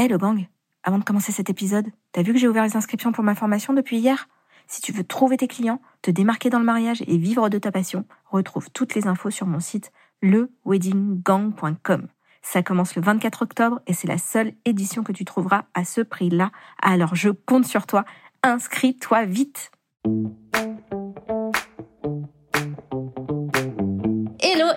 Hé 0.00 0.06
le 0.06 0.16
gang, 0.16 0.46
avant 0.84 0.98
de 0.98 1.04
commencer 1.04 1.32
cet 1.32 1.50
épisode, 1.50 1.88
t'as 2.12 2.22
vu 2.22 2.32
que 2.32 2.38
j'ai 2.38 2.46
ouvert 2.46 2.62
les 2.62 2.76
inscriptions 2.76 3.10
pour 3.10 3.24
ma 3.24 3.34
formation 3.34 3.72
depuis 3.72 3.98
hier? 3.98 4.28
Si 4.68 4.80
tu 4.80 4.92
veux 4.92 5.02
trouver 5.02 5.36
tes 5.36 5.48
clients, 5.48 5.82
te 6.02 6.12
démarquer 6.12 6.50
dans 6.50 6.60
le 6.60 6.64
mariage 6.64 7.02
et 7.08 7.18
vivre 7.18 7.48
de 7.48 7.58
ta 7.58 7.72
passion, 7.72 8.04
retrouve 8.30 8.70
toutes 8.70 8.94
les 8.94 9.08
infos 9.08 9.30
sur 9.30 9.48
mon 9.48 9.58
site 9.58 9.90
leweddinggang.com. 10.22 12.06
Ça 12.42 12.62
commence 12.62 12.94
le 12.94 13.02
24 13.02 13.42
octobre 13.42 13.80
et 13.88 13.92
c'est 13.92 14.06
la 14.06 14.18
seule 14.18 14.52
édition 14.64 15.02
que 15.02 15.10
tu 15.10 15.24
trouveras 15.24 15.64
à 15.74 15.84
ce 15.84 16.00
prix-là. 16.00 16.52
Alors 16.80 17.16
je 17.16 17.30
compte 17.30 17.66
sur 17.66 17.84
toi. 17.84 18.04
Inscris-toi 18.44 19.24
vite. 19.24 19.72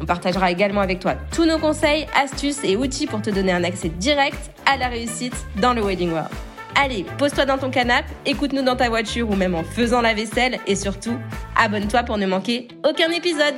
On 0.00 0.06
partagera 0.06 0.50
également 0.50 0.80
avec 0.80 1.00
toi 1.00 1.14
tous 1.32 1.44
nos 1.44 1.58
conseils, 1.58 2.06
astuces 2.14 2.62
et 2.64 2.76
outils 2.76 3.06
pour 3.06 3.22
te 3.22 3.30
donner 3.30 3.52
un 3.52 3.64
accès 3.64 3.88
direct 3.88 4.50
à 4.66 4.76
la 4.76 4.88
réussite 4.88 5.36
dans 5.56 5.74
le 5.74 5.82
Wedding 5.82 6.10
World. 6.10 6.30
Allez, 6.74 7.06
pose-toi 7.18 7.46
dans 7.46 7.56
ton 7.56 7.70
canapé, 7.70 8.08
écoute-nous 8.26 8.62
dans 8.62 8.76
ta 8.76 8.90
voiture 8.90 9.30
ou 9.30 9.34
même 9.34 9.54
en 9.54 9.64
faisant 9.64 10.02
la 10.02 10.12
vaisselle 10.12 10.58
et 10.66 10.76
surtout, 10.76 11.16
abonne-toi 11.56 12.02
pour 12.02 12.18
ne 12.18 12.26
manquer 12.26 12.68
aucun 12.84 13.10
épisode. 13.10 13.54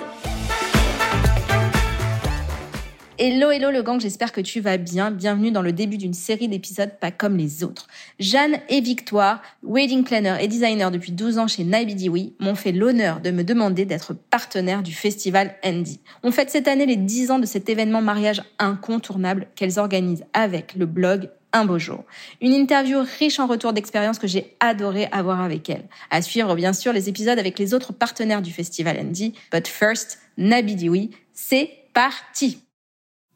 Hello, 3.20 3.50
hello 3.50 3.72
le 3.72 3.83
gang, 3.83 4.00
j'espère 4.00 4.30
que 4.30 4.41
tu 4.41 4.61
vas 4.61 4.77
bien. 4.77 5.11
Bienvenue 5.11 5.50
dans 5.50 5.61
le 5.61 5.72
début 5.72 5.97
d'une 5.97 6.14
série 6.14 6.47
d'épisodes 6.47 6.92
pas 7.00 7.11
comme 7.11 7.36
les 7.36 7.64
autres. 7.64 7.88
Jeanne 8.20 8.60
et 8.69 8.80
Victoire, 8.80 9.42
wedding 9.64 10.05
planner 10.05 10.36
et 10.41 10.47
designer 10.47 10.92
depuis 10.92 11.10
12 11.10 11.38
ans 11.38 11.48
chez 11.48 11.64
Naibidiwi, 11.64 12.34
m'ont 12.38 12.55
fait 12.55 12.70
l'honneur 12.70 13.19
de 13.19 13.33
me 13.33 13.42
demander 13.42 13.86
d'être 13.86 14.14
partenaire 14.14 14.84
du 14.84 14.94
festival 14.94 15.56
Andy. 15.64 15.98
On 16.22 16.30
fête 16.30 16.50
cette 16.50 16.69
année 16.69 16.86
les 16.86 16.94
10 16.94 17.33
ans 17.33 17.38
de 17.41 17.47
cet 17.47 17.69
événement 17.69 18.02
mariage 18.02 18.41
incontournable 18.60 19.48
qu'elles 19.56 19.80
organisent 19.80 20.25
avec 20.32 20.77
le 20.77 20.86
blog 20.86 21.28
un 21.53 21.64
beau 21.64 21.80
jour. 21.80 22.05
Une 22.41 22.53
interview 22.53 23.00
riche 23.19 23.41
en 23.41 23.48
retours 23.48 23.72
d'expérience 23.72 24.20
que 24.20 24.28
j'ai 24.28 24.55
adoré 24.60 25.08
avoir 25.10 25.41
avec 25.41 25.69
elles. 25.69 25.88
À 26.12 26.22
suivre, 26.22 26.55
bien 26.55 26.72
sûr, 26.72 26.92
les 26.92 27.08
épisodes 27.08 27.41
avec 27.41 27.58
les 27.58 27.75
autres 27.75 27.92
partenaires 27.92 28.42
du 28.42 28.53
festival 28.53 28.97
Andy. 28.97 29.34
But 29.50 29.66
first, 29.66 30.20
Nabidiwi, 30.36 31.10
c'est 31.32 31.69
parti! 31.94 32.67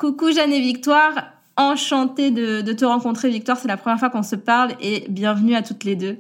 Coucou 0.03 0.33
Jeanne 0.33 0.53
et 0.53 0.61
Victoire, 0.61 1.13
enchantée 1.57 2.33
de, 2.33 2.73
te 2.73 2.85
rencontrer 2.85 3.31
Victoire, 3.31 3.57
c'est 3.57 3.69
la 3.69 3.77
première 3.77 4.01
fois 4.01 4.11
qu'on 4.11 4.25
se 4.25 4.35
parle 4.35 4.73
et 4.81 5.07
bienvenue 5.09 5.55
à 5.55 5.63
toutes 5.63 5.85
les 5.85 5.95
deux. 5.95 6.17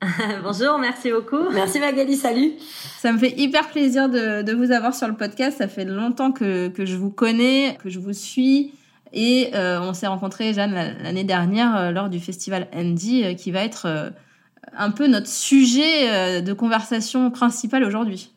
Bonjour, 0.44 0.78
merci 0.78 1.10
beaucoup. 1.10 1.50
Merci 1.52 1.80
Magali, 1.80 2.14
salut. 2.14 2.52
Ça 3.00 3.10
me 3.10 3.18
fait 3.18 3.36
hyper 3.36 3.68
plaisir 3.68 4.08
de, 4.08 4.54
vous 4.54 4.70
avoir 4.70 4.94
sur 4.94 5.08
le 5.08 5.14
podcast. 5.14 5.58
Ça 5.58 5.66
fait 5.66 5.84
longtemps 5.84 6.30
que, 6.30 6.70
je 6.78 6.94
vous 6.94 7.10
connais, 7.10 7.76
que 7.82 7.90
je 7.90 7.98
vous 7.98 8.12
suis. 8.12 8.74
Et 9.12 9.50
euh, 9.54 9.80
on 9.80 9.92
s'est 9.92 10.06
rencontrés, 10.06 10.54
Jeanne, 10.54 10.72
l'année 11.02 11.24
dernière 11.24 11.76
euh, 11.76 11.90
lors 11.90 12.10
du 12.10 12.20
festival 12.20 12.68
Andy, 12.72 13.24
euh, 13.24 13.34
qui 13.34 13.50
va 13.50 13.64
être 13.64 14.12
un 14.72 14.90
peu 14.92 15.08
notre 15.08 15.26
sujet 15.26 16.42
de 16.42 16.52
conversation 16.52 17.28
principal 17.32 17.82
aujourd'hui. 17.82 18.30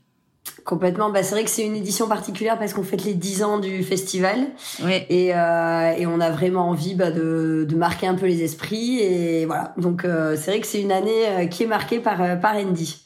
Complètement. 0.65 1.09
Bah, 1.09 1.23
c'est 1.23 1.35
vrai 1.35 1.43
que 1.43 1.49
c'est 1.49 1.65
une 1.65 1.75
édition 1.75 2.07
particulière 2.07 2.57
parce 2.57 2.73
qu'on 2.73 2.83
fête 2.83 3.03
les 3.03 3.15
10 3.15 3.43
ans 3.43 3.59
du 3.59 3.83
festival. 3.83 4.47
Ouais. 4.83 5.05
Et, 5.09 5.35
euh, 5.35 5.91
et 5.97 6.07
on 6.07 6.21
a 6.21 6.29
vraiment 6.29 6.69
envie 6.69 6.95
bah, 6.95 7.11
de, 7.11 7.65
de 7.67 7.75
marquer 7.75 8.07
un 8.07 8.15
peu 8.15 8.27
les 8.27 8.43
esprits. 8.43 8.99
Et 8.99 9.45
voilà. 9.45 9.73
Donc, 9.77 10.05
euh, 10.05 10.37
c'est 10.37 10.51
vrai 10.51 10.59
que 10.61 10.67
c'est 10.67 10.81
une 10.81 10.91
année 10.91 11.27
euh, 11.27 11.45
qui 11.47 11.63
est 11.63 11.67
marquée 11.67 11.99
par, 11.99 12.21
euh, 12.21 12.35
par 12.37 12.55
Andy. 12.55 13.03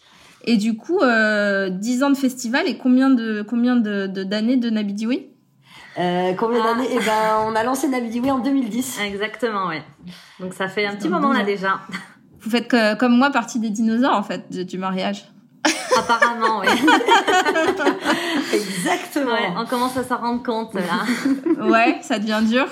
Et 0.47 0.55
du 0.55 0.77
coup, 0.77 0.99
euh, 0.99 1.69
10 1.69 2.03
ans 2.03 2.09
de 2.09 2.17
festival 2.17 2.67
et 2.67 2.77
combien 2.77 3.09
de 3.09 3.41
combien 3.41 3.75
de, 3.75 4.07
d'années 4.07 4.55
de, 4.55 4.69
Nabidiwi 4.69 5.27
euh, 5.99 6.33
combien 6.35 6.61
ah. 6.63 6.73
d'années? 6.73 6.87
Eh 6.91 6.99
ben, 6.99 7.43
on 7.47 7.55
a 7.55 7.63
lancé 7.63 7.87
Nabidiwi 7.87 8.31
en 8.31 8.39
2010. 8.39 8.99
Exactement, 9.01 9.67
ouais. 9.67 9.81
Donc 10.39 10.53
ça 10.53 10.67
fait 10.67 10.85
un 10.85 10.95
petit 10.95 11.09
moment 11.09 11.33
là 11.33 11.43
déjà. 11.43 11.79
Vous 12.41 12.51
faites 12.51 12.67
que, 12.67 12.95
comme 12.95 13.17
moi 13.17 13.31
partie 13.31 13.59
des 13.59 13.71
dinosaures 13.71 14.15
en 14.15 14.23
fait 14.23 14.49
du 14.49 14.77
mariage. 14.77 15.25
Apparemment, 15.97 16.61
oui. 16.61 16.67
Exactement. 18.53 19.37
on 19.57 19.65
commence 19.65 19.97
à 19.97 20.03
s'en 20.03 20.17
rendre 20.17 20.43
compte 20.43 20.73
là. 20.73 21.05
ouais, 21.67 21.99
ça 22.01 22.19
devient 22.19 22.41
dur. 22.47 22.67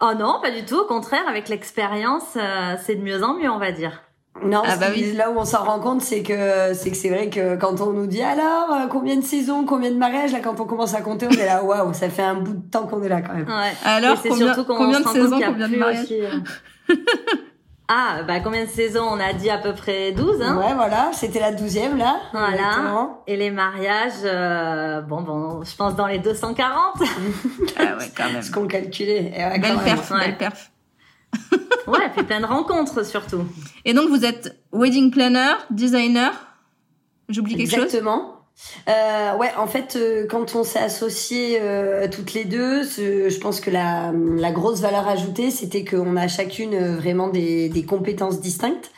Oh 0.00 0.12
non, 0.16 0.38
pas 0.40 0.50
du 0.50 0.64
tout. 0.64 0.76
Au 0.76 0.84
contraire, 0.84 1.26
avec 1.28 1.48
l'expérience, 1.48 2.36
euh, 2.36 2.76
c'est 2.84 2.94
de 2.94 3.02
mieux 3.02 3.22
en 3.22 3.34
mieux, 3.34 3.50
on 3.50 3.58
va 3.58 3.72
dire. 3.72 4.02
Non, 4.44 4.62
ah 4.64 4.76
bah 4.76 4.86
oui. 4.94 5.14
là 5.14 5.30
où 5.30 5.38
on 5.38 5.44
s'en 5.44 5.64
rend 5.64 5.80
compte, 5.80 6.00
c'est 6.00 6.22
que 6.22 6.72
c'est 6.72 6.90
que 6.90 6.96
c'est 6.96 7.08
vrai 7.08 7.28
que 7.28 7.56
quand 7.56 7.80
on 7.80 7.92
nous 7.92 8.06
dit 8.06 8.22
alors 8.22 8.72
euh, 8.72 8.86
combien 8.88 9.16
de 9.16 9.24
saisons, 9.24 9.64
combien 9.64 9.90
de 9.90 9.96
mariages, 9.96 10.32
là 10.32 10.38
quand 10.38 10.60
on 10.60 10.64
commence 10.64 10.94
à 10.94 11.00
compter, 11.00 11.26
on 11.26 11.30
est 11.30 11.44
là 11.44 11.64
waouh, 11.64 11.92
ça 11.92 12.08
fait 12.08 12.22
un 12.22 12.34
bout 12.34 12.52
de 12.52 12.70
temps 12.70 12.86
qu'on 12.86 13.02
est 13.02 13.08
là 13.08 13.20
quand 13.20 13.34
même. 13.34 13.48
Ouais. 13.48 13.72
Alors 13.84 14.22
combien, 14.22 14.54
combien 14.64 15.00
de 15.00 15.08
saisons, 15.08 15.40
combien 15.44 15.68
de 15.68 15.76
mariages 15.76 16.06
euh, 16.12 16.94
Ah, 17.90 18.22
bah 18.22 18.40
combien 18.40 18.64
de 18.64 18.70
saisons 18.70 19.04
On 19.04 19.18
a 19.18 19.32
dit 19.32 19.48
à 19.48 19.56
peu 19.56 19.74
près 19.74 20.12
12, 20.12 20.42
hein 20.42 20.58
Ouais, 20.58 20.74
voilà, 20.74 21.10
c'était 21.14 21.40
la 21.40 21.52
douzième 21.52 21.96
là. 21.96 22.20
Voilà. 22.32 23.16
Et 23.26 23.36
les 23.36 23.50
mariages, 23.50 24.20
euh, 24.24 25.00
bon, 25.00 25.22
bon, 25.22 25.64
je 25.64 25.74
pense 25.74 25.96
dans 25.96 26.06
les 26.06 26.18
240. 26.18 26.96
ah 27.78 27.96
ouais, 27.96 28.12
quand 28.14 28.30
même. 28.30 28.42
Ce 28.42 28.52
qu'on 28.52 28.66
calculait. 28.66 29.32
Ouais, 29.34 29.58
belle 29.58 29.78
perf, 29.78 30.12
belle 30.12 30.36
perf. 30.36 30.70
ouais, 31.86 32.10
puis 32.14 32.24
plein 32.24 32.40
de 32.40 32.46
rencontres 32.46 33.04
surtout. 33.06 33.46
Et 33.86 33.94
donc 33.94 34.10
vous 34.10 34.24
êtes 34.24 34.58
wedding 34.72 35.10
planner, 35.10 35.54
designer 35.70 36.32
J'oublie 37.28 37.56
quelque 37.56 37.70
chose 37.70 37.84
Exactement 37.84 38.37
euh, 38.88 39.36
ouais, 39.36 39.50
en 39.56 39.66
fait, 39.66 39.96
euh, 39.96 40.26
quand 40.28 40.54
on 40.54 40.64
s'est 40.64 40.78
associés 40.78 41.58
euh, 41.60 42.08
toutes 42.10 42.34
les 42.34 42.44
deux, 42.44 42.82
je 42.82 43.38
pense 43.38 43.60
que 43.60 43.70
la, 43.70 44.12
la 44.12 44.50
grosse 44.50 44.80
valeur 44.80 45.06
ajoutée, 45.08 45.50
c'était 45.50 45.84
qu'on 45.84 46.16
a 46.16 46.28
chacune 46.28 46.74
euh, 46.74 46.96
vraiment 46.96 47.28
des, 47.28 47.68
des 47.68 47.84
compétences 47.84 48.40
distinctes 48.40 48.90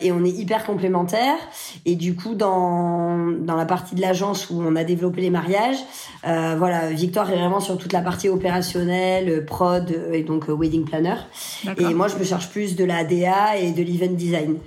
et 0.00 0.12
on 0.12 0.24
est 0.24 0.30
hyper 0.30 0.64
complémentaires. 0.64 1.38
Et 1.86 1.94
du 1.94 2.14
coup, 2.14 2.34
dans, 2.34 3.16
dans 3.30 3.56
la 3.56 3.64
partie 3.64 3.94
de 3.94 4.00
l'agence 4.00 4.50
où 4.50 4.60
on 4.60 4.76
a 4.76 4.84
développé 4.84 5.22
les 5.22 5.30
mariages, 5.30 5.78
euh, 6.26 6.54
voilà, 6.58 6.90
Victoire 6.90 7.30
est 7.30 7.36
vraiment 7.36 7.60
sur 7.60 7.78
toute 7.78 7.92
la 7.92 8.02
partie 8.02 8.28
opérationnelle, 8.28 9.44
prod 9.46 9.90
et 10.12 10.22
donc 10.22 10.48
wedding 10.48 10.84
planner. 10.84 11.16
Et 11.78 11.94
moi, 11.94 12.08
je 12.08 12.16
me 12.16 12.24
charge 12.24 12.50
plus 12.50 12.76
de 12.76 12.84
la 12.84 13.04
DA 13.04 13.56
et 13.56 13.72
de 13.72 13.82
l'event 13.82 14.12
design. 14.12 14.58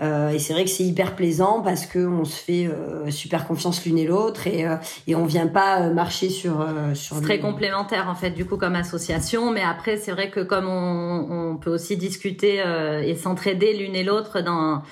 Euh, 0.00 0.30
et 0.30 0.38
c'est 0.38 0.54
vrai 0.54 0.64
que 0.64 0.70
c'est 0.70 0.84
hyper 0.84 1.14
plaisant 1.14 1.60
parce 1.60 1.84
que 1.84 1.98
on 1.98 2.24
se 2.24 2.42
fait 2.42 2.66
euh, 2.66 3.10
super 3.10 3.46
confiance 3.46 3.84
l'une 3.84 3.98
et 3.98 4.06
l'autre 4.06 4.46
et 4.46 4.66
euh, 4.66 4.76
et 5.06 5.14
on 5.14 5.26
vient 5.26 5.46
pas 5.46 5.82
euh, 5.82 5.92
marcher 5.92 6.30
sur 6.30 6.66
sur. 6.94 7.16
C'est 7.16 7.22
très 7.22 7.38
complémentaire 7.38 8.08
en 8.08 8.14
fait 8.14 8.30
du 8.30 8.46
coup 8.46 8.56
comme 8.56 8.76
association, 8.76 9.50
mais 9.50 9.60
après 9.60 9.98
c'est 9.98 10.12
vrai 10.12 10.30
que 10.30 10.40
comme 10.40 10.66
on, 10.68 11.50
on 11.50 11.56
peut 11.58 11.70
aussi 11.70 11.98
discuter 11.98 12.62
et 13.04 13.14
s'entraider 13.14 13.76
l'une 13.76 13.94
et 13.94 14.02
l'autre 14.02 14.40
dans 14.40 14.82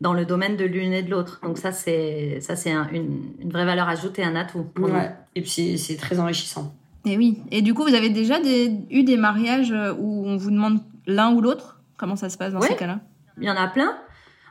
dans 0.00 0.12
le 0.14 0.24
domaine 0.24 0.56
de 0.56 0.64
l'une 0.64 0.92
et 0.92 1.02
de 1.02 1.10
l'autre. 1.10 1.40
Donc 1.42 1.58
ça 1.58 1.72
c'est 1.72 2.38
ça 2.40 2.54
c'est 2.54 2.70
une, 2.70 3.32
une 3.40 3.50
vraie 3.50 3.64
valeur 3.64 3.88
ajoutée, 3.88 4.22
un 4.22 4.36
atout. 4.36 4.66
ouais. 4.78 5.10
Et 5.34 5.42
puis 5.42 5.76
c'est 5.76 5.96
très 5.96 6.20
enrichissant. 6.20 6.72
Et 7.04 7.16
oui. 7.16 7.42
Et 7.50 7.62
du 7.62 7.74
coup 7.74 7.82
vous 7.82 7.94
avez 7.94 8.10
déjà 8.10 8.38
des, 8.38 8.70
eu 8.90 9.02
des 9.02 9.16
mariages 9.16 9.74
où 9.98 10.24
on 10.24 10.36
vous 10.36 10.52
demande 10.52 10.78
l'un 11.08 11.32
ou 11.32 11.40
l'autre? 11.40 11.80
Comment 11.96 12.14
ça 12.14 12.30
se 12.30 12.38
passe 12.38 12.52
dans 12.52 12.60
ces 12.60 12.76
cas-là? 12.76 13.00
Il 13.38 13.44
y 13.44 13.50
en 13.50 13.56
a 13.56 13.66
plein. 13.66 13.96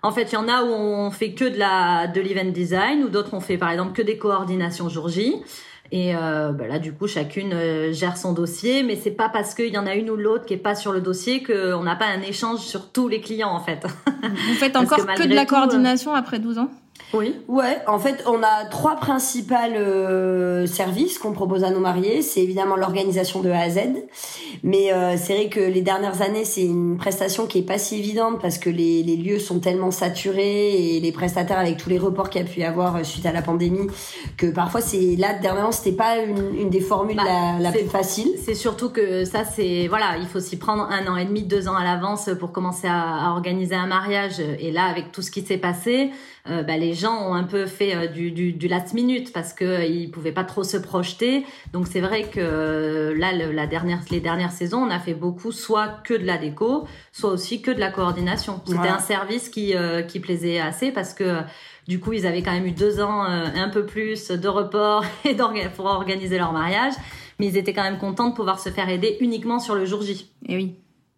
En 0.03 0.12
fait, 0.12 0.31
il 0.31 0.33
y 0.33 0.38
en 0.38 0.48
a 0.48 0.63
où 0.63 0.69
on 0.69 1.12
fait 1.12 1.33
que 1.33 1.45
de 1.45 1.57
la 1.57 2.07
de 2.07 2.21
l'event 2.21 2.50
design, 2.50 3.03
ou 3.03 3.09
d'autres 3.09 3.33
on 3.33 3.39
fait 3.39 3.57
par 3.57 3.69
exemple 3.69 3.94
que 3.94 4.01
des 4.01 4.18
coordinations 4.18 4.89
jour 4.89 5.09
J. 5.09 5.36
Et 5.92 6.15
euh, 6.15 6.53
bah 6.53 6.68
là, 6.68 6.80
du 6.80 6.94
coup, 6.94 7.06
chacune 7.06 7.51
euh, 7.53 7.92
gère 7.92 8.15
son 8.15 8.31
dossier, 8.31 8.81
mais 8.81 8.95
c'est 8.95 9.12
pas 9.12 9.27
parce 9.27 9.53
qu'il 9.53 9.68
y 9.68 9.77
en 9.77 9.86
a 9.86 9.94
une 9.95 10.09
ou 10.09 10.15
l'autre 10.15 10.45
qui 10.45 10.53
est 10.53 10.57
pas 10.57 10.74
sur 10.74 10.94
le 10.94 11.01
dossier 11.01 11.44
qu'on 11.44 11.83
n'a 11.83 11.98
pas 11.98 12.06
un 12.06 12.21
échange 12.21 12.59
sur 12.59 12.94
tous 12.94 13.09
les 13.09 13.19
clients, 13.19 13.51
en 13.51 13.59
fait. 13.59 13.86
Vous 14.21 14.53
faites 14.53 14.75
encore 14.77 15.06
que 15.06 15.27
de 15.27 15.36
la 15.36 15.45
coordination 15.45 16.13
après 16.13 16.39
12 16.39 16.59
ans? 16.59 16.71
Oui. 17.13 17.36
Ouais, 17.48 17.77
en 17.88 18.00
fait, 18.00 18.24
on 18.27 18.42
a 18.44 18.65
trois 18.69 18.95
principales 18.95 19.75
euh, 19.75 20.65
services 20.65 21.18
qu'on 21.18 21.33
propose 21.33 21.63
à 21.63 21.69
nos 21.69 21.80
mariés. 21.80 22.21
C'est 22.21 22.42
évidemment 22.42 22.75
l'organisation 22.75 23.42
de 23.42 23.50
A 23.50 23.59
à 23.59 23.69
Z, 23.69 23.80
mais 24.63 24.94
euh, 24.94 25.15
c'est 25.18 25.33
vrai 25.36 25.50
que 25.50 25.59
les 25.59 25.81
dernières 25.81 26.21
années, 26.21 26.45
c'est 26.45 26.63
une 26.63 26.98
prestation 26.98 27.48
qui 27.48 27.59
est 27.59 27.63
pas 27.63 27.77
si 27.77 27.98
évidente 28.00 28.39
parce 28.42 28.57
que 28.57 28.69
les, 28.69 29.03
les 29.03 29.18
lieux 29.18 29.39
sont 29.39 29.59
tellement 29.59 29.92
saturés 29.92 30.95
et 30.95 31.00
les 31.00 31.12
prestataires 31.12 31.59
avec 31.59 31.77
tous 31.77 31.89
les 31.89 31.98
reports 32.00 32.30
qu'il 32.30 32.42
y 32.42 32.45
a 32.45 32.48
pu 32.48 32.59
y 32.62 32.63
avoir 32.63 32.95
euh, 32.95 33.03
suite 33.03 33.25
à 33.25 33.31
la 33.31 33.42
pandémie, 33.42 33.88
que 34.38 34.48
parfois 34.48 34.81
c'est 34.81 35.15
là 35.18 35.33
dernièrement 35.33 35.71
c'était 35.71 35.95
pas 35.95 36.18
une, 36.18 36.56
une 36.56 36.69
des 36.69 36.80
formules 36.81 37.18
Bah, 37.18 37.24
la, 37.25 37.59
la 37.59 37.71
plus 37.71 37.89
facile. 37.89 38.30
C'est 38.44 38.56
surtout 38.56 38.89
que 38.89 39.25
ça, 39.25 39.44
c'est 39.44 39.88
voilà, 39.88 40.18
il 40.19 40.27
faut 40.27 40.39
s'y 40.39 40.57
prendre 40.57 40.83
un 40.83 41.07
an 41.12 41.18
et 41.18 41.25
demi, 41.25 41.44
deux 41.44 41.68
ans 41.68 41.75
à 41.75 41.83
l'avance 41.83 42.30
pour 42.39 42.51
commencer 42.51 42.88
à, 42.88 43.27
à 43.27 43.31
organiser 43.31 43.75
un 43.75 43.88
mariage. 43.88 44.39
Et 44.59 44.71
là, 44.71 44.86
avec 44.86 45.12
tout 45.12 45.21
ce 45.21 45.31
qui 45.31 45.42
s'est 45.42 45.57
passé, 45.57 46.12
euh, 46.49 46.63
bah, 46.63 46.77
les 46.77 46.93
gens 46.93 47.29
ont 47.29 47.33
un 47.33 47.43
peu 47.43 47.65
fait 47.67 47.95
euh, 47.95 48.07
du, 48.07 48.31
du, 48.31 48.53
du 48.53 48.67
last 48.67 48.93
minute 48.93 49.31
parce 49.33 49.53
que 49.53 49.63
euh, 49.65 49.85
ils 49.85 50.09
pouvaient 50.09 50.31
pas 50.31 50.43
trop 50.43 50.63
se 50.63 50.77
projeter. 50.77 51.45
Donc 51.73 51.88
c'est 51.88 52.01
vrai 52.01 52.23
que 52.23 52.39
euh, 52.39 53.15
là, 53.17 53.31
le- 53.33 53.51
la 53.51 53.67
dernière, 53.67 53.99
les 54.09 54.19
dernières 54.19 54.51
saisons, 54.51 54.79
on 54.79 54.89
a 54.89 54.99
fait 54.99 55.13
beaucoup, 55.13 55.51
soit 55.51 56.01
que 56.03 56.13
de 56.13 56.25
la 56.25 56.38
déco, 56.38 56.88
soit 57.11 57.29
aussi 57.31 57.61
que 57.61 57.71
de 57.71 57.79
la 57.79 57.91
coordination. 57.91 58.61
C'était 58.65 58.88
un 58.89 58.99
service 58.99 59.49
qui 59.49 59.75
euh, 59.75 60.01
qui 60.01 60.19
plaisait 60.19 60.59
assez 60.59 60.91
parce 60.91 61.13
que 61.13 61.41
du 61.88 61.99
coup, 61.99 62.13
ils 62.13 62.25
avaient 62.25 62.41
quand 62.43 62.51
même 62.53 62.65
eu 62.67 62.71
deux 62.71 63.01
ans, 63.01 63.25
euh, 63.25 63.45
un 63.55 63.69
peu 63.69 63.85
plus 63.85 64.29
de 64.31 64.47
report 64.47 65.03
et 65.25 65.33
d'orga- 65.35 65.69
pour 65.69 65.85
organiser 65.85 66.38
leur 66.38 66.53
mariage. 66.53 66.93
Mais 67.39 67.47
ils 67.47 67.57
étaient 67.57 67.73
quand 67.73 67.83
même 67.83 67.97
contents 67.97 68.29
de 68.29 68.35
pouvoir 68.35 68.59
se 68.59 68.69
faire 68.69 68.88
aider 68.89 69.17
uniquement 69.19 69.59
sur 69.59 69.73
le 69.75 69.85
jour 69.85 70.01
J. 70.03 70.29
Et 70.47 70.55
oui. 70.55 70.75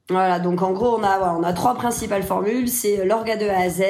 Voilà, 0.10 0.38
donc 0.40 0.62
en 0.62 0.72
gros, 0.74 0.98
on 1.00 1.04
a, 1.04 1.18
voilà, 1.18 1.34
on 1.40 1.44
a 1.44 1.54
trois 1.54 1.76
principales 1.76 2.24
formules, 2.24 2.68
c'est 2.68 3.06
l'orga 3.06 3.38
de 3.38 3.48
A 3.48 3.60
à 3.62 3.70
Z, 3.70 3.82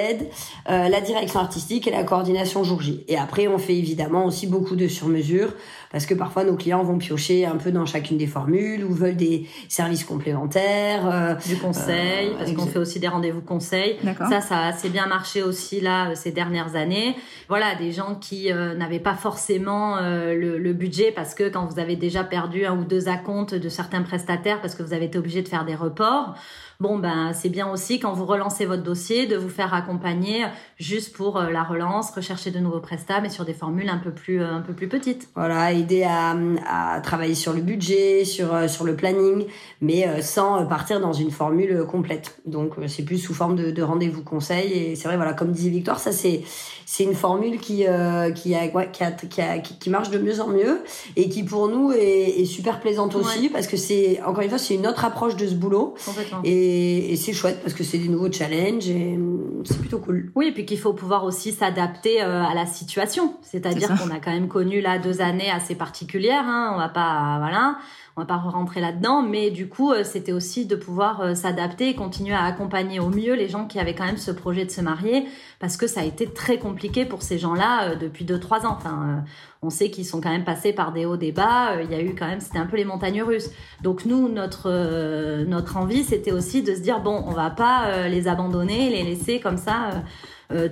euh, 0.69 0.87
la 0.87 1.01
direction 1.01 1.39
artistique 1.39 1.87
et 1.87 1.91
la 1.91 2.03
coordination 2.03 2.63
jour 2.63 2.79
J. 2.81 3.03
Et 3.07 3.17
après, 3.17 3.47
on 3.47 3.57
fait 3.57 3.75
évidemment 3.75 4.25
aussi 4.25 4.45
beaucoup 4.45 4.75
de 4.75 4.87
sur-mesure, 4.87 5.53
parce 5.91 6.05
que 6.05 6.13
parfois 6.13 6.43
nos 6.43 6.55
clients 6.55 6.83
vont 6.83 6.99
piocher 6.99 7.47
un 7.47 7.55
peu 7.55 7.71
dans 7.71 7.87
chacune 7.87 8.17
des 8.19 8.27
formules 8.27 8.83
ou 8.85 8.93
veulent 8.93 9.15
des 9.15 9.47
services 9.69 10.03
complémentaires. 10.03 11.09
euh, 11.11 11.33
Du 11.47 11.57
conseil, 11.57 12.27
Euh, 12.29 12.37
parce 12.37 12.51
qu'on 12.53 12.67
fait 12.67 12.77
aussi 12.79 12.99
des 12.99 13.07
rendez-vous 13.07 13.41
conseils. 13.41 13.97
D'accord. 14.03 14.27
Ça, 14.27 14.39
ça 14.41 14.57
a 14.57 14.67
assez 14.67 14.89
bien 14.89 15.07
marché 15.07 15.41
aussi 15.41 15.81
là 15.81 16.09
euh, 16.09 16.15
ces 16.15 16.31
dernières 16.31 16.75
années. 16.75 17.15
Voilà, 17.49 17.73
des 17.73 17.91
gens 17.91 18.13
qui 18.21 18.51
euh, 18.51 18.75
n'avaient 18.75 18.99
pas 18.99 19.15
forcément 19.15 19.97
euh, 19.97 20.35
le, 20.35 20.59
le 20.59 20.73
budget 20.73 21.11
parce 21.11 21.33
que 21.33 21.49
quand 21.49 21.65
vous 21.65 21.79
avez 21.79 21.95
déjà 21.95 22.23
perdu 22.23 22.65
un 22.67 22.77
ou 22.77 22.83
deux 22.83 23.09
acomptes 23.09 23.55
de 23.55 23.69
certains 23.69 24.03
prestataires 24.03 24.61
parce 24.61 24.75
que 24.75 24.83
vous 24.83 24.93
avez 24.93 25.05
été 25.05 25.17
obligé 25.17 25.41
de 25.41 25.47
faire 25.47 25.65
des 25.65 25.73
reports, 25.75 26.02
corps 26.03 26.35
bon 26.83 26.97
ben 26.99 27.31
c'est 27.33 27.49
bien 27.49 27.67
aussi 27.71 27.99
quand 28.01 28.13
vous 28.13 28.25
relancez 28.25 28.65
votre 28.65 28.83
dossier 28.83 29.25
de 29.25 29.37
vous 29.37 29.49
faire 29.59 29.73
accompagner 29.73 30.45
juste 30.77 31.15
pour 31.15 31.37
euh, 31.37 31.49
la 31.49 31.63
relance, 31.63 32.11
rechercher 32.11 32.51
de 32.51 32.59
nouveaux 32.59 32.81
prestats, 32.81 33.21
mais 33.21 33.29
sur 33.29 33.45
des 33.45 33.53
formules 33.53 33.89
un 33.89 33.97
peu 33.97 34.11
plus 34.11 34.41
euh, 34.41 34.51
un 34.59 34.61
peu 34.61 34.73
plus 34.73 34.89
petites. 34.89 35.29
Voilà, 35.35 35.71
aider 35.71 36.03
à, 36.03 36.35
à 36.69 36.99
travailler 37.01 37.35
sur 37.35 37.53
le 37.53 37.61
budget, 37.61 38.25
sur 38.25 38.53
euh, 38.53 38.67
sur 38.67 38.83
le 38.83 38.95
planning, 38.95 39.45
mais 39.81 40.21
sans 40.21 40.65
partir 40.65 40.99
dans 40.99 41.13
une 41.13 41.31
formule 41.31 41.85
complète. 41.89 42.37
Donc 42.45 42.73
c'est 42.87 43.03
plus 43.05 43.17
sous 43.17 43.33
forme 43.33 43.55
de, 43.55 43.71
de 43.71 43.81
rendez-vous 43.81 44.23
conseil. 44.23 44.71
Et 44.73 44.95
c'est 44.97 45.07
vrai, 45.07 45.15
voilà, 45.17 45.33
comme 45.33 45.51
disait 45.51 45.69
Victoire, 45.69 45.99
ça 45.99 46.11
c'est 46.11 46.41
c'est 46.85 47.05
une 47.05 47.15
formule 47.15 47.59
qui 47.59 47.87
euh, 47.87 48.31
qui, 48.31 48.53
a, 48.55 48.65
ouais, 48.75 48.89
qui, 48.91 49.03
a, 49.03 49.11
qui, 49.11 49.41
a- 49.41 49.57
qui- 49.59 49.77
qui 49.79 49.89
marche 49.89 50.09
de 50.09 50.19
mieux 50.19 50.41
en 50.41 50.47
mieux 50.47 50.81
et 51.15 51.29
qui 51.29 51.43
pour 51.43 51.69
nous 51.69 51.91
est, 51.93 52.41
est 52.41 52.45
super 52.45 52.81
plaisante 52.81 53.15
aussi 53.15 53.49
parce 53.49 53.67
que 53.67 53.77
c'est 53.77 54.21
encore 54.23 54.43
une 54.43 54.49
fois 54.49 54.57
c'est 54.57 54.75
une 54.75 54.85
autre 54.85 55.05
approche 55.05 55.35
de 55.37 55.47
ce 55.47 55.55
boulot 55.55 55.95
Complètement. 56.05 56.41
Et, 56.73 57.13
et 57.13 57.15
c'est 57.15 57.33
chouette 57.33 57.59
parce 57.61 57.73
que 57.73 57.83
c'est 57.83 57.97
des 57.97 58.07
nouveaux 58.07 58.31
challenges 58.31 58.87
et 58.89 59.15
hum, 59.15 59.63
c'est 59.65 59.79
plutôt 59.79 59.99
cool. 59.99 60.31
Oui, 60.35 60.47
et 60.47 60.51
puis 60.51 60.65
qu'il 60.65 60.79
faut 60.79 60.93
pouvoir 60.93 61.23
aussi 61.23 61.51
s'adapter 61.51 62.21
euh, 62.21 62.43
à 62.43 62.53
la 62.53 62.65
situation. 62.65 63.35
C'est-à-dire 63.41 63.89
qu'on 63.89 64.09
a 64.09 64.19
quand 64.19 64.31
même 64.31 64.47
connu 64.47 64.81
là 64.81 64.97
deux 64.99 65.21
années 65.21 65.51
assez 65.51 65.75
particulières. 65.75 66.45
Hein. 66.45 66.71
On 66.73 66.77
va 66.77 66.89
pas, 66.89 67.37
voilà, 67.39 67.77
on 68.15 68.21
va 68.21 68.27
pas 68.27 68.37
rentrer 68.37 68.79
là-dedans, 68.79 69.23
mais 69.23 69.49
du 69.49 69.67
coup, 69.67 69.91
euh, 69.91 70.03
c'était 70.03 70.33
aussi 70.33 70.65
de 70.65 70.75
pouvoir 70.75 71.21
euh, 71.21 71.33
s'adapter 71.33 71.89
et 71.89 71.95
continuer 71.95 72.35
à 72.35 72.43
accompagner 72.43 72.99
au 72.99 73.09
mieux 73.09 73.33
les 73.33 73.47
gens 73.49 73.65
qui 73.65 73.79
avaient 73.79 73.95
quand 73.95 74.05
même 74.05 74.17
ce 74.17 74.31
projet 74.31 74.65
de 74.65 74.71
se 74.71 74.81
marier, 74.81 75.25
parce 75.59 75.77
que 75.77 75.87
ça 75.87 76.01
a 76.01 76.03
été 76.03 76.27
très 76.27 76.59
compliqué 76.59 77.05
pour 77.05 77.23
ces 77.23 77.39
gens-là 77.39 77.89
euh, 77.89 77.95
depuis 77.95 78.23
deux 78.23 78.39
trois 78.39 78.65
ans. 78.65 78.75
Enfin, 78.77 79.01
euh, 79.03 79.21
on 79.63 79.69
sait 79.69 79.89
qu'ils 79.89 80.05
sont 80.05 80.21
quand 80.21 80.29
même 80.29 80.43
passés 80.43 80.73
par 80.73 80.91
des 80.91 81.05
hauts, 81.05 81.17
des 81.17 81.31
bas. 81.31 81.71
Euh, 81.71 81.83
Il 81.83 81.91
y 81.91 81.95
a 81.95 82.01
eu 82.01 82.15
quand 82.15 82.27
même, 82.27 82.39
c'était 82.39 82.59
un 82.59 82.65
peu 82.65 82.77
les 82.77 82.85
montagnes 82.85 83.23
russes. 83.23 83.49
Donc 83.81 84.05
nous, 84.05 84.29
notre 84.29 84.69
euh, 84.69 85.45
notre 85.45 85.77
envie, 85.77 86.03
c'était 86.03 86.31
aussi 86.31 86.61
de 86.61 86.75
se 86.75 86.81
dire 86.81 87.01
bon, 87.01 87.23
on 87.27 87.31
va 87.31 87.49
pas 87.49 87.85
euh, 87.87 88.07
les 88.07 88.27
abandonner, 88.27 88.89
les 88.89 89.03
laisser 89.03 89.39
comme 89.39 89.57
ça. 89.57 90.03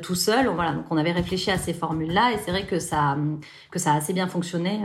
tout 0.04 0.14
seul. 0.16 0.48
Voilà, 0.48 0.74
donc 0.74 0.86
on 0.92 0.98
avait 0.98 1.12
réfléchi 1.12 1.50
à 1.50 1.58
ces 1.58 1.74
formules-là 1.74 2.34
et 2.34 2.38
c'est 2.38 2.52
vrai 2.52 2.68
que 2.68 2.78
ça, 2.78 3.18
que 3.72 3.80
ça 3.80 3.94
a 3.94 3.96
assez 3.96 4.14
bien 4.14 4.28
fonctionné 4.28 4.80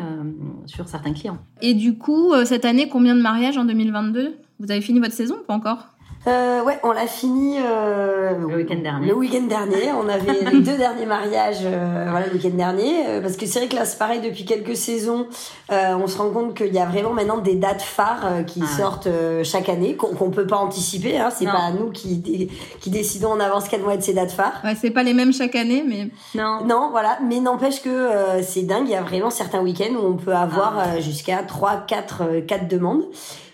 sur 0.65 0.89
certains 0.89 1.13
clients. 1.13 1.37
Et 1.61 1.75
du 1.75 1.99
coup, 1.99 2.33
cette 2.47 2.65
année, 2.65 2.89
combien 2.89 3.15
de 3.15 3.21
mariages 3.21 3.59
en 3.59 3.67
2022 3.67 4.39
Vous 4.59 4.71
avez 4.71 4.81
fini 4.81 4.99
votre 4.99 5.13
saison 5.13 5.37
ou 5.43 5.45
pas 5.45 5.53
encore? 5.53 5.96
Euh, 6.27 6.63
ouais, 6.65 6.81
on 6.83 6.91
l'a 6.91 7.07
fini 7.07 7.57
euh, 7.61 8.33
Le 8.37 8.57
week-end 8.57 8.81
dernier. 8.83 9.07
Le 9.07 9.15
week-end 9.15 9.43
dernier, 9.43 9.93
on 9.97 10.09
avait 10.09 10.33
les 10.51 10.61
deux 10.61 10.77
derniers 10.77 11.07
mariages, 11.07 11.61
euh, 11.63 12.07
voilà, 12.11 12.27
le 12.27 12.33
week-end 12.33 12.57
dernier, 12.57 13.07
euh, 13.09 13.21
parce 13.21 13.37
que 13.37 13.47
c'est 13.47 13.61
vrai 13.61 13.69
que 13.69 13.77
là, 13.77 13.85
c'est 13.85 13.97
pareil 13.99 14.21
depuis 14.21 14.45
quelques 14.45 14.75
saisons, 14.77 15.29
euh, 15.71 15.95
on 15.95 16.09
se 16.09 16.19
rend 16.19 16.31
compte 16.31 16.55
qu'il 16.57 16.75
y 16.75 16.81
a 16.81 16.85
vraiment 16.87 17.13
maintenant 17.13 17.39
des 17.39 17.55
dates 17.55 17.83
phares 17.83 18.25
euh, 18.27 18.43
qui 18.43 18.61
Ah 18.65 18.77
sortent 18.77 19.07
euh, 19.07 19.45
chaque 19.45 19.69
année, 19.69 19.95
qu'on 19.95 20.15
qu'on 20.17 20.31
peut 20.31 20.49
pas 20.49 20.57
anticiper. 20.57 21.17
Hein, 21.17 21.29
c'est 21.33 21.45
pas 21.47 21.71
nous 21.79 21.91
qui 21.91 22.51
qui 22.81 22.91
décidons 22.91 23.31
en 23.31 23.39
avance 23.41 23.69
quelles 23.69 23.83
vont 23.83 23.91
être 23.93 24.03
ces 24.03 24.15
dates 24.15 24.33
phares. 24.33 24.61
Ouais, 24.65 24.75
c'est 24.75 24.91
pas 24.91 25.05
les 25.05 25.15
mêmes 25.15 25.33
chaque 25.33 25.55
année, 25.55 25.85
mais 25.87 26.09
Non, 26.35 26.65
Non, 26.67 26.89
voilà, 26.91 27.19
mais 27.23 27.39
n'empêche 27.39 27.81
que 27.83 27.89
euh, 27.89 28.43
c'est 28.43 28.63
dingue, 28.63 28.87
il 28.89 28.91
y 28.93 28.97
a 28.97 29.03
vraiment 29.03 29.31
certains 29.31 29.61
week-ends 29.61 29.95
où 29.95 30.05
on 30.05 30.15
peut 30.17 30.35
avoir 30.35 30.75
Ah. 30.79 30.85
euh, 30.97 31.01
jusqu'à 31.01 31.39
3, 31.45 31.85
4, 31.87 32.23
euh, 32.23 32.41
4 32.41 32.67
demandes. 32.67 33.05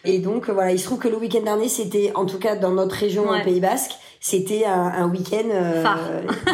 Et 0.04 0.19
donc 0.19 0.50
voilà, 0.50 0.72
il 0.72 0.78
se 0.78 0.84
trouve 0.87 0.99
que 0.99 1.08
le 1.08 1.16
week-end 1.16 1.43
dernier, 1.43 1.69
c'était, 1.69 2.12
en 2.14 2.26
tout 2.26 2.38
cas 2.38 2.56
dans 2.56 2.72
notre 2.72 2.94
région 2.96 3.28
Ouais. 3.31 3.40
au 3.40 3.44
Pays 3.44 3.60
Basque, 3.60 3.93
c'était 4.24 4.64
un, 4.64 4.84
un 4.86 5.08
week-end 5.08 5.48
euh, 5.50 5.82
Phare. 5.82 5.98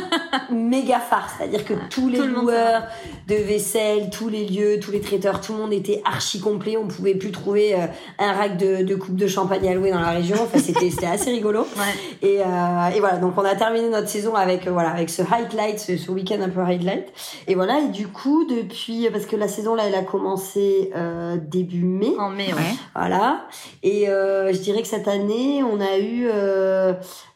méga 0.51 0.99
phare. 0.99 1.29
C'est-à-dire 1.37 1.67
que 1.67 1.75
tous 1.91 2.09
les 2.09 2.19
le 2.19 2.27
loueurs 2.27 2.85
de 3.27 3.35
vaisselle, 3.35 4.09
tous 4.11 4.31
les 4.31 4.47
lieux, 4.47 4.81
tous 4.81 4.91
les 4.91 5.03
traiteurs, 5.03 5.43
tout 5.43 5.53
le 5.53 5.59
monde 5.59 5.73
était 5.75 6.01
archi 6.07 6.41
complet. 6.41 6.79
On 6.79 6.87
pouvait 6.87 7.15
plus 7.15 7.31
trouver 7.31 7.75
euh, 7.75 7.87
un 8.19 8.33
rack 8.33 8.57
de, 8.57 8.83
de 8.85 8.95
coupes 8.95 9.17
de 9.17 9.27
champagne 9.27 9.69
à 9.69 9.75
louer 9.75 9.91
dans 9.91 10.01
la 10.01 10.13
région. 10.13 10.37
Enfin, 10.41 10.59
c'était 10.59 10.89
c'était 10.89 11.07
assez 11.07 11.31
rigolo. 11.31 11.61
ouais. 11.77 12.29
Et, 12.29 12.41
euh, 12.41 12.89
et 12.97 13.01
voilà, 13.01 13.19
donc 13.19 13.35
on 13.37 13.45
a 13.45 13.55
terminé 13.55 13.91
notre 13.91 14.09
saison 14.09 14.35
avec 14.35 14.67
euh, 14.67 14.71
voilà 14.71 14.91
avec 14.91 15.11
ce 15.11 15.21
highlight, 15.21 15.79
ce, 15.79 15.99
ce 15.99 16.11
week-end 16.11 16.41
un 16.41 16.49
peu 16.49 16.61
highlight. 16.61 17.13
Et 17.49 17.55
voilà, 17.55 17.81
et 17.81 17.89
du 17.89 18.09
coup 18.09 18.47
depuis 18.47 19.11
parce 19.11 19.27
que 19.27 19.37
la 19.37 19.49
saison 19.49 19.75
là, 19.75 19.85
elle 19.87 19.95
a 19.95 20.03
commencé 20.03 20.91
euh, 20.97 21.37
début 21.37 21.85
mai. 21.85 22.13
en 22.19 22.31
mai, 22.31 22.47
ouais. 22.55 22.75
Voilà. 22.95 23.47
Et 23.83 24.09
euh, 24.09 24.55
je 24.55 24.59
dirais 24.59 24.81
que 24.81 24.89
cette 24.89 25.09
année, 25.09 25.63
on 25.63 25.81
a 25.81 25.99
eu 25.99 26.29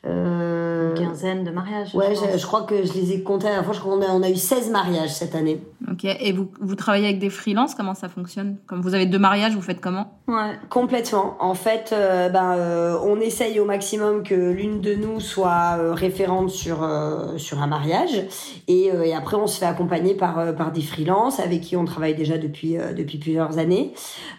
Une 0.05 0.95
quinzaine 0.97 1.45
de 1.45 1.51
mariages. 1.51 1.95
Ouais, 1.95 2.15
je 2.15 2.47
crois 2.47 2.63
que 2.63 2.85
je 2.85 2.93
les 2.95 3.13
ai 3.13 3.23
comptés 3.23 3.49
à 3.49 3.57
la 3.57 3.63
fois. 3.63 3.73
Je 3.73 3.81
crois 3.81 3.95
qu'on 3.97 4.03
a, 4.03 4.11
on 4.11 4.23
a 4.23 4.31
eu 4.31 4.37
16 4.37 4.71
mariages 4.71 5.11
cette 5.15 5.35
année. 5.35 5.63
Ok. 5.91 6.05
Et 6.05 6.33
vous, 6.33 6.49
vous 6.61 6.75
travaillez 6.75 7.07
avec 7.07 7.19
des 7.19 7.31
freelances? 7.31 7.75
Comment 7.75 7.95
ça 7.95 8.09
fonctionne? 8.09 8.57
Comme 8.67 8.81
vous 8.81 8.95
avez 8.95 9.07
deux 9.07 9.19
mariages, 9.19 9.55
vous 9.55 9.63
faites 9.63 9.81
comment? 9.81 10.19
Ouais. 10.29 10.59
Complètement. 10.71 11.37
En 11.41 11.55
fait, 11.55 11.91
euh, 11.93 12.29
ben, 12.29 12.53
euh, 12.57 12.97
on 13.05 13.21
essaye 13.21 13.61
au 13.61 13.65
maximum 13.65 14.23
que 14.23 14.35
l'une 14.35 14.81
de 14.81 14.95
nous 14.95 15.21
soit 15.21 15.77
euh, 15.79 15.93
référente 15.93 16.51
sur 16.51 16.83
euh, 16.83 17.37
sur 17.37 17.61
un 17.63 17.67
mariage, 17.67 18.25
et, 18.69 18.91
euh, 18.93 19.03
et 19.03 19.15
après 19.15 19.37
on 19.37 19.47
se 19.47 19.59
fait 19.59 19.67
accompagner 19.67 20.15
par 20.15 20.39
euh, 20.39 20.53
par 20.53 20.73
des 20.73 20.83
freelances 20.83 21.41
avec 21.41 21.61
qui 21.61 21.77
on 21.77 21.85
travaille 21.85 22.15
déjà 22.15 22.39
depuis 22.39 22.79
euh, 22.79 22.93
depuis 22.93 23.19
plusieurs 23.19 23.59
années. 23.59 23.93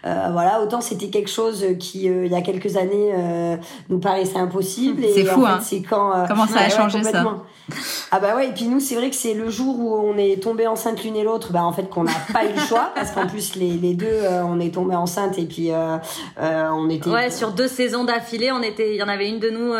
Euh, 0.06 0.28
voilà, 0.32 0.62
autant 0.62 0.80
c'était 0.80 1.08
quelque 1.08 1.30
chose 1.30 1.64
qui 1.78 2.08
euh, 2.08 2.26
il 2.26 2.32
y 2.32 2.36
a 2.36 2.42
quelques 2.42 2.76
années 2.76 3.12
euh, 3.14 3.56
nous 3.88 3.98
paraissait 3.98 4.38
impossible. 4.38 5.02
C'est 5.14 5.28
en 5.30 5.34
fou, 5.34 5.46
fait, 5.46 5.53
hein. 5.56 5.60
C'est 5.62 5.82
quand 5.82 6.12
euh, 6.16 6.24
Comment 6.28 6.46
ça 6.46 6.60
a 6.60 6.68
changé, 6.68 7.02
ça. 7.02 7.24
Ah 8.12 8.20
bah 8.20 8.36
ouais, 8.36 8.48
et 8.48 8.52
puis 8.52 8.66
nous 8.66 8.78
c'est 8.78 8.94
vrai 8.94 9.08
que 9.08 9.16
c'est 9.16 9.32
le 9.32 9.48
jour 9.48 9.74
où 9.78 9.94
on 9.96 10.18
est 10.18 10.42
tombé 10.42 10.66
enceinte 10.66 11.02
l'une 11.02 11.16
et 11.16 11.24
l'autre, 11.24 11.50
bah 11.50 11.64
en 11.64 11.72
fait 11.72 11.88
qu'on 11.88 12.04
n'a 12.04 12.12
pas 12.32 12.44
eu 12.44 12.52
le 12.54 12.60
choix 12.60 12.90
parce 12.94 13.10
qu'en 13.12 13.26
plus 13.26 13.56
les, 13.56 13.70
les 13.70 13.94
deux 13.94 14.06
euh, 14.06 14.42
on 14.44 14.60
est 14.60 14.74
tombé 14.74 14.94
enceinte 14.94 15.38
et 15.38 15.46
puis 15.46 15.70
euh, 15.72 15.96
euh, 16.38 16.68
on 16.74 16.90
était 16.90 17.08
Ouais, 17.08 17.30
sur 17.30 17.52
deux 17.52 17.66
saisons 17.66 18.04
d'affilée, 18.04 18.52
on 18.52 18.62
était, 18.62 18.92
il 18.94 18.96
y 18.98 19.02
en 19.02 19.08
avait 19.08 19.30
une 19.30 19.38
de 19.40 19.48
nous, 19.48 19.72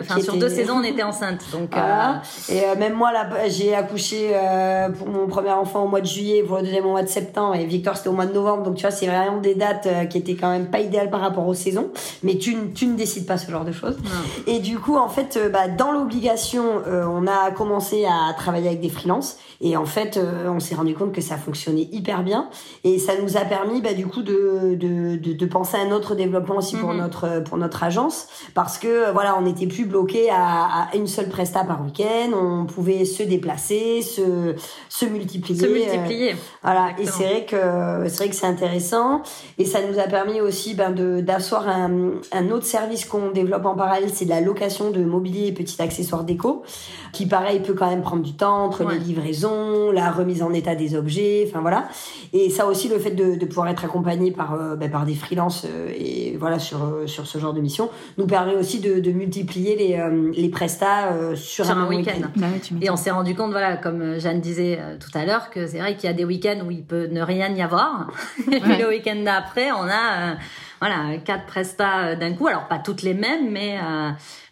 enfin 0.00 0.20
sur 0.20 0.34
était- 0.34 0.40
deux 0.40 0.48
saisons, 0.48 0.76
on 0.78 0.82
était 0.82 1.02
enceinte. 1.02 1.40
Donc, 1.52 1.68
Voilà. 1.72 2.22
Et 2.48 2.62
euh, 2.64 2.74
même 2.78 2.94
moi, 2.94 3.12
là, 3.12 3.28
j'ai 3.48 3.74
accouché 3.74 4.30
euh, 4.32 4.88
pour 4.88 5.08
mon 5.08 5.26
premier 5.26 5.50
enfant 5.52 5.84
au 5.84 5.88
mois 5.88 6.00
de 6.00 6.06
juillet, 6.06 6.42
pour 6.42 6.56
le 6.56 6.62
deuxième 6.62 6.86
au 6.86 6.90
mois 6.92 7.02
de 7.02 7.08
septembre, 7.08 7.54
et 7.56 7.66
Victor 7.66 7.96
c'était 7.96 8.08
au 8.08 8.12
mois 8.12 8.26
de 8.26 8.32
novembre. 8.32 8.62
Donc 8.62 8.76
tu 8.76 8.82
vois, 8.82 8.90
c'est 8.90 9.06
vraiment 9.06 9.38
des 9.38 9.54
dates 9.54 9.86
euh, 9.86 10.04
qui 10.06 10.16
étaient 10.18 10.34
quand 10.36 10.50
même 10.50 10.66
pas 10.70 10.80
idéales 10.80 11.10
par 11.10 11.20
rapport 11.20 11.46
aux 11.46 11.54
saisons. 11.54 11.90
Mais 12.22 12.36
tu, 12.38 12.54
ne- 12.54 12.68
tu 12.74 12.86
ne 12.86 12.96
décides 12.96 13.26
pas 13.26 13.36
ce 13.38 13.50
genre 13.50 13.64
de 13.64 13.72
choses. 13.72 13.98
non. 14.02 14.10
Et 14.52 14.58
du 14.60 14.78
coup, 14.78 14.96
en 15.00 15.08
fait, 15.08 15.36
euh, 15.36 15.48
bah, 15.48 15.68
dans 15.68 15.92
l'obligation, 15.92 16.82
on 16.86 17.26
a 17.26 17.50
commencé 17.50 18.04
à 18.04 18.32
travailler 18.34 18.68
avec 18.68 18.80
des 18.80 18.88
freelances 18.88 19.38
et 19.60 19.76
en 19.76 19.84
fait, 19.84 20.18
on 20.46 20.60
s'est 20.60 20.74
rendu 20.74 20.94
compte 20.94 21.12
que 21.12 21.20
ça 21.20 21.36
fonctionnait 21.36 21.88
hyper 21.92 22.22
bien 22.22 22.48
et 22.84 22.98
ça 22.98 23.12
nous 23.20 23.36
a 23.36 23.40
permis 23.40 23.80
bah, 23.80 23.92
du 23.92 24.06
coup 24.06 24.22
de, 24.22 24.74
de, 24.74 25.16
de, 25.16 25.32
de 25.32 25.46
penser 25.46 25.76
à 25.76 25.80
un 25.80 25.90
autre 25.90 26.14
développement 26.14 26.56
aussi 26.56 26.76
pour 26.76 26.90
mhm. 26.90 26.98
notre 26.98 27.42
pour 27.44 27.56
notre 27.58 27.82
agence 27.82 28.28
parce 28.54 28.78
que 28.78 29.10
voilà, 29.12 29.36
on 29.38 29.42
n'était 29.42 29.66
plus 29.66 29.84
bloqué 29.84 30.30
à, 30.30 30.88
à, 30.90 30.96
une 30.96 31.06
seule 31.06 31.28
presta 31.28 31.64
par 31.64 31.82
week-end, 31.84 32.30
on 32.34 32.66
pouvait 32.66 33.04
se 33.04 33.22
déplacer, 33.22 34.02
se 34.02 34.54
se 34.88 35.04
multiplier. 35.06 35.60
Se 35.60 35.66
multiplier. 35.66 36.36
voilà, 36.62 36.90
et 36.98 37.06
c'est 37.06 37.24
vrai 37.24 37.46
que 37.46 38.08
c'est 38.08 38.16
vrai 38.18 38.28
que 38.28 38.36
c'est 38.36 38.46
intéressant 38.46 39.22
et 39.58 39.64
ça 39.64 39.80
nous 39.82 39.98
a 39.98 40.04
permis 40.04 40.40
aussi 40.40 40.74
ben, 40.74 40.90
de 40.90 41.20
d'asseoir 41.20 41.68
un, 41.68 42.12
un 42.32 42.50
autre 42.50 42.66
service 42.66 43.04
qu'on 43.04 43.30
développe 43.30 43.66
en 43.66 43.74
parallèle, 43.74 44.10
c'est 44.12 44.24
de 44.24 44.30
la 44.30 44.40
location 44.40 44.89
de 44.90 45.04
mobilier 45.04 45.48
et 45.48 45.52
petits 45.52 45.80
accessoires 45.80 46.24
déco 46.24 46.62
qui 47.12 47.26
pareil 47.26 47.60
peut 47.60 47.74
quand 47.74 47.88
même 47.88 48.02
prendre 48.02 48.22
du 48.22 48.34
temps 48.34 48.64
entre 48.64 48.88
les 48.88 48.98
livraisons, 48.98 49.90
la 49.90 50.10
remise 50.10 50.42
en 50.42 50.52
état 50.52 50.74
des 50.74 50.94
objets, 50.94 51.46
enfin 51.48 51.60
voilà. 51.60 51.88
Et 52.32 52.50
ça 52.50 52.66
aussi 52.66 52.88
le 52.88 52.98
fait 52.98 53.10
de, 53.10 53.34
de 53.34 53.46
pouvoir 53.46 53.68
être 53.68 53.84
accompagné 53.84 54.30
par 54.30 54.54
euh, 54.54 54.76
ben, 54.76 54.90
par 54.90 55.04
des 55.04 55.14
freelances 55.14 55.66
euh, 55.68 55.92
et 55.96 56.36
voilà 56.38 56.58
sur 56.58 56.84
euh, 56.84 57.06
sur 57.06 57.26
ce 57.26 57.38
genre 57.38 57.52
de 57.52 57.60
mission 57.60 57.90
nous 58.18 58.26
permet 58.26 58.54
aussi 58.54 58.80
de, 58.80 59.00
de 59.00 59.10
multiplier 59.10 59.76
les 59.76 59.90
les 60.32 60.48
prestats 60.48 61.34
sur, 61.34 61.68
un, 61.70 61.88
week-end. 61.88 62.28
Bah 62.36 62.46
et 62.80 62.90
on 62.90 62.96
s'est 62.96 63.10
rendu 63.10 63.34
compte 63.34 63.50
voilà 63.50 63.76
comme 63.76 64.18
Jeanne 64.18 64.40
disait 64.40 64.78
tout 65.00 65.16
à 65.18 65.24
l'heure 65.24 65.50
que 65.50 65.66
c'est 65.66 65.78
vrai 65.78 65.96
qu'il 65.96 66.08
y 66.08 66.12
a 66.12 66.16
des 66.16 66.24
week-ends 66.24 66.60
où 66.66 66.70
il 66.70 66.82
peut 66.82 67.06
ne 67.10 67.20
rien 67.20 67.52
y 67.54 67.62
avoir. 67.62 68.08
Et 68.50 68.60
puis 68.60 68.76
le 68.76 68.88
week-end 68.88 69.20
d'après 69.24 69.72
on 69.72 69.84
a 69.84 70.36
voilà 70.80 71.18
quatre 71.18 71.46
prestats 71.46 72.16
d'un 72.16 72.32
coup 72.32 72.46
alors 72.46 72.66
pas 72.68 72.78
toutes 72.78 73.02
les 73.02 73.14
mêmes 73.14 73.50
mais 73.50 73.78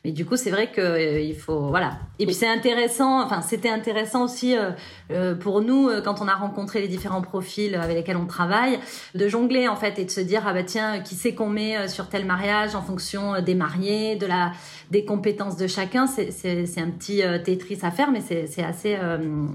mais 0.04 0.12
du 0.12 0.24
coup, 0.24 0.36
c'est 0.36 0.50
vrai 0.50 0.70
que 0.70 0.80
euh, 0.80 1.20
il 1.20 1.34
faut 1.34 1.68
voilà. 1.68 1.98
Et 2.20 2.26
puis 2.26 2.34
c'est 2.34 2.48
intéressant. 2.48 3.20
Enfin, 3.22 3.42
c'était 3.42 3.68
intéressant 3.68 4.24
aussi 4.24 4.56
euh, 4.56 4.70
euh 5.10 5.34
pour 5.34 5.60
nous 5.60 5.88
euh, 5.88 6.00
quand 6.00 6.22
on 6.22 6.28
a 6.28 6.34
rencontré 6.34 6.80
les 6.80 6.88
différents 6.88 7.20
profils 7.20 7.74
avec 7.74 7.96
lesquels 7.96 8.16
on 8.16 8.26
travaille, 8.26 8.78
de 9.16 9.28
jongler 9.28 9.66
en 9.66 9.74
fait 9.74 9.98
et 9.98 10.04
de 10.04 10.10
se 10.10 10.20
dire 10.20 10.44
ah 10.46 10.52
bah 10.52 10.62
tiens, 10.62 11.00
qui 11.00 11.16
c'est 11.16 11.34
qu'on 11.34 11.48
met 11.48 11.88
sur 11.88 12.08
tel 12.08 12.24
mariage 12.26 12.76
en 12.76 12.82
fonction 12.82 13.40
des 13.42 13.54
mariés, 13.56 14.14
de 14.14 14.26
la 14.26 14.52
des 14.90 15.04
compétences 15.04 15.56
de 15.56 15.66
chacun. 15.66 16.06
C'est 16.06 16.80
un 16.80 16.90
petit 16.90 17.22
Tetris 17.44 17.80
à 17.82 17.90
faire, 17.90 18.10
mais 18.12 18.20
c'est 18.20 18.64
assez 18.64 18.96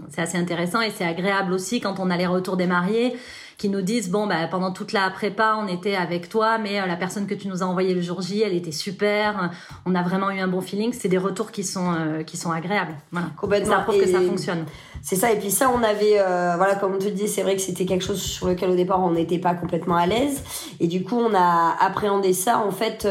c'est 0.10 0.22
assez 0.22 0.38
intéressant 0.38 0.82
et 0.82 0.90
c'est 0.90 1.06
agréable 1.06 1.54
aussi 1.54 1.80
quand 1.80 2.00
on 2.00 2.10
a 2.10 2.18
les 2.18 2.28
retours 2.28 2.58
des 2.58 2.68
mariés 2.68 3.16
qui 3.58 3.70
nous 3.70 3.82
disent 3.82 4.10
bon 4.10 4.28
bah 4.28 4.48
pendant 4.50 4.72
toute 4.72 4.94
la 4.94 5.10
prépa 5.10 5.58
on 5.62 5.68
était 5.68 5.96
avec 5.96 6.30
toi 6.30 6.58
mais 6.58 6.80
euh, 6.80 6.86
la 6.86 6.96
personne 6.96 7.28
que 7.28 7.34
tu 7.34 7.48
nous 7.48 7.64
as 7.64 7.66
envoyé 7.66 7.94
le 7.94 8.02
jour 8.02 8.22
J 8.22 8.42
elle 8.42 8.54
était 8.54 8.72
super 8.72 9.52
on 9.86 9.96
a 9.96 10.02
vraiment 10.02 10.32
eu 10.32 10.40
un 10.40 10.48
bon 10.48 10.62
feeling. 10.62 10.94
C'est 10.94 11.08
des 11.08 11.18
retours 11.18 11.52
qui 11.52 11.64
sont 11.64 11.94
euh, 11.94 12.24
qui 12.24 12.38
sont 12.38 12.52
agréables. 12.52 12.96
Voilà. 13.12 13.28
Complètement. 13.40 13.78
Ça 13.78 13.80
prouve 13.80 14.00
que 14.00 14.08
ça 14.08 14.22
fonctionne. 14.22 14.66
c'est 15.02 15.16
ça. 15.16 15.32
Et 15.32 15.38
puis 15.38 15.52
ça 15.52 15.70
on 15.74 15.84
avait 15.84 16.20
euh, 16.20 16.56
voilà 16.58 16.76
comme 16.76 16.96
on 16.96 17.00
te 17.00 17.08
dit 17.08 17.28
c'est 17.28 17.44
vrai 17.44 17.56
que 17.56 17.62
c'était 17.62 17.86
quelque 17.86 18.04
chose 18.04 18.22
sur 18.22 18.48
lequel 18.48 18.70
au 18.70 18.76
départ 18.76 19.02
on 19.02 19.12
n'était 19.12 19.40
pas 19.40 19.54
complètement 19.54 19.96
à 19.96 20.06
l'aise. 20.06 20.44
Et 20.80 20.88
du 20.88 21.04
coup 21.04 21.18
on 21.18 21.34
a 21.36 21.76
appréhendé 21.80 22.34
ça. 22.34 22.60
En 22.60 22.72
fait 22.72 23.08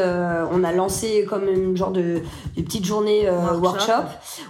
on 0.51 0.63
a 0.63 0.71
lancé 0.71 1.25
comme 1.29 1.47
une 1.47 1.75
genre 1.77 1.91
de, 1.91 2.21
de 2.55 2.61
petite 2.61 2.85
journée 2.85 3.29
workshop. 3.61 4.05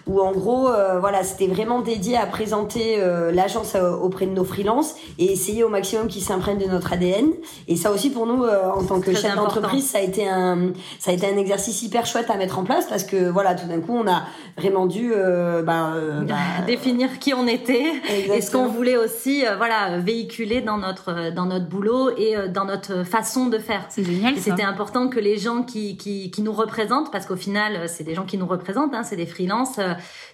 où 0.08 0.22
en 0.22 0.32
gros 0.32 0.70
voilà 1.00 1.24
c'était 1.24 1.48
vraiment 1.48 1.82
dédié 1.82 2.18
à 2.18 2.26
présenter 2.26 2.98
l'agence 3.32 3.76
auprès 3.76 4.26
de 4.26 4.32
nos 4.32 4.44
freelances 4.44 4.96
et 5.20 5.32
essayer 5.32 5.64
au 5.64 5.70
maximum 5.70 5.83
maximum 5.84 6.08
qui 6.08 6.22
s'imprègne 6.22 6.60
de 6.60 6.66
notre 6.66 6.94
ADN. 6.94 7.34
Et 7.68 7.76
ça 7.76 7.92
aussi 7.92 8.10
pour 8.10 8.26
nous, 8.26 8.46
euh, 8.46 8.72
en 8.72 8.86
tant 8.86 9.02
que 9.02 9.14
chef 9.14 9.36
d'entreprise, 9.36 9.86
ça 9.86 9.98
a 9.98 10.02
été 10.02 10.26
un, 10.30 10.72
ça 10.98 11.12
a 11.12 11.14
été 11.14 11.28
un 11.28 11.36
exercice 11.36 11.84
hyper 11.84 12.06
chouette 12.06 12.30
à 12.30 12.38
mettre 12.38 12.58
en 12.58 12.64
place 12.64 12.86
parce 12.88 13.04
que 13.04 13.30
voilà, 13.30 13.54
tout 13.54 13.68
d'un 13.68 13.82
coup, 13.82 13.94
on 13.94 14.08
a 14.08 14.24
vraiment 14.58 14.86
dû 14.86 15.12
euh, 15.14 15.62
bah, 15.62 15.92
euh, 15.96 16.22
bah, 16.22 16.36
définir 16.68 17.20
qui 17.20 17.34
on 17.34 17.48
était 17.48 17.84
et 18.10 18.40
ce 18.40 18.50
qu'on 18.50 18.68
voulait 18.68 18.96
aussi, 18.96 19.44
voilà, 19.58 20.00
véhiculer 20.00 20.62
dans 20.62 20.78
notre 20.78 21.32
dans 21.32 21.46
notre 21.46 21.68
boulot 21.68 22.12
et 22.18 22.36
dans 22.48 22.64
notre 22.64 23.04
façon 23.04 23.48
de 23.48 23.58
faire. 23.58 23.86
C'est 23.90 24.06
génial. 24.06 24.38
C'était 24.38 24.64
important 24.64 25.10
que 25.10 25.20
les 25.20 25.38
gens 25.38 25.64
qui 25.64 25.98
qui, 25.98 26.32
qui 26.32 26.42
nous 26.42 26.54
représentent, 26.54 27.12
parce 27.12 27.26
qu'au 27.26 27.36
final, 27.36 27.90
c'est 27.90 28.06
des 28.06 28.16
gens 28.16 28.24
qui 28.24 28.38
nous 28.38 28.48
représentent, 28.48 28.94
hein, 28.94 29.04
c'est 29.04 29.18
des 29.18 29.26
freelances, 29.26 29.80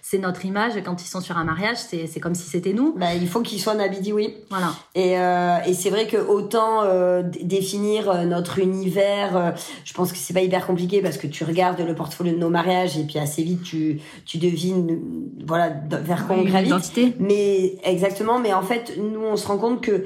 c'est 0.00 0.18
notre 0.18 0.44
image 0.44 0.74
quand 0.84 1.02
ils 1.02 1.08
sont 1.08 1.20
sur 1.20 1.36
un 1.38 1.44
mariage, 1.44 1.78
c'est 1.78 2.06
c'est 2.06 2.20
comme 2.20 2.36
si 2.36 2.48
c'était 2.48 2.72
nous. 2.72 2.94
Bah, 2.96 3.14
il 3.14 3.28
faut 3.28 3.40
qu'ils 3.40 3.60
soient 3.60 3.74
nabidi 3.74 4.12
oui. 4.12 4.36
Voilà. 4.48 4.72
Et 4.94 5.16
euh, 5.40 5.58
et 5.66 5.74
c'est 5.74 5.90
vrai 5.90 6.06
que 6.06 6.16
autant 6.16 6.82
euh, 6.84 7.22
définir 7.22 8.10
euh, 8.10 8.24
notre 8.24 8.58
univers, 8.58 9.54
je 9.84 9.92
pense 9.92 10.12
que 10.12 10.18
c'est 10.18 10.34
pas 10.34 10.42
hyper 10.42 10.66
compliqué 10.66 11.00
parce 11.00 11.16
que 11.16 11.26
tu 11.26 11.44
regardes 11.44 11.80
le 11.80 11.94
portfolio 11.94 12.32
de 12.32 12.38
nos 12.38 12.50
mariages 12.50 12.98
et 12.98 13.04
puis 13.04 13.18
assez 13.18 13.42
vite 13.42 13.62
tu 13.62 14.00
tu 14.24 14.38
devines 14.38 15.00
voilà 15.46 15.72
vers 15.90 16.26
quoi 16.26 16.36
on 16.38 16.44
gravite. 16.44 16.72
Mais 17.18 17.76
exactement, 17.84 18.38
mais 18.38 18.52
en 18.52 18.62
fait 18.62 18.98
nous 18.98 19.20
on 19.20 19.36
se 19.36 19.46
rend 19.46 19.58
compte 19.58 19.80
que 19.80 20.04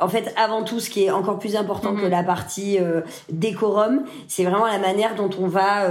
en 0.00 0.08
fait 0.08 0.32
avant 0.36 0.62
tout 0.62 0.80
ce 0.80 0.90
qui 0.90 1.04
est 1.04 1.10
encore 1.10 1.38
plus 1.38 1.56
important 1.56 1.94
que 1.94 2.04
mhm. 2.04 2.10
la 2.10 2.22
partie 2.22 2.78
décorum, 3.30 4.04
c'est 4.28 4.44
vraiment 4.44 4.66
la 4.66 4.78
manière 4.78 5.14
dont 5.14 5.30
on 5.40 5.46
va 5.46 5.86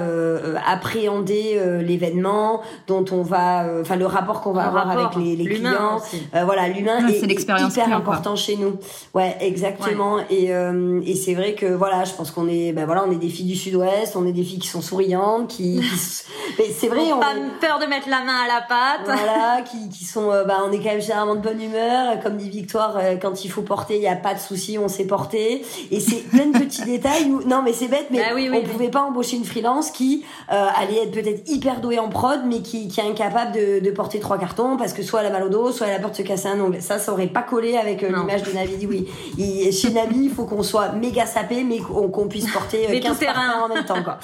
appréhender 0.66 1.60
l'événement, 1.82 2.62
dont 2.88 3.06
on 3.12 3.22
va 3.22 3.66
enfin 3.82 3.96
le 3.96 4.06
rapport 4.06 4.42
qu'on 4.42 4.54
va 4.54 4.68
avoir 4.68 4.90
avec 4.90 5.16
les, 5.16 5.36
les 5.36 5.56
clients. 5.56 6.00
voilà, 6.34 6.68
l'humain 6.68 7.08
est, 7.08 7.24
est 7.24 7.42
hyper 7.42 7.94
important 7.94 8.36
chez 8.36 8.58
nous. 8.58 8.75
Ouais, 9.14 9.36
exactement. 9.40 10.20
Et, 10.30 10.54
euh, 10.54 11.02
et 11.06 11.16
c'est 11.16 11.34
vrai 11.34 11.54
que 11.54 11.66
voilà, 11.66 12.04
je 12.04 12.14
pense 12.14 12.32
qu'on 12.32 12.48
est, 12.48 12.74
ben 12.74 12.86
voilà, 12.86 13.06
on 13.08 13.12
est 13.12 13.18
des 13.18 13.30
filles 13.30 13.48
du 13.48 13.56
Sud-Ouest, 13.56 14.16
on 14.16 14.26
est 14.26 14.32
des 14.32 14.44
filles 14.44 14.60
qui 14.60 14.68
sont 14.68 14.82
souriantes, 14.82 15.48
qui, 15.48 15.82
mais 16.60 16.66
c'est 16.78 16.88
vrai, 16.88 17.12
on 17.14 17.20
pas 17.20 17.34
peur 17.60 17.80
de 17.80 17.86
mettre 17.86 18.10
la 18.10 18.24
main 18.24 18.44
à 18.44 18.48
la 18.48 18.62
pâte. 18.62 19.06
Voilà, 19.06 19.62
qui, 19.66 19.90
qui 19.90 20.06
sont, 20.06 20.32
euh, 20.32 20.44
bah, 20.44 20.58
on 20.66 20.72
est 20.72 20.78
quand 20.78 20.92
même 20.92 21.02
généralement 21.02 21.36
de 21.36 21.42
bonne 21.42 21.62
humeur. 21.62 22.20
Comme 22.22 22.38
dit 22.38 22.50
Victoire, 22.50 22.98
euh, 22.98 23.16
quand 23.16 23.46
il 23.46 23.50
faut 23.50 23.62
porter, 23.62 23.96
il 23.98 24.02
y 24.02 24.08
a 24.08 24.16
pas 24.16 24.34
de 24.34 24.40
souci, 24.40 24.78
on 24.78 24.88
sait 24.88 25.06
porter. 25.06 25.66
Et 25.92 26.00
c'est 26.00 26.24
plein 26.30 26.48
de 26.48 26.58
petits 26.58 26.84
détails. 26.84 27.26
Où, 27.26 27.44
non, 27.48 27.62
mais 27.64 27.74
c'est 27.74 27.88
bête, 27.88 28.08
mais 28.12 28.20
bah 28.20 28.58
on 28.58 28.64
pouvait 28.64 28.90
pas 28.90 29.02
embaucher 29.02 29.38
une 29.38 29.46
freelance 29.46 29.92
qui 29.92 30.24
allait 30.48 31.04
être 31.04 31.12
peut-être 31.12 31.50
hyper 31.50 31.82
douée 31.82 32.00
en 32.00 32.10
prod, 32.10 32.42
mais 32.46 32.62
qui, 32.62 32.88
qui 32.88 33.00
est 33.00 33.10
incapable 33.10 33.52
de, 33.54 33.80
de 33.80 33.92
porter 33.92 34.20
trois 34.20 34.38
cartons 34.38 34.78
parce 34.78 34.94
que 34.94 35.04
soit 35.04 35.22
elle 35.22 35.28
a 35.28 35.30
mal 35.30 35.44
au 35.44 35.50
dos, 35.50 35.72
soit 35.72 35.88
elle 35.88 35.96
a 35.96 36.00
peur 36.00 36.12
de 36.12 36.16
se 36.16 36.22
casser 36.22 36.48
un 36.48 36.60
ongle. 36.60 36.82
Ça, 36.82 37.00
ça 37.00 37.12
aurait 37.12 37.28
pas 37.28 37.42
collé 37.42 37.78
avec 37.78 38.02
l'image 38.02 38.44
de 38.44 38.52
Navi 38.66 38.86
oui. 38.86 39.08
Il, 39.38 39.72
chez 39.72 39.92
Nabi, 39.92 40.26
il 40.26 40.32
faut 40.32 40.46
qu'on 40.46 40.64
soit 40.64 40.92
méga 40.94 41.26
sapé, 41.26 41.64
mais 41.64 41.80
qu'on 41.80 42.28
puisse 42.28 42.52
porter 42.52 43.00
15 43.00 43.18
euh, 43.22 43.26
parfums 43.26 43.64
en 43.64 43.74
même 43.74 43.86
temps. 43.86 44.04
Quoi. 44.04 44.18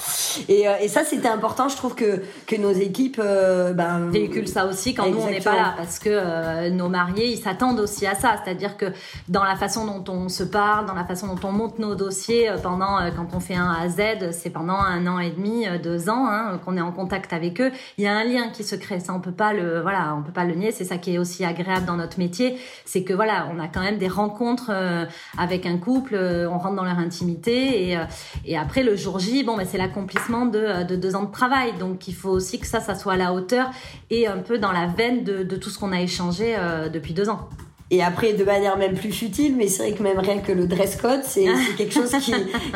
Et, 0.48 0.68
euh, 0.68 0.74
et 0.80 0.88
ça, 0.88 1.04
c'était 1.04 1.28
important. 1.28 1.68
Je 1.68 1.76
trouve 1.76 1.94
que, 1.94 2.22
que 2.46 2.56
nos 2.56 2.72
équipes 2.72 3.20
euh, 3.22 3.72
ben, 3.72 4.08
véhiculent 4.10 4.48
ça 4.48 4.66
aussi 4.66 4.94
quand 4.94 5.08
nous, 5.08 5.20
on 5.20 5.30
n'est 5.30 5.40
pas 5.40 5.54
là. 5.54 5.74
Parce 5.76 5.98
que 5.98 6.70
nos 6.70 6.88
mariés, 6.88 7.32
ils 7.32 7.38
s'attendent 7.38 7.80
aussi 7.80 8.06
à 8.06 8.14
ça. 8.14 8.36
C'est-à-dire 8.42 8.76
que 8.76 8.86
dans 9.28 9.44
la 9.44 9.56
façon 9.56 9.86
dont 9.86 10.12
on 10.12 10.28
se 10.28 10.44
parle, 10.44 10.86
dans 10.86 10.94
la 10.94 11.04
façon 11.04 11.28
dont 11.28 11.48
on 11.48 11.52
monte 11.52 11.78
nos 11.78 11.94
dossiers, 11.94 12.50
pendant 12.62 12.98
quand 13.16 13.36
on 13.36 13.40
fait 13.40 13.54
un 13.54 13.70
A 13.70 13.82
à 13.82 13.88
Z, 13.88 14.32
c'est 14.32 14.50
pendant 14.50 14.74
un 14.76 15.06
an 15.06 15.18
et 15.18 15.30
demi, 15.30 15.66
deux 15.82 16.08
ans 16.08 16.26
hein, 16.28 16.60
qu'on 16.64 16.76
est 16.76 16.80
en 16.80 16.92
contact 16.92 17.32
avec 17.32 17.60
eux. 17.60 17.70
Il 17.98 18.04
y 18.04 18.06
a 18.06 18.14
un 18.14 18.24
lien 18.24 18.48
qui 18.50 18.64
se 18.64 18.76
crée. 18.76 19.00
Ça, 19.00 19.12
on 19.14 19.20
peut 19.20 19.32
pas 19.32 19.52
le, 19.52 19.80
voilà, 19.80 20.14
on 20.16 20.22
peut 20.22 20.32
pas 20.32 20.44
le 20.44 20.54
nier. 20.54 20.72
C'est 20.72 20.84
ça 20.84 20.98
qui 20.98 21.14
est 21.14 21.18
aussi 21.18 21.44
agréable 21.44 21.86
dans 21.86 21.96
notre 21.96 22.18
métier, 22.18 22.58
c'est 22.84 23.04
que 23.04 23.12
voilà, 23.12 23.48
on 23.54 23.58
a 23.58 23.68
quand 23.68 23.80
même 23.80 23.98
des 23.98 24.08
rencontres 24.08 24.31
euh, 24.68 25.04
avec 25.38 25.66
un 25.66 25.78
couple, 25.78 26.14
euh, 26.14 26.48
on 26.48 26.58
rentre 26.58 26.76
dans 26.76 26.84
leur 26.84 26.98
intimité 26.98 27.88
et, 27.88 27.96
euh, 27.96 28.04
et 28.44 28.56
après 28.56 28.82
le 28.82 28.96
jour 28.96 29.18
J, 29.18 29.44
bon, 29.44 29.56
ben, 29.56 29.66
c'est 29.68 29.78
l'accomplissement 29.78 30.46
de, 30.46 30.84
de, 30.84 30.96
deux 30.96 31.16
ans 31.16 31.24
de 31.24 31.32
travail. 31.32 31.72
Donc 31.78 32.08
il 32.08 32.14
faut 32.14 32.30
aussi 32.30 32.58
que 32.58 32.66
ça, 32.66 32.80
ça 32.80 32.94
soit 32.94 33.14
à 33.14 33.16
la 33.16 33.32
hauteur 33.32 33.70
et 34.10 34.26
un 34.26 34.38
peu 34.38 34.58
dans 34.58 34.72
la 34.72 34.86
veine 34.86 35.24
de, 35.24 35.42
de 35.42 35.56
tout 35.56 35.70
ce 35.70 35.78
qu'on 35.78 35.92
a 35.92 36.00
échangé 36.00 36.56
depuis 36.92 37.14
deux 37.14 37.28
ans. 37.28 37.48
Et 37.90 38.02
après, 38.02 38.32
de 38.32 38.42
manière 38.42 38.78
même 38.78 38.94
plus 38.94 39.12
futile, 39.12 39.54
mais 39.54 39.68
c'est 39.68 39.82
vrai 39.82 39.92
que 39.92 40.02
même 40.02 40.18
rien 40.18 40.38
que 40.38 40.50
le 40.50 40.66
dress 40.66 40.96
code, 40.96 41.20
c'est 41.24 41.46
quelque 41.76 41.92
chose 41.92 42.10
qui, 42.10 42.32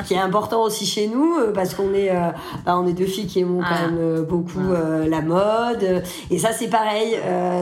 qui, 0.07 0.13
est 0.13 0.19
important 0.19 0.63
aussi 0.63 0.85
chez 0.85 1.07
nous, 1.07 1.39
euh, 1.39 1.53
parce 1.55 1.75
qu'on 1.75 1.95
est, 1.95 2.11
euh, 2.11 2.31
bah, 2.67 2.79
on 2.79 2.87
est 2.87 2.93
deux 2.93 3.07
filles 3.07 3.27
qui 3.27 3.41
aiment 3.41 3.61
quand 3.61 3.75
ah. 3.75 3.87
même 3.87 3.99
euh, 3.99 4.23
beaucoup 4.23 4.61
ah. 4.75 5.09
la 5.09 5.23
mode. 5.23 6.03
Et 6.31 6.39
ça, 6.39 6.53
c'est 6.53 6.69
pareil. 6.69 7.17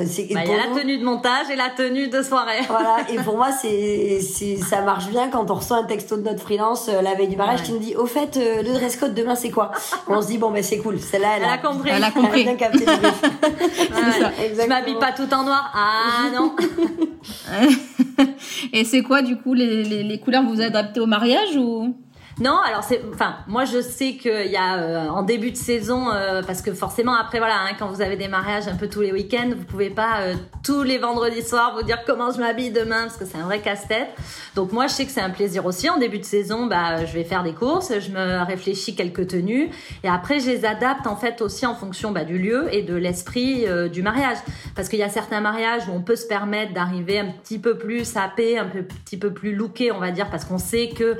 c'est 0.06 0.26
bah, 0.34 0.40
il 0.44 0.50
y 0.50 0.54
a 0.54 0.66
la 0.66 0.80
tenue 0.80 0.98
de 0.98 1.04
montage 1.04 1.48
et 1.52 1.56
la 1.56 1.70
tenue 1.70 2.08
de 2.08 2.22
soirée. 2.22 2.62
Voilà. 2.74 2.96
Et 3.12 3.18
pour 3.18 3.36
moi, 3.36 3.50
c'est, 3.52 4.18
c'est, 4.20 4.56
ça 4.56 4.80
marche 4.80 5.06
bien 5.06 5.28
quand 5.28 5.48
on 5.48 5.54
reçoit 5.54 5.76
un 5.76 5.84
texto 5.84 6.16
de 6.16 6.22
notre 6.22 6.40
freelance 6.40 6.88
la 6.88 7.14
veille 7.14 7.28
du 7.28 7.36
mariage 7.36 7.62
qui 7.62 7.72
nous 7.72 7.78
dit, 7.78 7.94
au 7.94 8.06
fait, 8.06 8.36
le 8.36 8.72
dress 8.72 8.96
code 8.96 9.14
demain, 9.14 9.36
c'est 9.36 9.50
quoi? 9.50 9.70
On 10.08 10.20
se 10.20 10.26
dit, 10.26 10.38
bon, 10.38 10.50
ben 10.50 10.62
c'est 10.62 10.78
cool. 10.78 10.98
Celle-là, 10.98 11.28
elle, 11.36 11.44
a 11.44 11.58
compris. 11.58 11.90
Elle 11.92 12.02
a 12.02 12.10
compris. 12.10 12.42
Elle 12.42 12.48
a 12.48 12.54
bien 12.54 12.56
capté 12.56 12.84
le 12.84 14.62
Je 14.62 14.68
m'habille 14.68 14.98
pas 14.98 15.12
tout 15.12 15.32
en 15.32 15.44
noir. 15.44 15.70
Ah 15.72 16.30
non. 16.34 16.56
Et 18.72 18.84
c'est 18.84 19.02
quoi 19.02 19.22
du 19.22 19.36
coup 19.36 19.54
les, 19.54 20.18
couleurs 20.20 20.42
vous, 20.42 20.54
vous 20.54 20.60
adaptez 20.60 21.00
au 21.00 21.06
mariage 21.06 21.56
ou? 21.56 21.94
Non, 22.40 22.58
alors 22.66 22.82
c'est, 22.82 23.00
enfin, 23.12 23.36
moi 23.46 23.64
je 23.64 23.80
sais 23.80 24.16
qu'il 24.16 24.50
y 24.50 24.56
a 24.56 24.78
euh, 24.78 25.08
en 25.08 25.22
début 25.22 25.52
de 25.52 25.56
saison, 25.56 26.10
euh, 26.10 26.42
parce 26.44 26.62
que 26.62 26.74
forcément 26.74 27.14
après 27.14 27.38
voilà, 27.38 27.60
hein, 27.60 27.76
quand 27.78 27.86
vous 27.86 28.02
avez 28.02 28.16
des 28.16 28.26
mariages 28.26 28.66
un 28.66 28.74
peu 28.74 28.88
tous 28.88 29.02
les 29.02 29.12
week-ends, 29.12 29.50
vous 29.56 29.64
pouvez 29.64 29.90
pas 29.90 30.22
euh, 30.22 30.34
tous 30.64 30.82
les 30.82 30.98
vendredis 30.98 31.42
soirs 31.42 31.76
vous 31.76 31.84
dire 31.84 32.00
comment 32.04 32.32
je 32.32 32.40
m'habille 32.40 32.72
demain, 32.72 33.02
parce 33.02 33.16
que 33.18 33.24
c'est 33.24 33.38
un 33.38 33.44
vrai 33.44 33.60
casse-tête. 33.60 34.08
Donc 34.56 34.72
moi 34.72 34.88
je 34.88 34.94
sais 34.94 35.04
que 35.06 35.12
c'est 35.12 35.20
un 35.20 35.30
plaisir 35.30 35.64
aussi. 35.64 35.88
En 35.88 35.98
début 35.98 36.18
de 36.18 36.24
saison, 36.24 36.66
bah 36.66 37.04
je 37.04 37.12
vais 37.12 37.22
faire 37.22 37.44
des 37.44 37.52
courses, 37.52 37.92
je 38.00 38.10
me 38.10 38.44
réfléchis 38.44 38.96
quelques 38.96 39.28
tenues, 39.28 39.70
et 40.02 40.08
après 40.08 40.40
je 40.40 40.50
les 40.50 40.64
adapte 40.64 41.06
en 41.06 41.14
fait 41.14 41.40
aussi 41.40 41.66
en 41.66 41.76
fonction 41.76 42.10
bah, 42.10 42.24
du 42.24 42.38
lieu 42.38 42.66
et 42.72 42.82
de 42.82 42.96
l'esprit 42.96 43.64
du 43.92 44.02
mariage, 44.02 44.38
parce 44.74 44.88
qu'il 44.88 44.98
y 44.98 45.04
a 45.04 45.08
certains 45.08 45.40
mariages 45.40 45.88
où 45.88 45.92
on 45.92 46.00
peut 46.00 46.16
se 46.16 46.26
permettre 46.26 46.72
d'arriver 46.72 47.20
un 47.20 47.26
petit 47.26 47.60
peu 47.60 47.78
plus 47.78 48.04
sapé, 48.04 48.58
un 48.58 48.66
petit 48.66 49.18
peu 49.18 49.32
plus 49.32 49.54
looké, 49.54 49.92
on 49.92 50.00
va 50.00 50.10
dire, 50.10 50.30
parce 50.30 50.44
qu'on 50.44 50.58
sait 50.58 50.88
que 50.88 51.16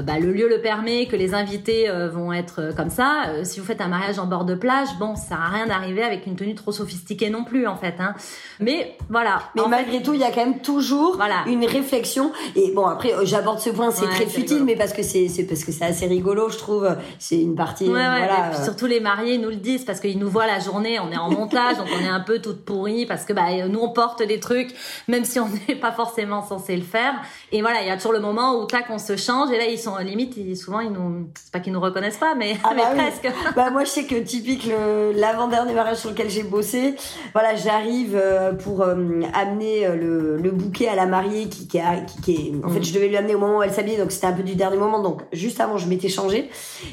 bah, 0.00 0.18
le 0.18 0.32
lieu 0.32 0.53
le 0.54 0.60
permet, 0.60 1.06
que 1.06 1.16
les 1.16 1.34
invités 1.34 1.88
euh, 1.88 2.08
vont 2.08 2.32
être 2.32 2.60
euh, 2.60 2.72
comme 2.72 2.90
ça. 2.90 3.24
Euh, 3.28 3.44
si 3.44 3.60
vous 3.60 3.66
faites 3.66 3.80
un 3.80 3.88
mariage 3.88 4.18
en 4.18 4.26
bord 4.26 4.44
de 4.44 4.54
plage, 4.54 4.88
bon, 4.98 5.16
ça 5.16 5.28
sert 5.28 5.40
à 5.40 5.48
rien 5.48 5.66
d'arriver 5.66 6.02
avec 6.02 6.26
une 6.26 6.36
tenue 6.36 6.54
trop 6.54 6.72
sophistiquée 6.72 7.30
non 7.30 7.44
plus, 7.44 7.66
en 7.66 7.76
fait. 7.76 7.94
Hein. 7.98 8.14
Mais 8.60 8.96
voilà. 9.08 9.42
Mais 9.54 9.62
malgré 9.68 10.02
tout, 10.02 10.14
il 10.14 10.20
y 10.20 10.24
a 10.24 10.30
quand 10.30 10.44
même 10.44 10.60
toujours 10.60 11.16
voilà. 11.16 11.44
une 11.46 11.64
réflexion. 11.64 12.32
Et 12.54 12.72
bon, 12.72 12.86
après, 12.86 13.12
j'aborde 13.24 13.58
ce 13.58 13.70
point, 13.70 13.90
c'est 13.90 14.06
très 14.06 14.26
futile, 14.26 14.64
mais 14.64 14.76
parce 14.76 14.92
que 14.92 15.02
c'est 15.02 15.28
parce 15.48 15.64
que 15.64 15.72
c'est 15.72 15.84
assez 15.84 16.06
rigolo, 16.06 16.48
je 16.48 16.58
trouve. 16.58 16.88
C'est 17.18 17.40
une 17.40 17.54
partie. 17.54 17.88
voilà. 17.88 18.48
Et 18.48 18.54
puis 18.54 18.64
surtout 18.64 18.86
les 18.86 19.00
mariés 19.00 19.38
nous 19.38 19.50
le 19.50 19.56
disent 19.56 19.84
parce 19.84 20.00
qu'ils 20.00 20.18
nous 20.18 20.28
voient 20.28 20.46
la 20.46 20.60
journée, 20.60 20.98
on 21.00 21.10
est 21.10 21.16
en 21.16 21.30
montage, 21.30 21.76
donc 21.76 21.88
on 21.98 22.04
est 22.04 22.08
un 22.08 22.20
peu 22.20 22.40
toute 22.40 22.64
pourrie 22.64 23.06
parce 23.06 23.24
que 23.24 23.32
bah 23.32 23.66
nous 23.68 23.80
on 23.80 23.90
porte 23.90 24.22
des 24.22 24.40
trucs, 24.40 24.74
même 25.08 25.24
si 25.24 25.38
on 25.40 25.48
n'est 25.68 25.76
pas 25.76 25.92
forcément 25.92 26.42
censé 26.42 26.76
le 26.76 26.82
faire. 26.82 27.14
Et 27.52 27.62
voilà, 27.62 27.82
il 27.82 27.88
y 27.88 27.90
a 27.90 27.96
toujours 27.96 28.12
le 28.12 28.20
moment 28.20 28.60
où 28.60 28.66
tac 28.66 28.86
on 28.90 28.98
se 28.98 29.16
change 29.16 29.50
et 29.50 29.58
là 29.58 29.66
ils 29.66 29.78
sont 29.78 29.96
limite 30.04 30.36
souvent 30.54 30.80
ils 30.80 30.90
nous, 30.90 31.28
c'est 31.34 31.52
pas 31.52 31.60
qu'ils 31.60 31.72
nous 31.72 31.80
reconnaissent 31.80 32.18
pas, 32.18 32.34
mais, 32.34 32.56
ah 32.64 32.72
bah 32.76 32.90
presque. 32.94 33.32
bah 33.56 33.70
moi 33.70 33.84
je 33.84 33.90
sais 33.90 34.04
que 34.04 34.16
typique 34.16 34.70
l'avant-dernier 35.14 35.72
mariage 35.72 35.98
sur 35.98 36.10
lequel 36.10 36.30
j'ai 36.30 36.42
bossé, 36.42 36.94
voilà 37.32 37.54
j'arrive 37.56 38.14
euh, 38.14 38.52
pour 38.52 38.82
euh, 38.82 39.22
amener 39.32 39.86
euh, 39.86 39.96
le, 39.96 40.36
le, 40.36 40.50
bouquet 40.50 40.88
à 40.88 40.94
la 40.94 41.06
mariée 41.06 41.48
qui, 41.48 41.66
qui, 41.66 41.80
qui, 42.22 42.32
est, 42.32 42.64
en 42.64 42.68
fait 42.68 42.80
mm. 42.80 42.84
je 42.84 42.94
devais 42.94 43.08
lui 43.08 43.16
amener 43.16 43.34
au 43.34 43.38
moment 43.38 43.58
où 43.58 43.62
elle 43.62 43.72
s'habillait, 43.72 43.98
donc 43.98 44.12
c'était 44.12 44.26
un 44.26 44.32
peu 44.32 44.42
du 44.42 44.54
dernier 44.54 44.76
moment, 44.76 45.00
donc 45.00 45.22
juste 45.32 45.60
avant 45.60 45.78
je 45.78 45.88
m'étais 45.88 46.08
changée. 46.08 46.50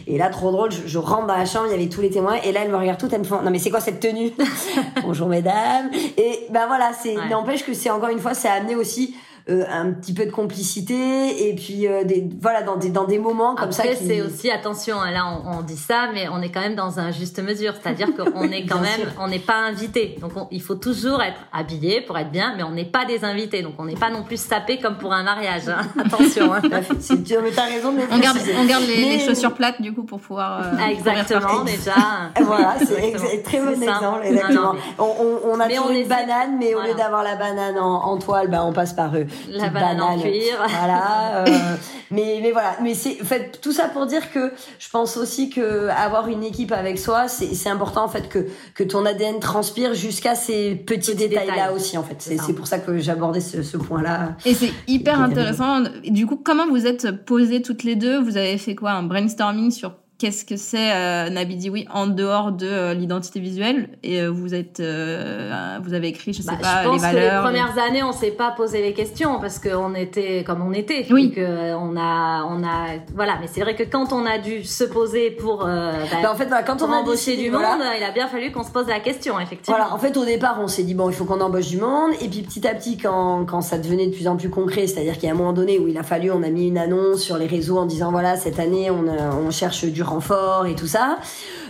Et 0.08 0.18
là 0.18 0.30
trop 0.30 0.52
drôle, 0.52 0.72
je, 0.72 0.98
rentre 0.98 1.28
dans 1.28 1.38
la 1.38 1.46
chambre, 1.46 1.68
il 1.68 1.72
y 1.72 1.76
avait 1.76 1.90
tous 1.90 2.02
les 2.02 2.10
témoins, 2.10 2.36
et 2.44 2.52
là 2.52 2.62
elle 2.64 2.72
me 2.72 2.78
regarde 2.78 3.00
toute, 3.00 3.14
elle 3.14 3.20
me 3.20 3.26
font 3.26 3.42
non 3.42 3.52
mais 3.52 3.60
c'est 3.60 3.72
quoi 3.72 3.82
cette 3.82 4.00
tenue? 4.00 4.32
Bonjour 5.04 5.28
mesdames. 5.28 5.90
Et 6.18 6.48
ben 6.50 6.68
voilà, 6.68 6.92
c'est 6.94 7.16
n'empêche 7.30 7.66
que 7.66 7.74
c'est 7.74 7.90
encore 7.90 8.10
une 8.10 8.20
fois, 8.20 8.34
c'est 8.34 8.50
amené 8.50 8.76
aussi 8.76 9.16
euh, 9.52 9.64
un 9.70 9.92
petit 9.92 10.14
peu 10.14 10.26
de 10.26 10.32
complicité 10.32 11.50
et 11.50 11.56
puis 11.56 11.88
euh, 11.88 12.04
des 12.04 12.28
voilà 12.40 12.62
dans 12.62 12.78
des 12.78 12.90
dans 12.90 13.04
des 13.04 13.18
moments 13.18 13.56
comme 13.56 13.72
ça. 13.72 13.84
Après 13.84 13.96
c'est 13.96 14.22
aussi 14.22 14.50
attention 14.50 15.02
hein, 15.02 15.12
là 15.12 15.26
on, 15.46 15.58
on, 15.58 15.62
dit 15.62 15.78
ça 15.78 16.10
mais 16.14 16.28
on 16.30 16.42
est 16.42 16.52
quand 16.52 16.62
même 16.62 16.76
dans 16.76 17.00
un 17.00 17.12
juste 17.12 17.42
mesure 17.42 17.74
c'est-à-dire 17.82 18.10
qu'on 18.16 18.44
est 18.44 18.66
quand 18.66 18.80
même 18.80 19.02
on 19.20 19.28
n'est 19.28 19.40
pas 19.40 19.58
invité 19.58 20.16
donc 20.22 20.32
il 20.52 20.62
faut 20.62 20.76
toujours 20.76 21.22
être 21.22 21.40
habillé 21.52 22.02
pour 22.02 22.18
être 22.18 22.32
bien 22.32 22.54
mais 22.56 22.64
on 22.64 22.72
n'est 22.72 22.86
pas 22.86 23.06
des 23.06 23.26
invités 23.26 23.62
donc 23.62 23.74
on 23.78 23.86
n'est 23.86 23.96
pas 23.96 24.10
non 24.10 24.24
plus 24.24 24.40
sapé 24.40 24.80
comme 24.80 24.98
pour 24.98 25.12
un 25.12 25.24
mariage 25.24 25.68
hein. 25.68 25.82
attention. 26.00 26.54
Hein. 26.54 26.62
c'est 27.00 27.22
dur 27.22 27.42
mais 27.44 27.52
t'as 27.52 27.66
raison 27.66 27.92
de 27.92 28.00
on 28.10 28.20
garde 28.20 28.38
on 28.58 28.66
garde 28.66 28.84
les, 28.86 29.20
chaussures 29.20 29.54
plates 29.54 29.82
du 29.82 29.94
coup 29.94 30.04
pour 30.04 30.20
pouvoir 30.20 30.62
euh, 30.62 30.88
exactement 30.88 31.64
déjà. 31.64 31.94
voilà 32.42 32.76
c'est 32.80 33.44
très 33.44 33.60
bon 33.60 33.72
exemple 33.72 34.22
exactement. 34.24 34.76
On, 34.98 35.40
on, 35.52 35.60
a 35.60 35.68
toujours 35.68 35.92
une 35.92 36.08
banane 36.08 36.58
mais 36.58 36.74
au 36.74 36.82
lieu 36.82 36.94
d'avoir 36.96 37.24
la 37.24 37.36
banane 37.36 37.78
en, 37.78 38.04
en 38.06 38.18
toile 38.18 38.50
ben 38.50 38.64
on 38.64 38.72
passe 38.72 38.94
par 38.94 39.16
eux 39.16 39.26
la 39.50 39.70
banane 39.70 40.02
en 40.02 40.20
cuir. 40.20 40.58
Voilà. 40.82 41.44
Euh, 41.48 41.76
mais 42.12 42.40
mais 42.42 42.52
voilà. 42.52 42.76
Mais 42.82 42.94
c'est 42.94 43.22
en 43.22 43.26
fait 43.26 43.60
tout 43.62 43.72
ça 43.72 43.88
pour 43.88 44.06
dire 44.06 44.32
que 44.32 44.52
je 44.80 44.90
pense 44.90 45.18
aussi 45.18 45.50
que 45.50 45.90
avoir 45.90 46.28
une 46.28 46.44
équipe 46.44 46.72
avec 46.72 46.98
soi, 46.98 47.28
c'est 47.28 47.54
c'est 47.54 47.70
important 47.70 48.06
en 48.06 48.10
fait 48.10 48.30
que 48.30 48.48
que 48.74 48.84
ton 48.84 49.06
ADN 49.06 49.40
transpire 49.40 49.94
jusqu'à 49.94 50.36
ces 50.36 50.76
petits, 50.76 51.16
détails, 51.16 51.48
là 51.48 51.74
aussi 51.74 51.98
en 51.98 52.04
fait. 52.04 52.22
C'est 52.22 52.54
pour 52.54 52.68
ça 52.68 52.80
que 52.80 52.98
j'abordais 52.98 53.42
ce, 53.42 53.64
ce 53.64 53.78
point 53.78 54.02
là. 54.02 54.36
Et 54.46 54.54
c'est 54.54 54.72
hyper 54.88 55.22
intéressant. 55.22 55.84
Du 56.04 56.26
coup, 56.26 56.38
comment 56.44 56.68
vous 56.68 56.86
êtes 56.86 57.26
posées 57.26 57.62
toutes 57.62 57.84
les 57.84 57.96
deux? 57.96 58.20
Vous 58.22 58.38
avez 58.38 58.58
fait 58.58 58.76
quoi? 58.76 58.92
Un 58.92 59.04
brainstorming 59.04 59.72
sur 59.72 60.01
qu'est-ce 60.22 60.46
que 60.46 60.56
c'est 60.56 60.92
euh, 60.94 61.30
oui 61.72 61.88
en 61.92 62.06
dehors 62.06 62.52
de 62.52 62.68
euh, 62.68 62.94
l'identité 62.94 63.40
visuelle. 63.40 63.90
Et 64.04 64.22
euh, 64.22 64.30
vous 64.30 64.54
êtes 64.54 64.80
euh, 64.80 65.80
vous 65.84 65.96
avez 65.96 66.10
écrit 66.10 66.32
je 66.32 66.44
sais 66.44 66.52
bah, 66.52 66.58
pas 66.62 66.84
je 66.84 66.90
pense 66.90 66.96
les 67.02 67.08
valeurs 67.08 67.44
que 67.44 67.48
les 67.48 67.60
premières 67.60 67.84
années 67.84 68.04
on 68.04 68.12
s'est 68.12 68.32
pas 68.32 68.52
posé 68.52 68.84
les 68.84 68.94
questions 68.94 69.40
parce 69.40 69.58
qu'on 69.58 69.96
était 69.96 70.44
comme 70.44 70.62
on 70.62 70.74
était. 70.74 71.08
Oui. 71.10 71.32
Que 71.32 71.74
on 71.74 71.98
a 71.98 72.46
on 72.48 72.64
a 72.64 73.00
voilà. 73.16 73.38
Mais 73.42 73.48
c'est 73.52 73.62
vrai 73.62 73.76
que 73.76 73.84
quand 73.84 74.14
on 74.14 74.28
a 74.28 74.38
dû 74.38 74.64
se 74.64 74.84
poser 74.84 75.32
pour 75.32 75.66
bah, 75.66 75.92
bah, 76.22 76.32
en 76.32 76.36
fait 76.36 76.50
quand 76.68 76.84
on 76.84 76.92
a 76.92 76.98
embauché 76.98 77.36
du 77.36 77.50
monde 77.50 77.82
il 77.98 78.04
a 78.04 78.12
bien 78.12 78.28
fallu 78.28 78.52
qu'on 78.52 78.64
se 78.64 78.72
pose 78.72 78.88
la 78.88 79.00
question 79.00 79.40
effectivement. 79.40 79.78
Voilà 79.80 79.92
en 79.92 79.98
fait 79.98 80.16
au 80.18 80.26
départ 80.26 80.60
on 80.62 80.68
s'est 80.68 80.84
dit 80.84 80.94
bon 80.94 81.10
il 81.10 81.16
faut 81.16 81.26
qu'on 81.26 81.42
embauche 81.42 81.70
du 81.70 81.78
monde. 81.78 82.12
Et 82.22 82.28
puis 82.28 82.44
petit 82.44 82.68
à 82.68 82.76
petit 82.76 82.98
quand 82.98 83.46
quand 83.46 83.62
ça 83.62 83.80
devenait 83.80 84.06
de 84.06 84.14
plus 84.14 84.28
en 84.28 84.38
plus 84.38 84.52
concret 84.52 84.86
c'est-à-dire 84.86 85.16
qu'il 85.16 85.24
y 85.24 85.30
a 85.30 85.34
un 85.34 85.38
moment 85.38 85.54
donné 85.54 85.80
où 85.80 85.88
il 85.88 85.98
a 85.98 86.04
fallu 86.04 86.30
on 86.30 86.44
a 86.44 86.50
mis 86.50 86.68
une 86.68 86.78
annonce 86.78 87.22
sur 87.22 87.38
les 87.38 87.48
réseaux 87.48 87.80
en 87.80 87.88
disant 87.88 88.12
voilà 88.12 88.36
cette 88.36 88.60
année 88.60 88.92
on 88.92 89.06
on 89.32 89.50
cherche 89.50 89.86
du 89.86 90.04
renfort 90.12 90.66
et 90.68 90.76
tout 90.76 90.88
ça. 90.88 91.18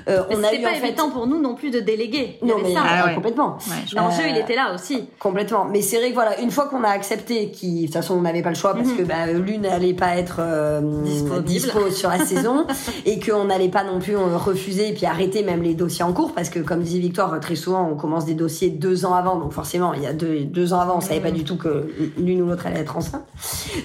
Euh, 0.08 0.24
on 0.30 0.44
a 0.44 0.54
eu 0.54 0.62
pas 0.62 0.76
évident 0.76 1.10
pour 1.10 1.28
nous 1.28 1.40
non 1.40 1.56
plus 1.56 1.70
de 1.70 1.80
déléguer. 1.80 2.38
non, 2.42 2.56
mais 2.62 2.74
ça. 2.74 2.82
Ah 2.84 3.14
complètement. 3.14 3.58
L'enjeu, 3.94 4.24
il 4.30 4.38
était 4.38 4.56
là 4.56 4.74
aussi. 4.74 5.08
Complètement. 5.20 5.66
Mais 5.66 5.82
c'est 5.82 5.98
vrai 5.98 6.10
que 6.10 6.14
voilà, 6.14 6.40
une 6.40 6.52
fois 6.52 6.66
qu'on 6.66 6.84
a 6.84 6.90
accepté, 6.90 7.52
qui 7.52 7.82
de 7.82 7.86
toute 7.86 7.94
façon 7.94 8.16
on 8.16 8.22
n'avait 8.22 8.42
pas 8.42 8.50
le 8.50 8.56
choix 8.56 8.74
parce 8.74 8.90
mhm. 8.90 8.98
que 8.98 9.04
bah, 9.04 9.28
l'une 9.28 9.62
n'allait 9.62 9.94
pas 9.94 10.18
être 10.18 10.38
euh, 10.40 10.82
dispo 11.42 11.90
sur 11.90 12.10
la 12.10 12.20
saison 12.20 12.66
et 13.06 13.20
qu'on 13.20 13.46
n'allait 13.46 13.70
pas 13.70 13.84
non 13.84 14.00
plus 14.00 14.16
euh, 14.16 14.38
refuser 14.38 14.90
et 14.90 14.94
puis 14.94 15.06
arrêter 15.06 15.44
même 15.44 15.62
les 15.62 15.74
dossiers 15.74 16.04
en 16.04 16.14
cours 16.14 16.34
parce 16.34 16.50
que 16.50 16.60
comme 16.60 16.82
disait 16.82 17.00
Victoire, 17.00 17.40
très 17.40 17.56
souvent 17.56 17.90
on 17.92 17.96
commence 17.96 18.26
des 18.26 18.34
dossiers 18.34 18.70
deux 18.70 19.06
ans 19.06 19.14
avant, 19.14 19.38
donc 19.38 19.54
forcément 19.54 19.94
il 19.94 20.04
y 20.04 20.08
a 20.08 20.14
deux, 20.14 20.42
deux 20.42 20.74
ans 20.74 20.80
avant 20.80 20.98
on 20.98 21.02
savait 21.02 21.20
pas 21.20 21.30
mhm. 21.30 21.36
du 21.36 21.44
tout 21.44 21.58
que 21.58 21.88
l'une 22.18 22.42
ou 22.42 22.48
l'autre 22.48 22.68
allait 22.68 22.80
être 22.80 22.98
enceinte. 22.98 23.26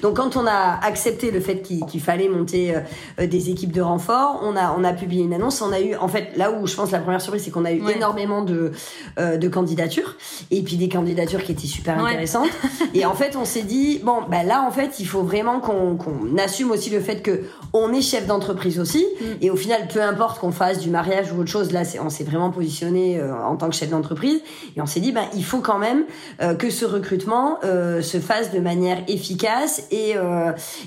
Donc 0.02 0.16
quand 0.16 0.36
on 0.36 0.46
a 0.46 0.78
accepté 0.82 1.30
le 1.30 1.40
fait 1.40 1.62
qu'il 1.62 2.00
fallait 2.00 2.28
monter 2.28 2.74
des 3.18 3.50
équipes 3.50 3.72
de 3.72 3.80
renfort, 3.80 4.40
on 4.42 4.56
a 4.56 4.74
on 4.76 4.84
a 4.84 4.92
publié 4.92 5.24
une 5.24 5.32
annonce, 5.34 5.62
on 5.62 5.72
a 5.72 5.80
eu 5.80 5.94
en 6.06 6.08
fait 6.08 6.36
là 6.36 6.52
où 6.52 6.68
je 6.68 6.76
pense 6.76 6.92
la 6.92 7.00
première 7.00 7.20
surprise 7.20 7.42
c'est 7.42 7.50
qu'on 7.50 7.64
a 7.64 7.72
eu 7.72 7.82
énormément 7.90 8.42
de 8.42 8.70
euh, 9.18 9.36
de 9.36 9.48
candidatures. 9.48 10.14
Et 10.52 10.62
puis 10.62 10.76
des 10.76 10.88
candidatures 10.88 11.42
qui 11.42 11.50
étaient 11.50 11.66
super 11.66 11.98
intéressantes. 11.98 12.50
Et 12.94 13.04
en 13.04 13.14
fait 13.14 13.34
on 13.34 13.44
s'est 13.44 13.64
dit 13.64 14.00
bon 14.04 14.18
bah 14.30 14.44
là 14.44 14.62
en 14.62 14.70
fait 14.70 15.00
il 15.00 15.06
faut 15.08 15.22
vraiment 15.22 15.58
qu'on 15.58 15.96
qu'on 15.96 16.38
assume 16.38 16.70
aussi 16.70 16.90
le 16.90 17.00
fait 17.00 17.22
que 17.22 17.42
on 17.72 17.92
est 17.92 18.02
chef 18.02 18.26
d'entreprise 18.26 18.78
aussi. 18.78 19.04
Mm. 19.20 19.24
et 19.40 19.50
au 19.50 19.56
final 19.56 19.88
peu 19.92 20.00
importe 20.00 20.38
qu'on 20.38 20.52
fasse 20.52 20.78
du 20.78 20.90
mariage 20.90 21.32
ou 21.32 21.40
autre 21.40 21.50
chose 21.50 21.72
là 21.72 21.82
on 22.00 22.08
s'est 22.08 22.24
vraiment 22.24 22.50
positionné 22.50 23.18
euh, 23.18 23.34
en 23.34 23.56
tant 23.56 23.68
que 23.68 23.74
chef 23.74 23.90
d'entreprise. 23.90 24.40
Et 24.76 24.80
on 24.80 24.86
s'est 24.86 25.00
dit 25.00 25.10
bah 25.10 25.24
il 25.34 25.44
faut 25.44 25.60
quand 25.60 25.78
même 25.78 26.04
euh, 26.40 26.54
que 26.54 26.70
ce 26.70 26.84
recrutement 26.84 27.58
se 27.62 28.20
fasse 28.20 28.52
de 28.52 28.60
manière 28.60 28.98
efficace 29.08 29.82
et 29.90 30.14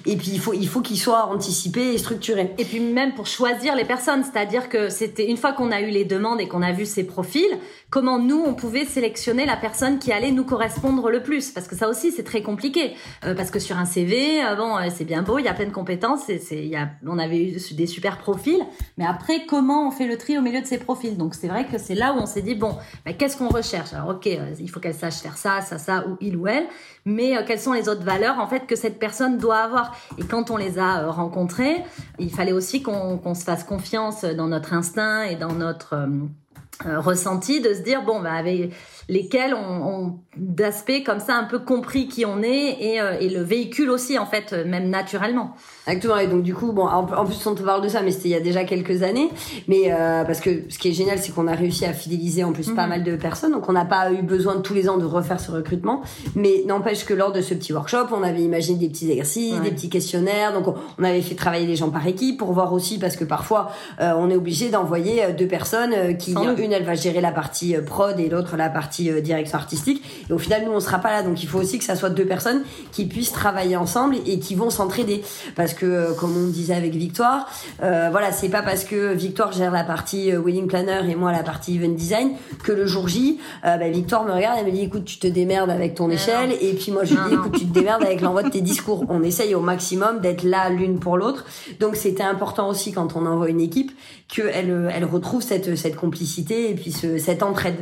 et 0.06 0.16
puis 0.16 0.32
il 0.32 0.40
faut 0.40 0.54
il 0.54 0.68
faut 0.68 0.82
qu'il 0.82 0.98
soit 0.98 1.26
anticipé 1.26 1.94
et 1.94 1.98
structuré. 1.98 2.54
Et 2.58 2.64
puis 2.64 2.80
même 2.80 3.14
pour 3.14 3.28
choisir 3.28 3.76
les 3.76 3.86
personnes 3.86 4.24
c'est-à-dire 4.24 4.70
que 4.70 4.90
c'était 5.10 5.28
une 5.28 5.38
fois 5.38 5.54
qu'on 5.54 5.72
a 5.72 5.82
eu 5.82 5.90
les 5.90 6.06
demandes 6.06 6.40
et 6.40 6.48
qu'on 6.48 6.62
a 6.62 6.72
vu 6.72 6.86
ces 6.86 7.04
profils, 7.04 7.58
comment 7.90 8.20
nous 8.20 8.44
on 8.46 8.54
pouvait 8.54 8.86
sélectionner 8.86 9.46
la 9.46 9.58
personne 9.58 10.00
qui 10.00 10.12
allait 10.12 10.32
nous 10.32 10.44
correspondre 10.44 11.10
le 11.10 11.24
plus. 11.24 11.52
Parce 11.52 11.68
que 11.68 11.76
ça 11.76 11.90
aussi 11.90 12.12
c'est 12.12 12.24
très 12.24 12.42
compliqué. 12.42 12.94
Euh, 13.26 13.36
parce 13.36 13.52
que 13.52 13.60
sur 13.60 13.78
un 13.78 13.86
CV, 13.86 14.44
euh, 14.44 14.56
euh, 14.56 14.90
c'est 14.94 15.06
bien 15.06 15.22
beau, 15.22 15.40
il 15.40 15.46
y 15.46 15.48
a 15.48 15.54
plein 15.54 15.66
de 15.66 15.72
compétences, 15.72 16.22
c'est, 16.26 16.40
il 16.52 16.68
y 16.68 16.76
a, 16.76 16.90
on 17.06 17.20
avait 17.20 17.44
eu 17.44 17.58
des 17.74 17.88
super 17.88 18.18
profils, 18.18 18.62
mais 18.98 19.06
après 19.06 19.46
comment 19.46 19.88
on 19.88 19.92
fait 19.92 20.08
le 20.08 20.18
tri 20.18 20.38
au 20.38 20.42
milieu 20.42 20.62
de 20.62 20.66
ces 20.66 20.78
profils? 20.78 21.18
Donc 21.18 21.36
c'est 21.36 21.48
vrai 21.48 21.66
que 21.66 21.78
c'est 21.78 21.96
là 21.96 22.14
où 22.14 22.18
on 22.18 22.26
s'est 22.26 22.42
dit 22.42 22.56
bon, 22.56 22.76
bah, 23.06 23.14
qu'est-ce 23.14 23.38
qu'on 23.38 23.50
recherche? 23.50 23.94
Alors 23.94 24.10
ok, 24.10 24.28
il 24.60 24.70
faut 24.70 24.80
qu'elle 24.80 24.94
sache 24.94 25.16
faire 25.16 25.38
ça, 25.38 25.62
ça, 25.62 25.78
ça, 25.78 26.06
ou 26.08 26.18
il 26.22 26.36
ou 26.38 26.48
elle, 26.48 26.68
mais 27.06 27.44
quelles 27.46 27.60
sont 27.60 27.74
les 27.74 27.90
autres 27.90 28.04
valeurs 28.04 28.40
en 28.40 28.48
fait 28.48 28.68
que 28.68 28.76
cette 28.76 29.00
personne 29.00 29.38
doit 29.38 29.58
avoir? 29.58 29.96
Et 30.18 30.24
quand 30.24 30.52
on 30.52 30.58
les 30.58 30.78
a 30.78 31.10
rencontrées, 31.12 31.84
il 32.20 32.32
fallait 32.32 32.52
aussi 32.52 32.82
qu'on, 32.82 33.18
qu'on 33.18 33.34
se 33.34 33.44
fasse 33.44 33.64
confiance 33.64 34.24
dans 34.24 34.48
notre 34.48 34.74
instinct 34.74 35.24
et 35.24 35.36
dans 35.36 35.54
notre 35.54 35.94
euh, 35.94 36.08
ressenti 36.86 37.62
de 37.62 37.74
se 37.74 37.82
dire 37.82 38.04
bon 38.04 38.22
bah 38.22 38.34
avec 38.34 38.72
lesquels 39.10 39.54
ont, 39.56 40.20
d'aspect 40.38 41.04
comme 41.04 41.20
ça 41.20 41.36
un 41.36 41.44
peu 41.44 41.60
compris 41.60 42.08
qui 42.08 42.26
on 42.26 42.42
est 42.42 42.78
et, 42.80 43.02
euh, 43.02 43.18
et, 43.20 43.30
le 43.30 43.42
véhicule 43.42 43.90
aussi 43.90 44.18
en 44.18 44.26
fait 44.26 44.54
même 44.66 44.90
naturellement. 44.90 45.56
Exactement. 45.88 46.18
Et 46.18 46.28
donc 46.28 46.44
du 46.44 46.54
coup 46.54 46.72
bon 46.72 46.86
en, 46.86 47.26
plus 47.26 47.46
on 47.46 47.56
te 47.56 47.64
parle 47.64 47.82
de 47.82 47.90
ça 47.90 48.02
mais 48.02 48.12
c'était 48.12 48.30
il 48.30 48.32
y 48.32 48.36
a 48.36 48.40
déjà 48.40 48.64
quelques 48.64 49.04
années. 49.04 49.30
Mais 49.68 49.92
euh, 49.92 50.24
parce 50.24 50.40
que 50.40 50.70
ce 50.70 50.78
qui 50.78 50.90
est 50.90 50.94
génial 50.94 51.18
c'est 51.18 51.34
qu'on 51.34 51.48
a 51.48 51.56
réussi 51.56 51.84
à 51.86 51.94
fidéliser 51.94 52.44
en 52.44 52.54
plus 52.54 52.70
pas 52.72 52.84
mhm. 52.84 52.90
mal 52.90 53.04
de 53.04 53.16
personnes. 53.16 53.52
Donc 53.52 53.68
on 53.68 53.74
n'a 53.74 53.86
pas 53.86 54.14
eu 54.14 54.22
besoin 54.22 54.56
de 54.56 54.62
tous 54.62 54.76
les 54.76 54.88
ans 54.88 54.98
de 54.98 55.06
refaire 55.06 55.40
ce 55.40 55.52
recrutement. 55.52 56.04
Mais 56.36 56.64
n'empêche 56.68 57.06
que 57.06 57.14
lors 57.14 57.32
de 57.32 57.42
ce 57.42 57.56
petit 57.56 57.74
workshop 57.74 58.08
on 58.14 58.24
avait 58.24 58.44
imaginé 58.44 58.78
des 58.78 58.90
petits 58.90 59.10
exercices 59.10 59.60
des 59.62 59.72
petits 59.72 59.90
questionnaires. 59.90 60.54
Donc 60.54 60.76
on, 61.00 61.04
avait 61.04 61.22
fait 61.22 61.36
travailler 61.36 61.66
les 61.66 61.76
gens 61.76 61.90
par 61.90 62.06
équipe 62.06 62.38
pour 62.38 62.54
voir 62.54 62.72
aussi 62.72 63.00
parce 63.00 63.16
que 63.16 63.24
parfois 63.24 63.72
on 64.00 64.30
est 64.30 64.36
obligé 64.36 64.70
d'envoyer 64.70 65.34
deux 65.38 65.48
personnes 65.48 66.18
qui 66.18 66.34
une 66.34 66.72
elle 66.72 66.84
va 66.84 66.94
gérer 66.94 67.22
la 67.22 67.32
partie 67.32 67.76
prod 67.86 68.20
et 68.20 68.30
l'autre 68.30 68.56
la 68.56 68.70
partie 68.70 68.99
direction 69.22 69.58
artistique. 69.58 70.04
Et 70.30 70.34
au 70.34 70.38
final, 70.38 70.64
nous 70.66 70.72
on 70.72 70.80
sera 70.80 71.00
pas 71.00 71.12
là, 71.12 71.24
donc 71.24 71.42
il 71.44 71.48
faut 71.48 71.60
aussi 71.60 71.78
que 71.78 71.84
ça 71.84 71.96
soit 71.96 72.10
deux 72.10 72.26
personnes 72.26 72.64
qui 72.92 73.06
puissent 73.06 73.32
travailler 73.32 73.76
ensemble 73.76 74.16
et 74.26 74.40
qui 74.40 74.56
vont 74.56 74.70
s'entraider. 74.70 75.22
Parce 75.56 75.74
que 75.74 76.14
comme 76.20 76.36
on 76.36 76.48
disait 76.48 76.74
avec 76.74 76.94
Victoire, 76.94 77.48
voilà, 77.80 78.32
c'est 78.32 78.50
pas 78.50 78.62
parce 78.62 78.84
que 78.84 79.14
Victoire 79.14 79.52
gère 79.52 79.72
la 79.72 79.84
partie 79.84 80.32
wedding 80.32 80.68
planner 80.68 81.02
et 81.10 81.16
moi 81.16 81.32
la 81.32 81.44
partie 81.44 81.76
event 81.76 81.94
design 81.94 82.32
que 82.64 82.72
le 82.72 82.86
jour 82.86 83.08
J, 83.08 83.40
bah, 83.64 83.78
Victoire 83.90 84.26
me 84.26 84.32
regarde 84.32 84.60
et 84.60 84.64
me 84.64 84.72
dit 84.72 84.84
écoute 84.84 85.06
tu 85.06 85.18
te 85.20 85.28
démerdes 85.28 85.70
avec 85.70 85.96
ton 85.96 86.10
échelle 86.10 86.52
et 86.62 86.74
puis 86.74 86.92
moi 86.92 87.04
je 87.04 87.14
lui 87.14 87.22
dis 87.28 87.34
écoute 87.36 87.54
tu 87.58 87.66
te 87.66 87.74
démerdes 87.74 88.04
avec 88.04 88.22
l'envoi 88.22 88.44
de 88.44 88.50
tes 88.50 88.62
discours. 88.62 89.06
On 89.10 89.24
essaye 89.24 89.56
au 89.56 89.62
maximum 89.62 90.20
d'être 90.20 90.44
là 90.44 90.70
l'une 90.70 91.00
pour 91.00 91.18
l'autre. 91.18 91.46
Donc 91.80 91.96
c'était 91.96 92.24
important 92.24 92.70
aussi 92.70 92.92
quand 92.92 93.16
on 93.16 93.26
envoie 93.26 93.50
une 93.50 93.62
équipe 93.62 93.92
qu'elle 94.28 94.90
elle 94.94 95.06
retrouve 95.06 95.42
cette 95.42 95.76
cette 95.76 95.96
complicité 95.96 96.70
et 96.70 96.76
puis 96.76 96.92
ce, 96.92 97.18
cette 97.18 97.44
entraide. 97.44 97.78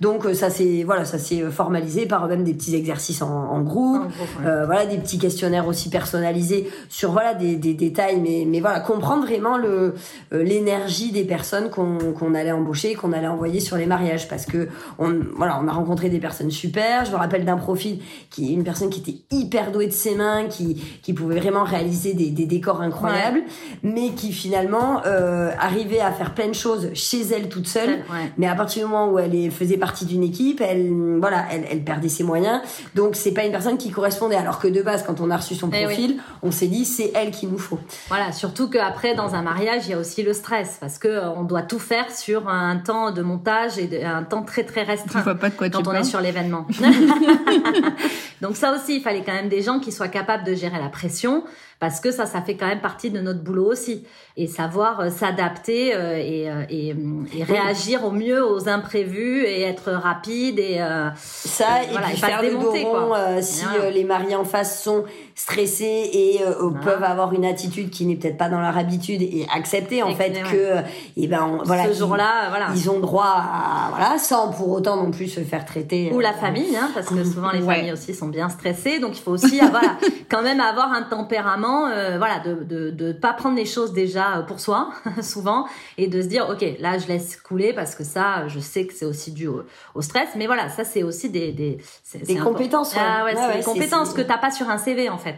Donc 0.00 0.26
ça 0.34 0.49
c'est 0.50 0.82
voilà 0.84 1.04
ça 1.04 1.18
s'est 1.18 1.42
formalisé 1.50 2.06
par 2.06 2.26
même 2.28 2.44
des 2.44 2.54
petits 2.54 2.74
exercices 2.74 3.22
en, 3.22 3.30
en 3.30 3.60
groupe, 3.62 4.02
euh, 4.44 4.66
voilà 4.66 4.86
des 4.86 4.98
petits 4.98 5.18
questionnaires 5.18 5.66
aussi 5.66 5.88
personnalisés 5.90 6.68
sur 6.88 7.12
voilà 7.12 7.34
des, 7.34 7.56
des 7.56 7.74
détails 7.74 8.20
mais 8.20 8.44
mais 8.46 8.60
voilà 8.60 8.80
comprendre 8.80 9.24
vraiment 9.24 9.56
le 9.56 9.94
euh, 10.32 10.42
l'énergie 10.42 11.12
des 11.12 11.24
personnes 11.24 11.70
qu'on 11.70 11.98
qu'on 12.12 12.34
allait 12.34 12.52
embaucher 12.52 12.94
qu'on 12.94 13.12
allait 13.12 13.28
envoyer 13.28 13.60
sur 13.60 13.76
les 13.76 13.86
mariages. 13.86 14.28
Parce 14.28 14.46
que 14.46 14.68
on 14.98 15.20
voilà 15.36 15.60
on 15.62 15.68
a 15.68 15.72
rencontré 15.72 16.08
des 16.08 16.18
personnes 16.18 16.50
super. 16.50 17.04
Je 17.04 17.12
me 17.12 17.16
rappelle 17.16 17.44
d'un 17.44 17.56
profil 17.56 18.00
qui 18.30 18.50
est 18.50 18.52
une 18.52 18.64
personne 18.64 18.90
qui 18.90 19.00
était 19.00 19.36
hyper 19.36 19.72
douée 19.72 19.86
de 19.86 19.92
ses 19.92 20.14
mains, 20.14 20.46
qui 20.46 20.82
qui 21.02 21.12
pouvait 21.12 21.38
vraiment 21.38 21.64
réaliser 21.64 22.14
des, 22.14 22.30
des 22.30 22.46
décors 22.46 22.80
incroyables, 22.80 23.42
mais 23.82 24.10
qui 24.10 24.32
finalement 24.32 25.02
euh, 25.06 25.50
arrive 25.58 25.94
à 26.02 26.12
faire 26.12 26.34
plein 26.34 26.48
de 26.48 26.54
choses 26.54 26.90
chez 26.94 27.22
elle 27.34 27.48
toute 27.48 27.66
seule, 27.66 28.00
mais 28.38 28.46
à 28.46 28.54
partir 28.54 28.86
du 28.86 28.92
moment 28.92 29.12
où 29.12 29.18
elle 29.18 29.50
faisait 29.50 29.76
partie 29.76 30.04
d'une 30.04 30.22
équipe, 30.22 30.39
elle, 30.60 30.92
voilà, 31.18 31.46
elle, 31.50 31.64
elle, 31.70 31.82
perdait 31.82 32.08
ses 32.08 32.24
moyens. 32.24 32.60
Donc 32.94 33.16
c'est 33.16 33.32
pas 33.32 33.44
une 33.44 33.52
personne 33.52 33.78
qui 33.78 33.90
correspondait. 33.90 34.36
Alors 34.36 34.58
que 34.58 34.68
de 34.68 34.82
base, 34.82 35.04
quand 35.06 35.20
on 35.20 35.30
a 35.30 35.36
reçu 35.36 35.54
son 35.54 35.70
eh 35.72 35.84
profil, 35.84 36.20
on 36.42 36.50
s'est 36.50 36.66
dit 36.66 36.84
c'est 36.84 37.12
elle 37.14 37.30
qu'il 37.30 37.50
nous 37.50 37.58
faut. 37.58 37.78
Voilà, 38.08 38.32
surtout 38.32 38.68
qu'après 38.68 39.14
dans 39.14 39.34
un 39.34 39.42
mariage, 39.42 39.86
il 39.86 39.90
y 39.90 39.94
a 39.94 39.98
aussi 39.98 40.22
le 40.22 40.32
stress 40.32 40.78
parce 40.80 40.98
que 40.98 41.08
euh, 41.08 41.30
on 41.30 41.44
doit 41.44 41.62
tout 41.62 41.78
faire 41.78 42.10
sur 42.10 42.48
un 42.48 42.76
temps 42.76 43.10
de 43.10 43.22
montage 43.22 43.78
et 43.78 44.04
un 44.04 44.22
temps 44.22 44.42
très 44.42 44.64
très 44.64 44.82
restreint. 44.82 45.22
vois 45.22 45.34
pas 45.34 45.50
de 45.50 45.54
quoi 45.54 45.68
quand 45.70 45.86
on 45.86 45.92
est 45.92 46.04
sur 46.04 46.20
l'événement. 46.20 46.66
Donc 48.40 48.56
ça 48.56 48.72
aussi, 48.72 48.96
il 48.96 49.02
fallait 49.02 49.22
quand 49.24 49.34
même 49.34 49.48
des 49.48 49.62
gens 49.62 49.78
qui 49.78 49.92
soient 49.92 50.08
capables 50.08 50.44
de 50.44 50.54
gérer 50.54 50.78
la 50.78 50.88
pression 50.88 51.44
parce 51.80 51.98
que 51.98 52.10
ça, 52.12 52.26
ça 52.26 52.42
fait 52.42 52.56
quand 52.56 52.66
même 52.66 52.82
partie 52.82 53.10
de 53.10 53.20
notre 53.20 53.42
boulot 53.42 53.72
aussi. 53.72 54.04
Et 54.36 54.46
savoir 54.46 55.00
euh, 55.00 55.10
s'adapter 55.10 55.94
euh, 55.94 56.16
et, 56.16 56.50
euh, 56.50 56.64
et, 56.68 56.94
et, 57.34 57.42
réagir 57.42 58.04
au 58.04 58.10
mieux 58.10 58.46
aux 58.46 58.68
imprévus 58.68 59.44
et 59.44 59.62
être 59.62 59.90
rapide 59.90 60.58
et 60.58 60.78
ça 61.16 61.82
et, 61.82 61.90
voilà, 61.90 62.08
puis 62.08 62.16
faire 62.18 62.42
le 62.42 62.52
dos 62.52 62.70
rond 62.70 63.14
si 63.40 63.64
les 63.92 64.04
mariés 64.04 64.36
en 64.36 64.44
face 64.44 64.82
sont 64.82 65.04
stressés 65.40 66.10
et 66.12 66.40
peuvent 66.82 67.02
avoir 67.02 67.32
une 67.32 67.44
attitude 67.44 67.90
qui 67.90 68.06
n'est 68.06 68.16
peut-être 68.16 68.36
pas 68.36 68.48
dans 68.48 68.60
leur 68.60 68.76
habitude 68.76 69.22
et 69.22 69.46
accepter 69.54 70.02
en 70.02 70.14
fait 70.14 70.32
que 70.50 70.78
et 70.78 71.24
eh 71.24 71.26
ben 71.26 71.58
voilà 71.64 71.86
ce 71.86 71.98
jour-là 71.98 72.48
voilà. 72.50 72.68
ils 72.74 72.90
ont 72.90 73.00
droit 73.00 73.36
à 73.36 73.88
voilà 73.90 74.18
sans 74.18 74.50
pour 74.50 74.70
autant 74.70 74.96
non 74.96 75.10
plus 75.10 75.28
se 75.28 75.40
faire 75.40 75.64
traiter 75.64 76.10
ou 76.12 76.20
la 76.20 76.32
famille 76.32 76.76
hein, 76.76 76.90
parce 76.94 77.06
que 77.06 77.24
souvent 77.24 77.50
les 77.50 77.60
familles 77.60 77.92
aussi 77.92 78.14
sont 78.14 78.28
bien 78.28 78.48
stressées. 78.48 78.98
Donc 78.98 79.18
il 79.18 79.22
faut 79.22 79.32
aussi 79.32 79.58
voilà 79.58 79.96
quand 80.30 80.42
même 80.42 80.60
avoir 80.60 80.92
un 80.92 81.02
tempérament 81.02 81.88
euh, 81.88 82.18
voilà, 82.18 82.40
de, 82.40 82.64
de, 82.64 82.90
de 82.90 83.12
pas 83.12 83.32
prendre 83.32 83.56
les 83.56 83.64
choses 83.64 83.92
déjà 83.92 84.38
euh, 84.38 84.42
pour 84.42 84.60
soi, 84.60 84.90
souvent, 85.22 85.66
et 85.98 86.06
de 86.06 86.22
se 86.22 86.26
dire, 86.26 86.48
ok, 86.50 86.64
là, 86.78 86.98
je 86.98 87.06
laisse 87.06 87.36
couler 87.36 87.72
parce 87.72 87.94
que 87.94 88.04
ça, 88.04 88.48
je 88.48 88.58
sais 88.58 88.86
que 88.86 88.94
c'est 88.94 89.04
aussi 89.04 89.32
dû 89.32 89.48
au, 89.48 90.02
stress. 90.02 90.28
Mais 90.36 90.46
voilà, 90.46 90.68
ça, 90.68 90.84
c'est 90.84 91.02
aussi 91.02 91.30
des, 91.30 91.52
des, 91.52 91.78
des 92.26 92.36
compétences. 92.36 92.94
Ah 92.96 93.24
ouais, 93.24 93.34
c'est 93.34 93.58
des 93.58 93.64
compétences 93.64 94.12
que 94.12 94.22
t'as 94.22 94.38
pas 94.38 94.50
sur 94.50 94.68
un 94.68 94.78
CV, 94.78 95.08
en 95.08 95.18
fait 95.18 95.29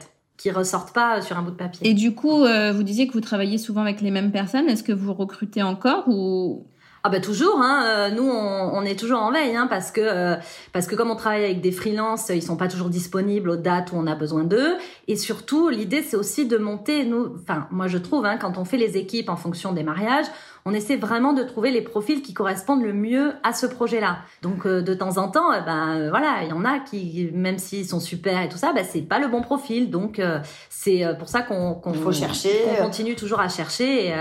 qui 0.43 0.51
ressortent 0.51 0.93
pas 0.93 1.23
sur 1.23 1.39
un 1.39 1.43
bout 1.43 1.53
de 1.53 1.57
papier. 1.57 1.89
Et 1.89 1.95
du 1.95 2.17
coup, 2.17 2.45
euh, 2.45 2.73
vous 2.73 2.83
disiez 2.83 3.07
que 3.07 3.13
vous 3.13 3.21
travaillez 3.21 3.59
souvent 3.59 3.81
avec 3.83 4.01
les 4.01 4.11
mêmes 4.11 4.33
personnes. 4.33 4.69
Est-ce 4.69 4.83
que 4.83 4.93
vous 4.93 5.15
recrutez 5.15 5.63
encore 5.63 6.03
ou? 6.09 6.67
Ah 7.05 7.11
bah 7.11 7.21
toujours, 7.21 7.61
hein. 7.61 7.85
Euh, 7.85 8.11
nous 8.11 8.23
on, 8.23 8.71
on, 8.75 8.83
est 8.83 8.97
toujours 8.97 9.21
en 9.23 9.33
veille, 9.33 9.57
hein, 9.57 9.67
parce 9.69 9.91
que 9.91 10.01
euh, 10.01 10.37
parce 10.73 10.87
que 10.87 10.95
comme 10.95 11.11
on 11.11 11.17
travaille 11.17 11.45
avec 11.45 11.61
des 11.61 11.73
freelances, 11.73 12.29
ils 12.29 12.43
sont 12.43 12.57
pas 12.57 12.69
toujours 12.69 12.91
disponibles 12.91 13.51
aux 13.51 13.57
dates 13.57 13.91
où 13.93 13.97
on 13.97 14.07
a 14.07 14.15
besoin 14.15 14.45
d'eux. 14.45 14.77
Et 15.09 15.17
surtout, 15.17 15.69
l'idée 15.69 16.03
c'est 16.03 16.17
aussi 16.17 16.47
de 16.47 16.57
monter. 16.59 17.05
Nous, 17.05 17.37
enfin 17.41 17.67
moi 17.73 17.89
je 17.89 17.99
trouve, 17.99 18.25
hein, 18.25 18.37
quand 18.37 18.57
on 18.57 18.65
fait 18.65 18.77
les 18.77 18.97
équipes 18.97 19.31
en 19.31 19.37
fonction 19.37 19.73
des 19.73 19.83
mariages, 19.83 20.27
on 20.65 20.73
essaie 20.73 20.97
vraiment 20.97 21.33
de 21.33 21.43
trouver 21.43 21.71
les 21.71 21.83
profils 21.83 22.23
qui 22.23 22.35
correspondent 22.35 22.83
le 22.83 22.93
mieux 22.93 23.33
à 23.43 23.53
ce 23.53 23.67
projet-là. 23.67 24.19
Donc 24.43 24.67
euh, 24.67 24.81
de 24.81 24.95
temps 24.95 25.19
en 25.19 25.29
temps, 25.29 25.53
euh, 25.53 25.61
ben 25.61 25.97
euh, 25.97 26.11
voilà, 26.11 26.43
il 26.43 26.51
y 26.51 26.53
en 26.53 26.65
a 26.65 26.79
qui, 26.79 27.31
même 27.33 27.59
s'ils 27.59 27.87
sont 27.87 28.01
super 28.01 28.41
et 28.43 28.49
tout 28.49 28.59
ça, 28.59 28.73
ben 28.73 28.85
c'est 28.89 29.03
pas 29.03 29.19
le 29.19 29.29
bon 29.29 29.43
profil. 29.43 29.91
Donc 29.91 30.21
c'est 30.69 31.05
pour 31.19 31.29
ça 31.29 31.43
qu'on 31.43 31.81
faut 31.95 32.13
chercher, 32.13 32.51
qu'on 32.77 32.85
continue 32.85 33.17
toujours 33.17 33.41
à 33.41 33.49
chercher 33.49 34.09
et, 34.09 34.15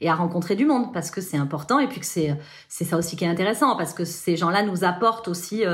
et, 0.00 0.08
à 0.08 0.14
rencontrer 0.14 0.56
du 0.56 0.64
monde 0.64 0.92
parce 0.92 1.10
que 1.10 1.20
c'est 1.20 1.36
important 1.36 1.78
et 1.78 1.86
puis 1.86 2.00
que 2.00 2.06
c'est 2.06 2.36
c'est 2.68 2.84
ça 2.84 2.96
aussi 2.96 3.16
qui 3.16 3.24
est 3.24 3.28
intéressant 3.28 3.76
parce 3.76 3.92
que 3.92 4.04
ces 4.04 4.36
gens-là 4.36 4.62
nous 4.62 4.84
apportent 4.84 5.28
aussi 5.28 5.64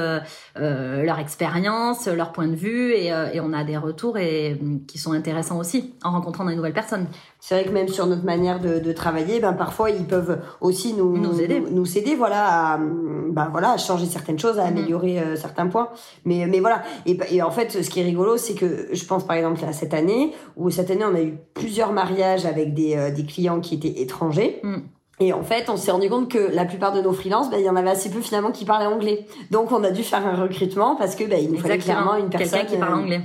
leur 0.56 1.18
expérience, 1.18 2.06
leur 2.06 2.32
point 2.32 2.48
de 2.48 2.56
vue 2.56 2.92
et, 2.92 3.06
et, 3.06 3.40
on 3.40 3.52
a 3.52 3.64
des 3.64 3.76
retours 3.76 4.18
et 4.18 4.60
qui 4.86 4.98
sont 4.98 5.12
intéressants 5.12 5.58
aussi 5.58 5.94
en 6.02 6.12
rencontrant 6.12 6.44
des 6.44 6.56
nouvelles 6.56 6.72
personnes. 6.72 7.06
C'est 7.40 7.54
vrai 7.54 7.64
que 7.64 7.70
même 7.70 7.88
sur 7.88 8.06
notre 8.06 8.24
manière 8.24 8.60
de, 8.60 8.78
de 8.78 8.92
travailler, 8.92 9.40
ben 9.40 9.54
parfois 9.54 9.90
ils 9.90 10.04
peuvent 10.04 10.40
aussi 10.60 10.92
nous 10.92 11.16
nous 11.16 11.40
aider, 11.40 11.60
nous, 11.60 11.98
aider 11.98 12.14
voilà, 12.14 12.74
à, 12.74 12.78
ben 12.78 13.48
voilà, 13.50 13.72
à 13.72 13.78
changer 13.78 14.06
certaines 14.06 14.38
choses, 14.38 14.58
à 14.58 14.70
mhm. 14.70 14.76
améliorer 14.76 15.18
euh, 15.20 15.36
certains 15.36 15.66
points. 15.66 15.88
Mais 16.24 16.46
mais 16.46 16.60
voilà. 16.60 16.82
Et, 17.06 17.18
et, 17.30 17.42
en 17.42 17.50
fait, 17.50 17.82
ce 17.82 17.88
qui 17.88 18.00
est 18.00 18.04
rigolo, 18.04 18.36
c'est 18.36 18.54
que 18.54 18.88
je 18.92 19.04
pense 19.06 19.26
par 19.26 19.36
exemple 19.36 19.64
à 19.64 19.72
cette 19.72 19.94
année 19.94 20.32
où 20.56 20.70
cette 20.70 20.90
année 20.90 21.04
on 21.04 21.14
a 21.14 21.22
eu 21.22 21.38
plusieurs 21.54 21.92
mariages 21.92 22.44
avec 22.44 22.74
des 22.74 22.96
euh, 22.96 23.10
des 23.10 23.24
clients 23.24 23.60
qui 23.60 23.74
étaient 23.74 24.02
étrangers. 24.02 24.60
Mhm. 24.62 24.82
Et 25.20 25.34
en 25.34 25.42
fait, 25.42 25.68
on 25.68 25.76
s'est 25.76 25.90
rendu 25.90 26.08
compte 26.08 26.30
que 26.30 26.38
la 26.38 26.64
plupart 26.64 26.94
de 26.94 27.02
nos 27.02 27.12
freelances, 27.12 27.50
ben, 27.50 27.58
il 27.58 27.66
y 27.66 27.68
en 27.68 27.76
avait 27.76 27.90
assez 27.90 28.08
peu 28.08 28.22
finalement 28.22 28.50
qui 28.50 28.64
parlaient 28.64 28.86
anglais. 28.86 29.26
Donc, 29.50 29.70
on 29.70 29.84
a 29.84 29.90
dû 29.90 30.02
faire 30.02 30.26
un 30.26 30.34
recrutement 30.34 30.96
parce 30.96 31.14
que 31.14 31.24
ben, 31.24 31.38
il 31.38 31.52
nous 31.52 31.58
fallait 31.58 31.76
clairement 31.76 32.16
une 32.16 32.30
personne 32.30 32.64
qui 32.64 32.78
parle 32.78 32.94
euh, 32.94 33.02
anglais. 33.02 33.20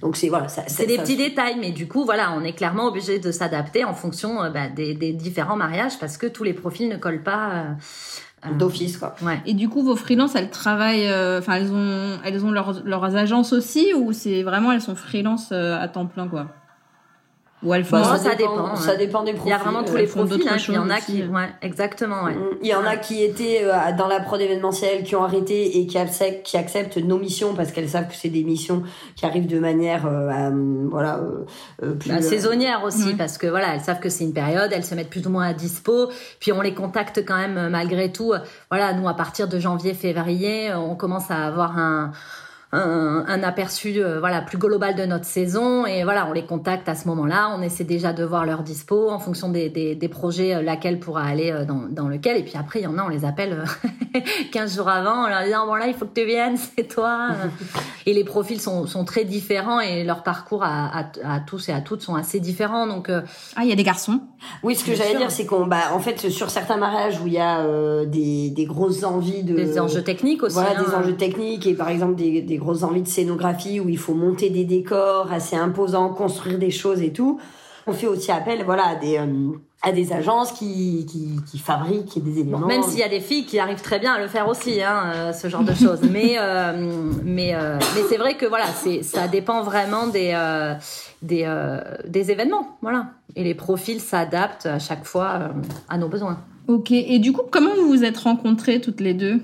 Donc 0.00 0.16
c'est 0.16 0.28
voilà, 0.28 0.48
ça, 0.48 0.64
c'est 0.66 0.86
des 0.86 0.98
petits 0.98 1.16
détails, 1.16 1.56
mais 1.60 1.70
du 1.70 1.86
coup 1.86 2.04
voilà, 2.04 2.32
on 2.36 2.42
est 2.42 2.54
clairement 2.54 2.86
obligé 2.86 3.18
de 3.18 3.30
s'adapter 3.30 3.84
en 3.84 3.94
fonction 3.94 4.42
euh, 4.42 4.50
bah, 4.50 4.68
des, 4.68 4.94
des, 4.94 5.12
différents 5.12 5.56
mariages 5.56 5.98
parce 5.98 6.16
que 6.16 6.26
tous 6.26 6.44
les 6.44 6.54
profils 6.54 6.88
ne 6.88 6.96
collent 6.96 7.22
pas. 7.22 7.50
Euh, 7.50 7.62
euh, 8.46 8.52
d'office 8.58 8.98
quoi. 8.98 9.14
Ouais. 9.22 9.40
Et 9.46 9.54
du 9.54 9.70
coup 9.70 9.82
vos 9.82 9.96
freelances 9.96 10.34
elles 10.34 10.50
travaillent 10.50 11.08
enfin 11.38 11.54
elles 11.54 11.72
ont 11.72 12.18
elles 12.22 12.44
ont 12.44 12.50
leurs, 12.50 12.82
leurs 12.84 13.16
agences 13.16 13.54
aussi 13.54 13.94
ou 13.94 14.12
c'est 14.12 14.42
vraiment 14.42 14.70
elles 14.70 14.82
sont 14.82 14.96
freelance 14.96 15.50
à 15.50 15.88
temps 15.88 16.04
plein 16.04 16.28
quoi? 16.28 16.48
Ou 17.64 17.72
elles 17.72 17.84
font 17.84 18.02
ça, 18.04 18.34
dépend, 18.34 18.76
ça 18.76 18.96
dépend 18.96 19.24
des 19.24 19.32
profils. 19.32 19.48
Il 19.48 19.50
y 19.50 19.54
a 19.54 19.58
vraiment 19.58 19.82
tous 19.82 19.96
les 19.96 20.06
profils. 20.06 20.46
Hein, 20.48 20.56
il 20.68 20.74
y 20.74 20.78
en 20.78 20.90
a 20.90 21.00
qui, 21.00 21.22
ouais, 21.22 21.48
exactement. 21.62 22.24
Ouais. 22.24 22.36
Il 22.62 22.68
y 22.68 22.74
en 22.74 22.84
a 22.84 22.96
qui 22.96 23.24
étaient 23.24 23.62
euh, 23.64 23.96
dans 23.96 24.06
la 24.06 24.20
prod 24.20 24.40
événementielle, 24.40 25.02
qui 25.02 25.16
ont 25.16 25.24
arrêté 25.24 25.78
et 25.78 25.86
qui 25.86 25.96
acceptent, 25.96 26.44
qui 26.44 26.56
acceptent 26.58 26.98
nos 26.98 27.18
missions 27.18 27.54
parce 27.54 27.72
qu'elles 27.72 27.88
savent 27.88 28.08
que 28.08 28.14
c'est 28.14 28.28
des 28.28 28.44
missions 28.44 28.82
qui 29.16 29.24
arrivent 29.24 29.46
de 29.46 29.58
manière, 29.58 30.06
euh, 30.06 30.50
voilà, 30.90 31.20
euh, 31.82 31.94
plus 31.94 32.10
bah, 32.10 32.20
saisonnière 32.20 32.84
aussi 32.84 33.14
parce 33.14 33.38
que 33.38 33.46
voilà, 33.46 33.74
elles 33.74 33.80
savent 33.80 34.00
que 34.00 34.10
c'est 34.10 34.24
une 34.24 34.34
période, 34.34 34.70
elles 34.72 34.84
se 34.84 34.94
mettent 34.94 35.10
plus 35.10 35.26
ou 35.26 35.30
moins 35.30 35.46
à 35.46 35.54
dispo. 35.54 36.10
Puis 36.40 36.52
on 36.52 36.60
les 36.60 36.74
contacte 36.74 37.24
quand 37.26 37.36
même 37.36 37.70
malgré 37.70 38.12
tout. 38.12 38.34
Voilà, 38.70 38.92
nous 38.92 39.08
à 39.08 39.14
partir 39.14 39.48
de 39.48 39.58
janvier, 39.58 39.94
février, 39.94 40.72
on 40.74 40.96
commence 40.96 41.30
à 41.30 41.46
avoir 41.46 41.78
un 41.78 42.12
un, 42.74 43.42
aperçu 43.42 43.94
euh, 43.96 44.18
voilà 44.18 44.40
plus 44.40 44.58
global 44.58 44.94
de 44.94 45.04
notre 45.04 45.24
saison. 45.24 45.86
Et 45.86 46.04
voilà 46.04 46.26
on 46.28 46.32
les 46.32 46.44
contacte 46.44 46.88
à 46.88 46.94
ce 46.94 47.06
moment-là. 47.08 47.54
On 47.56 47.62
essaie 47.62 47.84
déjà 47.84 48.12
de 48.12 48.24
voir 48.24 48.44
leur 48.44 48.62
dispo 48.62 49.10
en 49.10 49.18
fonction 49.18 49.48
des, 49.48 49.68
des, 49.68 49.94
des 49.94 50.08
projets 50.08 50.54
euh, 50.54 50.62
laquelle 50.62 50.98
pourra 50.98 51.24
aller 51.24 51.52
euh, 51.52 51.64
dans, 51.64 51.82
dans 51.88 52.08
lequel. 52.08 52.36
Et 52.36 52.42
puis 52.42 52.54
après 52.58 52.80
il 52.80 52.82
y 52.82 52.86
en 52.86 52.98
a 52.98 53.04
on 53.04 53.08
les 53.08 53.24
appelle 53.24 53.64
15 54.52 54.76
jours 54.76 54.88
avant. 54.88 55.24
En 55.24 55.28
leur 55.28 55.44
disant 55.44 55.66
bon 55.66 55.74
là 55.74 55.86
il 55.86 55.94
faut 55.94 56.06
que 56.06 56.18
tu 56.18 56.26
viennes 56.26 56.56
c'est 56.76 56.88
toi. 56.88 57.28
Et 58.06 58.12
les 58.12 58.24
profils 58.24 58.60
sont, 58.60 58.86
sont 58.86 59.04
très 59.04 59.24
différents 59.24 59.80
et 59.80 60.04
leur 60.04 60.22
parcours 60.22 60.62
à, 60.62 60.86
à, 60.86 61.06
à, 61.24 61.40
tous 61.40 61.68
et 61.68 61.72
à 61.72 61.80
toutes 61.80 62.02
sont 62.02 62.14
assez 62.14 62.40
différents. 62.40 62.86
Donc 62.86 63.10
ah 63.10 63.62
il 63.62 63.68
y 63.68 63.72
a 63.72 63.76
des 63.76 63.84
garçons. 63.84 64.20
Oui 64.62 64.74
ce 64.74 64.84
que 64.84 64.94
j'allais 64.94 65.16
dire 65.16 65.30
c'est 65.30 65.46
qu'on 65.46 65.66
bah 65.66 65.92
en 65.92 66.00
fait 66.00 66.30
sur 66.30 66.50
certains 66.50 66.76
mariages 66.76 67.20
où 67.20 67.26
il 67.26 67.34
y 67.34 67.38
a 67.38 67.64
des, 68.04 68.50
des 68.50 68.64
grosses 68.64 69.04
envies 69.04 69.42
de 69.42 69.54
des 69.54 69.78
enjeux 69.78 70.02
techniques 70.02 70.42
aussi 70.42 70.54
voilà 70.54 70.74
des 70.74 70.90
hein. 70.90 71.00
enjeux 71.00 71.16
techniques 71.16 71.66
et 71.66 71.74
par 71.74 71.88
exemple 71.88 72.16
des, 72.16 72.42
des 72.42 72.58
grosses 72.64 72.82
envies 72.82 73.02
de 73.02 73.08
scénographie 73.08 73.78
où 73.78 73.88
il 73.88 73.98
faut 73.98 74.14
monter 74.14 74.50
des 74.50 74.64
décors 74.64 75.30
assez 75.30 75.54
imposants, 75.54 76.08
construire 76.08 76.58
des 76.58 76.70
choses 76.70 77.02
et 77.02 77.12
tout. 77.12 77.38
On 77.86 77.92
fait 77.92 78.06
aussi 78.06 78.32
appel, 78.32 78.64
voilà, 78.64 78.86
à 78.88 78.94
des 78.96 79.18
euh, 79.18 79.52
à 79.82 79.92
des 79.92 80.14
agences 80.14 80.52
qui, 80.52 81.04
qui, 81.04 81.36
qui 81.46 81.58
fabriquent 81.58 82.24
des 82.24 82.40
éléments. 82.40 82.66
même 82.66 82.82
s'il 82.82 83.00
y 83.00 83.02
a 83.02 83.08
des 83.10 83.20
filles 83.20 83.44
qui 83.44 83.58
arrivent 83.58 83.82
très 83.82 83.98
bien 83.98 84.14
à 84.14 84.18
le 84.18 84.28
faire 84.28 84.48
aussi, 84.48 84.82
hein, 84.82 85.12
euh, 85.14 85.32
ce 85.34 85.48
genre 85.48 85.62
de 85.62 85.74
choses. 85.74 86.00
mais 86.10 86.36
euh, 86.38 86.72
mais 87.22 87.54
mais 87.94 88.02
c'est 88.08 88.16
vrai 88.16 88.38
que 88.38 88.46
voilà, 88.46 88.66
c'est 88.68 89.02
ça 89.02 89.28
dépend 89.28 89.62
vraiment 89.62 90.06
des 90.06 90.32
des 91.20 91.44
des 92.08 92.30
événements, 92.30 92.78
voilà. 92.80 93.08
Et 93.36 93.44
les 93.44 93.54
profils 93.54 94.00
s'adaptent 94.00 94.66
à 94.66 94.78
chaque 94.78 95.04
fois 95.04 95.50
à 95.90 95.98
nos 95.98 96.08
besoins. 96.08 96.38
Ok, 96.66 96.92
et 96.92 97.18
du 97.18 97.32
coup, 97.34 97.42
comment 97.50 97.74
vous 97.76 97.88
vous 97.88 98.04
êtes 98.04 98.16
rencontrées 98.16 98.80
toutes 98.80 99.02
les 99.02 99.12
deux? 99.12 99.42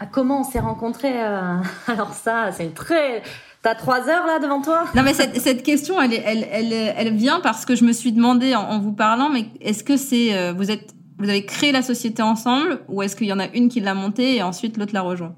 Ah, 0.00 0.06
Comment 0.10 0.40
on 0.40 0.44
s'est 0.44 0.60
rencontrées 0.60 1.20
Alors 1.86 2.12
ça, 2.12 2.50
c'est 2.52 2.64
une 2.64 2.72
très... 2.72 3.22
T'as 3.62 3.74
trois 3.74 4.08
heures 4.08 4.26
là 4.26 4.38
devant 4.38 4.62
toi? 4.62 4.84
Non 4.94 5.02
mais 5.02 5.12
cette, 5.12 5.38
cette 5.38 5.62
question, 5.62 6.00
elle, 6.00 6.14
elle, 6.14 6.48
elle, 6.50 6.72
elle, 6.72 7.14
vient 7.14 7.40
parce 7.40 7.66
que 7.66 7.76
je 7.76 7.84
me 7.84 7.92
suis 7.92 8.10
demandé 8.10 8.54
en, 8.54 8.78
vous 8.78 8.92
parlant, 8.92 9.28
mais 9.28 9.48
est-ce 9.60 9.84
que 9.84 9.98
c'est 9.98 10.50
vous 10.54 10.70
êtes 10.70 10.94
vous 11.18 11.28
avez 11.28 11.44
créé 11.44 11.70
la 11.70 11.82
société 11.82 12.22
ensemble 12.22 12.80
ou 12.88 13.02
est-ce 13.02 13.14
qu'il 13.14 13.26
y 13.26 13.32
en 13.34 13.38
a 13.38 13.48
une 13.48 13.68
qui 13.68 13.80
l'a 13.80 13.92
montée 13.92 14.36
et 14.36 14.42
ensuite 14.42 14.78
l'autre 14.78 14.94
l'a 14.94 15.02
rejoint? 15.02 15.34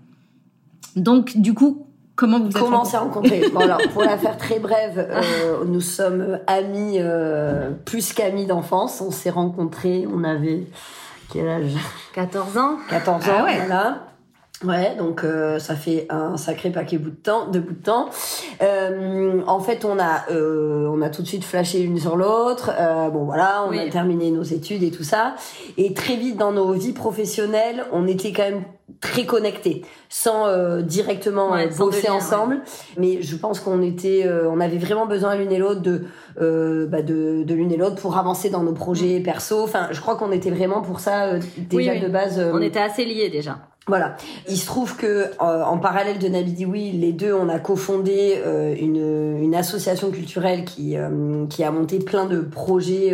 Donc 0.94 1.36
du 1.36 1.52
coup, 1.52 1.88
Comment 2.14 2.38
vous 2.38 2.48
êtes 2.48 2.58
Comment 2.58 2.84
s'est 2.84 2.98
rencontré 2.98 3.48
bon, 3.54 3.60
alors, 3.60 3.80
Pour 3.92 4.04
la 4.04 4.18
faire 4.18 4.36
très 4.36 4.58
brève, 4.58 5.08
euh, 5.10 5.64
nous 5.66 5.80
sommes 5.80 6.38
amis, 6.46 6.98
euh, 6.98 7.70
plus 7.84 8.12
qu'amis 8.12 8.46
d'enfance. 8.46 9.00
On 9.00 9.10
s'est 9.10 9.30
rencontrés, 9.30 10.06
on 10.12 10.22
avait 10.22 10.66
quel 11.32 11.48
âge? 11.48 11.72
14 12.14 12.58
ans 12.58 12.76
14 12.90 13.28
ans, 13.28 13.32
ah 13.38 13.44
ouais. 13.44 13.56
voilà. 13.56 14.11
Ouais, 14.64 14.94
donc 14.96 15.24
euh, 15.24 15.58
ça 15.58 15.74
fait 15.74 16.06
un 16.08 16.36
sacré 16.36 16.70
paquet 16.70 16.98
bout 16.98 17.10
de 17.10 17.16
temps, 17.16 17.48
de 17.48 17.58
bout 17.58 17.74
de 17.74 17.82
temps. 17.82 18.10
Euh, 18.62 19.40
en 19.46 19.60
fait, 19.60 19.84
on 19.84 19.98
a 19.98 20.24
euh, 20.30 20.86
on 20.86 21.02
a 21.02 21.10
tout 21.10 21.22
de 21.22 21.26
suite 21.26 21.44
flashé 21.44 21.80
l'une 21.80 21.98
sur 21.98 22.16
l'autre. 22.16 22.70
Euh, 22.78 23.08
bon 23.08 23.24
voilà, 23.24 23.64
on 23.68 23.76
a 23.76 23.88
terminé 23.88 24.30
nos 24.30 24.42
études 24.42 24.82
et 24.84 24.90
tout 24.90 25.02
ça. 25.02 25.34
Et 25.78 25.94
très 25.94 26.16
vite 26.16 26.36
dans 26.36 26.52
nos 26.52 26.72
vies 26.72 26.92
professionnelles, 26.92 27.84
on 27.92 28.06
était 28.06 28.32
quand 28.32 28.44
même 28.44 28.62
très 29.00 29.24
connectés, 29.24 29.82
sans 30.08 30.46
euh, 30.46 30.82
directement 30.82 31.56
bosser 31.76 32.08
ensemble. 32.08 32.60
Mais 32.98 33.20
je 33.20 33.34
pense 33.34 33.58
qu'on 33.58 33.82
était, 33.82 34.28
on 34.48 34.60
avait 34.60 34.78
vraiment 34.78 35.06
besoin 35.06 35.34
l'une 35.34 35.50
et 35.50 35.58
l'autre 35.58 35.80
de 35.82 36.04
bah 36.86 37.02
de, 37.02 37.42
de 37.42 37.54
l'une 37.54 37.72
et 37.72 37.76
l'autre 37.76 37.96
pour 37.96 38.16
avancer 38.16 38.48
dans 38.48 38.62
nos 38.62 38.74
projets 38.74 39.18
mm. 39.18 39.22
perso. 39.24 39.64
Enfin, 39.64 39.88
je 39.90 40.00
crois 40.00 40.14
qu'on 40.14 40.30
était 40.30 40.50
vraiment 40.50 40.82
pour 40.82 41.00
ça 41.00 41.38
déjà 41.58 41.98
de 41.98 42.08
base. 42.08 42.40
on 42.52 42.62
était 42.62 42.80
assez 42.80 43.04
liés 43.04 43.28
déjà. 43.28 43.58
Voilà. 43.88 44.14
Il 44.48 44.56
se 44.56 44.66
trouve 44.66 44.96
que 44.96 45.06
euh, 45.06 45.28
en 45.40 45.76
parallèle 45.78 46.20
de 46.20 46.28
Nabidi 46.28 46.66
les 46.92 47.12
deux, 47.12 47.34
on 47.34 47.48
a 47.48 47.58
cofondé 47.58 48.40
euh, 48.46 48.76
une, 48.78 49.42
une, 49.42 49.56
association 49.56 50.12
culturelle 50.12 50.64
qui 50.64 50.96
euh, 50.96 51.46
qui 51.46 51.64
a 51.64 51.72
monté 51.72 51.98
plein 51.98 52.26
de 52.26 52.40
projets 52.42 53.12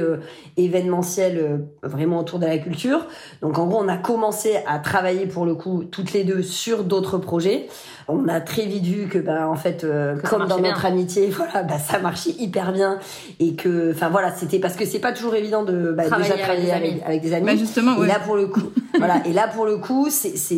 événementiels 0.59 1.65
vraiment 1.83 2.19
autour 2.19 2.39
de 2.39 2.47
la 2.47 2.59
culture. 2.59 3.07
Donc 3.41 3.59
en 3.59 3.67
gros, 3.67 3.79
on 3.83 3.89
a 3.89 3.97
commencé 3.97 4.59
à 4.67 4.79
travailler 4.79 5.27
pour 5.27 5.47
le 5.47 5.55
coup 5.55 5.85
toutes 5.85 6.13
les 6.13 6.25
deux 6.25 6.43
sur 6.43 6.85
d'autres 6.85 7.17
projets. 7.17 7.69
On 8.11 8.27
a 8.29 8.41
très 8.41 8.65
vite 8.65 8.85
vu 8.85 9.07
que 9.07 9.19
ben 9.19 9.47
en 9.47 9.55
fait 9.55 9.85
euh, 9.85 10.17
comme 10.17 10.47
dans 10.47 10.59
notre 10.59 10.87
amitié 10.87 11.29
voilà 11.31 11.63
bah, 11.63 11.79
ça 11.79 11.99
marchait 11.99 12.35
hyper 12.39 12.73
bien 12.73 12.99
et 13.39 13.55
que 13.55 13.93
enfin 13.93 14.09
voilà 14.09 14.35
c'était 14.35 14.59
parce 14.59 14.77
que 14.77 14.87
c'est 14.87 14.99
pas 14.99 15.13
toujours 15.13 15.35
évident 15.35 15.63
de 15.63 15.93
bah, 15.93 16.05
déjà 16.05 16.39
travailler 16.39 16.73
avec, 17.05 17.21
des 17.21 17.35
amis. 17.35 17.45
bah, 17.45 17.57
justement 17.57 18.03
et 18.03 18.07
là 18.07 18.19
pour 18.19 18.37
le 18.37 18.47
coup 18.47 18.63
voilà. 18.99 19.21
Et 19.27 19.33
là 19.35 19.47
pour 19.47 19.67
le 19.67 19.77
coup 19.77 20.09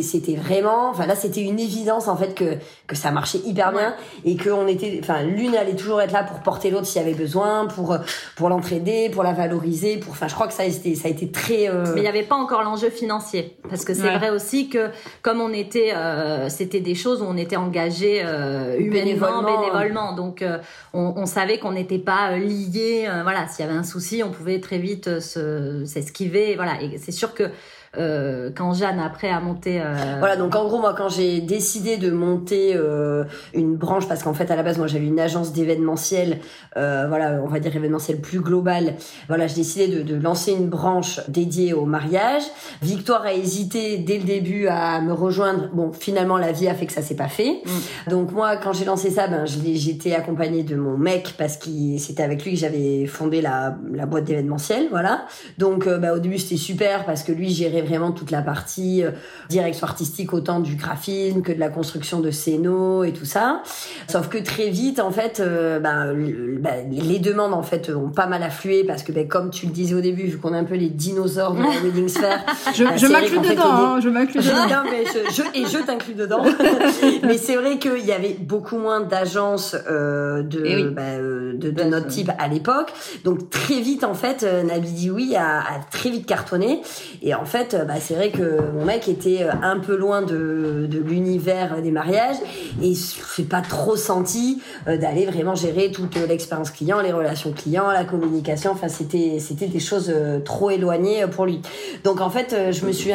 c'était 0.01 0.35
vraiment 0.35 0.89
enfin 0.89 1.05
là 1.05 1.15
c'était 1.15 1.41
une 1.41 1.59
évidence 1.59 2.07
en 2.07 2.15
fait 2.15 2.33
que 2.33 2.57
que 2.87 2.95
ça 2.95 3.11
marchait 3.11 3.39
hyper 3.39 3.71
bien 3.71 3.95
et 4.25 4.35
que 4.35 4.49
on 4.49 4.67
était 4.67 4.99
enfin 5.01 5.23
l'une 5.23 5.55
allait 5.55 5.75
toujours 5.75 6.01
être 6.01 6.11
là 6.13 6.23
pour 6.23 6.39
porter 6.39 6.71
l'autre 6.71 6.85
s'il 6.85 7.01
y 7.01 7.05
avait 7.05 7.13
besoin 7.13 7.67
pour 7.67 7.97
pour 8.35 8.49
l'entraider 8.49 9.09
pour 9.09 9.23
la 9.23 9.33
valoriser 9.33 9.97
pour 9.97 10.13
enfin 10.13 10.27
je 10.27 10.33
crois 10.33 10.47
que 10.47 10.53
ça 10.53 10.63
a 10.63 10.67
été 10.67 10.95
ça 10.95 11.07
a 11.07 11.11
été 11.11 11.29
très 11.31 11.69
euh, 11.69 11.83
mais 11.93 12.01
il 12.01 12.03
n'y 12.03 12.07
avait 12.07 12.23
pas 12.23 12.35
encore 12.35 12.63
l'enjeu 12.63 12.89
financier 12.89 13.57
parce 13.69 13.85
que 13.85 13.93
c'est 13.93 14.17
vrai 14.17 14.29
aussi 14.29 14.69
que 14.69 14.89
comme 15.21 15.41
on 15.41 15.53
était 15.53 15.93
euh, 15.95 16.49
c'était 16.49 16.79
des 16.79 16.95
choses 16.95 17.21
où 17.21 17.25
on 17.25 17.37
était 17.37 17.55
engagé 17.55 18.21
euh, 18.23 18.77
humainement, 18.77 19.43
bénévolement. 19.43 20.13
Donc, 20.13 20.41
euh, 20.41 20.59
on, 20.93 21.25
savait 21.25 21.59
qu'on 21.59 21.71
n'était 21.71 21.99
pas 21.99 22.31
euh, 22.31 22.37
liés. 22.37 23.07
voilà, 23.23 23.47
s'il 23.47 23.65
y 23.65 23.69
avait 23.69 23.77
un 23.77 23.83
souci, 23.83 24.23
on 24.23 24.31
pouvait 24.31 24.59
très 24.59 24.77
vite 24.77 25.19
s'esquiver. 25.19 26.55
Voilà, 26.55 26.81
et 26.81 26.97
c'est 26.97 27.11
sûr 27.11 27.33
que 27.33 27.43
euh, 27.43 27.49
quand 27.95 28.73
Jeanne 28.73 28.99
après 28.99 29.29
a 29.29 29.39
monté. 29.39 29.81
Euh... 29.81 29.93
Voilà, 30.19 30.37
donc 30.37 30.55
en 30.55 30.65
gros 30.65 30.79
moi 30.79 30.93
quand 30.97 31.09
j'ai 31.09 31.41
décidé 31.41 31.97
de 31.97 32.09
monter 32.11 32.73
euh, 32.75 33.25
une 33.53 33.75
branche, 33.75 34.07
parce 34.07 34.23
qu'en 34.23 34.33
fait 34.33 34.49
à 34.49 34.55
la 34.55 34.63
base 34.63 34.77
moi 34.77 34.87
j'avais 34.87 35.07
une 35.07 35.19
agence 35.19 35.51
d'événementiel, 35.51 36.39
euh, 36.77 37.05
voilà 37.07 37.41
on 37.43 37.47
va 37.47 37.59
dire 37.59 37.75
événementiel 37.75 38.21
plus 38.21 38.39
global. 38.39 38.95
Voilà, 39.27 39.47
j'ai 39.47 39.55
décidé 39.55 39.87
de, 39.87 40.03
de, 40.03 40.15
lancer 40.15 40.53
une 40.53 40.69
branche 40.69 41.19
dédiée 41.27 41.73
au 41.73 41.85
mariage. 41.85 42.43
Victoire 42.81 43.23
a 43.23 43.33
hésité 43.33 43.97
dès 43.97 44.17
le 44.17 44.23
début 44.23 44.67
à 44.67 45.01
me 45.01 45.11
rejoindre. 45.11 45.69
Bon 45.73 45.91
finalement 45.91 46.37
la 46.37 46.53
vie 46.53 46.69
a 46.69 46.73
fait 46.73 46.85
que 46.85 46.93
ça 46.93 47.01
s'est 47.01 47.15
pas 47.15 47.27
fait. 47.27 47.61
Mm. 47.65 48.09
Donc 48.09 48.31
moi 48.31 48.55
quand 48.55 48.71
j'ai 48.71 48.85
lancé 48.85 49.09
ça, 49.09 49.27
ben 49.27 49.45
j'étais 49.45 50.13
accompagnée 50.15 50.63
de 50.63 50.75
mon 50.75 50.97
mec 50.97 51.35
parce 51.37 51.57
que 51.57 51.69
c'était 51.97 52.23
avec 52.23 52.45
lui 52.45 52.53
que 52.53 52.59
j'avais 52.59 53.05
fondé 53.05 53.41
la, 53.41 53.75
la 53.93 54.05
boîte 54.05 54.23
d'événementiel, 54.23 54.87
voilà. 54.91 55.25
Donc 55.57 55.87
euh, 55.87 55.97
bah, 55.97 56.13
au 56.13 56.19
début 56.19 56.37
c'était 56.37 56.55
super 56.55 57.05
parce 57.05 57.23
que 57.23 57.33
lui 57.33 57.49
gérait 57.49 57.80
vraiment 57.81 58.11
toute 58.11 58.31
la 58.31 58.41
partie 58.41 59.03
euh, 59.03 59.11
direction 59.49 59.87
artistique, 59.87 60.33
autant 60.33 60.59
du 60.59 60.75
graphisme 60.75 61.41
que 61.41 61.51
de 61.51 61.59
la 61.59 61.69
construction 61.69 62.19
de 62.19 62.31
scénos 62.31 63.05
et 63.07 63.13
tout 63.13 63.25
ça. 63.25 63.61
Sauf 64.07 64.29
que 64.29 64.37
très 64.37 64.69
vite, 64.69 64.99
en 64.99 65.11
fait, 65.11 65.39
euh, 65.39 65.79
ben, 65.79 66.13
ben, 66.59 66.89
les 66.91 67.19
demandes 67.19 67.53
en 67.53 67.63
fait 67.63 67.89
ont 67.89 68.09
pas 68.09 68.27
mal 68.27 68.43
afflué 68.43 68.83
parce 68.83 69.03
que 69.03 69.11
ben, 69.11 69.27
comme 69.27 69.49
tu 69.49 69.65
le 69.65 69.71
disais 69.71 69.95
au 69.95 70.01
début, 70.01 70.23
vu 70.23 70.37
qu'on 70.37 70.53
est 70.53 70.57
un 70.57 70.63
peu 70.63 70.75
les 70.75 70.89
dinosaures 70.89 71.53
de 71.53 71.61
la 71.61 71.69
wedding 71.83 72.07
sphere, 72.07 72.39
je, 72.73 72.83
je 72.95 73.07
m'inclus 73.07 73.39
dedans, 73.39 73.63
hein, 73.63 73.99
je 74.01 74.09
m'inclus 74.09 74.39
dedans. 74.39 74.67
non, 74.67 74.89
mais 74.89 75.03
je, 75.05 75.41
et 75.59 75.65
je 75.65 75.85
t'inclus 75.85 76.13
dedans. 76.13 76.43
mais 77.23 77.37
c'est 77.37 77.55
vrai 77.55 77.77
qu'il 77.77 78.05
y 78.05 78.11
avait 78.11 78.37
beaucoup 78.39 78.77
moins 78.77 79.01
d'agences 79.01 79.75
euh, 79.89 80.43
de, 80.43 80.63
eh 80.65 80.83
ben, 80.85 81.57
de, 81.57 81.71
de, 81.71 81.83
notre 81.83 82.07
type 82.07 82.31
à 82.37 82.47
l'époque. 82.47 82.93
Donc 83.23 83.49
très 83.49 83.79
vite, 83.81 84.03
en 84.03 84.13
fait, 84.13 84.43
Nabidi 84.43 85.09
oui 85.11 85.35
a, 85.35 85.59
a 85.59 85.79
très 85.91 86.09
vite 86.09 86.25
cartonné. 86.25 86.81
Et 87.21 87.33
en 87.35 87.45
fait, 87.45 87.70
bah, 87.73 87.95
c'est 87.99 88.15
vrai 88.15 88.29
que 88.29 88.61
mon 88.73 88.85
mec 88.85 89.07
était 89.07 89.43
euh, 89.43 89.51
un 89.61 89.79
peu 89.79 89.95
loin 89.95 90.21
de, 90.21 90.87
de 90.89 90.99
l'univers 90.99 91.81
des 91.81 91.91
mariages 91.91 92.37
et 92.81 92.93
je 92.93 93.41
pas 93.43 93.61
trop 93.61 93.95
senti 93.95 94.61
euh, 94.87 94.97
d'aller 94.97 95.25
vraiment 95.25 95.55
gérer 95.55 95.91
toute 95.91 96.15
l'expérience 96.15 96.71
client, 96.71 97.01
les 97.01 97.11
relations 97.11 97.51
clients, 97.51 97.89
la 97.91 98.03
communication. 98.03 98.71
Enfin, 98.71 98.87
c'était 98.87 99.37
c'était 99.39 99.67
des 99.67 99.79
choses 99.79 100.11
euh, 100.13 100.39
trop 100.39 100.69
éloignées 100.69 101.25
pour 101.27 101.45
lui. 101.45 101.61
Donc 102.03 102.21
en 102.21 102.29
fait, 102.29 102.71
je 102.71 102.85
me 102.85 102.91
suis 102.91 103.11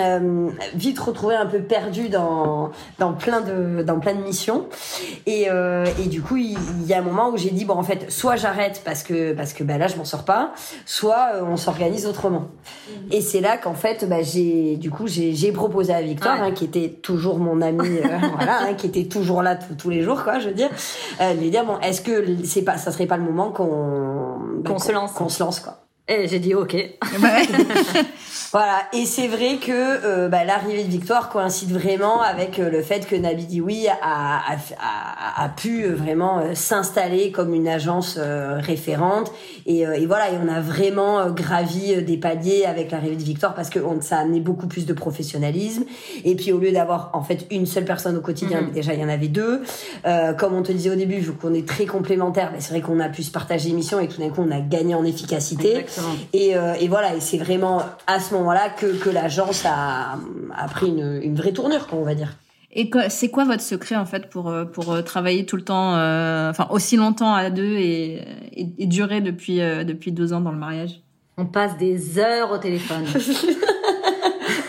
vite 0.75 0.99
retrouvée 0.99 1.37
un 1.37 1.47
peu 1.47 1.61
perdue 1.61 2.09
dans 2.09 2.71
dans 2.99 3.13
plein 3.13 3.41
de 3.41 3.83
dans 3.83 4.01
plein 4.01 4.15
de 4.15 4.23
missions 4.23 4.67
et 5.27 5.47
et 5.47 6.07
du 6.09 6.23
coup, 6.23 6.37
il, 6.37 6.57
y 6.87 6.95
a 6.95 6.99
un 6.99 7.03
moment 7.03 7.31
où 7.31 7.37
j'ai 7.37 7.51
dit 7.51 7.65
bon 7.65 7.75
en 7.75 7.83
fait, 7.83 8.11
soit 8.11 8.37
j'arrête 8.37 8.83
parce 8.85 9.03
que 9.03 9.33
parce 9.33 9.53
que 9.53 9.65
bah, 9.65 9.79
là 9.79 9.87
je 9.87 9.97
m'en 9.97 10.05
sors 10.05 10.25
pas, 10.25 10.53
soit 10.85 11.33
on 11.43 11.57
s'organise 11.57 12.07
autrement. 12.07 12.49
Et 13.11 13.21
c'est 13.21 13.41
là 13.41 13.57
qu'en 13.57 13.75
fait, 13.75 14.09
bah, 14.09 14.23
j'ai 14.23 14.46
du 14.79 14.91
coup 14.91 15.07
j'ai 15.07 15.53
proposé 15.53 15.93
à 15.93 16.03
Victoire, 16.03 16.43
hein, 16.43 16.53
qui 16.53 16.65
était 16.65 16.89
toujours 16.89 17.39
mon 17.39 17.61
ami, 17.61 17.89
euh, 17.89 18.19
voilà, 18.37 18.63
hein, 18.63 18.75
qui 18.75 18.87
était 18.87 19.05
toujours 19.05 19.43
là 19.43 19.57
tous 19.57 19.91
les 19.91 20.03
jours, 20.03 20.23
quoi, 20.25 20.39
je 20.39 20.49
veux 20.49 20.55
dire, 20.55 20.71
euh, 21.21 21.35
de 21.35 21.41
lui 21.41 21.51
dire 21.51 21.65
bon, 21.65 21.79
est-ce 21.81 22.01
que 22.01 22.25
c'est 22.45 22.63
pas, 22.63 22.77
ça 22.77 22.93
serait 22.93 23.07
pas 23.07 23.17
le 23.17 23.25
moment 23.25 23.51
qu'on 23.51 24.63
qu'on 24.65 24.79
se 24.79 24.93
lance, 24.93 25.13
qu'on 25.13 25.29
se 25.29 25.43
lance, 25.43 25.61
quoi. 25.61 25.79
Et 26.09 26.29
j'ai 26.29 26.39
dit 26.39 26.55
ok. 26.55 26.75
voilà. 28.57 28.85
Et 28.95 29.05
c'est 29.05 29.29
vrai 29.29 29.59
que 29.59 29.71
euh, 29.71 30.29
bah, 30.31 30.45
l'arrivée 30.47 30.83
de 30.83 30.89
Victoire 30.89 31.29
coïncide 31.29 31.73
vraiment 31.73 32.23
avec 32.23 32.59
euh, 32.59 32.71
le 32.71 32.81
fait 32.81 33.07
que 33.07 33.15
Nabi 33.15 33.61
oui 33.61 33.87
a, 33.87 33.95
a, 34.01 34.57
a, 34.81 35.45
a, 35.45 35.49
pu 35.51 35.85
euh, 35.85 35.95
vraiment 35.95 36.41
s'installer 36.55 37.33
comme 37.33 37.53
une 37.53 37.69
agence 37.69 38.19
référente. 38.19 39.31
Et, 39.67 39.81
et, 39.81 40.07
voilà, 40.07 40.31
et 40.31 40.37
on 40.43 40.49
a 40.49 40.63
vraiment 40.63 41.29
gravi 41.33 42.03
des 42.03 42.17
paliers 42.17 42.65
avec 42.65 42.93
l'arrivée 42.93 43.17
de 43.17 43.23
Victoire 43.23 43.55
parce 43.55 43.69
que 43.69 43.79
on, 43.79 44.01
ça 44.01 44.17
a 44.17 44.21
amené 44.21 44.41
beaucoup 44.41 44.69
plus 44.69 44.87
de 44.87 44.95
professionnalisme. 44.95 45.85
Et 46.25 46.35
puis 46.35 46.51
au 46.53 46.59
lieu 46.59 46.73
d'avoir 46.73 47.11
en 47.13 47.23
fait 47.23 47.47
une 47.51 47.67
seule 47.67 47.85
personne 47.85 48.17
au 48.17 48.23
quotidien, 48.23 48.63
mhm. 48.63 48.71
déjà 48.71 48.95
il 48.95 49.01
y 49.01 49.05
en 49.05 49.11
avait 49.11 49.29
deux. 49.29 49.61
comme 50.39 50.55
on 50.55 50.63
te 50.63 50.73
disait 50.73 50.91
au 50.91 50.95
début, 50.95 51.17
vu 51.17 51.33
qu'on 51.33 51.53
est 51.53 51.69
très 51.69 51.85
complémentaires, 51.85 52.53
bah, 52.53 52.59
c'est 52.61 52.71
vrai 52.71 52.81
qu'on 52.81 53.01
a 53.01 53.11
pu 53.11 53.23
se 53.23 53.31
partager 53.31 53.69
l'émission 53.69 54.01
et 54.01 54.09
tout 54.09 54.19
d'un 54.19 54.31
coup 54.31 54.41
on 54.41 54.51
a 54.51 54.61
gagné 54.61 54.95
en 54.95 55.05
efficacité. 55.05 55.85
Et, 56.33 56.55
et, 56.81 56.89
voilà, 56.89 57.15
et 57.15 57.21
c'est 57.21 57.39
vraiment 57.39 57.83
à 58.07 58.19
ce 58.19 58.33
moment-là 58.47 58.71
que, 58.71 58.87
que 58.99 59.11
l'agence 59.11 59.65
a, 59.67 60.19
a 60.57 60.69
pris 60.69 60.89
une, 60.89 61.21
une 61.23 61.35
vraie 61.35 61.53
tournure, 61.53 61.87
on 61.93 62.03
va 62.03 62.15
dire. 62.15 62.37
Et 62.73 62.91
c'est 63.09 63.31
quoi 63.31 63.45
votre 63.45 63.63
secret 63.63 63.97
en 63.97 64.05
fait 64.05 64.29
pour 64.29 64.51
euh, 64.51 64.67
pour 64.67 64.93
euh, 64.93 65.01
travailler 65.01 65.47
tout 65.47 65.57
le 65.57 65.63
temps, 65.63 65.93
enfin 65.93 66.67
aussi 66.71 66.97
longtemps 66.97 67.33
à 67.33 67.49
deux 67.49 67.77
et, 67.77 68.23
et, 68.53 68.87
durer 68.87 69.23
depuis 69.23 69.59
depuis 69.59 70.13
deux 70.13 70.33
ans 70.33 70.41
dans 70.41 70.53
le 70.53 70.59
mariage? 70.59 71.01
On 71.39 71.47
passe 71.47 71.77
des 71.79 72.19
heures 72.19 72.53
au 72.53 72.59
téléphone. 72.59 73.05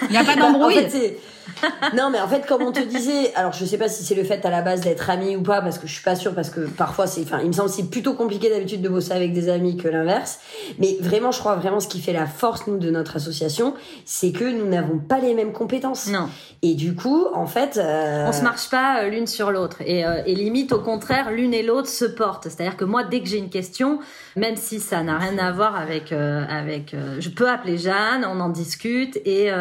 Il 0.03 0.11
n'y 0.11 0.17
a 0.17 0.23
pas 0.23 0.35
en 0.35 0.53
d'embrouille. 0.53 0.75
fait, 0.89 1.17
non, 1.95 2.09
mais 2.09 2.19
en 2.19 2.27
fait, 2.27 2.45
comme 2.45 2.61
on 2.61 2.71
te 2.71 2.79
disait, 2.79 3.33
alors 3.35 3.53
je 3.53 3.65
sais 3.65 3.77
pas 3.77 3.89
si 3.89 4.03
c'est 4.03 4.15
le 4.15 4.23
fait 4.23 4.45
à 4.45 4.49
la 4.49 4.61
base 4.61 4.81
d'être 4.81 5.09
ami 5.09 5.35
ou 5.35 5.43
pas, 5.43 5.61
parce 5.61 5.77
que 5.77 5.87
je 5.87 5.93
suis 5.93 6.03
pas 6.03 6.15
sûre, 6.15 6.33
parce 6.33 6.49
que 6.49 6.61
parfois 6.61 7.07
c'est, 7.07 7.21
enfin, 7.21 7.39
il 7.41 7.47
me 7.47 7.53
semble 7.53 7.69
c'est 7.69 7.89
plutôt 7.89 8.13
compliqué 8.13 8.49
d'habitude 8.49 8.81
de 8.81 8.89
bosser 8.89 9.13
avec 9.13 9.33
des 9.33 9.49
amis 9.49 9.77
que 9.77 9.87
l'inverse. 9.87 10.39
Mais 10.79 10.97
vraiment, 10.99 11.31
je 11.31 11.39
crois 11.39 11.55
vraiment 11.55 11.79
ce 11.79 11.87
qui 11.87 12.01
fait 12.01 12.13
la 12.13 12.25
force 12.25 12.67
nous 12.67 12.77
de 12.77 12.89
notre 12.89 13.15
association, 13.15 13.73
c'est 14.05 14.31
que 14.31 14.45
nous 14.45 14.67
n'avons 14.67 14.99
pas 14.99 15.19
les 15.19 15.33
mêmes 15.33 15.53
compétences. 15.53 16.07
Non, 16.07 16.29
Et 16.61 16.75
du 16.75 16.95
coup, 16.95 17.27
en 17.33 17.47
fait, 17.47 17.77
euh, 17.77 18.27
on 18.27 18.31
se 18.31 18.41
marche 18.41 18.69
pas 18.69 19.03
euh, 19.03 19.09
l'une 19.09 19.27
sur 19.27 19.51
l'autre. 19.51 19.77
Et, 19.85 20.05
euh, 20.05 20.21
et 20.25 20.35
limite, 20.35 20.71
au 20.71 20.79
contraire, 20.79 21.31
l'une 21.31 21.53
et 21.53 21.63
l'autre 21.63 21.89
se 21.89 22.05
portent. 22.05 22.43
C'est-à-dire 22.43 22.77
que 22.77 22.85
moi, 22.85 23.03
dès 23.03 23.21
que 23.21 23.27
j'ai 23.27 23.37
une 23.37 23.49
question, 23.49 23.99
même 24.35 24.55
si 24.55 24.79
ça 24.79 25.03
n'a 25.03 25.17
rien 25.17 25.37
à 25.37 25.51
voir 25.51 25.75
avec, 25.75 26.11
euh, 26.11 26.43
avec, 26.49 26.95
je 27.19 27.29
peux 27.29 27.49
appeler 27.49 27.77
Jeanne, 27.77 28.25
on 28.25 28.39
en 28.39 28.49
discute 28.49 29.17
et 29.25 29.51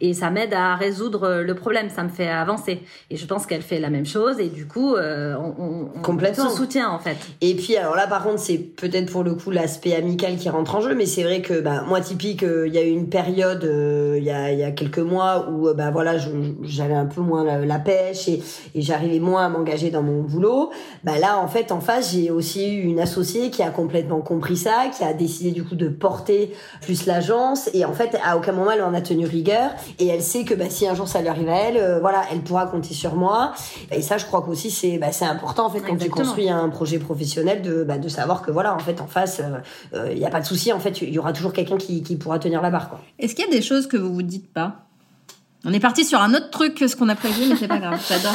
et 0.00 0.14
ça 0.14 0.30
m'aide 0.30 0.54
à 0.54 0.74
résoudre 0.76 1.17
euh, 1.24 1.42
le 1.42 1.54
problème. 1.54 1.88
Ça 1.90 2.02
me 2.02 2.08
fait 2.08 2.28
avancer. 2.28 2.82
Et 3.10 3.16
je 3.16 3.26
pense 3.26 3.46
qu'elle 3.46 3.62
fait 3.62 3.78
la 3.78 3.90
même 3.90 4.06
chose. 4.06 4.38
Et 4.40 4.48
du 4.48 4.66
coup, 4.66 4.94
euh, 4.94 5.34
on, 5.36 5.62
on- 5.62 5.88
on 5.96 6.02
Complètement. 6.02 6.48
se 6.50 6.56
soutient 6.56 6.88
en 6.90 6.98
fait. 6.98 7.16
Et 7.40 7.54
puis 7.54 7.76
alors 7.76 7.94
là 7.96 8.06
par 8.06 8.22
contre 8.22 8.38
c'est 8.40 8.58
peut-être 8.58 9.10
pour 9.10 9.22
le 9.24 9.34
coup 9.34 9.50
l'aspect 9.50 9.94
amical 9.94 10.36
qui 10.36 10.48
rentre 10.48 10.74
en 10.74 10.80
jeu 10.80 10.94
mais 10.94 11.06
c'est 11.06 11.22
vrai 11.22 11.40
que 11.42 11.60
bah, 11.60 11.82
moi 11.86 12.00
typique 12.00 12.42
euh, 12.42 12.66
il 12.68 12.74
y 12.74 12.78
a 12.78 12.82
eu 12.82 12.88
une 12.90 13.08
période 13.08 13.64
euh, 13.64 14.14
il 14.18 14.24
y, 14.24 14.30
a, 14.30 14.52
y 14.52 14.62
a 14.62 14.70
quelques 14.70 14.98
mois 14.98 15.48
où 15.50 15.72
bah 15.74 15.90
voilà 15.90 16.14
j'avais 16.62 16.94
un 16.94 17.06
peu 17.06 17.20
moins 17.20 17.44
la, 17.44 17.64
la 17.64 17.78
pêche 17.78 18.28
et, 18.28 18.42
et 18.74 18.82
j'arrivais 18.82 19.18
moins 19.20 19.46
à 19.46 19.48
m'engager 19.48 19.90
dans 19.90 20.02
mon 20.02 20.22
boulot 20.22 20.70
bah 21.04 21.18
là 21.18 21.38
en 21.38 21.48
fait 21.48 21.72
en 21.72 21.80
face 21.80 22.12
j'ai 22.12 22.30
aussi 22.30 22.72
eu 22.74 22.82
une 22.82 23.00
associée 23.00 23.50
qui 23.50 23.62
a 23.62 23.70
complètement 23.70 24.20
compris 24.20 24.56
ça 24.56 24.86
qui 24.96 25.04
a 25.04 25.12
décidé 25.12 25.50
du 25.50 25.64
coup 25.64 25.74
de 25.74 25.88
porter 25.88 26.52
plus 26.82 27.06
l'agence 27.06 27.70
et 27.74 27.84
en 27.84 27.92
fait 27.92 28.16
à 28.24 28.36
aucun 28.36 28.52
moment 28.52 28.70
elle 28.72 28.82
en 28.82 28.94
a 28.94 29.00
tenu 29.00 29.26
rigueur 29.26 29.70
et 29.98 30.06
elle 30.06 30.22
sait 30.22 30.44
que 30.44 30.54
bah, 30.54 30.66
si 30.68 30.86
un 30.86 30.94
jour 30.94 31.07
ça 31.08 31.20
lui 31.20 31.28
arrive 31.28 31.48
à 31.48 31.56
elle 31.56 31.76
euh, 31.76 32.00
voilà 32.00 32.22
elle 32.30 32.40
pourra 32.40 32.66
compter 32.66 32.94
sur 32.94 33.14
moi. 33.14 33.52
Et 33.90 34.02
ça 34.02 34.18
je 34.18 34.26
crois 34.26 34.42
qu'aussi 34.42 34.70
c'est 34.70 34.98
bah, 34.98 35.08
important 35.22 35.66
en 35.66 35.70
fait 35.70 35.80
quand 35.80 35.88
tu 35.88 36.04
Exactement. 36.04 36.24
construis 36.24 36.50
un 36.50 36.68
projet 36.68 36.98
professionnel 36.98 37.62
de 37.62 37.84
bah, 37.84 37.98
de 37.98 38.08
savoir 38.08 38.42
que 38.42 38.50
voilà 38.50 38.74
en 38.74 38.78
fait 38.78 39.00
en 39.00 39.06
face 39.06 39.42
il 39.94 40.18
y 40.18 40.24
a 40.24 40.30
pas 40.30 40.40
de 40.40 40.46
souci 40.46 40.72
en 40.72 40.80
fait 40.80 41.02
il 41.02 41.10
y 41.10 41.18
aura 41.18 41.32
toujours 41.32 41.52
quelqu'un 41.52 41.76
qui, 41.76 42.02
qui 42.02 42.16
pourra 42.16 42.38
tenir 42.38 42.62
la 42.62 42.70
barre 42.70 43.00
Est-ce 43.18 43.34
qu'il 43.34 43.44
y 43.44 43.48
a 43.48 43.50
des 43.50 43.62
choses 43.62 43.86
que 43.86 43.96
vous 43.96 44.12
vous 44.12 44.22
dites 44.22 44.52
pas? 44.52 44.87
On 45.64 45.72
est 45.72 45.80
parti 45.80 46.04
sur 46.04 46.20
un 46.22 46.32
autre 46.34 46.50
truc 46.50 46.74
que 46.76 46.86
ce 46.86 46.94
qu'on 46.94 47.08
a 47.08 47.16
prévu, 47.16 47.46
mais 47.48 47.56
c'est 47.56 47.66
pas 47.68 47.78
grave. 47.78 48.00
J'adore. 48.08 48.32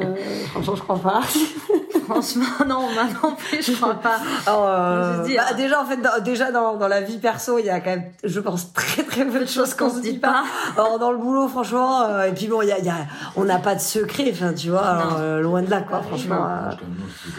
euh, 0.00 0.14
franchement 0.50 0.74
je 0.74 0.82
crois 0.82 0.98
pas 0.98 1.20
Franchement, 2.04 2.44
non, 2.66 2.80
moi 2.92 3.04
non 3.22 3.34
plus, 3.34 3.62
je 3.64 3.72
crois 3.76 3.94
pas. 3.94 4.18
Euh, 4.48 5.24
Je 5.26 5.34
bah, 5.36 5.54
déjà 5.56 5.80
en 5.80 5.86
fait 5.86 5.96
dans, 5.96 6.22
déjà 6.22 6.50
dans, 6.52 6.76
dans 6.76 6.88
la 6.88 7.00
vie 7.00 7.16
perso 7.18 7.58
il 7.58 7.64
y 7.64 7.70
a 7.70 7.80
quand 7.80 7.90
même 7.90 8.04
je 8.22 8.40
pense 8.40 8.72
très 8.74 9.04
très 9.04 9.24
peu 9.24 9.40
de 9.40 9.46
choses 9.46 9.72
qu'on 9.74 9.88
se 9.88 10.00
dit 10.00 10.18
pas 10.18 10.42
Alors, 10.76 10.98
dans 10.98 11.12
le 11.12 11.16
boulot 11.18 11.48
franchement 11.48 12.02
euh, 12.02 12.24
et 12.24 12.32
puis 12.32 12.46
bon 12.48 12.60
il 12.60 12.68
y 12.68 12.72
a, 12.72 12.78
y 12.80 12.88
a 12.90 13.06
on 13.36 13.44
n'a 13.44 13.58
pas 13.58 13.74
de 13.74 13.80
secret 13.80 14.28
enfin 14.32 14.52
tu 14.52 14.68
vois 14.68 14.84
alors, 14.84 15.16
euh, 15.18 15.40
loin 15.40 15.62
de 15.62 15.70
là 15.70 15.80
quoi 15.80 16.02
franchement 16.02 16.44
euh, 16.46 16.70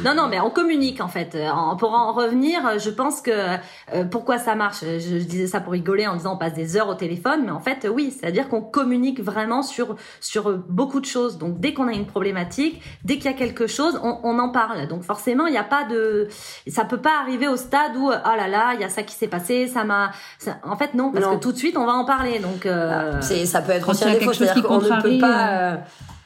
Non, 0.04 0.15
non, 0.15 0.28
mais 0.30 0.39
on 0.39 0.50
communique 0.50 1.00
en 1.02 1.10
fait. 1.10 1.36
Euh, 1.36 1.50
en- 1.50 1.76
Pour 1.76 1.93
en 1.93 2.13
revenir, 2.13 2.65
euh, 2.65 2.80
je 2.80 2.89
pense 2.89 3.21
que 3.21 3.32
euh, 3.32 4.04
pourquoi 4.10 4.39
ça 4.39 4.56
marche? 4.56 4.80
Je, 4.82 5.00
je 5.19 5.26
disais 5.26 5.45
ça 5.48 5.60
pour 5.60 5.74
rigoler 5.74 6.08
en 6.08 6.15
disant 6.15 6.34
on 6.36 6.38
passe 6.38 6.54
des 6.54 6.76
heures 6.78 6.89
au 6.89 6.95
téléphone, 6.95 7.41
mais 7.45 7.52
en 7.52 7.60
fait 7.60 7.86
euh, 7.86 7.89
oui, 7.89 8.15
c'est-à-dire 8.17 8.50
qu'on 8.50 8.62
communique 8.62 9.21
vraiment 9.26 9.62
sur 9.64 9.96
sur 10.22 10.58
beaucoup 10.70 11.00
de 11.02 11.06
choses. 11.06 11.38
Donc 11.38 11.60
dès 11.60 11.74
qu'on 11.74 11.88
a 11.88 11.94
une 11.94 12.06
problématique, 12.08 12.82
dès 13.04 13.16
qu'il 13.18 13.26
y 13.26 13.34
a 13.34 13.38
quelque 13.38 13.68
chose, 13.68 14.00
on, 14.04 14.20
on 14.24 14.40
en 14.40 14.50
parle. 14.50 14.88
Donc 14.88 15.04
forcément, 15.04 15.46
il 15.48 15.52
n'y 15.52 15.58
a 15.58 15.64
pas 15.64 15.84
de, 15.84 16.28
ça 16.68 16.86
peut 16.86 17.02
pas 17.02 17.20
arriver 17.22 17.48
au 17.48 17.58
stade 17.58 17.96
où 17.98 18.08
oh 18.10 18.36
là 18.38 18.48
là, 18.48 18.74
il 18.76 18.82
y 18.82 18.84
a 18.84 18.90
ça 18.90 19.04
qui 19.04 19.16
s'est 19.16 19.28
passé, 19.28 19.68
ça 19.68 19.84
m'a. 19.84 20.12
ça- 20.40 20.58
En 20.64 20.78
fait 20.78 20.94
non, 20.94 21.12
parce 21.12 21.26
Non. 21.26 21.36
que 21.36 21.42
tout 21.44 21.52
de 21.52 21.58
suite 21.58 21.76
on 21.78 21.86
va 21.86 21.94
en 21.94 22.06
parler. 22.06 22.40
Donc 22.40 22.66
euh, 22.66 23.20
c'est 23.22 23.46
ça 23.46 23.62
peut 23.62 23.72
être 23.74 23.90
aussi 23.90 24.04
un 24.06 24.14
défaut 24.14 24.20
quelque 24.20 24.34
chose 24.34 24.48
c'est-à-dire 24.48 24.64
qu'on 24.64 24.80
ne 24.82 25.02
peut 25.02 25.20
pas 25.20 25.48
euh, 25.50 25.76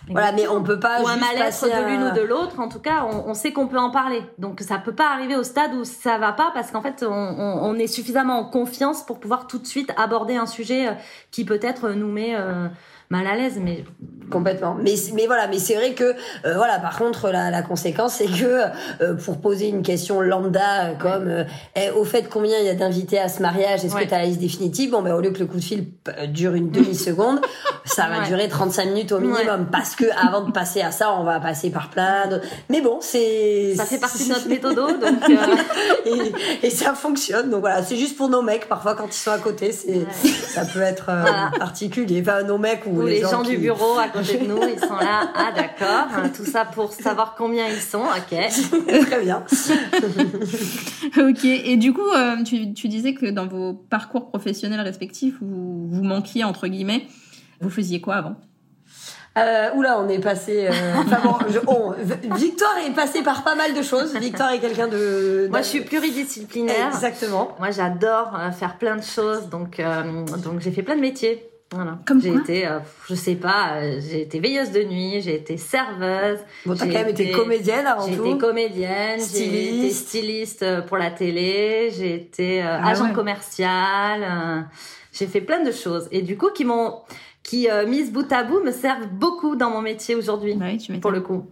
voilà 0.09 0.31
mais 0.31 0.47
on 0.47 0.63
peut 0.63 0.79
pas 0.79 1.01
ou 1.01 1.07
un 1.07 1.15
mal-être 1.17 1.63
de 1.65 1.89
l'une 1.89 2.01
à- 2.03 2.11
ou 2.11 2.15
de 2.15 2.21
l'autre, 2.21 2.59
en 2.59 2.67
tout 2.67 2.79
cas, 2.79 3.05
on, 3.11 3.29
on 3.29 3.33
sait 3.33 3.53
qu'on 3.53 3.67
peut 3.67 3.77
en 3.79 3.91
parler. 3.91 4.21
Donc 4.37 4.61
ça 4.61 4.77
peut 4.77 4.93
pas 4.95 5.11
arriver 5.11 5.35
au 5.35 5.43
stade 5.43 5.73
où 5.75 5.83
ça 5.83 6.17
va 6.17 6.31
pas 6.33 6.51
parce 6.53 6.71
qu'en 6.71 6.81
fait, 6.81 7.05
on, 7.07 7.11
on- 7.13 7.59
on 7.69 7.75
est 7.75 7.87
suffisamment 7.87 8.39
en 8.39 8.45
confiance 8.45 9.03
pour 9.05 9.19
pouvoir 9.19 9.47
tout 9.47 9.59
de 9.59 9.67
suite 9.67 9.91
aborder 9.97 10.35
un 10.35 10.45
sujet 10.47 10.87
euh, 10.87 10.91
qui 11.31 11.45
peut-être 11.45 11.89
nous 11.89 12.11
met 12.11 12.35
euh, 12.35 12.67
mal 13.09 13.27
à 13.27 13.35
l'aise. 13.35 13.59
Mais 13.61 13.83
Complètement. 14.31 14.77
Mais 14.79 14.93
mais 15.15 15.25
voilà, 15.25 15.47
mais 15.47 15.57
c'est 15.57 15.73
vrai 15.73 15.93
que 15.95 16.03
euh, 16.03 16.53
voilà. 16.55 16.77
Par 16.77 16.99
contre, 16.99 17.29
la, 17.31 17.49
la 17.49 17.63
conséquence 17.63 18.13
c'est 18.13 18.27
que 18.27 18.61
euh, 19.01 19.15
pour 19.15 19.41
poser 19.41 19.67
une 19.69 19.81
question 19.81 20.21
lambda 20.21 20.89
euh, 20.89 20.93
comme 20.93 21.27
euh, 21.27 21.43
Eh, 21.75 21.89
au 21.89 22.03
fait 22.05 22.29
combien 22.29 22.59
il 22.59 22.65
y 22.67 22.69
a 22.69 22.75
d'invités 22.75 23.17
à 23.17 23.27
ce 23.27 23.41
mariage, 23.41 23.83
est-ce 23.83 23.95
Ouais. 23.95 24.03
que 24.03 24.09
tu 24.09 24.13
as 24.13 24.19
la 24.19 24.25
liste 24.25 24.39
définitive? 24.39 24.91
Bon 24.91 25.01
ben 25.01 25.15
au 25.15 25.19
lieu 25.19 25.31
que 25.31 25.39
le 25.39 25.47
coup 25.47 25.57
de 25.57 25.63
fil 25.63 25.87
euh, 26.09 26.27
dure 26.27 26.53
une 26.53 26.69
demi 26.69 26.93
seconde, 26.93 27.41
ça 27.85 28.03
va 28.07 28.19
Ouais. 28.19 28.27
durer 28.27 28.47
35 28.49 28.85
minutes 28.85 29.11
au 29.13 29.19
minimum 29.19 29.65
parce 29.71 29.95
que 29.95 30.05
avant 30.23 30.41
de 30.41 30.51
passer 30.51 30.81
à 30.81 30.91
ça, 30.91 31.11
on 31.13 31.23
va 31.23 31.39
passer 31.39 31.71
par 31.71 31.89
plein 31.89 32.27
de. 32.27 32.39
Mais 32.69 32.81
bon, 32.81 32.99
c'est 33.01 33.73
ça 33.75 33.85
fait 33.85 33.97
partie 33.99 34.25
de 34.25 34.33
notre 34.33 34.47
méthodo. 34.47 34.89
Donc 34.91 35.27
euh, 35.27 35.55
et, 36.61 36.67
et 36.67 36.69
ça 36.69 36.93
fonctionne. 36.93 37.49
Donc 37.49 37.61
voilà, 37.61 37.81
c'est 37.81 37.97
juste 37.97 38.15
pour 38.15 38.29
nos 38.29 38.43
mecs. 38.43 38.69
Parfois, 38.69 38.93
quand 38.93 39.07
ils 39.07 39.13
sont 39.19 39.31
à 39.31 39.39
côté, 39.39 39.71
c'est 39.71 40.01
ça 40.23 40.65
peut 40.71 40.81
être 40.81 41.09
particulier. 41.57 42.21
Enfin, 42.21 42.43
nos 42.43 42.59
mecs 42.59 42.83
ou 42.85 42.98
tous 43.01 43.07
les 43.07 43.21
gens 43.21 43.41
qui- 43.43 43.51
du 43.51 43.57
bureau 43.57 43.97
à 43.97 44.07
côté 44.13 44.37
de 44.37 44.45
nous, 44.45 44.59
ils 44.61 44.79
sont 44.79 44.95
là. 44.95 45.31
Ah 45.35 45.51
d'accord. 45.55 46.07
Hein, 46.15 46.29
Tout 46.35 46.45
ça 46.45 46.65
pour 46.65 46.91
savoir 46.93 47.35
combien 47.37 47.67
ils 47.67 47.79
sont. 47.81 48.01
Ok. 48.03 48.37
Très 49.07 49.21
bien. 49.21 49.43
ok. 51.17 51.45
Et 51.45 51.77
du 51.77 51.93
coup, 51.93 52.07
euh, 52.15 52.43
tu, 52.43 52.73
tu 52.73 52.87
disais 52.87 53.13
que 53.13 53.25
dans 53.27 53.47
vos 53.47 53.73
parcours 53.73 54.29
professionnels 54.29 54.81
respectifs, 54.81 55.35
vous, 55.41 55.87
vous 55.89 56.03
manquiez, 56.03 56.43
entre 56.43 56.67
guillemets. 56.67 57.07
Vous 57.61 57.69
faisiez 57.69 57.99
quoi 58.01 58.15
avant? 58.15 58.35
Euh, 59.37 59.69
oula, 59.75 59.99
on 60.01 60.09
est 60.09 60.19
passé. 60.19 60.67
euh, 60.67 60.71
enfin 60.97 61.19
bon, 61.23 61.35
je- 61.49 61.59
on- 61.67 61.91
Victoire 62.35 62.77
est 62.85 62.91
passée 62.93 63.21
par 63.21 63.43
pas 63.43 63.55
mal 63.55 63.73
de 63.73 63.81
choses. 63.81 64.15
Victoire 64.17 64.51
est 64.51 64.59
quelqu'un 64.59 64.87
de. 64.87 65.47
Moi, 65.49 65.61
je 65.61 65.67
suis 65.67 65.81
pluridisciplinaire. 65.81 66.87
Exactement. 66.87 67.55
Moi, 67.59 67.71
j'adore 67.71 68.31
faire 68.57 68.77
plein 68.77 68.95
de 68.95 69.03
choses, 69.03 69.47
donc 69.49 69.79
euh, 69.79 70.03
donc 70.43 70.59
j'ai 70.61 70.71
fait 70.71 70.83
plein 70.83 70.95
de 70.95 71.01
métiers. 71.01 71.48
Voilà. 71.71 71.99
Comme 72.07 72.19
j'ai 72.19 72.33
été, 72.33 72.65
euh, 72.67 72.79
je 73.07 73.13
sais 73.13 73.35
pas, 73.35 73.73
euh, 73.75 73.99
j'ai 74.01 74.21
été 74.23 74.39
veilleuse 74.39 74.71
de 74.71 74.81
nuit, 74.83 75.21
j'ai 75.21 75.35
été 75.35 75.55
serveuse, 75.57 76.39
Bon, 76.65 76.73
t'as 76.75 76.85
J'ai 76.85 76.91
quand 76.91 76.99
même 76.99 77.09
été 77.09 77.23
été- 77.25 77.31
comédienne 77.31 77.85
avant 77.85 78.07
j'ai 78.07 78.15
tout. 78.17 78.25
été 78.25 78.37
comédienne, 78.39 79.19
j'ai 79.19 79.23
été 79.75 79.89
Styliste. 79.91 80.07
styliste 80.07 80.63
euh, 80.63 80.81
pour 80.81 80.97
la 80.97 81.11
télé, 81.11 81.91
j'ai 81.95 82.15
été 82.15 82.63
euh, 82.63 82.79
Ah 82.81 82.89
agent 82.89 83.05
ouais. 83.09 83.13
commercial, 83.13 84.65
j'ai 85.13 85.27
fait 85.27 85.41
plein 85.41 85.63
de 85.63 85.71
choses 85.71 86.07
et 86.11 86.23
du 86.23 86.37
coup 86.37 86.49
qui 86.49 86.65
m'ont 86.65 86.95
qui 87.43 87.67
mises 87.87 88.11
bout 88.11 88.31
à 88.33 88.43
bout 88.43 88.61
me 88.63 88.71
servent 88.71 89.07
beaucoup 89.07 89.55
dans 89.55 89.69
mon 89.69 89.81
métier 89.81 90.15
aujourd'hui 90.15 90.55
Bah 90.55 90.65
oui, 90.69 90.77
tu 90.79 90.91
m'étonnes. 90.91 91.01
pour 91.01 91.11
le 91.11 91.21
coup. 91.21 91.45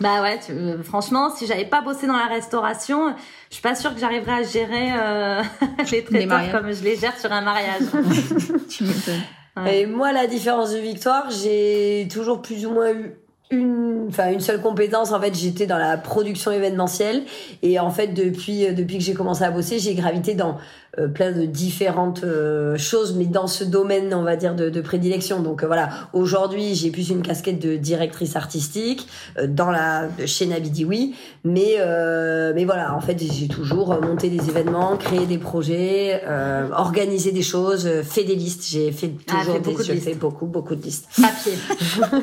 Bah 0.00 0.20
ouais, 0.20 0.38
tu- 0.44 0.52
euh, 0.52 0.82
franchement, 0.82 1.30
si 1.34 1.46
j'avais 1.46 1.64
pas 1.64 1.80
bossé 1.80 2.06
dans 2.06 2.16
la 2.16 2.26
restauration, 2.26 3.14
je 3.48 3.54
suis 3.54 3.62
pas 3.62 3.74
sûre 3.74 3.94
que 3.94 4.00
j'arriverais 4.00 4.40
à 4.40 4.42
gérer 4.42 4.88
euh, 4.98 5.42
les 5.92 6.04
traiteurs 6.04 6.50
comme 6.52 6.72
je 6.72 6.82
les 6.84 6.96
gère 6.96 7.18
sur 7.18 7.32
un 7.32 7.40
mariage. 7.40 7.80
Tu 8.68 8.84
m'étonnes. 8.84 9.22
Et 9.64 9.86
moi, 9.86 10.12
la 10.12 10.26
différence 10.26 10.72
de 10.72 10.78
Victoire, 10.78 11.30
j'ai 11.30 12.06
toujours 12.12 12.42
plus 12.42 12.66
ou 12.66 12.72
moins 12.72 12.92
eu 12.92 13.16
une, 13.50 14.06
enfin 14.08 14.32
une 14.32 14.40
seule 14.40 14.60
compétence. 14.60 15.12
En 15.12 15.20
fait, 15.20 15.34
j'étais 15.34 15.66
dans 15.66 15.78
la 15.78 15.96
production 15.96 16.50
événementielle 16.52 17.22
et 17.62 17.78
en 17.78 17.90
fait 17.90 18.08
depuis 18.08 18.72
depuis 18.74 18.98
que 18.98 19.04
j'ai 19.04 19.14
commencé 19.14 19.44
à 19.44 19.50
bosser, 19.50 19.78
j'ai 19.78 19.94
gravité 19.94 20.34
dans 20.34 20.56
euh, 20.98 21.08
plein 21.08 21.30
de 21.30 21.44
différentes 21.44 22.24
euh, 22.24 22.78
choses, 22.78 23.14
mais 23.14 23.26
dans 23.26 23.46
ce 23.46 23.64
domaine, 23.64 24.14
on 24.14 24.22
va 24.22 24.34
dire 24.36 24.54
de, 24.54 24.70
de 24.70 24.80
prédilection. 24.80 25.40
Donc 25.42 25.62
euh, 25.62 25.66
voilà, 25.66 25.90
aujourd'hui, 26.14 26.74
j'ai 26.74 26.90
plus 26.90 27.10
une 27.10 27.20
casquette 27.22 27.58
de 27.58 27.76
directrice 27.76 28.34
artistique 28.34 29.06
euh, 29.38 29.46
dans 29.46 29.70
la 29.70 30.08
chez 30.24 30.46
Nabidiwi, 30.46 31.14
mais 31.44 31.76
euh, 31.80 32.52
mais 32.54 32.64
voilà, 32.64 32.94
en 32.96 33.00
fait, 33.00 33.16
j'ai 33.22 33.46
toujours 33.48 34.00
monté 34.00 34.30
des 34.30 34.48
événements, 34.48 34.96
créé 34.96 35.26
des 35.26 35.38
projets, 35.38 36.22
euh, 36.26 36.68
organisé 36.72 37.30
des 37.30 37.42
choses, 37.42 37.86
euh, 37.86 38.02
fait 38.02 38.24
des 38.24 38.34
listes. 38.34 38.64
J'ai 38.66 38.90
fait 38.90 39.12
Ah, 39.28 39.40
toujours 39.40 39.54
fait 39.56 39.60
des, 39.60 39.70
beaucoup 39.70 39.82
de 39.84 39.92
listes. 39.92 40.04
fais 40.04 40.14
beaucoup 40.14 40.46
beaucoup 40.46 40.74
de 40.74 40.82
listes. 40.82 41.08
Papier. 41.20 41.52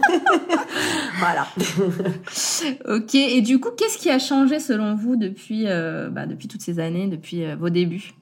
Voilà. 1.20 1.48
Ok. 2.88 3.16
Et 3.16 3.42
du 3.42 3.60
coup, 3.60 3.70
qu'est-ce 3.78 3.98
qui 3.98 4.10
a 4.10 4.20
changé 4.20 4.60
selon 4.60 4.96
vous 4.96 5.16
depuis, 5.16 5.68
euh, 5.68 6.10
bah, 6.10 6.26
depuis 6.26 6.48
toutes 6.48 6.62
ces 6.62 6.80
années, 6.80 7.08
depuis 7.08 7.44
euh, 7.44 7.56
vos 7.56 7.70
débuts? 7.70 8.14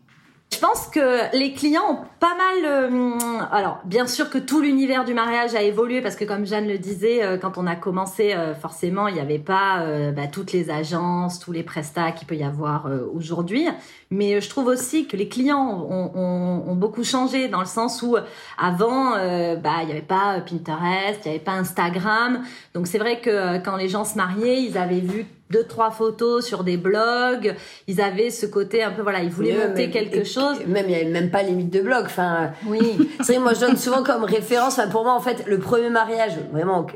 Je 0.53 0.59
pense 0.59 0.87
que 0.87 1.35
les 1.35 1.53
clients 1.53 1.81
ont 1.89 1.99
pas 2.19 2.35
mal. 2.35 2.65
euh, 2.65 3.17
alors, 3.51 3.79
bien 3.85 4.05
sûr 4.05 4.29
que 4.29 4.37
tout 4.37 4.61
l'univers 4.61 5.05
du 5.05 5.13
mariage 5.13 5.55
a 5.55 5.61
évolué 5.63 6.01
parce 6.01 6.15
que, 6.15 6.25
comme 6.25 6.45
Jeanne 6.45 6.67
le 6.67 6.77
disait, 6.77 7.23
euh, 7.23 7.37
quand 7.37 7.57
on 7.57 7.65
a 7.65 7.75
commencé, 7.75 8.33
euh, 8.33 8.53
forcément, 8.53 9.07
il 9.07 9.15
n'y 9.15 9.19
avait 9.21 9.39
pas 9.39 9.83
bah, 10.15 10.27
toutes 10.31 10.51
les 10.51 10.69
agences, 10.69 11.39
tous 11.39 11.51
les 11.51 11.63
prestats 11.63 12.11
qu'il 12.11 12.27
peut 12.27 12.35
y 12.35 12.43
avoir 12.43 12.87
aujourd'hui. 13.15 13.67
Mais 14.11 14.39
je 14.41 14.49
trouve 14.49 14.67
aussi 14.67 15.07
que 15.07 15.17
les 15.17 15.29
clients 15.29 15.87
ont, 15.89 16.11
ont- 16.15 16.63
ont 16.69 16.75
beaucoup 16.75 17.03
changé 17.03 17.47
dans 17.47 17.61
le 17.61 17.65
sens 17.65 18.01
où 18.03 18.17
avant, 18.59 19.11
bah, 19.11 19.79
il 19.81 19.85
n'y 19.87 19.91
avait 19.93 20.01
pas 20.01 20.41
Pinterest, 20.41 21.21
il 21.25 21.29
n'y 21.29 21.35
avait 21.35 21.43
pas 21.43 21.53
Instagram. 21.53 22.43
Donc, 22.75 22.87
c'est 22.87 22.99
vrai 22.99 23.19
que 23.19 23.57
quand 23.63 23.77
les 23.77 23.87
gens 23.89 24.03
se 24.05 24.15
mariaient, 24.15 24.61
ils 24.61 24.77
avaient 24.77 24.99
vu 24.99 25.25
deux 25.51 25.63
trois 25.63 25.91
photos 25.91 26.45
sur 26.45 26.63
des 26.63 26.77
blogs. 26.77 27.55
Ils 27.87 28.01
avaient 28.01 28.29
ce 28.29 28.45
côté 28.45 28.83
un 28.83 28.91
peu 28.91 29.01
voilà, 29.01 29.21
ils 29.21 29.29
voulaient 29.29 29.67
monter 29.67 29.89
quelque 29.89 30.23
chose. 30.23 30.57
Même 30.67 30.85
il 30.87 30.91
y 30.91 30.95
avait 30.95 31.05
même 31.05 31.29
pas 31.29 31.43
limite 31.43 31.71
de 31.71 31.81
blog. 31.81 32.05
Enfin, 32.05 32.51
oui. 32.65 33.09
c'est 33.21 33.33
vrai, 33.33 33.41
moi 33.41 33.53
je 33.53 33.59
donne 33.61 33.77
souvent 33.77 34.03
comme 34.03 34.23
référence. 34.23 34.79
Enfin, 34.79 34.87
pour 34.87 35.03
moi, 35.03 35.13
en 35.13 35.19
fait, 35.19 35.45
le 35.47 35.59
premier 35.59 35.89
mariage 35.89 36.33
vraiment 36.51 36.87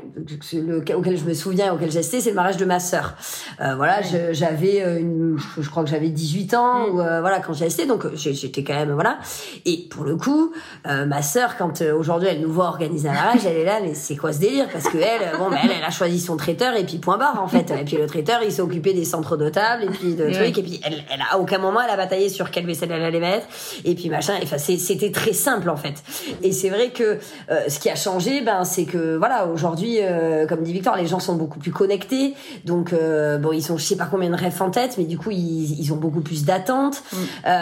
auquel 0.94 1.16
je 1.16 1.24
me 1.24 1.34
souviens, 1.34 1.72
auquel 1.72 1.90
j'ai 1.90 1.98
assisté, 1.98 2.20
c'est 2.20 2.30
le 2.30 2.36
mariage 2.36 2.56
de 2.56 2.64
ma 2.64 2.80
sœur. 2.80 3.14
Euh, 3.60 3.74
voilà, 3.76 4.00
j'avais 4.32 4.82
euh, 4.82 4.98
une, 4.98 5.38
je 5.58 5.68
crois 5.68 5.84
que 5.84 5.90
j'avais 5.90 6.08
18 6.08 6.54
ans 6.54 6.78
mm. 6.78 6.94
ou 6.94 7.00
euh, 7.00 7.20
voilà 7.20 7.40
quand 7.40 7.52
j'ai 7.52 7.66
assisté, 7.66 7.86
donc 7.86 8.06
j'étais 8.14 8.64
quand 8.64 8.74
même 8.74 8.92
voilà. 8.92 9.18
Et 9.64 9.86
pour 9.90 10.04
le 10.04 10.16
coup, 10.16 10.52
euh, 10.86 11.06
ma 11.06 11.22
sœur, 11.22 11.56
quand 11.56 11.82
aujourd'hui 11.82 12.28
elle 12.28 12.40
nous 12.40 12.52
voit 12.52 12.66
organiser 12.66 13.08
un 13.08 13.14
mariage, 13.14 13.46
elle 13.46 13.56
est 13.56 13.64
là, 13.64 13.78
mais 13.82 13.94
c'est 13.94 14.16
quoi 14.16 14.32
ce 14.32 14.40
délire? 14.40 14.68
Parce 14.72 14.88
que 14.88 14.98
elle, 14.98 15.38
bon, 15.38 15.50
ben, 15.50 15.58
elle, 15.62 15.70
elle 15.78 15.84
a 15.84 15.90
choisi 15.90 16.20
son 16.20 16.36
traiteur 16.36 16.76
et 16.76 16.84
puis 16.84 16.98
point 16.98 17.18
barre 17.18 17.42
en 17.42 17.48
fait. 17.48 17.70
Et 17.70 17.84
puis 17.84 17.96
le 17.96 18.06
traiteur, 18.06 18.42
il 18.46 18.52
s'est 18.52 18.62
occupé 18.62 18.92
des 18.92 19.04
centres 19.04 19.36
de 19.36 19.48
table 19.48 19.84
et 19.84 19.88
puis 19.88 20.14
de 20.14 20.30
trucs. 20.30 20.58
Et 20.58 20.62
puis 20.62 20.80
elle, 20.84 21.04
elle 21.12 21.20
a 21.20 21.34
à 21.34 21.38
aucun 21.38 21.58
moment 21.58 21.80
elle 21.82 21.90
a 21.90 21.96
bataillé 21.96 22.28
sur 22.28 22.50
quelle 22.50 22.66
vaisselle 22.66 22.90
elle 22.92 23.02
allait 23.02 23.20
mettre. 23.20 23.46
Et 23.84 23.94
puis 23.94 24.08
machin. 24.08 24.34
Enfin, 24.42 24.58
c'était 24.58 25.10
très 25.10 25.32
simple 25.32 25.68
en 25.70 25.76
fait. 25.76 26.02
Et 26.42 26.52
c'est 26.52 26.68
vrai 26.68 26.90
que 26.90 27.18
euh, 27.50 27.60
ce 27.68 27.78
qui 27.78 27.90
a 27.90 27.96
changé, 27.96 28.40
ben 28.42 28.64
c'est 28.64 28.84
que 28.84 29.16
voilà, 29.16 29.46
aujourd'hui, 29.46 29.98
euh, 30.00 30.46
comme 30.46 30.62
dit 30.62 30.72
Victor, 30.72 30.96
les 30.96 31.06
gens 31.06 31.20
sont 31.20 31.36
beaucoup 31.36 31.58
plus 31.58 31.72
connectés. 31.72 32.34
Donc 32.64 32.92
euh, 32.92 33.38
bon, 33.38 33.52
ils 33.52 33.72
ont 33.72 33.78
je 33.78 33.84
sais 33.84 33.96
pas 33.96 34.08
combien 34.10 34.30
de 34.30 34.36
rêves 34.36 34.60
en 34.60 34.70
tête, 34.70 34.96
mais 34.98 35.04
du 35.04 35.18
coup 35.18 35.30
ils, 35.30 35.78
ils 35.78 35.92
ont 35.92 35.96
beaucoup 35.96 36.20
plus 36.20 36.44
d'attentes. 36.44 37.02
Mm. 37.12 37.56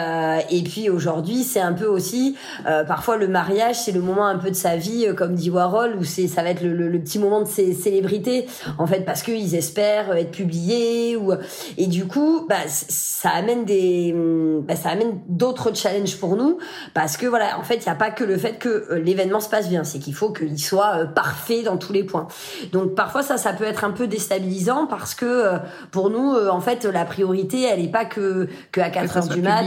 et 0.49 0.63
puis 0.63 0.89
aujourd'hui, 0.89 1.43
c'est 1.43 1.59
un 1.59 1.73
peu 1.73 1.85
aussi 1.85 2.35
parfois 2.87 3.17
le 3.17 3.27
mariage, 3.27 3.75
c'est 3.75 3.91
le 3.91 4.01
moment 4.01 4.27
un 4.27 4.37
peu 4.37 4.49
de 4.49 4.55
sa 4.55 4.75
vie, 4.75 5.07
comme 5.15 5.35
dit 5.35 5.49
Warhol, 5.49 5.95
où 5.99 6.03
c'est 6.03 6.27
ça 6.27 6.43
va 6.43 6.49
être 6.49 6.61
le, 6.61 6.73
le, 6.73 6.99
petit 6.99 7.19
moment 7.19 7.41
de 7.41 7.47
ses 7.47 7.73
célébrités 7.73 8.47
en 8.77 8.87
fait 8.87 9.01
parce 9.01 9.21
qu'ils 9.21 9.55
espèrent 9.55 10.15
être 10.15 10.31
publiés 10.31 10.74
ou 11.15 11.33
et 11.77 11.87
du 11.87 12.05
coup, 12.05 12.45
bah 12.47 12.67
ça 12.67 13.29
amène 13.29 13.65
des 13.65 14.13
bah, 14.61 14.75
ça 14.75 14.89
amène 14.89 15.19
d'autres 15.27 15.75
challenges 15.75 16.17
pour 16.17 16.35
nous 16.35 16.59
parce 16.93 17.17
que 17.17 17.25
voilà, 17.25 17.59
en 17.59 17.63
fait, 17.63 17.75
il 17.75 17.83
n'y 17.83 17.89
a 17.89 17.95
pas 17.95 18.11
que 18.11 18.23
le 18.23 18.37
fait 18.37 18.57
que 18.57 18.69
euh, 18.69 18.99
l'événement 18.99 19.39
se 19.39 19.49
passe 19.49 19.69
bien, 19.69 19.83
c'est 19.83 19.99
qu'il 19.99 20.13
faut 20.13 20.31
qu'il 20.31 20.59
soit 20.59 20.97
euh, 20.97 21.05
parfait 21.05 21.63
dans 21.63 21.77
tous 21.77 21.93
les 21.93 22.03
points. 22.03 22.27
Donc 22.71 22.95
parfois 22.95 23.23
ça, 23.23 23.37
ça 23.37 23.53
peut 23.53 23.63
être 23.63 23.83
un 23.83 23.91
peu 23.91 24.07
déstabilisant 24.07 24.87
parce 24.87 25.15
que 25.15 25.25
euh, 25.25 25.57
pour 25.91 26.09
nous, 26.09 26.35
en 26.35 26.61
fait, 26.61 26.85
la 26.85 27.05
priorité, 27.05 27.63
elle 27.63 27.81
n'est 27.81 27.91
pas 27.91 28.05
que 28.05 28.47
que 28.71 28.81
à 28.81 28.89
4 28.89 29.17
heures 29.17 29.27
du 29.27 29.41
mat, 29.41 29.65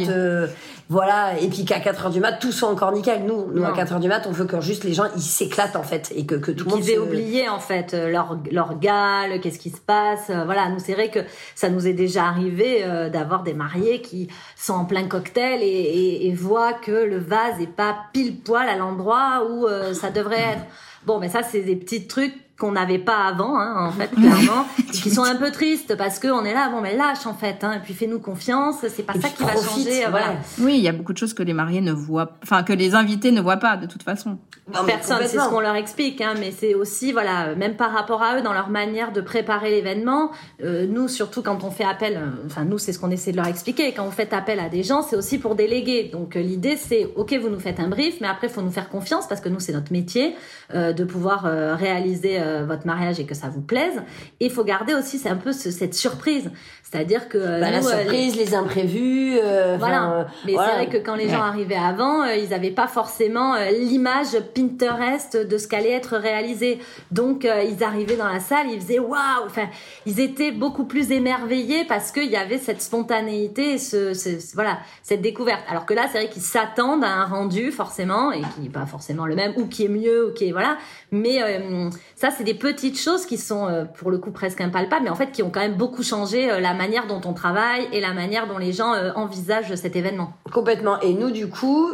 voilà, 0.89 1.39
et 1.41 1.49
puis 1.49 1.65
qu'à 1.65 1.81
4 1.81 2.07
heures 2.07 2.11
du 2.11 2.21
mat, 2.21 2.33
tout 2.33 2.53
soit 2.53 2.69
encore 2.69 2.93
nickel. 2.93 3.25
Nous, 3.25 3.53
nous 3.53 3.65
à 3.65 3.73
4 3.73 3.93
heures 3.95 4.01
du 4.01 4.09
mat, 4.09 4.27
on 4.27 4.33
veut 4.33 4.47
que 4.47 4.61
juste 4.61 4.85
les 4.85 4.95
gens 4.95 5.05
ils 5.17 5.23
s'éclatent 5.23 5.77
en 5.77 5.83
fait 5.83 6.13
et 6.17 6.25
que 6.25 6.35
que 6.35 6.51
tout 6.51 6.65
le 6.65 6.71
monde. 6.71 6.81
Qu'ils 6.81 6.91
aient 6.91 6.99
oublié 6.99 7.49
en 7.49 7.61
fait 7.61 7.93
leur 7.93 8.39
leur 8.51 8.79
gale, 8.79 9.41
qu'est-ce 9.41 9.59
qui 9.59 9.71
se 9.71 9.81
passe. 9.81 10.31
Voilà, 10.31 10.69
nous 10.71 10.79
c'est 10.79 10.95
vrai 10.95 11.11
que 11.11 11.21
ça 11.55 11.69
nous 11.69 11.87
est 11.87 11.93
déjà 11.93 12.25
arrivé 12.25 12.85
d'avoir 13.13 13.43
des 13.43 13.55
mariés 13.55 14.01
qui 14.01 14.29
sont 14.57 14.75
en 14.75 14.85
plein 14.85 15.07
cocktail 15.07 15.63
et, 15.63 15.67
et, 15.67 16.29
et 16.29 16.35
voient 16.35 16.73
que 16.73 16.91
le 16.91 17.19
vase 17.19 17.61
est 17.61 17.67
pas 17.67 17.97
pile 18.13 18.41
poil 18.41 18.69
à 18.69 18.77
l'endroit 18.77 19.47
où 19.51 19.67
euh, 19.67 19.95
ça 19.95 20.11
devrait 20.11 20.41
être. 20.41 20.65
Bon, 21.07 21.19
mais 21.19 21.29
ça, 21.29 21.43
c'est 21.43 21.63
des 21.63 21.77
petits 21.77 22.07
trucs 22.07 22.35
qu'on 22.59 22.73
n'avait 22.73 22.99
pas 22.99 23.27
avant, 23.27 23.57
hein, 23.59 23.87
en 23.87 23.93
fait, 23.93 24.09
clairement, 24.17 24.67
qui 24.93 25.11
sont 25.11 25.23
un 25.23 25.37
peu 25.37 25.53
tristes 25.53 25.97
parce 25.97 26.19
qu'on 26.19 26.45
est 26.45 26.53
là, 26.53 26.69
bon, 26.71 26.81
mais 26.81 26.97
lâche 26.97 27.25
en 27.25 27.35
fait, 27.35 27.63
hein, 27.63 27.75
et 27.77 27.79
puis 27.79 27.95
fais-nous 27.95 28.19
confiance, 28.19 28.85
c'est 28.89 29.05
pas 29.05 29.15
ça 29.15 29.29
qui 29.29 29.45
va 29.45 29.55
changer, 29.55 30.05
euh, 30.05 30.11
voilà. 30.11 30.35
Oui, 30.59 30.75
il 30.77 30.83
y 30.83 30.89
a 30.89 30.93
beaucoup 30.93 31.13
de 31.13 31.19
choses 31.19 31.35
que 31.35 31.45
les 31.45 31.53
mariés 31.53 31.81
ne 31.81 31.93
voient, 31.93 32.33
enfin 32.43 32.65
que 32.65 32.73
les 32.73 32.97
invités 32.97 33.31
ne 33.31 33.41
voient 33.41 33.59
pas 33.59 33.77
de 33.77 33.87
toute 33.87 34.03
façon. 34.03 34.39
Personne, 34.87 35.19
c'est 35.23 35.39
ce 35.39 35.49
qu'on 35.49 35.61
leur 35.61 35.77
explique, 35.77 36.21
hein, 36.21 36.35
mais 36.39 36.51
c'est 36.51 36.75
aussi, 36.75 37.13
voilà, 37.13 37.55
même 37.55 37.77
par 37.77 37.93
rapport 37.93 38.23
à 38.23 38.39
eux, 38.39 38.43
dans 38.43 38.53
leur 38.53 38.71
manière 38.71 39.13
de 39.13 39.21
préparer 39.21 39.71
l'événement, 39.71 40.33
euh, 40.65 40.87
nous, 40.87 41.07
surtout 41.07 41.43
quand 41.43 41.63
on 41.63 41.71
fait 41.71 41.85
appel, 41.85 42.17
euh, 42.17 42.47
enfin 42.47 42.65
nous, 42.65 42.79
c'est 42.79 42.93
ce 42.93 42.99
qu'on 42.99 43.11
essaie 43.11 43.31
de 43.31 43.37
leur 43.37 43.47
expliquer, 43.47 43.93
quand 43.93 44.05
vous 44.05 44.11
faites 44.11 44.33
appel 44.33 44.59
à 44.59 44.69
des 44.69 44.83
gens, 44.83 45.03
c'est 45.03 45.17
aussi 45.17 45.39
pour 45.39 45.55
déléguer. 45.55 46.11
Donc 46.13 46.35
l'idée, 46.35 46.77
c'est, 46.77 47.09
ok, 47.15 47.35
vous 47.41 47.51
nous 47.51 47.61
faites 47.61 47.79
un 47.79 47.89
brief, 47.89 48.17
mais 48.21 48.27
après, 48.27 48.49
il 48.49 48.53
faut 48.53 48.63
nous 48.63 48.73
faire 48.73 48.89
confiance 48.89 49.29
parce 49.29 49.41
que 49.41 49.49
nous, 49.49 49.61
c'est 49.61 49.73
notre 49.73 49.93
métier 49.93 50.35
de 50.75 51.05
pouvoir 51.05 51.45
réaliser 51.45 52.39
euh, 52.48 52.48
votre 52.67 52.87
mariage 52.87 53.21
et 53.21 53.27
que 53.27 53.35
ça 53.35 53.49
vous 53.49 53.61
plaise. 53.61 54.03
Et 54.41 54.47
il 54.47 54.51
faut 54.51 54.65
garder 54.65 54.95
aussi, 54.95 55.19
c'est 55.19 55.29
un 55.29 55.37
peu 55.37 55.53
cette 55.53 55.95
surprise. 55.95 56.51
C'est-à-dire 56.91 57.29
que 57.29 57.37
euh, 57.37 57.61
bah, 57.61 57.71
la 57.71 57.79
euh, 57.79 57.83
surprise, 57.83 58.35
les, 58.37 58.55
imprévus. 58.55 59.39
Euh, 59.43 59.77
voilà. 59.79 60.27
Mais 60.47 60.53
c'est 60.53 60.57
vrai 60.57 60.89
que 60.89 60.97
quand 60.97 61.17
les 61.17 61.29
gens 61.29 61.43
arrivaient 61.43 61.77
avant, 61.77 62.25
ils 62.25 62.49
n'avaient 62.49 62.71
pas 62.71 62.87
forcément 62.87 63.57
l'image 63.71 64.39
Pinterest 64.55 65.37
de 65.37 65.59
ce 65.59 65.69
qu'allait 65.69 65.93
être 65.93 66.17
réalisé. 66.17 66.79
Donc 67.11 67.45
ils 67.45 67.85
arrivaient 67.85 68.17
dans 68.17 68.29
la 68.29 68.41
salle, 68.41 68.69
ils 68.71 68.81
faisaient 68.81 68.99
waouh. 68.99 69.19
Enfin, 69.45 69.67
ils 70.07 70.19
étaient 70.19 70.51
beaucoup 70.51 70.85
plus 70.85 71.13
émerveillés 71.13 71.85
parce 71.85 72.11
qu'il 72.11 72.31
y 72.31 72.37
avait 72.37 72.57
cette 72.57 72.81
spontanéité, 72.81 73.77
ce, 73.77 74.15
ce, 74.15 74.31
voilà, 74.55 74.79
cette 75.03 75.21
découverte. 75.21 75.61
Alors 75.69 75.85
que 75.85 75.93
là, 75.93 76.07
c'est 76.11 76.19
vrai 76.19 76.31
qu'ils 76.31 76.43
s'attendent 76.43 77.05
à 77.05 77.11
un 77.11 77.25
rendu 77.27 77.71
forcément 77.71 78.33
et 78.33 78.41
qui 78.55 78.63
n'est 78.63 78.71
pas 78.71 78.87
forcément 78.87 79.27
le 79.27 79.35
même 79.35 79.53
ou 79.57 79.67
qui 79.67 79.85
est 79.85 79.91
mieux 79.91 80.29
ou 80.29 80.33
qui 80.33 80.49
est 80.49 80.53
voilà. 80.53 80.79
Mais 81.13 81.39
ça, 82.17 82.31
c'est 82.31 82.45
des 82.45 82.55
petites 82.55 82.99
choses 82.99 83.27
qui 83.27 83.37
sont 83.37 83.87
pour 83.99 84.11
le 84.11 84.17
coup 84.17 84.31
presque 84.31 84.63
impalpables, 84.63 85.05
mais 85.05 85.11
en 85.11 85.17
fait 85.17 85.33
qui 85.33 85.43
ont 85.43 85.51
quand 85.51 85.61
même 85.61 85.77
beaucoup 85.77 86.03
changé 86.03 86.47
la 86.61 86.78
manière 86.79 87.07
dont 87.07 87.21
on 87.27 87.35
travaille 87.35 87.87
et 87.93 88.01
la 88.01 88.15
manière 88.15 88.49
dont 88.49 88.57
les 88.57 88.73
gens 88.73 88.95
euh, 88.95 89.11
envisagent 89.15 89.75
cet 89.75 89.97
événement. 89.97 90.33
Complètement. 90.53 90.99
Et 91.01 91.13
nous, 91.13 91.31
du 91.31 91.49
coup, 91.49 91.91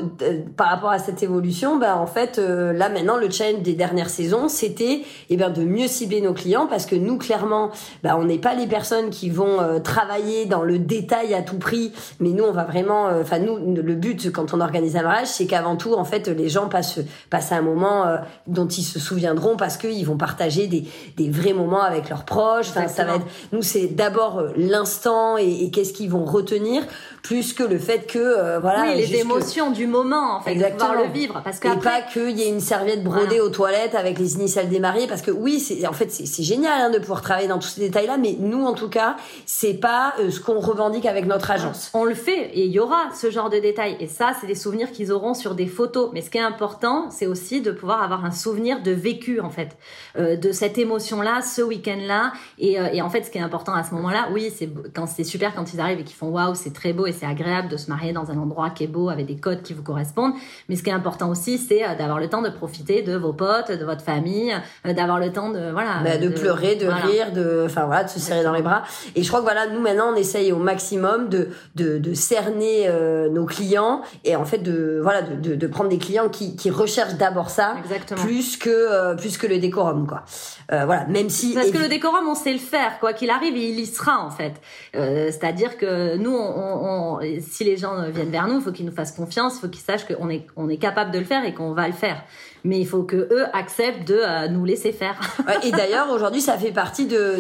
par 0.57 0.69
rapport 0.69 0.91
à 0.91 1.01
cette 1.01 1.23
évolution, 1.23 1.77
ben 1.77 1.95
en 1.95 2.07
fait, 2.07 2.39
euh, 2.39 2.73
là 2.73 2.89
maintenant, 2.89 3.17
le 3.17 3.29
challenge 3.31 3.63
des 3.63 3.73
dernières 3.73 4.11
saisons, 4.11 4.49
c'était 4.49 5.03
eh 5.31 5.37
ben, 5.37 5.51
de 5.51 5.65
mieux 5.65 5.89
cibler 5.89 6.21
nos 6.21 6.35
clients 6.35 6.67
parce 6.69 6.87
que 6.87 6.95
nous, 6.95 7.19
clairement, 7.19 7.71
ben, 8.05 8.17
on 8.17 8.25
n'est 8.25 8.39
pas 8.39 8.55
les 8.55 8.69
personnes 8.69 9.11
qui 9.11 9.31
vont 9.31 9.61
euh, 9.61 9.81
travailler 9.81 10.47
dans 10.47 10.63
le 10.63 10.79
détail 10.79 11.35
à 11.35 11.43
tout 11.43 11.59
prix, 11.59 11.93
mais 12.21 12.31
nous, 12.31 12.45
on 12.45 12.53
va 12.53 12.65
vraiment, 12.65 13.07
enfin 13.21 13.39
nous, 13.41 13.75
le 13.75 13.95
but 13.95 14.31
quand 14.31 14.55
on 14.55 14.61
organise 14.61 14.97
un 14.97 15.03
mariage, 15.03 15.29
c'est 15.29 15.47
qu'avant 15.47 15.77
tout, 15.77 15.95
en 15.95 16.05
fait, 16.05 16.29
les 16.29 16.49
gens 16.49 16.69
passent 16.69 17.01
passent 17.31 17.53
un 17.53 17.63
moment 17.63 18.05
dont 18.47 18.69
ils 18.69 18.83
se 18.83 18.99
souviendront 18.99 19.57
parce 19.57 19.77
qu'ils 19.77 20.07
vont 20.07 20.17
partager 20.17 20.67
des, 20.67 20.85
des 21.17 21.31
vrais 21.31 21.53
moments 21.55 21.83
avec 21.83 22.11
leurs 22.11 22.25
proches. 22.25 22.69
Enfin, 22.69 22.89
ça 22.89 23.05
va 23.05 23.17
être, 23.17 23.27
nous, 23.53 23.63
c'est 23.63 23.87
d'abord 23.89 24.43
l'instant 24.75 25.37
et, 25.37 25.71
qu'est-ce 25.71 25.93
qu'ils 25.93 26.11
vont 26.11 26.25
retenir 26.25 26.83
plus 27.25 27.55
que 27.55 27.63
le 27.63 27.79
fait 27.79 28.07
que 28.07 28.19
euh, 28.19 28.59
voilà 28.61 28.83
oui, 28.83 28.97
les 28.97 29.17
émotions 29.17 29.71
du 29.71 29.87
moment 29.87 30.37
en 30.37 30.41
fait 30.43 30.53
Exactement. 30.53 30.91
de 30.91 30.93
pouvoir 30.93 31.09
le 31.09 31.13
vivre. 31.13 31.41
Parce 31.43 31.59
que 31.59 31.69
et 31.69 31.81
pas 31.81 32.03
qu'il 32.03 32.39
y 32.39 32.43
ait 32.43 32.51
une 32.51 32.61
serviette 32.61 33.03
brodée 33.03 33.41
aux 33.41 33.49
toilettes 33.49 33.95
avec 33.95 34.19
les 34.19 34.35
initiales 34.35 34.69
des 34.69 34.79
mariés 34.79 35.07
parce 35.07 35.23
que 35.23 35.31
oui 35.31 35.59
c'est 35.59 35.87
en 35.87 35.95
fait 35.95 36.13
c'est 36.13 36.43
génial 36.43 36.83
hein, 36.83 36.91
de 36.91 36.99
pouvoir 36.99 37.23
travailler 37.23 37.49
dans 37.49 37.59
tous 37.59 37.69
ces 37.69 37.81
détails 37.81 38.07
là 38.07 38.19
mais 38.19 38.37
nous 38.39 38.67
en 38.67 38.75
tout 38.75 38.91
cas 38.91 39.17
c'est 39.47 39.73
pas 39.73 40.13
euh, 40.21 40.31
ce 40.31 40.39
qu'on 40.39 40.61
revendique 40.61 41.07
avec 41.07 41.25
notre 41.25 41.51
agence. 41.51 41.91
On 41.95 42.05
le 42.05 42.15
fait 42.15 42.51
et 42.53 42.67
il 42.67 42.71
y 42.71 42.79
aura 42.79 43.05
ce 43.19 43.31
genre 43.31 43.49
de 43.49 43.59
détails. 43.59 43.97
Et 44.01 44.07
ça 44.07 44.33
c'est 44.39 44.47
des 44.47 44.55
souvenirs 44.55 44.93
qu'ils 44.93 45.11
auront 45.11 45.33
sur 45.33 45.55
des 45.55 45.67
photos. 45.67 46.11
Mais 46.13 46.21
ce 46.21 46.29
qui 46.29 46.37
est 46.37 46.43
important 46.43 47.09
c'est 47.11 47.27
aussi 47.27 47.63
de 47.63 47.71
pouvoir 47.71 48.03
avoir 48.03 48.27
un 48.27 48.33
souvenir 48.33 48.83
de 48.83 48.91
vécu 48.91 49.41
en 49.41 49.51
fait 49.51 49.79
euh, 50.19 50.37
de 50.37 50.53
cette 50.53 50.77
émotion 50.77 51.23
là 51.23 51.41
ce 51.41 51.63
week-end 51.63 52.01
là 52.07 52.35
et, 52.59 52.75
et 52.93 53.01
en 53.01 53.09
fait 53.09 53.23
ce 53.23 53.31
qui 53.31 53.39
est 53.39 53.43
important 53.43 53.73
à 53.73 53.83
ce 53.83 53.95
moment 53.95 54.11
là 54.11 54.29
oui 54.31 54.53
c'est 54.55 54.69
quand 54.95 55.07
c'est 55.07 55.25
super 55.25 55.55
quand 55.55 55.73
ils 55.73 55.81
arrivent 55.81 56.01
et 56.01 56.05
qu'ils 56.05 56.17
font 56.17 56.29
waouh 56.29 56.55
c'est 56.55 56.75
très 56.75 56.93
beau 56.93 57.07
et 57.07 57.14
c'est 57.15 57.27
agréable 57.27 57.69
de 57.69 57.77
se 57.77 57.89
marier 57.89 58.13
dans 58.13 58.31
un 58.31 58.37
endroit 58.37 58.71
qui 58.71 58.85
est 58.85 58.89
beau 58.89 59.09
avec 59.09 59.27
des 59.27 59.37
codes 59.37 59.63
qui 59.63 59.73
vous 59.73 59.83
correspondent. 59.83 60.35
Mais 60.69 60.77
ce 60.77 60.83
qui 60.83 60.91
est 60.91 60.95
important 60.95 61.31
aussi 61.31 61.59
c'est 61.59 61.85
euh, 61.85 61.95
d'avoir 61.97 62.19
le 62.19 62.29
temps 62.29 62.43
de 62.43 62.51
profiter 62.51 63.03
de 63.03 63.17
vos 63.17 63.33
potes 63.33 63.71
de 63.71 63.85
votre 63.85 64.03
famille 64.03 64.55
euh, 64.87 64.93
d'avoir 64.93 65.19
le 65.19 65.33
temps 65.33 65.51
de 65.51 65.71
voilà 65.71 66.01
bah, 66.03 66.19
de, 66.19 66.29
pleurer 66.29 66.77
de 66.77 66.87
rire 66.87 67.33
de 67.33 67.63
enfin 67.67 67.87
voilà 67.87 68.05
de 68.05 68.11
se 68.11 68.21
serrer 68.21 68.43
dans 68.43 68.53
les 68.53 68.63
bras. 68.63 68.83
Et 69.15 69.23
je 69.23 69.29
crois 69.29 69.41
que 69.41 69.45
voilà 69.45 69.67
nous 69.69 69.81
maintenant 69.81 70.13
on 70.13 70.17
essaye 70.17 70.53
au 70.53 70.59
maximum 70.59 71.29
de 71.29 71.49
de, 71.77 71.99
de 71.99 72.15
cerner 72.15 72.89
euh, 72.89 73.31
nos 73.31 73.47
clients 73.47 74.03
et 74.25 74.37
en 74.37 74.45
fait 74.45 74.59
de 74.59 75.01
voilà 75.03 75.23
de, 75.23 75.55
de, 75.55 75.67
prendre 75.67 75.91
des 75.91 75.99
clients 75.99 76.29
qui, 76.29 76.57
qui 76.57 76.71
recherchent 76.71 77.15
d'abord 77.15 77.51
ça 77.51 77.77
Exactement. 77.79 78.21
plus 78.21 78.57
que 78.57 79.15
plus 79.17 79.39
que 79.39 79.47
le 79.47 79.59
décorum 79.59 80.07
quoi. 80.07 80.25
Voilà 80.69 81.07
même 81.07 81.31
si 81.31 81.55
parce 81.55 81.71
que 81.71 81.79
le 81.79 81.89
décorum 81.89 82.27
on 82.29 82.35
sait 82.35 82.53
le 82.53 82.59
faire 82.59 82.99
quoi 83.01 83.13
qu'il 83.13 83.31
arrive 83.31 83.57
il 83.57 83.79
y 83.81 83.87
sera 83.87 84.21
en 84.25 84.31
fait. 84.31 84.55
Euh, 84.95 85.27
c'est-à-dire 85.27 85.77
que 85.77 86.17
nous, 86.17 86.35
on, 86.35 87.04
si 87.41 87.65
les 87.65 87.77
gens 87.77 88.09
viennent 88.11 88.31
vers 88.31 88.47
nous, 88.47 88.57
il 88.57 88.63
faut 88.63 88.73
qu'ils 88.73 88.87
nous 88.87 88.93
fassent 88.93 89.13
confiance, 89.13 89.57
il 89.57 89.61
faut 89.61 89.69
qu'ils 89.69 89.83
sachent 89.83 90.07
qu'on 90.07 90.29
est, 90.29 90.47
on 90.57 90.69
est 90.69 90.77
capable 90.77 91.11
de 91.11 91.19
le 91.19 91.25
faire 91.25 91.45
et 91.45 91.55
qu'on 91.55 91.73
va 91.73 91.87
le 91.87 91.93
faire. 91.93 92.23
Mais 92.65 92.81
il 92.81 92.87
faut 92.87 93.03
que 93.03 93.17
eux 93.17 93.45
acceptent 93.53 94.09
de 94.09 94.17
euh, 94.17 94.49
nous 94.49 94.65
laisser 94.65 94.93
faire. 94.93 95.21
et 95.63 95.71
d'ailleurs, 95.71 96.11
aujourd'hui, 96.11 96.41
ça 96.41 96.57
fait 96.57 96.73
partie 96.73 97.07
de, 97.07 97.37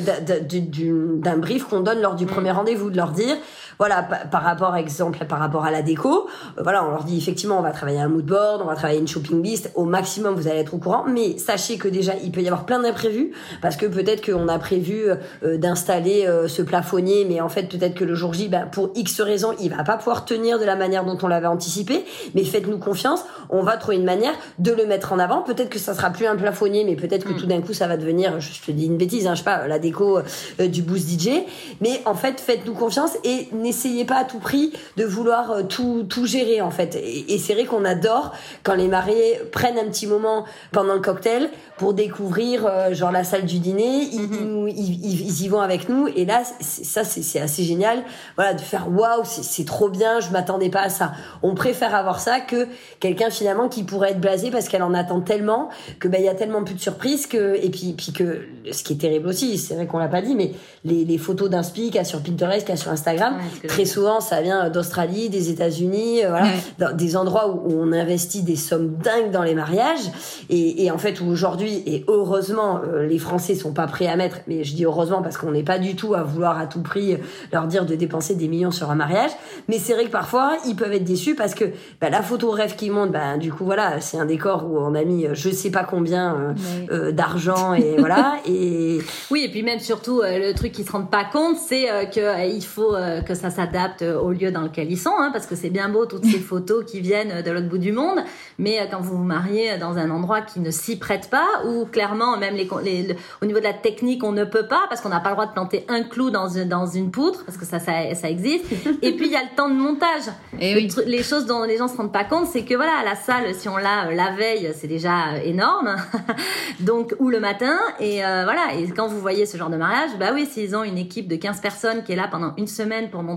d'un 1.18 1.38
brief 1.38 1.64
qu'on 1.64 1.80
donne 1.80 2.00
lors 2.00 2.14
du 2.14 2.24
mm. 2.24 2.28
premier 2.28 2.50
rendez-vous, 2.50 2.90
de 2.90 2.96
leur 2.96 3.10
dire, 3.10 3.36
voilà, 3.78 4.02
par 4.02 4.42
rapport, 4.42 4.76
exemple, 4.76 5.24
par 5.26 5.38
rapport 5.38 5.64
à 5.64 5.70
la 5.70 5.82
déco, 5.82 6.28
euh, 6.58 6.62
voilà, 6.62 6.84
on 6.84 6.90
leur 6.90 7.04
dit 7.04 7.18
effectivement, 7.18 7.58
on 7.58 7.62
va 7.62 7.70
travailler 7.70 8.00
un 8.00 8.08
mood 8.08 8.24
board, 8.24 8.62
on 8.62 8.66
va 8.66 8.74
travailler 8.74 9.00
une 9.00 9.08
shopping 9.08 9.42
list, 9.42 9.70
au 9.74 9.84
maximum, 9.84 10.34
vous 10.34 10.48
allez 10.48 10.60
être 10.60 10.74
au 10.74 10.78
courant, 10.78 11.04
mais 11.06 11.38
sachez 11.38 11.76
que 11.76 11.88
déjà, 11.88 12.12
il 12.22 12.32
peut 12.32 12.40
y 12.40 12.46
avoir 12.46 12.64
plein 12.64 12.80
d'imprévus, 12.80 13.32
parce 13.60 13.76
que 13.76 13.86
peut-être 13.86 14.24
qu'on 14.24 14.48
a 14.48 14.58
prévu 14.58 15.04
euh, 15.44 15.58
d'installer 15.58 16.26
euh, 16.26 16.48
ce 16.48 16.62
plafonnier, 16.62 17.26
mais 17.28 17.40
en 17.40 17.48
fait, 17.48 17.64
peut-être 17.64 17.94
que 17.94 18.04
le 18.04 18.14
jour 18.14 18.32
J, 18.32 18.48
ben, 18.48 18.66
pour 18.66 18.90
X 18.94 19.20
raisons, 19.20 19.52
il 19.60 19.70
va 19.70 19.84
pas 19.84 19.96
pouvoir 19.96 20.24
tenir 20.24 20.58
de 20.58 20.64
la 20.64 20.76
manière 20.76 21.04
dont 21.04 21.18
on 21.22 21.28
l'avait 21.28 21.46
anticipé, 21.46 22.04
mais 22.34 22.44
faites-nous 22.44 22.78
confiance, 22.78 23.24
on 23.50 23.62
va 23.62 23.76
trouver 23.76 23.96
une 23.96 24.04
manière 24.04 24.34
de 24.58 24.72
le 24.72 24.86
mettre 24.86 25.12
en 25.12 25.18
avant. 25.18 25.42
Peut-être 25.42 25.68
que 25.68 25.78
ça 25.78 25.94
sera 25.94 26.10
plus 26.10 26.26
un 26.26 26.36
plafonnier, 26.36 26.84
mais 26.84 26.96
peut-être 26.96 27.24
que 27.24 27.34
Mm. 27.34 27.36
tout 27.36 27.46
d'un 27.46 27.60
coup 27.60 27.72
ça 27.72 27.86
va 27.86 27.96
devenir, 27.96 28.40
je 28.40 28.60
te 28.60 28.70
dis 28.70 28.86
une 28.86 28.96
bêtise, 28.96 29.26
hein, 29.26 29.34
je 29.34 29.38
sais 29.38 29.44
pas, 29.44 29.66
la 29.66 29.78
déco 29.78 30.18
euh, 30.18 30.68
du 30.68 30.82
boost 30.82 31.08
DJ. 31.08 31.42
Mais 31.80 32.00
en 32.06 32.14
fait, 32.14 32.40
faites-nous 32.40 32.74
confiance 32.74 33.16
et 33.24 33.48
n'essayez 33.64 34.04
pas 34.04 34.18
à 34.18 34.24
tout 34.24 34.38
prix 34.38 34.72
de 34.96 35.04
vouloir 35.04 35.50
euh, 35.50 35.62
tout 35.64 36.04
tout 36.08 36.26
gérer 36.26 36.60
en 36.60 36.70
fait. 36.70 36.94
Et, 36.96 37.34
et 37.34 37.38
c'est 37.38 37.54
vrai 37.54 37.64
qu'on 37.64 37.84
adore 37.84 38.32
quand 38.62 38.74
les 38.74 38.88
mariés 38.88 39.40
prennent 39.52 39.78
un 39.78 39.86
petit 39.90 40.06
moment 40.06 40.44
pendant 40.72 40.94
le 40.94 41.00
cocktail 41.00 41.50
pour 41.78 41.94
découvrir 41.94 42.64
euh, 42.66 42.94
genre 42.94 43.10
la 43.10 43.24
salle 43.24 43.44
du 43.46 43.58
dîner. 43.58 44.08
Ils, 44.12 44.20
Mhm. 44.20 44.68
ils 44.68 44.78
ils, 44.78 45.04
ils- 45.04 45.20
ils 45.26 45.42
y 45.44 45.48
vont 45.48 45.60
avec 45.60 45.88
nous 45.88 46.06
et 46.08 46.24
là, 46.24 46.42
ça 46.60 47.02
c'est 47.04 47.40
assez 47.40 47.64
génial. 47.64 48.02
Voilà, 48.36 48.54
de 48.54 48.60
faire 48.60 48.86
waouh, 48.90 49.22
c'est 49.24 49.42
c'est 49.42 49.64
trop 49.64 49.88
bien, 49.88 50.20
je 50.20 50.30
m'attendais 50.30 50.68
pas 50.70 50.82
à 50.82 50.88
ça. 50.88 51.12
On 51.42 51.54
préfère 51.54 51.94
avoir 51.94 52.20
ça 52.20 52.40
que 52.40 52.68
quelqu'un 53.00 53.30
finalement 53.30 53.68
qui 53.68 53.82
pourrait 53.84 54.10
être 54.10 54.20
blasé 54.20 54.50
parce 54.50 54.68
qu'elle 54.68 54.82
en 54.82 54.94
attend 54.94 55.20
tellement 55.20 55.68
que 55.98 56.08
ben 56.08 56.20
il 56.20 56.24
y 56.24 56.28
a 56.28 56.34
tellement 56.34 56.62
plus 56.64 56.74
de 56.74 56.80
surprises 56.80 57.26
que 57.26 57.56
et 57.62 57.70
puis 57.70 57.94
puis 57.96 58.12
que 58.12 58.42
ce 58.72 58.82
qui 58.82 58.92
est 58.94 58.96
terrible 58.96 59.28
aussi, 59.28 59.56
c'est 59.58 59.74
vrai 59.74 59.86
qu'on 59.86 59.98
l'a 59.98 60.08
pas 60.08 60.20
dit, 60.22 60.34
mais 60.34 60.52
les, 60.84 61.04
les 61.04 61.18
photos 61.18 61.48
d'inspi 61.50 61.86
qu'il 61.86 61.94
y 61.96 61.98
a 61.98 62.04
sur 62.04 62.20
Pinterest, 62.20 62.60
qu'il 62.66 62.74
y 62.74 62.78
a 62.78 62.80
sur 62.80 62.90
Instagram, 62.90 63.34
Ouais, 63.36 63.53
que 63.62 63.66
très 63.66 63.84
souvent 63.84 64.20
ça 64.20 64.40
vient 64.42 64.68
d'Australie, 64.70 65.28
des 65.28 65.50
États-Unis, 65.50 66.24
euh, 66.24 66.28
voilà, 66.30 66.44
Ouais. 66.46 66.52
dans 66.78 66.94
des 66.96 67.16
endroits 67.16 67.48
où, 67.48 67.72
on 67.80 67.92
investit 67.92 68.42
des 68.42 68.56
sommes 68.56 68.96
dingues 69.02 69.30
dans 69.30 69.42
les 69.42 69.54
mariages 69.54 70.10
et, 70.50 70.84
et 70.84 70.90
en 70.90 70.98
fait 70.98 71.20
aujourd'hui 71.20 71.82
et 71.86 72.04
heureusement 72.08 72.80
euh, 72.86 73.06
les 73.06 73.18
Français 73.18 73.54
sont 73.54 73.72
pas 73.72 73.86
prêts 73.86 74.06
à 74.06 74.16
mettre, 74.16 74.38
mais 74.46 74.64
je 74.64 74.74
dis 74.74 74.84
heureusement 74.84 75.22
parce 75.22 75.36
qu'on 75.36 75.50
n'est 75.52 75.62
pas 75.62 75.78
du 75.78 75.96
tout 75.96 76.14
à 76.14 76.22
vouloir 76.22 76.58
à 76.58 76.66
tout 76.66 76.82
prix 76.82 77.16
leur 77.52 77.66
dire 77.66 77.84
de 77.86 77.94
dépenser 77.94 78.34
des 78.34 78.48
millions 78.48 78.70
sur 78.70 78.90
un 78.90 78.94
mariage, 78.94 79.30
mais 79.68 79.78
c'est 79.78 79.94
vrai 79.94 80.04
que 80.04 80.10
parfois 80.10 80.56
ils 80.66 80.76
peuvent 80.76 80.92
être 80.92 81.04
déçus 81.04 81.34
parce 81.34 81.54
que 81.54 81.64
bah, 82.00 82.10
la 82.10 82.22
photo 82.22 82.50
rêve 82.50 82.76
qui 82.76 82.90
monte, 82.90 83.12
bah, 83.12 83.36
du 83.38 83.52
coup 83.52 83.64
voilà 83.64 84.00
c'est 84.00 84.18
un 84.18 84.26
décor 84.26 84.64
où 84.70 84.78
on 84.78 84.94
a 84.94 85.04
mis 85.04 85.26
euh, 85.26 85.30
je 85.34 85.50
sais 85.50 85.70
pas 85.70 85.84
combien 85.84 86.34
euh, 86.34 86.52
Ouais. 86.54 86.86
euh, 86.90 87.12
d'argent 87.12 87.74
et 87.74 87.96
voilà 87.98 88.36
et 88.46 88.98
Oui, 89.30 89.44
et 89.44 89.50
puis 89.50 89.62
même 89.62 89.80
surtout, 89.80 90.20
euh, 90.20 90.38
le 90.38 90.54
truc 90.54 90.72
qu'ils 90.72 90.86
se 90.86 90.92
rendent 90.92 91.10
pas 91.10 91.24
compte, 91.24 91.56
c'est 91.56 91.90
euh, 91.90 92.04
que 92.04 92.20
euh, 92.20 92.44
il 92.44 92.62
faut 92.64 92.94
que 93.26 93.34
ça 93.34 93.43
s'adapte 93.50 94.02
euh, 94.02 94.18
au 94.18 94.32
lieu 94.32 94.50
dans 94.50 94.62
lequel 94.62 94.90
ils 94.90 94.98
sont, 94.98 95.14
hein, 95.18 95.30
parce 95.32 95.46
que 95.46 95.54
c'est 95.54 95.70
bien 95.70 95.88
beau 95.88 96.06
toutes 96.06 96.24
ces 96.24 96.38
photos 96.50 96.84
qui 96.84 97.00
viennent 97.00 97.30
euh, 97.32 97.42
de 97.42 97.50
l'autre 97.50 97.68
bout 97.68 97.78
du 97.78 97.92
monde, 97.92 98.20
mais 98.58 98.80
euh, 98.80 98.84
quand 98.90 99.00
vous 99.00 99.16
vous 99.16 99.22
mariez 99.24 99.78
dans 99.78 99.96
un 99.98 100.10
endroit 100.10 100.40
qui 100.42 100.60
ne 100.60 100.70
s'y 100.70 100.96
prête 100.98 101.30
pas, 101.30 101.46
ou 101.66 101.86
clairement 101.86 102.36
même 102.36 102.54
les, 102.54 102.66
con- 102.66 102.78
les- 102.82 103.02
le- 103.08 103.14
au 103.42 103.46
niveau 103.46 103.58
de 103.58 103.64
la 103.64 103.72
technique, 103.72 104.22
on 104.24 104.32
ne 104.32 104.44
peut 104.44 104.66
pas, 104.66 104.82
parce 104.88 105.00
qu'on 105.00 105.08
n'a 105.08 105.20
pas 105.20 105.30
le 105.30 105.34
droit 105.36 105.46
de 105.46 105.52
planter 105.52 105.84
un 105.88 106.02
clou 106.02 106.30
dans 106.30 106.48
une, 106.48 106.68
dans 106.68 106.86
une 106.86 107.10
poutre, 107.10 107.44
parce 107.44 107.56
que 107.58 107.64
ça, 107.64 107.78
ça, 107.78 108.14
ça 108.14 108.28
existe. 108.30 108.64
Et 109.02 109.12
puis 109.12 109.26
il 109.26 109.32
y 109.32 109.36
a 109.36 109.42
le 109.42 109.54
temps 109.56 109.68
de 109.68 109.74
montage. 109.74 110.22
Et 110.60 110.74
Le 110.74 110.80
oui. 110.80 110.86
tru- 110.88 111.04
les 111.06 111.22
choses 111.22 111.46
dont 111.46 111.64
les 111.64 111.76
gens 111.76 111.88
se 111.88 111.96
rendent 111.96 112.12
pas 112.12 112.24
compte, 112.24 112.46
c'est 112.46 112.64
que 112.64 112.74
voilà, 112.74 113.02
la 113.04 113.14
salle, 113.14 113.54
si 113.54 113.68
on 113.68 113.76
l'a 113.76 114.08
euh, 114.08 114.14
la 114.14 114.30
veille, 114.32 114.72
c'est 114.74 114.86
déjà 114.88 115.34
euh, 115.34 115.40
énorme. 115.44 115.96
Donc, 116.80 117.14
ou 117.18 117.28
le 117.30 117.40
matin. 117.40 117.78
Et 118.00 118.24
euh, 118.24 118.42
voilà. 118.44 118.74
Et 118.78 118.88
quand 118.90 119.06
vous 119.06 119.20
voyez 119.20 119.46
ce 119.46 119.56
genre 119.56 119.70
de 119.70 119.76
mariage, 119.76 120.10
bah 120.18 120.30
oui, 120.34 120.46
s'ils 120.46 120.74
ont 120.76 120.82
une 120.84 120.98
équipe 120.98 121.28
de 121.28 121.36
15 121.36 121.60
personnes 121.60 122.02
qui 122.04 122.12
est 122.12 122.16
là 122.16 122.28
pendant 122.30 122.52
une 122.56 122.66
semaine 122.66 123.10
pour 123.10 123.22
monter, 123.22 123.33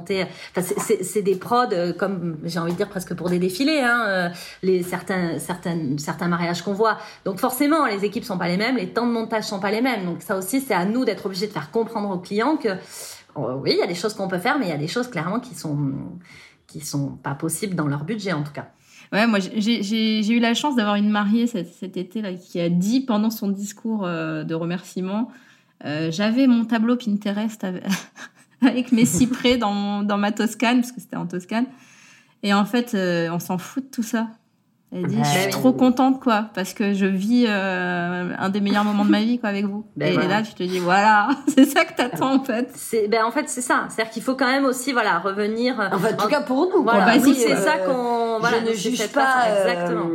c'est- 1.04 1.22
des 1.22 1.36
prods 1.36 1.66
euh, 1.74 1.93
comme 1.93 2.38
j'ai 2.43 2.60
envie 2.60 2.72
de 2.74 2.78
dire 2.78 2.89
presque 2.89 3.14
pour 3.16 3.30
des 3.30 3.39
défilés, 3.39 3.80
hein, 3.82 4.04
euh, 4.08 4.30
les 4.64 4.84
certains 4.84 5.39
certains 5.39 5.98
certains 5.98 6.28
mariages 6.28 6.62
qu'on 6.62 6.74
voit. 6.74 6.98
Donc 7.26 7.39
forcément, 7.39 7.86
les 7.86 8.06
équipes 8.06 8.24
sont 8.24 8.38
pas 8.38 8.48
les 8.48 8.58
mêmes, 8.58 8.78
les 8.78 8.89
temps 8.89 9.08
de 9.08 9.12
montage 9.12 9.43
sont 9.45 9.60
pas 9.60 9.72
les 9.72 9.82
mêmes. 9.82 10.06
Donc 10.06 10.22
ça 10.22 10.38
aussi, 10.38 10.62
c'est 10.62 10.74
à 10.74 10.86
nous 10.86 11.06
d'être 11.06 11.26
obligés 11.26 11.48
de 11.48 11.52
faire 11.52 11.72
comprendre 11.72 12.10
aux 12.10 12.20
clients 12.20 12.58
que 12.58 12.70
euh, 12.70 13.54
oui, 13.62 13.72
il 13.74 13.78
y 13.78 13.82
a 13.84 13.88
des 13.88 13.95
choses 13.95 14.14
qu'on 14.14 14.28
peut 14.28 14.39
faire, 14.39 14.58
mais 14.60 14.66
il 14.66 14.70
y 14.70 14.74
a 14.74 14.78
des 14.78 14.88
choses 14.88 15.08
clairement 15.10 15.39
qui 15.39 15.56
sont 15.56 15.78
qui 16.68 16.82
sont 16.82 17.10
pas 17.24 17.34
possibles 17.36 17.76
dans 17.76 17.88
leur 17.88 18.04
budget 18.04 18.34
en 18.34 18.43
tout 18.43 18.52
cas. 18.52 18.68
Ouais, 19.14 19.26
moi 19.26 19.39
j'ai- 19.39 20.28
eu 20.28 20.39
la 20.39 20.54
chance 20.54 20.76
d'avoir 20.76 20.95
une 20.95 21.10
mariée 21.10 21.48
cet, 21.48 21.95
été 21.95 22.22
là 22.22 22.34
qui 22.34 22.60
a 22.60 22.68
dit 22.68 23.00
pendant 23.02 23.30
son 23.30 23.48
discours 23.48 24.06
euh, 24.06 24.43
de 24.43 24.54
remerciement, 24.54 25.32
j'avais 26.10 26.48
mon 26.48 26.66
tableau 26.66 26.98
Pinterest 26.98 27.66
avec, 28.62 28.91
mes 28.91 29.05
cyprès 29.05 29.58
dans, 29.58 30.03
dans 30.03 30.18
ma 30.18 30.32
Toscane 30.32 30.82
parce 30.82 30.91
que 30.91 31.01
c'était 31.01 31.16
en 31.16 31.28
Toscane. 31.28 31.66
Et 32.43 32.53
en 32.53 32.66
fait, 32.66 32.93
euh, 32.93 33.30
on 33.32 33.39
s'en 33.39 33.58
fout 33.58 33.86
de 33.86 33.89
tout 33.89 34.03
ça. 34.03 34.30
Elle 34.94 35.06
dit, 35.08 35.18
Bah 35.18 35.24
je 35.24 35.40
suis 35.42 35.50
trop 35.50 35.74
contente 35.74 36.22
quoi 36.22 36.46
parce 36.56 36.74
que 36.74 36.94
je 36.94 37.06
vis 37.06 37.46
euh, 37.48 38.30
un 38.40 38.50
des 38.50 38.62
meilleurs 38.62 38.86
moments 38.86 39.04
de 39.04 39.10
ma 39.12 39.20
vie 39.20 39.38
quoi 39.38 39.50
avec 39.50 39.66
vous. 39.66 39.86
Ben 39.98 40.08
et 40.08 40.14
voilà. 40.14 40.30
là, 40.38 40.42
tu 40.44 40.54
te 40.54 40.64
dis 40.64 40.80
voilà, 40.80 41.28
c'est 41.54 41.66
ça 41.66 41.84
que 41.84 41.94
t'attends 41.94 42.36
en 42.36 42.44
fait. 42.44 42.70
C'est 42.74 43.10
ben 43.10 43.26
en 43.26 43.32
fait 43.32 43.50
c'est 43.50 43.62
ça, 43.62 43.88
c'est-à-dire 43.90 44.14
qu'il 44.14 44.24
faut 44.24 44.36
quand 44.36 44.48
même 44.48 44.64
aussi 44.66 44.94
voilà 44.94 45.20
revenir. 45.20 45.80
euh, 45.82 45.88
enfin 45.92 46.14
en 46.14 46.18
tout 46.24 46.30
cas 46.30 46.42
pour 46.42 46.70
nous 46.74 46.84
voilà, 46.84 47.06
bah, 47.06 47.12
oui, 47.22 47.36
c'est 47.36 47.52
euh, 47.54 47.58
ça 47.58 47.78
qu'on 47.80 48.40
voilà 48.40 48.60
je 48.64 48.70
ne 48.70 48.74
juge 48.76 49.08
pas 49.10 49.22
façon, 49.26 49.50
euh, 49.50 49.68
exactement. 49.72 50.10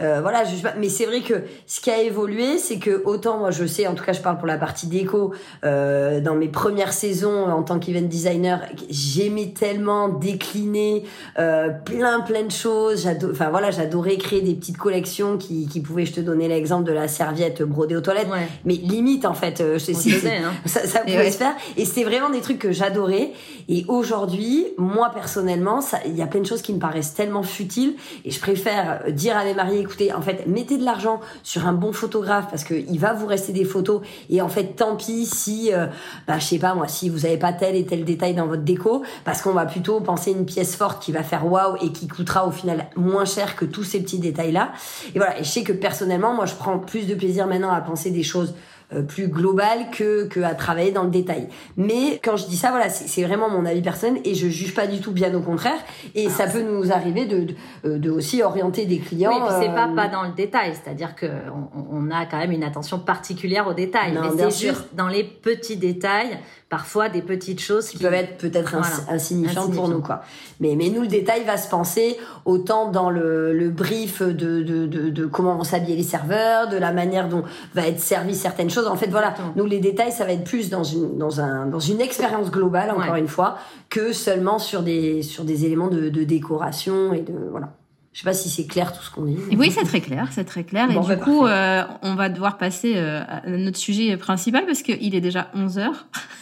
euh, 0.00 0.20
voilà 0.22 0.44
je 0.44 0.50
juge 0.50 0.62
pas 0.62 0.74
mais 0.78 0.88
c'est 0.88 1.04
vrai 1.04 1.20
que 1.20 1.42
ce 1.66 1.80
qui 1.80 1.90
a 1.90 2.00
évolué 2.00 2.56
c'est 2.58 2.78
que 2.78 3.02
autant 3.04 3.36
moi 3.38 3.50
je 3.50 3.66
sais 3.66 3.86
en 3.86 3.94
tout 3.94 4.04
cas 4.04 4.12
je 4.14 4.20
parle 4.22 4.38
pour 4.38 4.46
la 4.46 4.56
partie 4.56 4.86
déco 4.86 5.34
euh, 5.64 6.20
dans 6.20 6.36
mes 6.36 6.48
premières 6.48 6.92
saisons 6.94 7.50
en 7.50 7.62
tant 7.64 7.78
qu'event 7.80 8.00
designer 8.06 8.60
j'aimais 8.88 9.52
tellement 9.58 10.08
décliner 10.08 11.04
euh, 11.38 11.68
plein 11.70 12.20
plein 12.20 12.44
de 12.44 12.52
choses 12.52 13.06
enfin 13.30 13.50
voilà 13.50 13.70
j'adorais 13.70 14.05
créer 14.14 14.40
des 14.42 14.54
petites 14.54 14.76
collections 14.76 15.36
qui, 15.36 15.66
qui 15.66 15.80
pouvaient 15.80 16.06
je 16.06 16.12
te 16.12 16.20
donnais 16.20 16.46
l'exemple 16.48 16.84
de 16.84 16.92
la 16.92 17.08
serviette 17.08 17.62
brodée 17.62 17.96
aux 17.96 18.00
toilettes 18.00 18.28
Ouais. 18.30 18.48
mais 18.64 18.74
limite 18.74 19.24
en 19.26 19.34
fait 19.34 19.60
euh, 19.60 19.74
je 19.74 19.84
sais 19.84 19.94
On 19.94 19.98
si 19.98 20.10
faisait, 20.10 20.36
hein. 20.38 20.52
ça, 20.66 20.86
ça 20.86 21.00
pouvait 21.00 21.16
ouais. 21.18 21.30
se 21.30 21.36
faire 21.38 21.54
et 21.76 21.84
c'était 21.84 22.04
vraiment 22.04 22.30
des 22.30 22.40
trucs 22.40 22.58
que 22.58 22.72
j'adorais 22.72 23.32
et 23.68 23.84
aujourd'hui 23.88 24.66
moi 24.78 25.10
personnellement 25.12 25.80
il 26.06 26.16
y 26.16 26.22
a 26.22 26.26
plein 26.26 26.40
de 26.40 26.46
choses 26.46 26.62
qui 26.62 26.72
me 26.72 26.78
paraissent 26.78 27.14
tellement 27.14 27.42
futiles 27.42 27.94
et 28.24 28.30
je 28.30 28.40
préfère 28.40 29.02
dire 29.10 29.36
à 29.36 29.44
mes 29.44 29.54
mariés 29.54 29.80
écoutez 29.80 30.12
en 30.12 30.22
fait 30.22 30.46
mettez 30.46 30.78
de 30.78 30.84
l'argent 30.84 31.20
sur 31.42 31.66
un 31.66 31.72
bon 31.72 31.92
photographe 31.92 32.46
parce 32.50 32.64
que 32.64 32.74
il 32.74 32.98
va 32.98 33.12
vous 33.12 33.26
rester 33.26 33.52
des 33.52 33.64
photos 33.64 34.00
et 34.30 34.40
en 34.40 34.48
fait 34.48 34.76
tant 34.76 34.96
pis 34.96 35.26
si 35.26 35.72
euh, 35.72 35.86
bah 36.28 36.38
je 36.38 36.44
sais 36.44 36.58
pas 36.58 36.74
moi 36.74 36.88
si 36.88 37.08
vous 37.08 37.26
avez 37.26 37.36
pas 37.38 37.52
tel 37.52 37.74
et 37.74 37.84
tel 37.84 38.04
détail 38.04 38.34
dans 38.34 38.46
votre 38.46 38.62
déco 38.62 39.02
parce 39.24 39.42
qu'on 39.42 39.52
va 39.52 39.66
plutôt 39.66 40.00
penser 40.00 40.30
une 40.30 40.44
pièce 40.44 40.76
forte 40.76 41.02
qui 41.02 41.12
va 41.12 41.22
faire 41.22 41.46
waouh 41.50 41.76
et 41.82 41.90
qui 41.92 42.06
coûtera 42.08 42.46
au 42.46 42.50
final 42.50 42.86
moins 42.96 43.24
cher 43.24 43.56
que 43.56 43.64
tous 43.64 43.84
ces 43.84 43.95
petits 44.00 44.18
détails 44.18 44.52
là 44.52 44.72
et 45.14 45.18
voilà 45.18 45.38
et 45.38 45.44
je 45.44 45.48
sais 45.48 45.62
que 45.62 45.72
personnellement 45.72 46.34
moi 46.34 46.46
je 46.46 46.54
prends 46.54 46.78
plus 46.78 47.06
de 47.06 47.14
plaisir 47.14 47.46
maintenant 47.46 47.70
à 47.70 47.80
penser 47.80 48.10
des 48.10 48.22
choses 48.22 48.54
euh, 48.92 49.02
plus 49.02 49.26
global 49.26 49.90
que, 49.90 50.28
que 50.28 50.38
à 50.38 50.54
travailler 50.54 50.92
dans 50.92 51.02
le 51.02 51.10
détail. 51.10 51.48
Mais 51.76 52.20
quand 52.22 52.36
je 52.36 52.46
dis 52.46 52.56
ça, 52.56 52.70
voilà, 52.70 52.88
c'est 52.88 53.24
vraiment 53.24 53.50
mon 53.50 53.64
avis 53.66 53.82
personnel 53.82 54.20
et 54.24 54.36
je 54.36 54.46
juge 54.46 54.76
pas 54.76 54.86
du 54.86 55.00
tout, 55.00 55.10
bien 55.10 55.34
au 55.34 55.40
contraire. 55.40 55.80
Et 56.14 56.28
ça 56.28 56.46
peut 56.46 56.62
nous 56.62 56.92
arriver 56.92 57.26
de, 57.26 57.38
de, 57.40 57.54
euh, 57.84 57.98
de 57.98 58.10
aussi 58.10 58.44
orienter 58.44 58.86
des 58.86 58.98
clients. 59.00 59.32
Oui, 59.32 59.38
et 59.38 59.40
puis 59.40 59.56
c'est 59.60 59.74
pas 59.74 59.88
euh, 59.88 59.94
pas 59.96 60.06
dans 60.06 60.22
le 60.22 60.30
détail, 60.36 60.72
c'est-à-dire 60.80 61.16
que 61.16 61.26
on, 61.26 61.96
on 61.98 62.10
a 62.12 62.26
quand 62.26 62.38
même 62.38 62.52
une 62.52 62.62
attention 62.62 63.00
particulière 63.00 63.66
aux 63.66 63.74
détails, 63.74 64.12
Non, 64.12 64.20
mais 64.22 64.44
c'est 64.44 64.50
sûr. 64.52 64.74
juste 64.74 64.94
dans 64.94 65.08
les 65.08 65.24
petits 65.24 65.76
détails, 65.76 66.38
parfois 66.68 67.08
des 67.08 67.22
petites 67.22 67.60
choses 67.60 67.88
qui 67.88 67.98
peuvent 67.98 68.12
être 68.12 68.38
peut-être 68.38 68.72
Voilà. 68.72 68.86
insignifiantes 69.08 69.72
pour 69.72 69.88
nous 69.88 70.00
quoi. 70.00 70.22
Mais 70.58 70.74
mais 70.76 70.88
nous 70.90 71.02
le 71.02 71.06
détail 71.06 71.44
va 71.44 71.56
se 71.56 71.68
penser 71.68 72.16
autant 72.44 72.90
dans 72.90 73.08
le, 73.08 73.52
le 73.52 73.70
brief 73.70 74.20
de, 74.20 74.32
de, 74.62 74.86
de, 74.86 75.10
de 75.10 75.26
comment 75.26 75.54
vont 75.56 75.62
s'habiller 75.64 75.94
les 75.96 76.02
serveurs, 76.02 76.68
de 76.68 76.76
la 76.76 76.92
manière 76.92 77.28
dont 77.28 77.44
va 77.74 77.86
être 77.86 78.00
servi 78.00 78.34
certaines 78.34 78.70
choses. 78.70 78.88
En 78.88 78.96
fait 78.96 79.08
voilà, 79.08 79.34
nous 79.54 79.64
les 79.64 79.78
détails 79.78 80.10
ça 80.10 80.24
va 80.24 80.32
être 80.32 80.44
plus 80.44 80.68
dans 80.68 80.82
une 80.84 81.16
dans 81.18 81.40
un 81.40 81.66
dans 81.66 81.78
une 81.78 82.00
expérience 82.00 82.50
globale 82.50 82.90
encore 82.90 83.12
Ouais. 83.12 83.20
une 83.20 83.28
fois 83.28 83.58
que 83.88 84.12
seulement 84.12 84.58
sur 84.58 84.82
des 84.82 85.22
sur 85.22 85.44
des 85.44 85.64
éléments 85.66 85.88
de, 85.88 86.08
de 86.08 86.24
décoration 86.24 87.12
et 87.12 87.20
de 87.20 87.34
voilà. 87.50 87.68
Je 88.16 88.22
sais 88.22 88.24
pas 88.24 88.32
si 88.32 88.48
c'est 88.48 88.64
clair 88.64 88.94
tout 88.94 89.02
ce 89.02 89.10
qu'on 89.10 89.26
dit. 89.26 89.36
Oui, 89.58 89.70
c'est 89.70 89.84
très 89.84 90.00
clair, 90.00 90.28
c'est 90.30 90.44
très 90.44 90.64
clair. 90.64 90.88
Bon, 90.88 91.02
et 91.02 91.06
bah, 91.06 91.16
du 91.16 91.20
coup, 91.20 91.44
euh, 91.44 91.82
on 92.00 92.14
va 92.14 92.30
devoir 92.30 92.56
passer 92.56 92.94
euh, 92.96 93.20
à 93.28 93.46
notre 93.46 93.76
sujet 93.76 94.16
principal 94.16 94.64
parce 94.64 94.80
qu'il 94.80 95.14
est 95.14 95.20
déjà 95.20 95.48
11h. 95.54 95.88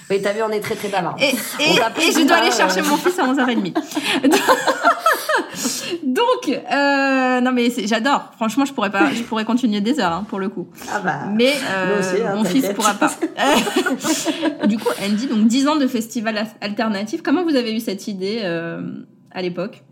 Oui, 0.09 0.22
t'as 0.22 0.33
vu, 0.35 0.43
on 0.49 0.51
est 0.51 0.61
très 0.61 0.77
très 0.77 0.87
bavard. 0.87 1.16
Et, 1.20 1.31
et- 1.31 1.31
et 1.31 2.12
je 2.12 2.25
dois 2.29 2.37
aller 2.37 2.53
chercher 2.53 2.81
mon 2.83 2.97
fils 2.97 3.18
à 3.18 3.25
11h30. 3.27 3.75
Donc, 6.05 6.49
euh, 6.72 7.41
non 7.41 7.51
mais 7.51 7.68
j'adore. 7.87 8.31
Franchement, 8.37 8.64
je 8.64 8.72
pourrais 8.72 8.93
pas, 8.93 9.12
je 9.12 9.22
pourrais 9.25 9.45
continuer 9.45 9.81
des 9.81 9.99
heures 9.99 10.12
hein, 10.12 10.25
pour 10.29 10.39
le 10.39 10.51
coup. 10.51 10.68
Ah 10.93 11.01
bah. 11.01 11.20
Mais 11.33 11.55
euh, 11.75 11.99
aussi, 11.99 12.22
hein, 12.22 12.37
mon 12.37 12.45
fils 12.45 12.68
pourra 12.75 12.95
pas. 12.95 13.11
du 14.66 14.79
coup, 14.79 14.91
Andy, 15.05 15.27
donc 15.27 15.49
10 15.49 15.66
ans 15.66 15.75
de 15.77 15.89
festival 15.89 16.47
alternatif. 16.61 17.20
Comment 17.22 17.43
vous 17.43 17.57
avez 17.57 17.75
eu 17.75 17.81
cette 17.81 18.07
idée 18.07 18.43
euh, 18.45 18.81
à 19.33 19.43
l'époque? 19.43 19.83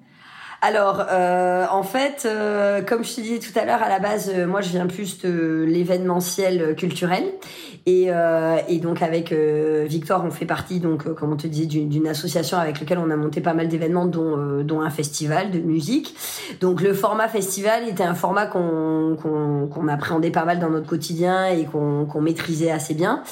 Alors, 0.64 1.06
euh, 1.10 1.66
en 1.72 1.82
fait, 1.82 2.22
euh, 2.24 2.82
comme 2.82 3.02
je 3.02 3.16
te 3.16 3.20
disais 3.20 3.40
tout 3.40 3.58
à 3.58 3.64
l'heure, 3.64 3.82
à 3.82 3.88
la 3.88 3.98
base, 3.98 4.30
euh, 4.32 4.46
moi, 4.46 4.60
je 4.60 4.68
viens 4.68 4.86
plus 4.86 5.18
de 5.18 5.64
l'événementiel 5.68 6.62
euh, 6.62 6.74
culturel. 6.74 7.24
Et, 7.84 8.04
euh, 8.10 8.58
et 8.68 8.78
donc, 8.78 9.02
avec 9.02 9.32
euh, 9.32 9.86
Victor, 9.88 10.22
on 10.24 10.30
fait 10.30 10.46
partie, 10.46 10.78
donc, 10.78 11.12
comme 11.14 11.32
on 11.32 11.36
te 11.36 11.48
disait, 11.48 11.66
d'une 11.66 12.06
association 12.06 12.58
avec 12.58 12.78
laquelle 12.78 12.98
on 12.98 13.10
a 13.10 13.16
monté 13.16 13.40
pas 13.40 13.54
mal 13.54 13.66
d'événements, 13.66 14.06
dont, 14.06 14.62
dont 14.62 14.82
un 14.82 14.90
festival 14.90 15.50
de 15.50 15.58
musique. 15.58 16.14
Donc, 16.60 16.80
le 16.80 16.94
format 16.94 17.26
festival 17.26 17.88
était 17.88 18.04
un 18.04 18.14
format 18.14 18.46
qu'on 18.46 19.16
qu'on 19.20 19.66
qu'on 19.66 19.88
appréhendait 19.88 20.30
pas 20.30 20.44
mal 20.44 20.60
dans 20.60 20.70
notre 20.70 20.86
quotidien 20.86 21.46
et 21.46 21.64
qu'on 21.64 22.04
qu'on 22.04 22.20
maîtrisait 22.20 22.70
assez 22.70 22.94
bien. 22.94 23.24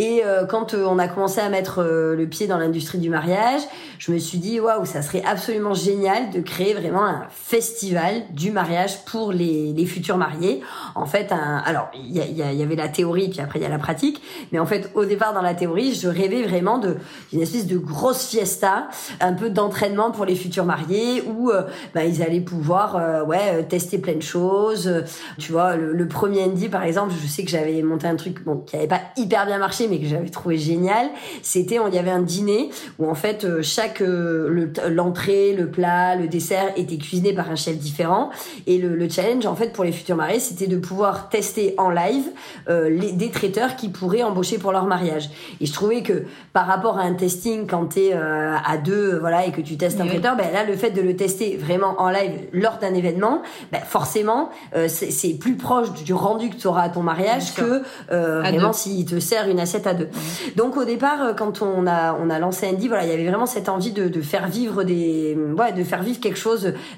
Et 0.00 0.22
quand 0.48 0.74
on 0.74 0.98
a 0.98 1.06
commencé 1.06 1.40
à 1.40 1.48
mettre 1.48 1.82
le 1.82 2.26
pied 2.26 2.48
dans 2.48 2.58
l'industrie 2.58 2.98
du 2.98 3.08
mariage, 3.08 3.60
je 3.98 4.10
me 4.10 4.18
suis 4.18 4.38
dit 4.38 4.58
waouh, 4.58 4.84
ça 4.84 5.00
serait 5.02 5.22
absolument 5.24 5.74
génial 5.74 6.30
de 6.30 6.40
créer 6.40 6.71
créer 6.72 6.80
vraiment 6.80 7.04
un 7.04 7.26
festival 7.30 8.22
du 8.30 8.50
mariage 8.50 9.04
pour 9.04 9.32
les, 9.32 9.86
futurs 9.86 10.16
mariés. 10.16 10.60
En 10.94 11.06
fait, 11.06 11.32
un, 11.32 11.60
alors 11.64 11.90
il 11.94 12.16
y, 12.16 12.62
avait 12.62 12.76
la 12.76 12.88
théorie, 12.88 13.28
puis 13.28 13.40
après 13.40 13.58
il 13.58 13.62
y 13.62 13.66
a 13.66 13.68
la 13.68 13.78
pratique. 13.78 14.22
Mais 14.52 14.58
en 14.58 14.66
fait, 14.66 14.90
au 14.94 15.04
départ 15.04 15.34
dans 15.34 15.42
la 15.42 15.54
théorie, 15.54 15.94
je 15.94 16.08
rêvais 16.08 16.42
vraiment 16.42 16.78
d'une 16.78 17.40
espèce 17.40 17.66
de 17.66 17.78
grosse 17.78 18.26
fiesta, 18.26 18.88
un 19.20 19.32
peu 19.32 19.50
d'entraînement 19.50 20.10
pour 20.10 20.24
les 20.24 20.36
futurs 20.36 20.64
mariés, 20.64 21.22
où 21.26 21.50
euh, 21.50 21.62
bah, 21.94 22.04
ils 22.04 22.22
allaient 22.22 22.40
pouvoir 22.40 22.96
euh, 22.96 23.24
ouais 23.24 23.64
tester 23.64 23.98
plein 23.98 24.14
de 24.14 24.22
choses. 24.22 25.04
Tu 25.38 25.52
vois, 25.52 25.76
le, 25.76 26.06
premier 26.06 26.44
Andy 26.44 26.68
par 26.68 26.84
exemple, 26.84 27.12
je 27.20 27.26
sais 27.26 27.44
que 27.44 27.50
j'avais 27.50 27.82
monté 27.82 28.06
un 28.06 28.16
truc 28.16 28.44
bon 28.44 28.58
qui 28.58 28.76
avait 28.76 28.86
pas 28.86 29.00
hyper 29.16 29.46
bien 29.46 29.58
marché, 29.58 29.88
mais 29.88 29.98
que 29.98 30.06
j'avais 30.06 30.28
trouvé 30.28 30.58
génial. 30.58 31.08
C'était, 31.42 31.78
il 31.88 31.94
y 31.94 31.98
avait 31.98 32.10
un 32.10 32.22
dîner 32.22 32.70
où 32.98 33.10
en 33.10 33.14
fait 33.14 33.62
chaque 33.62 34.00
l'entrée, 34.00 35.54
le, 35.54 35.70
plat, 35.70 36.16
le 36.16 36.28
dessert 36.28 36.61
était 36.76 36.96
cuisiné 36.96 37.32
par 37.32 37.50
un 37.50 37.56
chef 37.56 37.76
différent. 37.76 38.30
Et 38.66 38.78
le, 38.78 38.94
le 38.94 39.08
challenge 39.08 39.46
en 39.46 39.54
fait 39.54 39.72
pour 39.72 39.84
les 39.84 39.92
futurs 39.92 40.16
mariés, 40.16 40.40
c'était 40.40 40.66
de 40.66 40.76
pouvoir 40.76 41.28
tester 41.28 41.74
en 41.78 41.90
live 41.90 42.24
euh, 42.68 42.88
les, 42.88 43.12
des 43.12 43.30
traiteurs 43.30 43.76
qui 43.76 43.88
pourraient 43.88 44.22
embaucher 44.22 44.58
pour 44.58 44.72
leur 44.72 44.86
mariage. 44.86 45.30
Et 45.60 45.66
je 45.66 45.72
trouvais 45.72 46.02
que 46.02 46.24
par 46.52 46.66
rapport 46.66 46.98
à 46.98 47.02
un 47.02 47.14
testing 47.14 47.66
quand 47.66 47.86
t'es 47.94 48.10
euh, 48.14 48.54
à 48.64 48.76
deux, 48.78 49.18
voilà, 49.18 49.46
et 49.46 49.52
que 49.52 49.60
tu 49.60 49.76
testes 49.76 50.00
un 50.00 50.06
traiteur, 50.06 50.36
ben 50.36 50.52
là 50.52 50.64
le 50.64 50.76
fait 50.76 50.90
de 50.90 51.00
le 51.00 51.16
tester 51.16 51.56
vraiment 51.56 51.94
en 51.98 52.10
live 52.10 52.32
lors 52.52 52.78
d'un 52.78 52.94
événement, 52.94 53.42
ben 53.72 53.80
forcément 53.80 54.50
euh, 54.76 54.88
c'est 54.88 55.34
plus 55.34 55.56
proche 55.56 55.92
du 56.04 56.14
rendu 56.14 56.50
que 56.50 56.56
tu 56.56 56.66
auras 56.66 56.82
à 56.82 56.88
ton 56.88 57.02
mariage 57.02 57.54
que 57.54 57.82
euh, 58.10 58.40
vraiment 58.40 58.72
s'il 58.72 59.04
te 59.04 59.18
sert 59.18 59.48
une 59.48 59.60
assiette 59.60 59.86
à 59.86 59.94
deux. 59.94 60.08
Donc 60.56 60.76
au 60.76 60.84
départ, 60.84 61.22
euh, 61.22 61.32
quand 61.32 61.62
on 61.62 61.86
a 61.86 62.16
on 62.22 62.30
a 62.30 62.38
lancé 62.38 62.68
Andy, 62.68 62.88
voilà, 62.88 63.04
il 63.04 63.10
y 63.10 63.14
avait 63.14 63.26
vraiment 63.26 63.46
cette 63.46 63.68
envie 63.68 63.92
de, 63.92 64.08
de 64.08 64.20
faire 64.20 64.48
vivre 64.48 64.82
des, 64.84 65.36
ouais, 65.58 65.72
de 65.72 65.84
faire 65.84 66.02
vivre 66.02 66.20
quelque 66.20 66.38
chose 66.38 66.51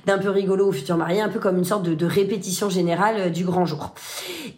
d'un 0.07 0.19
peu 0.19 0.31
rigolo 0.31 0.69
aux 0.69 0.73
futurs 0.73 0.97
mariés, 0.97 1.21
un 1.21 1.29
peu 1.29 1.39
comme 1.39 1.59
une 1.59 1.65
sorte 1.65 1.85
de, 1.85 1.95
de 1.95 2.07
répétition 2.07 2.69
générale 2.69 3.33
du 3.33 3.45
grand 3.45 3.67
jour. 3.67 3.95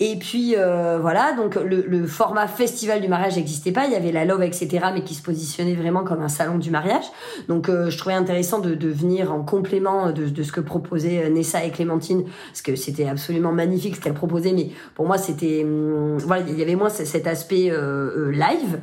Et 0.00 0.16
puis 0.16 0.54
euh, 0.56 0.98
voilà, 1.00 1.32
donc 1.32 1.54
le, 1.54 1.84
le, 1.86 2.06
format 2.06 2.46
festival 2.46 3.00
du 3.00 3.08
mariage 3.08 3.36
n'existait 3.36 3.72
pas. 3.72 3.86
Il 3.86 3.92
y 3.92 3.96
avait 3.96 4.12
la 4.12 4.24
Love, 4.24 4.42
etc., 4.42 4.86
mais 4.92 5.02
qui 5.02 5.14
se 5.14 5.22
positionnait 5.22 5.74
vraiment 5.74 6.04
comme 6.04 6.22
un 6.22 6.28
salon 6.28 6.58
du 6.58 6.70
mariage. 6.70 7.04
Donc 7.48 7.68
euh, 7.68 7.90
je 7.90 7.98
trouvais 7.98 8.14
intéressant 8.14 8.58
de, 8.58 8.74
de, 8.74 8.88
venir 8.88 9.32
en 9.32 9.42
complément 9.42 10.12
de, 10.12 10.28
de 10.28 10.42
ce 10.42 10.52
que 10.52 10.60
proposaient 10.60 11.28
Nessa 11.30 11.64
et 11.64 11.70
Clémentine, 11.70 12.24
parce 12.48 12.62
que 12.62 12.76
c'était 12.76 13.06
absolument 13.08 13.52
magnifique 13.52 13.96
ce 13.96 14.00
qu'elles 14.00 14.14
proposaient. 14.14 14.52
Mais 14.52 14.70
pour 14.94 15.06
moi, 15.06 15.18
c'était 15.18 15.62
hum, 15.64 16.18
voilà, 16.18 16.44
il 16.46 16.58
y 16.58 16.62
avait 16.62 16.76
moins 16.76 16.90
cet 16.90 17.26
aspect 17.26 17.70
euh, 17.70 18.30
live. 18.32 18.80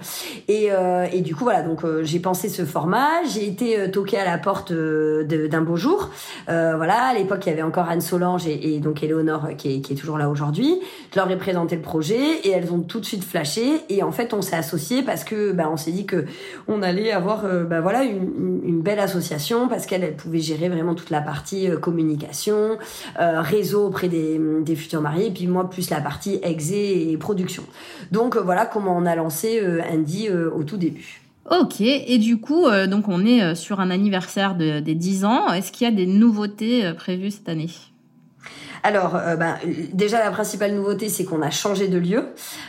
Et, 0.47 0.69
et 1.11 1.21
du 1.21 1.35
coup 1.35 1.43
voilà, 1.43 1.61
donc 1.61 1.81
j'ai 2.01 2.19
pensé 2.19 2.49
ce 2.49 2.65
format. 2.65 3.23
J'ai 3.31 3.47
été 3.47 3.91
toquée 3.91 4.17
à 4.17 4.25
la 4.25 4.37
porte 4.37 4.73
d'un 4.73 5.61
beau 5.61 5.75
jour. 5.75 6.02
Voilà, 6.47 7.09
à 7.09 7.13
l'époque 7.13 7.45
il 7.45 7.49
y 7.49 7.53
avait 7.53 7.61
encore 7.61 7.89
Anne 7.89 8.01
Solange 8.01 8.47
et, 8.47 8.75
et 8.75 8.79
donc 8.79 9.03
Éléonore 9.03 9.49
qui 9.57 9.75
est, 9.75 9.81
qui 9.81 9.93
est 9.93 9.95
toujours 9.95 10.17
là 10.17 10.29
aujourd'hui. 10.29 10.79
Je 11.11 11.19
leur 11.19 11.29
ai 11.29 11.37
présenté 11.37 11.75
le 11.75 11.81
projet 11.81 12.39
et 12.43 12.49
elles 12.49 12.71
ont 12.71 12.81
tout 12.81 12.99
de 12.99 13.05
suite 13.05 13.23
flashé. 13.23 13.81
Et 13.89 14.03
en 14.03 14.11
fait, 14.11 14.33
on 14.33 14.41
s'est 14.41 14.55
associés 14.55 15.03
parce 15.03 15.23
que 15.23 15.51
bah, 15.51 15.69
on 15.71 15.77
s'est 15.77 15.91
dit 15.91 16.05
que 16.05 16.25
on 16.67 16.81
allait 16.81 17.11
avoir 17.11 17.45
euh, 17.45 17.63
bah, 17.63 17.81
voilà 17.81 18.03
une, 18.03 18.61
une, 18.63 18.81
belle 18.81 18.99
association 18.99 19.67
parce 19.67 19.85
qu'elle 19.85 20.03
elle 20.03 20.15
pouvait 20.15 20.39
gérer 20.39 20.69
vraiment 20.69 20.95
toute 20.95 21.09
la 21.09 21.21
partie 21.21 21.69
euh, 21.69 21.77
communication, 21.77 22.77
euh, 23.19 23.41
réseau 23.41 23.87
auprès 23.87 24.07
des, 24.07 24.39
des, 24.61 24.75
futurs 24.75 25.01
mariés, 25.01 25.27
et 25.27 25.31
puis 25.31 25.47
moi 25.47 25.69
plus 25.69 25.89
la 25.89 26.01
partie 26.01 26.39
exé 26.43 27.09
et 27.09 27.17
production. 27.17 27.63
Donc 28.11 28.35
voilà 28.37 28.65
comment 28.65 28.95
on 28.97 29.05
a 29.05 29.15
lancé 29.15 29.61
Andy 29.91 30.29
au 30.29 30.63
tout 30.63 30.77
début. 30.77 31.22
Ok, 31.49 31.81
et 31.81 32.17
du 32.19 32.39
coup, 32.39 32.69
donc 32.89 33.09
on 33.09 33.25
est 33.25 33.53
sur 33.55 33.79
un 33.81 33.89
anniversaire 33.89 34.55
de, 34.55 34.79
des 34.79 34.95
10 34.95 35.25
ans. 35.25 35.51
Est-ce 35.51 35.71
qu'il 35.71 35.85
y 35.85 35.87
a 35.87 35.93
des 35.93 36.07
nouveautés 36.07 36.93
prévues 36.93 37.31
cette 37.31 37.49
année? 37.49 37.69
Alors, 38.83 39.15
euh, 39.15 39.37
bah, 39.37 39.55
déjà 39.93 40.19
la 40.19 40.29
principale 40.29 40.73
nouveauté, 40.73 41.07
c'est 41.07 41.23
qu'on 41.23 41.41
a 41.41 41.49
changé 41.49 41.87
de 41.87 41.97
lieu 41.97 42.25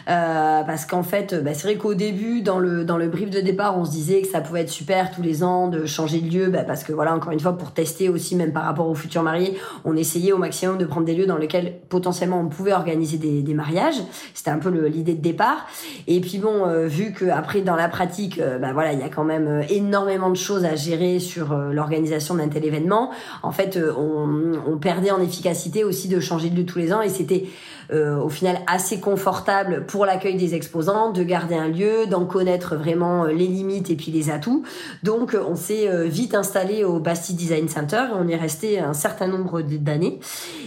euh, 0.08 0.62
parce 0.62 0.86
qu'en 0.86 1.02
fait, 1.02 1.34
bah, 1.42 1.50
c'est 1.54 1.66
vrai 1.66 1.76
qu'au 1.76 1.94
début, 1.94 2.40
dans 2.40 2.60
le 2.60 2.84
dans 2.84 2.96
le 2.96 3.08
brief 3.08 3.30
de 3.30 3.40
départ, 3.40 3.76
on 3.76 3.84
se 3.84 3.90
disait 3.90 4.22
que 4.22 4.28
ça 4.28 4.40
pouvait 4.40 4.60
être 4.60 4.70
super 4.70 5.10
tous 5.10 5.22
les 5.22 5.42
ans 5.42 5.68
de 5.68 5.86
changer 5.86 6.20
de 6.20 6.30
lieu, 6.30 6.50
bah, 6.50 6.62
parce 6.62 6.84
que 6.84 6.92
voilà, 6.92 7.14
encore 7.14 7.32
une 7.32 7.40
fois, 7.40 7.58
pour 7.58 7.72
tester 7.72 8.08
aussi, 8.08 8.36
même 8.36 8.52
par 8.52 8.64
rapport 8.64 8.88
aux 8.88 8.94
futurs 8.94 9.24
mariés, 9.24 9.58
on 9.84 9.96
essayait 9.96 10.32
au 10.32 10.38
maximum 10.38 10.78
de 10.78 10.84
prendre 10.84 11.04
des 11.04 11.14
lieux 11.14 11.26
dans 11.26 11.36
lesquels 11.36 11.80
potentiellement 11.88 12.40
on 12.40 12.48
pouvait 12.48 12.72
organiser 12.72 13.18
des, 13.18 13.54
mariages. 13.54 14.00
C'était 14.34 14.50
un 14.50 14.58
peu 14.58 14.70
l'idée 14.86 15.14
de 15.14 15.20
départ. 15.20 15.66
Et 16.06 16.20
puis 16.20 16.38
bon, 16.38 16.66
euh, 16.66 16.86
vu 16.86 17.12
que 17.12 17.26
après 17.26 17.60
dans 17.60 17.76
la 17.76 17.88
pratique, 17.88 18.40
euh, 18.40 18.58
bah, 18.58 18.72
voilà, 18.72 18.92
il 18.92 18.98
y 18.98 19.02
a 19.02 19.08
quand 19.08 19.24
même 19.24 19.46
euh, 19.46 19.62
énormément 19.68 20.30
de 20.30 20.36
choses 20.36 20.64
à 20.64 20.74
gérer 20.74 21.18
sur 21.18 21.56
l'organisation 21.56 22.34
d'un 22.34 22.48
tel 22.48 22.64
événement. 22.64 23.10
En 23.42 23.52
fait, 23.52 23.78
on 23.96 24.78
perdait 24.78 25.10
en 25.10 25.20
efficacité 25.20 25.84
aussi 25.84 26.03
de 26.08 26.20
changer 26.20 26.50
de 26.50 26.56
lieu 26.56 26.66
tous 26.66 26.78
les 26.78 26.92
ans 26.92 27.02
et 27.02 27.08
c'était 27.08 27.44
euh, 27.92 28.16
au 28.18 28.28
final 28.28 28.58
assez 28.66 28.98
confortable 28.98 29.84
pour 29.86 30.06
l'accueil 30.06 30.36
des 30.36 30.54
exposants, 30.54 31.10
de 31.10 31.22
garder 31.22 31.54
un 31.54 31.68
lieu, 31.68 32.06
d'en 32.06 32.24
connaître 32.24 32.76
vraiment 32.76 33.24
euh, 33.24 33.28
les 33.28 33.46
limites 33.46 33.90
et 33.90 33.96
puis 33.96 34.10
les 34.10 34.30
atouts. 34.30 34.64
Donc 35.02 35.34
euh, 35.34 35.44
on 35.46 35.56
s'est 35.56 35.88
vite 36.08 36.34
installé 36.34 36.84
au 36.84 36.98
Bastille 36.98 37.36
Design 37.36 37.68
Center 37.68 38.04
et 38.10 38.14
on 38.14 38.28
est 38.28 38.36
resté 38.36 38.78
un 38.78 38.94
certain 38.94 39.26
nombre 39.26 39.60
d'années. 39.62 40.18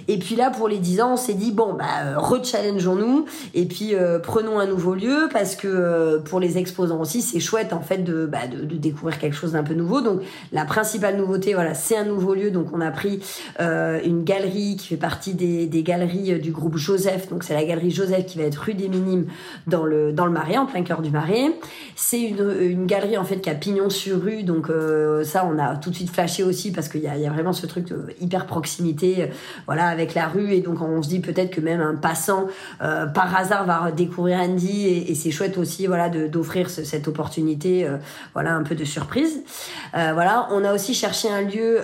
Et 0.07 0.20
puis 0.20 0.36
là 0.36 0.51
pour 0.51 0.68
les 0.68 0.78
10 0.78 1.01
ans, 1.01 1.13
on 1.13 1.18
s'est 1.18 1.34
dit 1.34 1.51
bon 1.51 1.74
bah 1.74 2.18
rechallengeons-nous 2.18 3.26
et 3.53 3.65
puis 3.65 3.93
prenons 4.24 4.59
un 4.59 4.68
nouveau 4.68 4.93
lieu 4.93 5.28
parce 5.32 5.55
que 5.55 6.20
pour 6.20 6.39
les 6.39 6.57
exposants 6.57 6.99
aussi 6.99 7.22
c'est 7.22 7.39
chouette 7.39 7.74
en 7.74 7.82
fait 7.82 8.03
de, 8.03 8.26
bah, 8.26 8.47
de, 8.47 8.63
de, 8.63 8.76
découvrir 8.76 9.20
quelque 9.20 9.36
chose 9.36 9.53
d'un 9.53 9.63
peu 9.63 9.74
nouveau. 9.74 10.01
Donc 10.01 10.22
la 10.51 10.65
principale 10.65 11.18
nouveauté 11.18 11.53
voilà 11.53 11.74
c'est 11.74 11.97
un 11.97 12.05
nouveau 12.05 12.36
lieu 12.36 12.51
donc 12.51 12.68
on 12.74 12.82
a 12.82 12.91
pris 12.91 13.20
une 13.59 14.24
galerie 14.24 14.78
qui 14.78 14.88
fait 14.88 14.97
partie 14.97 15.34
des, 15.34 15.65
des 15.65 15.84
galeries 15.84 16.39
du 16.39 16.51
groupe 16.51 16.78
Joseph 16.78 17.07
donc 17.30 17.43
c'est 17.43 17.53
la 17.53 17.64
galerie 17.64 17.91
Joseph 17.91 18.26
qui 18.26 18.38
va 18.38 18.45
être 18.45 18.58
rue 18.58 18.74
des 18.74 18.88
Minimes 18.88 19.28
dans 19.66 19.86
le 19.86 20.12
dans 20.12 20.26
le 20.26 20.32
Marais, 20.32 20.58
en 20.58 20.66
plein 20.66 20.84
cœur 20.84 21.01
du 21.01 21.10
Marais. 21.10 21.51
C'est 21.95 22.22
une, 22.22 22.86
galerie 22.86 23.18
en 23.18 23.24
fait 23.24 23.38
qui 23.38 23.49
a 23.49 23.55
pignon 23.55 23.89
sur 23.89 24.22
rue, 24.22 24.43
donc 24.43 24.70
euh, 24.70 25.24
ça 25.24 25.45
on 25.45 25.58
a 25.60 25.76
tout 25.76 25.89
de 25.89 25.95
suite 25.95 26.10
flashé 26.12 26.43
aussi 26.43 26.72
parce 26.72 26.89
qu'il 26.89 27.01
y 27.01 27.08
a, 27.08 27.30
vraiment 27.30 27.53
ce 27.53 27.66
truc 27.66 27.86
de 27.86 28.08
hyper 28.22 28.45
proximité, 28.45 29.24
euh, 29.24 29.28
voilà 29.66 29.88
avec 29.88 30.14
la 30.14 30.28
rue 30.28 30.51
et 30.53 30.62
donc 30.62 30.82
on 30.82 31.01
se 31.01 31.10
dit 31.10 31.20
peut-être 31.20 31.51
que 31.51 31.62
même 31.62 31.82
un 31.82 31.95
passant 31.95 32.47
euh, 32.82 33.05
par 33.05 33.36
hasard 33.36 33.66
va 33.66 33.91
découvrir 33.91 34.39
Andy 34.39 34.88
et, 34.88 35.12
et 35.12 35.16
c'est 35.16 35.32
chouette 35.32 35.58
aussi 35.58 35.88
voilà 35.88 36.10
d'offrir 36.10 36.70
cette 36.70 37.08
opportunité, 37.08 37.88
voilà 38.34 38.55
un 38.55 38.64
peu 38.64 38.76
de 38.76 38.86
surprise. 38.86 39.41
voilà, 39.93 40.47
on 40.51 40.64
a 40.64 40.74
aussi 40.74 40.93
cherché 40.93 41.30
un 41.30 41.41
lieu 41.41 41.80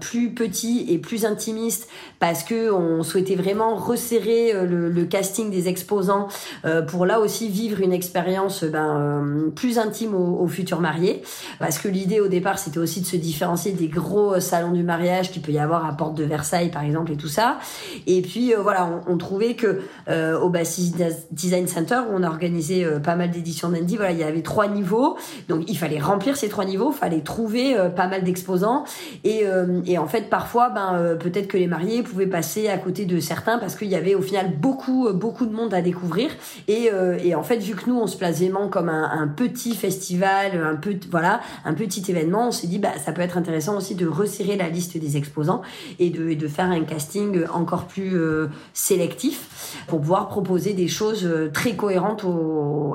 plus 0.00 0.30
petit 0.32 0.86
et 0.88 0.98
plus 0.98 1.24
intimiste 1.24 1.88
parce 2.18 2.44
que 2.44 2.70
on 2.70 3.02
souhaitait 3.02 3.34
vraiment 3.34 3.74
resserrer 3.74 4.49
euh, 4.54 4.90
le, 4.90 5.04
casting 5.04 5.50
des 5.50 5.68
exposants 5.68 6.28
euh, 6.64 6.82
pour 6.82 7.06
là 7.06 7.20
aussi 7.20 7.48
vivre 7.48 7.80
une 7.80 7.92
expérience 7.92 8.64
ben, 8.64 8.96
euh, 8.98 9.50
plus 9.50 9.78
intime 9.78 10.14
aux, 10.14 10.46
futurs 10.46 10.80
mariés. 10.80 11.22
Parce 11.58 11.78
que 11.78 11.88
l'idée 11.88 12.20
au 12.20 12.28
départ, 12.28 12.58
c'était 12.58 12.78
aussi 12.78 13.00
de 13.00 13.06
se 13.06 13.16
différencier 13.16 13.72
des 13.72 13.88
gros 13.88 14.38
salons 14.40 14.72
du 14.72 14.82
mariage 14.82 15.30
qu'il 15.30 15.42
peut 15.42 15.52
y 15.52 15.58
avoir 15.58 15.86
à 15.86 15.96
Porte 15.96 16.14
de 16.14 16.24
Versailles, 16.24 16.70
par 16.70 16.82
exemple, 16.82 17.12
et 17.12 17.16
tout 17.16 17.28
ça. 17.28 17.58
Et 18.06 18.22
puis 18.22 18.52
voilà, 18.58 19.02
on, 19.06 19.16
trouvait 19.16 19.54
que 19.54 19.80
au 20.08 20.48
Bassis 20.48 20.94
Design 21.30 21.66
Center, 21.66 22.00
où 22.10 22.14
on 22.14 22.22
a 22.22 22.28
organisé 22.28 22.86
pas 23.02 23.16
mal 23.16 23.30
d'éditions 23.30 23.68
d'Andy, 23.68 23.96
voilà, 23.96 24.12
il 24.12 24.18
y 24.18 24.24
avait 24.24 24.42
trois 24.42 24.68
niveaux. 24.68 25.16
Donc 25.48 25.64
il 25.68 25.76
fallait 25.76 26.00
remplir 26.00 26.36
ces 26.36 26.48
trois 26.48 26.64
niveaux, 26.64 26.92
il 26.92 26.98
fallait 26.98 27.20
trouver 27.20 27.76
pas 27.94 28.08
mal 28.08 28.24
d'exposants. 28.24 28.84
Et, 29.24 29.44
et 29.86 29.98
en 29.98 30.06
fait, 30.06 30.30
parfois, 30.30 30.70
ben, 30.70 31.16
peut-être 31.20 31.48
que 31.48 31.56
les 31.56 31.66
mariés 31.66 32.02
pouvaient 32.02 32.26
passer 32.26 32.68
à 32.68 32.78
côté 32.78 33.04
de 33.04 33.20
certains 33.20 33.58
parce 33.58 33.76
qu'il 33.76 33.88
y 33.88 33.96
avait 33.96 34.14
au 34.14 34.22
final 34.22 34.39
beaucoup 34.48 35.06
euh, 35.06 35.12
beaucoup 35.12 35.46
de 35.46 35.52
monde 35.52 35.74
à 35.74 35.82
découvrir 35.82 36.30
et, 36.68 36.90
euh, 36.92 37.18
et 37.22 37.34
en 37.34 37.42
fait 37.42 37.58
vu 37.58 37.74
que 37.74 37.88
nous 37.88 37.96
on 37.96 38.06
se 38.06 38.16
place 38.16 38.40
vraiment 38.40 38.68
comme 38.68 38.88
un, 38.88 39.28
petit 39.28 39.74
festival 39.74 40.60
un 40.60 40.76
peu 40.76 40.94
voilà 41.10 41.40
un 41.64 41.74
petit 41.74 42.10
événement 42.10 42.48
on 42.48 42.50
s'est 42.50 42.66
dit 42.66 42.78
bah 42.78 42.92
ça 43.04 43.12
peut 43.12 43.22
être 43.22 43.38
intéressant 43.38 43.76
aussi 43.76 43.94
de 43.94 44.06
resserrer 44.06 44.56
la 44.56 44.68
liste 44.68 44.98
des 44.98 45.16
exposants 45.16 45.62
et 45.98 46.10
de, 46.10 46.48
faire 46.48 46.70
un 46.70 46.82
casting 46.82 47.44
encore 47.52 47.86
plus 47.86 48.16
euh, 48.16 48.48
sélectif 48.72 49.84
pour 49.86 50.00
pouvoir 50.00 50.28
proposer 50.28 50.72
des 50.72 50.88
choses 50.88 51.28
très 51.52 51.74
cohérentes 51.74 52.24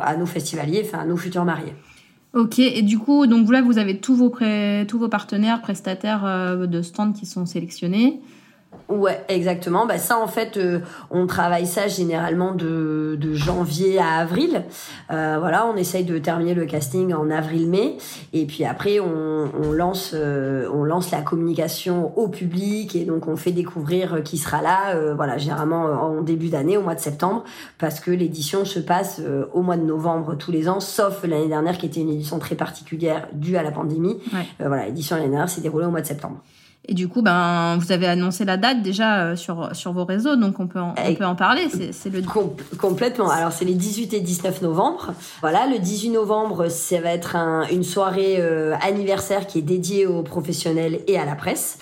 à 0.02 0.18
nos 0.18 0.26
festivaliers 0.26 0.84
enfin 0.86 1.00
à 1.00 1.06
nos 1.06 1.16
futurs 1.16 1.46
mariés. 1.46 1.74
Ok, 2.34 2.60
et 2.60 2.82
du 2.82 3.00
coup, 3.00 3.28
donc 3.28 3.50
là, 3.50 3.62
vous 3.62 3.78
avez 3.78 4.00
tous 4.00 4.16
vos 4.16 4.30
partenaires, 5.08 5.62
prestataires 5.62 6.58
de 6.58 6.82
stands 6.82 7.14
qui 7.14 7.26
sont 7.26 7.46
sélectionnés. 7.46 8.20
Ouais, 8.89 9.23
exactement. 9.28 9.86
Bah 9.86 9.97
ça, 9.97 10.19
en 10.19 10.28
fait, 10.28 10.57
euh, 10.57 10.80
on 11.11 11.28
travaille 11.28 11.65
ça 11.65 11.88
généralement 11.88 12.53
de, 12.53 13.17
de 13.19 13.34
janvier 13.34 13.99
à 13.99 14.19
avril. 14.19 14.63
Euh, 15.11 15.38
voilà, 15.39 15.67
on 15.67 15.76
essaye 15.76 16.03
de 16.03 16.17
terminer 16.17 16.53
le 16.53 16.65
casting 16.65 17.13
en 17.13 17.30
avril-mai, 17.30 17.97
et 18.34 18.45
puis 18.45 18.65
après, 18.65 18.99
on, 18.99 19.49
on 19.61 19.71
lance, 19.71 20.11
euh, 20.13 20.69
on 20.73 20.84
lance 20.84 21.11
la 21.11 21.21
communication 21.21 22.17
au 22.17 22.28
public, 22.28 22.95
et 22.95 23.05
donc 23.05 23.28
on 23.28 23.36
fait 23.36 23.51
découvrir 23.51 24.23
qui 24.23 24.38
sera 24.38 24.61
là. 24.61 24.95
Voilà, 25.15 25.38
généralement 25.38 25.84
en 25.86 26.21
début 26.21 26.49
d'année, 26.49 26.78
au 26.78 26.82
mois 26.82 26.95
de 26.95 26.99
septembre, 26.99 27.43
parce 27.78 27.99
que 27.99 28.11
l'édition 28.11 28.65
se 28.65 28.80
passe 28.80 29.21
au 29.53 29.61
mois 29.61 29.78
de 29.78 29.84
novembre 29.84 30.36
tous 30.36 30.51
les 30.51 30.69
ans, 30.69 30.80
sauf 30.80 31.23
l'année 31.23 31.47
dernière 31.47 31.78
qui 31.78 31.86
était 31.86 32.01
une 32.01 32.09
édition 32.09 32.39
très 32.39 32.55
particulière 32.55 33.28
due 33.34 33.57
à 33.57 33.63
la 33.63 33.71
pandémie. 33.71 34.17
voilà, 34.59 34.86
l'édition 34.86 35.15
l'année 35.15 35.30
dernière 35.30 35.49
s'est 35.49 35.61
déroulée 35.61 35.86
au 35.86 35.91
mois 35.91 36.01
de 36.01 36.07
septembre. 36.07 36.41
Et 36.88 36.94
du 36.94 37.08
coup, 37.08 37.22
ben, 37.22 37.78
vous 37.78 37.92
avez 37.92 38.08
annoncé 38.08 38.46
la 38.46 38.58
date 38.58 38.82
déjà 38.82 39.24
euh, 39.24 39.36
sur, 39.36 39.76
sur 39.76 39.92
vos 39.92 40.06
réseaux, 40.06 40.36
donc 40.36 40.60
on 40.60 40.68
peut 40.68 40.80
en, 40.80 40.94
on 40.98 41.16
peut 41.16 41.26
en 41.26 41.36
parler. 41.36 41.68
C'est 41.92 42.10
le 42.10 42.22
complètement. 42.78 43.30
Alors 43.30 43.52
c'est 43.52 43.66
les 43.66 43.74
18 43.74 44.14
et 44.14 44.20
19 44.20 44.62
novembre. 44.62 45.14
Voilà, 45.42 45.68
le 45.68 45.80
18 45.80 46.10
novembre, 46.10 46.70
ça 46.70 47.02
va 47.02 47.12
être 47.12 47.36
un, 47.36 47.68
une 47.70 47.84
soirée 47.84 48.36
euh, 48.40 48.76
anniversaire 48.82 49.48
qui 49.48 49.60
est 49.60 49.64
dédiée 49.64 50.06
aux 50.06 50.22
professionnels 50.22 51.00
et 51.08 51.18
à 51.18 51.26
la 51.26 51.36
presse. 51.36 51.78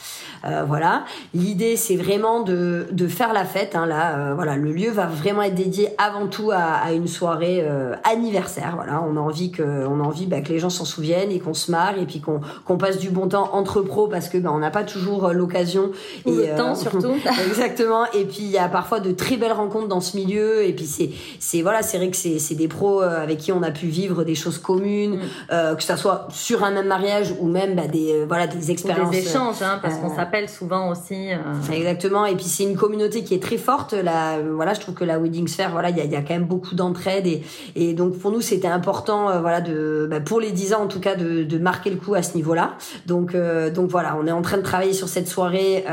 Euh, 0.46 0.64
voilà. 0.68 1.06
L'idée, 1.34 1.78
c'est 1.78 1.96
vraiment 1.96 2.42
de, 2.42 2.88
de 2.92 3.08
faire 3.08 3.34
la 3.34 3.46
fête. 3.46 3.76
Hein, 3.76 3.86
là, 3.86 4.18
euh, 4.18 4.34
voilà, 4.36 4.56
le 4.58 4.72
lieu 4.72 4.92
va 4.92 5.06
vraiment 5.06 5.42
être 5.42 5.56
dédié 5.56 5.90
avant 5.98 6.28
tout 6.28 6.52
à, 6.52 6.58
à 6.58 6.92
une 6.92 7.08
soirée 7.08 7.62
euh, 7.64 7.96
anniversaire. 8.04 8.74
Voilà, 8.76 9.02
on 9.02 9.16
a 9.16 9.20
envie 9.20 9.52
que, 9.52 9.64
on 9.88 10.00
a 10.02 10.04
envie 10.04 10.26
bah, 10.26 10.42
que 10.42 10.50
les 10.50 10.60
gens 10.60 10.70
s'en 10.70 10.86
souviennent 10.86 11.32
et 11.32 11.40
qu'on 11.40 11.54
se 11.54 11.72
marre 11.72 11.98
et 11.98 12.06
puis 12.06 12.20
qu'on 12.20 12.42
qu'on 12.66 12.78
passe 12.78 12.98
du 12.98 13.10
bon 13.10 13.28
temps 13.28 13.50
entre 13.54 13.82
pros 13.82 14.08
parce 14.08 14.28
que 14.28 14.38
bah, 14.38 14.52
on 14.54 14.60
n'a 14.60 14.72
pas 14.72 14.84
toujours 14.84 15.30
l'occasion 15.30 15.92
et 16.26 16.32
le 16.32 16.56
temps 16.58 16.76
surtout. 16.76 17.14
exactement. 17.48 18.06
Et 18.14 18.26
puis 18.26 18.42
il 18.42 18.52
y 18.52 18.58
a 18.58 18.68
parfois 18.68 19.00
de 19.00 19.12
très 19.12 19.38
belles 19.38 19.52
rencontres 19.54 19.88
dans 19.88 20.02
ce 20.02 20.18
milieu. 20.18 20.66
Et 20.66 20.74
puis 20.74 20.86
c'est 20.86 21.12
c'est 21.40 21.62
voilà, 21.62 21.82
c'est 21.84 21.98
vrai 21.98 22.10
que 22.10 22.18
c'est 22.18 22.40
c'est 22.40 22.56
des 22.56 22.68
pros 22.68 23.02
avec 23.02 23.38
qui 23.38 23.52
on 23.52 23.64
a 23.64 23.72
pu 23.72 23.88
vivre 23.88 24.24
des 24.24 24.36
choses 24.36 24.58
communes, 24.58 25.16
mm. 25.16 25.76
que 25.76 25.84
ça 25.84 25.98
soit 25.98 26.28
sur 26.32 26.64
un 26.64 26.72
même 26.72 26.88
mariage 26.88 27.34
ou 27.40 27.48
même 27.48 27.76
bah, 27.76 27.88
des 27.88 28.26
voilà 28.26 28.48
des 28.48 28.72
expériences. 28.72 29.12
des 29.12 29.20
échanges, 29.20 29.62
hein, 29.62 29.80
parce 29.82 29.96
qu'on 29.96 30.14
s'appelle 30.14 30.33
souvent 30.48 30.92
aussi. 30.92 31.32
Euh. 31.32 31.72
Exactement. 31.72 32.26
Et 32.26 32.36
puis 32.36 32.46
c'est 32.46 32.64
une 32.64 32.76
communauté 32.76 33.24
qui 33.24 33.34
est 33.34 33.42
très 33.42 33.58
forte. 33.58 33.94
Là, 33.94 34.40
voilà, 34.40 34.74
je 34.74 34.80
trouve 34.80 34.96
que 34.96 35.04
la 35.04 35.20
Wedding 35.20 35.48
Sphere, 35.48 35.72
voilà, 35.72 35.90
il 35.90 35.98
y 35.98 36.02
a, 36.02 36.06
y 36.06 36.16
a, 36.16 36.22
quand 36.22 36.34
même 36.34 36.46
beaucoup 36.46 36.76
d'entraide 36.76 37.28
et, 37.28 37.44
et 37.76 37.94
donc 37.94 38.18
pour 38.18 38.32
nous 38.32 38.42
c'était 38.42 38.68
important, 38.68 39.30
euh, 39.30 39.40
voilà, 39.40 39.62
de 39.62 40.08
bah, 40.10 40.20
pour 40.20 40.40
les 40.40 40.52
10 40.52 40.74
ans 40.74 40.84
en 40.84 40.88
tout 40.88 41.00
cas 41.00 41.16
de, 41.16 41.44
de 41.44 41.58
marquer 41.58 41.92
le 41.92 41.98
coup 41.98 42.16
à 42.16 42.24
ce 42.24 42.36
niveau-là. 42.36 42.76
Donc 43.06 43.36
euh, 43.36 43.70
donc 43.70 43.90
voilà, 43.90 44.18
on 44.20 44.26
est 44.26 44.32
en 44.32 44.42
train 44.42 44.58
de 44.58 44.64
travailler 44.64 44.94
sur 44.94 45.08
cette 45.08 45.28
soirée, 45.28 45.86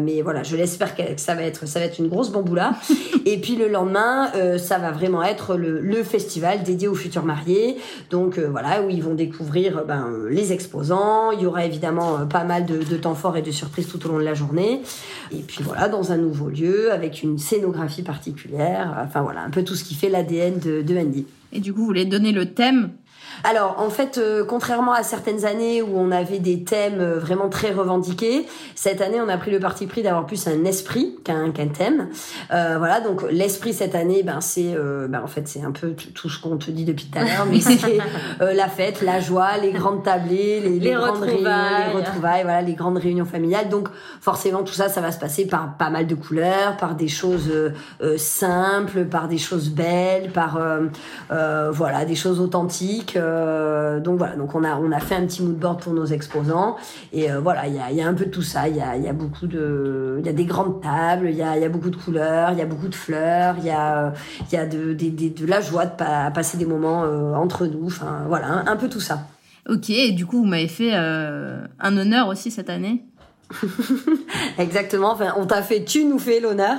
mais 0.00 0.22
voilà, 0.22 0.42
je 0.42 0.56
l'espère 0.56 0.96
que 0.96 1.02
ça 1.16 1.34
va 1.34 1.42
être 1.42 1.66
ça 1.66 1.78
va 1.78 1.84
être 1.84 1.98
une 1.98 2.08
grosse 2.08 2.30
bamboula. 2.30 2.72
et 3.26 3.38
puis 3.38 3.56
le 3.56 3.68
lendemain, 3.68 4.30
ça 4.58 4.78
va 4.78 4.90
vraiment 4.90 5.22
être 5.22 5.56
le, 5.56 5.80
le, 5.80 6.02
festival 6.02 6.62
dédié 6.62 6.88
aux 6.88 6.94
futurs 6.94 7.24
mariés. 7.24 7.76
Donc 8.10 8.38
voilà, 8.38 8.82
où 8.82 8.90
ils 8.90 9.02
vont 9.02 9.14
découvrir 9.14 9.84
ben, 9.86 10.08
les 10.30 10.52
exposants. 10.52 11.30
Il 11.32 11.42
y 11.42 11.46
aura 11.46 11.64
évidemment 11.64 12.26
pas 12.26 12.44
mal 12.44 12.66
de, 12.66 12.82
de 12.82 12.96
temps 12.96 13.14
forts 13.14 13.36
et 13.36 13.42
de 13.42 13.50
surprises 13.50 13.81
tout 13.88 14.04
au 14.06 14.10
long 14.10 14.18
de 14.18 14.24
la 14.24 14.34
journée. 14.34 14.80
Et 15.32 15.40
puis 15.40 15.62
voilà, 15.62 15.88
dans 15.88 16.12
un 16.12 16.16
nouveau 16.16 16.48
lieu, 16.48 16.92
avec 16.92 17.22
une 17.22 17.38
scénographie 17.38 18.02
particulière. 18.02 18.96
Enfin 19.04 19.22
voilà, 19.22 19.42
un 19.42 19.50
peu 19.50 19.64
tout 19.64 19.74
ce 19.74 19.84
qui 19.84 19.94
fait 19.94 20.08
l'ADN 20.08 20.58
de, 20.58 20.82
de 20.82 20.96
Andy. 20.96 21.26
Et 21.52 21.60
du 21.60 21.72
coup, 21.72 21.80
vous 21.80 21.86
voulez 21.86 22.04
donner 22.04 22.32
le 22.32 22.46
thème 22.46 22.90
alors, 23.44 23.76
en 23.78 23.90
fait, 23.90 24.18
euh, 24.18 24.44
contrairement 24.44 24.92
à 24.92 25.02
certaines 25.02 25.44
années 25.44 25.82
où 25.82 25.98
on 25.98 26.12
avait 26.12 26.38
des 26.38 26.62
thèmes 26.62 27.00
euh, 27.00 27.18
vraiment 27.18 27.48
très 27.48 27.72
revendiqués, 27.72 28.46
cette 28.74 29.00
année, 29.00 29.20
on 29.20 29.28
a 29.28 29.36
pris 29.36 29.50
le 29.50 29.58
parti 29.58 29.86
pris 29.86 30.02
d'avoir 30.02 30.26
plus 30.26 30.46
un 30.46 30.64
esprit 30.64 31.16
qu'un 31.24 31.50
qu'un 31.50 31.68
thème. 31.68 32.08
Euh, 32.52 32.76
voilà, 32.78 33.00
donc 33.00 33.24
l'esprit 33.30 33.72
cette 33.72 33.94
année, 33.94 34.22
ben 34.22 34.40
c'est, 34.40 34.74
euh, 34.76 35.08
ben 35.08 35.22
en 35.22 35.26
fait, 35.26 35.48
c'est 35.48 35.62
un 35.62 35.72
peu 35.72 35.94
tout 36.14 36.28
ce 36.28 36.40
qu'on 36.40 36.56
te 36.56 36.70
dit 36.70 36.84
depuis 36.84 37.06
tout 37.06 37.18
à 37.18 37.24
l'heure, 37.24 37.46
mais 37.50 37.60
c'est 37.60 37.98
la 38.40 38.68
fête, 38.68 39.02
la 39.02 39.20
joie, 39.20 39.56
les 39.60 39.72
grandes 39.72 40.04
tablées, 40.04 40.60
les, 40.60 40.78
les, 40.78 40.92
grandes 40.92 41.22
réunions, 41.22 41.42
les 41.42 41.98
retrouvailles, 41.98 42.42
voilà, 42.42 42.62
les 42.62 42.74
grandes 42.74 42.98
réunions 42.98 43.24
familiales. 43.24 43.68
Donc, 43.68 43.88
forcément, 44.20 44.62
tout 44.62 44.72
ça, 44.72 44.88
ça 44.88 45.00
va 45.00 45.10
se 45.10 45.18
passer 45.18 45.46
par 45.46 45.76
pas 45.76 45.90
mal 45.90 46.06
de 46.06 46.14
couleurs, 46.14 46.76
par 46.76 46.94
des 46.94 47.08
choses 47.08 47.50
simples, 48.16 49.04
par 49.04 49.26
des 49.28 49.38
choses 49.38 49.70
belles, 49.70 50.30
par 50.32 50.60
voilà, 51.72 52.04
des 52.04 52.14
choses 52.16 52.40
authentiques. 52.40 53.18
Euh, 53.32 54.00
donc 54.00 54.18
voilà, 54.18 54.36
donc 54.36 54.54
on 54.54 54.64
a 54.64 54.76
on 54.76 54.92
a 54.92 55.00
fait 55.00 55.14
un 55.14 55.26
petit 55.26 55.42
mood 55.42 55.56
board 55.56 55.80
pour 55.80 55.92
nos 55.92 56.04
exposants 56.04 56.76
et 57.12 57.30
euh, 57.30 57.40
voilà, 57.40 57.66
il 57.66 57.74
y 57.74 58.02
a, 58.02 58.06
un 58.06 58.14
peu 58.14 58.26
de 58.26 58.30
tout 58.30 58.42
ça. 58.42 58.68
Il 58.68 58.76
y 58.76 58.80
a, 58.80 59.12
beaucoup 59.12 59.46
de, 59.46 60.16
il 60.20 60.26
y 60.26 60.28
a 60.28 60.32
des 60.32 60.44
grandes 60.44 60.82
tables, 60.82 61.28
il 61.30 61.36
y 61.36 61.42
a, 61.42 61.56
y 61.58 61.64
a 61.64 61.68
beaucoup 61.68 61.90
de 61.90 61.96
couleurs, 61.96 62.50
il 62.52 62.58
y 62.58 62.62
a 62.62 62.66
beaucoup 62.66 62.88
de 62.88 62.94
fleurs, 62.94 63.56
il 63.58 63.64
y 63.64 63.70
a 63.70 64.12
il 64.50 64.54
y 64.54 64.58
a 64.58 64.66
de, 64.66 64.92
de, 64.92 65.28
de, 65.28 65.46
la 65.46 65.60
joie 65.60 65.86
de 65.86 65.96
passer 66.32 66.58
des 66.58 66.66
moments 66.66 67.04
euh, 67.04 67.34
entre 67.34 67.66
nous. 67.66 67.86
Enfin 67.86 68.24
voilà, 68.28 68.64
un, 68.66 68.76
peu 68.76 68.88
tout 68.88 69.00
ça. 69.00 69.26
Ok, 69.68 69.90
et 69.90 70.12
du 70.12 70.26
coup 70.26 70.38
vous 70.38 70.46
m'avez 70.46 70.68
fait 70.68 70.92
un 70.94 71.96
honneur 71.96 72.28
aussi 72.28 72.50
cette 72.50 72.70
année? 72.70 73.04
Exactement. 74.58 75.12
Enfin, 75.12 75.34
on 75.36 75.46
t'a 75.46 75.62
fait, 75.62 75.84
tu 75.84 76.04
nous 76.04 76.18
fais 76.18 76.40
l'honneur. 76.40 76.76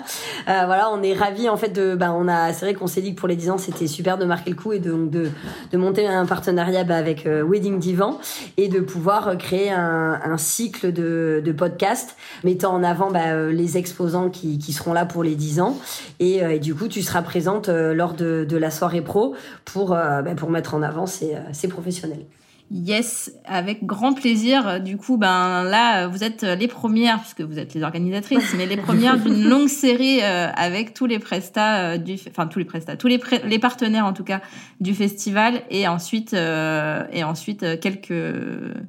Euh, 0.47 0.63
voilà, 0.65 0.89
on 0.91 1.01
est 1.03 1.13
ravis 1.13 1.49
en 1.49 1.57
fait 1.57 1.69
de. 1.69 1.95
Bah, 1.95 2.13
on 2.15 2.27
a. 2.27 2.53
C'est 2.53 2.65
vrai 2.65 2.73
qu'on 2.73 2.87
s'est 2.87 3.01
dit 3.01 3.15
que 3.15 3.19
pour 3.19 3.27
les 3.27 3.35
10 3.35 3.51
ans, 3.51 3.57
c'était 3.57 3.87
super 3.87 4.17
de 4.17 4.25
marquer 4.25 4.51
le 4.51 4.55
coup 4.55 4.73
et 4.73 4.79
de 4.79 4.93
de, 4.93 5.29
de 5.71 5.77
monter 5.77 6.07
un 6.07 6.25
partenariat 6.25 6.83
bah, 6.83 6.95
avec 6.95 7.25
euh, 7.25 7.43
Wedding 7.43 7.79
Divan 7.79 8.19
et 8.57 8.67
de 8.67 8.79
pouvoir 8.79 9.37
créer 9.37 9.71
un, 9.71 10.19
un 10.23 10.37
cycle 10.37 10.91
de, 10.91 11.41
de 11.43 11.51
podcasts 11.51 12.15
mettant 12.43 12.73
en 12.73 12.83
avant 12.83 13.11
bah, 13.11 13.27
euh, 13.27 13.51
les 13.51 13.77
exposants 13.77 14.29
qui, 14.29 14.59
qui 14.59 14.73
seront 14.73 14.93
là 14.93 15.05
pour 15.05 15.23
les 15.23 15.35
10 15.35 15.61
ans 15.61 15.77
et, 16.19 16.37
et 16.37 16.59
du 16.59 16.75
coup, 16.75 16.87
tu 16.87 17.01
seras 17.01 17.21
présente 17.21 17.69
lors 17.69 18.13
de, 18.13 18.45
de 18.47 18.57
la 18.57 18.71
soirée 18.71 19.01
pro 19.01 19.35
pour 19.65 19.97
pour 20.37 20.49
mettre 20.49 20.75
en 20.75 20.81
avant 20.81 21.05
ces, 21.05 21.35
ces 21.51 21.67
professionnels. 21.67 22.25
Yes, 22.73 23.31
avec 23.45 23.85
grand 23.85 24.13
plaisir. 24.13 24.79
Du 24.81 24.97
coup, 24.97 25.17
ben 25.17 25.63
là, 25.63 26.07
vous 26.07 26.23
êtes 26.23 26.41
les 26.41 26.67
premières, 26.67 27.19
puisque 27.19 27.41
vous 27.41 27.59
êtes 27.59 27.75
les 27.75 27.83
organisatrices, 27.83 28.55
mais 28.57 28.65
les 28.65 28.77
premières 28.77 29.19
d'une 29.19 29.43
longue 29.49 29.67
série 29.67 30.21
euh, 30.23 30.47
avec 30.55 30.95
tous 30.95 31.05
les 31.05 31.19
prestats 31.19 31.91
euh, 31.91 31.97
du, 31.97 32.15
enfin 32.27 32.47
tous 32.47 32.57
les 32.57 32.65
prestats, 32.65 32.97
tous 32.97 33.07
les, 33.07 33.19
les 33.45 33.59
partenaires 33.59 34.05
en 34.05 34.13
tout 34.13 34.23
cas 34.23 34.41
du 34.81 34.95
festival, 34.95 35.61
et 35.69 35.87
ensuite 35.87 36.33
euh, 36.33 37.03
et 37.11 37.23
ensuite 37.23 37.79
quelques 37.79 38.13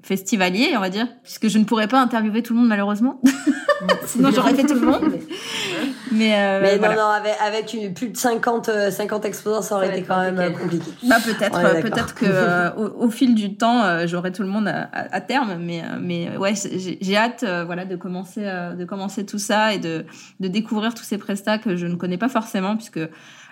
festivaliers, 0.02 0.72
on 0.76 0.80
va 0.80 0.88
dire, 0.88 1.06
puisque 1.22 1.48
je 1.48 1.58
ne 1.58 1.64
pourrais 1.64 1.88
pas 1.88 2.00
interviewer 2.00 2.42
tout 2.42 2.54
le 2.54 2.60
monde 2.60 2.68
malheureusement, 2.68 3.20
sinon 4.06 4.30
j'aurais 4.34 4.54
fait 4.54 4.64
tout 4.64 4.74
le 4.74 4.86
monde. 4.86 5.12
Mais, 6.14 6.34
euh, 6.34 6.60
mais 6.62 6.78
non, 6.78 6.94
non, 6.94 7.08
avec, 7.08 7.34
avec 7.40 7.74
une, 7.74 7.92
plus 7.92 8.08
de 8.08 8.16
50, 8.16 8.70
50 8.90 9.24
euh, 9.24 9.28
exposants, 9.28 9.62
ça 9.62 9.76
aurait 9.76 9.88
été 9.88 10.02
quand 10.02 10.20
même 10.20 10.38
euh, 10.38 10.50
compliqué. 10.50 10.90
Bah, 11.02 11.16
peut-être, 11.24 11.80
peut-être 11.80 12.14
que 12.14 12.76
au, 12.78 13.06
au, 13.06 13.10
fil 13.10 13.34
du 13.34 13.56
temps, 13.56 14.06
j'aurai 14.06 14.32
tout 14.32 14.42
le 14.42 14.48
monde 14.48 14.68
à, 14.68 14.88
à, 14.92 15.20
terme, 15.20 15.56
mais, 15.60 15.82
mais 16.00 16.36
ouais, 16.36 16.54
j'ai 16.54 17.16
hâte, 17.16 17.44
voilà, 17.66 17.84
de 17.84 17.96
commencer, 17.96 18.42
de 18.42 18.84
commencer 18.84 19.26
tout 19.26 19.38
ça 19.38 19.74
et 19.74 19.78
de, 19.78 20.04
de 20.40 20.48
découvrir 20.48 20.94
tous 20.94 21.04
ces 21.04 21.18
prestats 21.18 21.58
que 21.58 21.76
je 21.76 21.86
ne 21.86 21.96
connais 21.96 22.18
pas 22.18 22.28
forcément, 22.28 22.76
puisque 22.76 23.00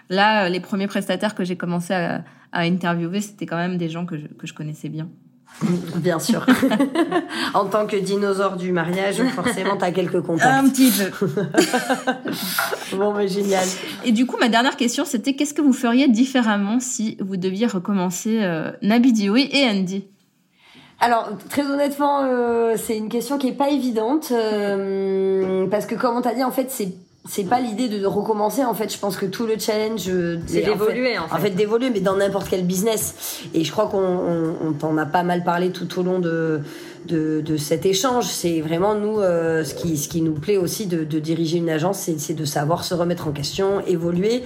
là, 0.08 0.48
les 0.48 0.60
premiers 0.60 0.86
prestataires 0.86 1.34
que 1.34 1.44
j'ai 1.44 1.56
commencé 1.56 1.94
à, 1.94 2.24
à 2.52 2.60
interviewer, 2.62 3.20
c'était 3.20 3.46
quand 3.46 3.56
même 3.56 3.78
des 3.78 3.88
gens 3.88 4.06
que 4.06 4.16
je, 4.16 4.26
que 4.26 4.46
je 4.46 4.54
connaissais 4.54 4.88
bien. 4.88 5.08
Bien 5.96 6.18
sûr. 6.18 6.44
en 7.54 7.66
tant 7.66 7.86
que 7.86 7.96
dinosaure 7.96 8.56
du 8.56 8.72
mariage, 8.72 9.22
forcément, 9.34 9.76
tu 9.76 9.84
as 9.84 9.92
quelques 9.92 10.20
contacts. 10.20 10.52
Un 10.52 10.68
petit 10.68 10.90
peu. 10.90 11.28
bon, 12.96 13.12
mais 13.12 13.28
génial. 13.28 13.64
Et 14.04 14.12
du 14.12 14.26
coup, 14.26 14.36
ma 14.40 14.48
dernière 14.48 14.76
question, 14.76 15.04
c'était 15.04 15.34
qu'est-ce 15.34 15.54
que 15.54 15.62
vous 15.62 15.72
feriez 15.72 16.08
différemment 16.08 16.80
si 16.80 17.16
vous 17.20 17.36
deviez 17.36 17.66
recommencer 17.66 18.42
euh, 18.42 18.72
Nabi 18.82 19.12
Dioui 19.12 19.48
et 19.52 19.68
Andy? 19.68 20.04
Alors, 21.00 21.30
très 21.48 21.66
honnêtement, 21.66 22.22
euh, 22.22 22.76
c'est 22.76 22.96
une 22.96 23.08
question 23.08 23.36
qui 23.36 23.48
est 23.48 23.56
pas 23.56 23.70
évidente 23.70 24.28
euh, 24.30 25.66
parce 25.66 25.86
que, 25.86 25.96
comme 25.96 26.16
on 26.16 26.22
t'a 26.22 26.32
dit, 26.32 26.44
en 26.44 26.52
fait, 26.52 26.70
c'est 26.70 26.94
c'est 27.28 27.44
pas 27.44 27.60
l'idée 27.60 27.88
de 27.88 28.04
recommencer 28.04 28.64
en 28.64 28.74
fait. 28.74 28.92
Je 28.92 28.98
pense 28.98 29.16
que 29.16 29.26
tout 29.26 29.46
le 29.46 29.58
challenge 29.58 30.08
euh, 30.08 30.38
c'est 30.46 30.62
d'évoluer 30.62 31.18
en 31.18 31.28
fait, 31.28 31.34
en 31.34 31.38
fait. 31.38 31.50
d'évoluer 31.50 31.90
mais 31.90 32.00
dans 32.00 32.16
n'importe 32.16 32.48
quel 32.48 32.64
business. 32.66 33.44
Et 33.54 33.62
je 33.62 33.70
crois 33.70 33.86
qu'on 33.86 33.98
on, 33.98 34.54
on 34.66 34.72
t'en 34.72 34.96
a 34.98 35.06
pas 35.06 35.22
mal 35.22 35.44
parlé 35.44 35.70
tout 35.70 35.98
au 35.98 36.02
long 36.02 36.18
de 36.18 36.60
de, 37.06 37.40
de 37.40 37.56
cet 37.56 37.86
échange. 37.86 38.26
C'est 38.26 38.60
vraiment 38.60 38.94
nous 38.94 39.20
euh, 39.20 39.64
ce 39.64 39.74
qui 39.74 39.96
ce 39.96 40.08
qui 40.08 40.22
nous 40.22 40.34
plaît 40.34 40.56
aussi 40.56 40.86
de, 40.86 41.04
de 41.04 41.18
diriger 41.18 41.58
une 41.58 41.70
agence, 41.70 42.08
c'est 42.16 42.34
de 42.34 42.44
savoir 42.44 42.84
se 42.84 42.94
remettre 42.94 43.28
en 43.28 43.32
question, 43.32 43.80
évoluer. 43.86 44.42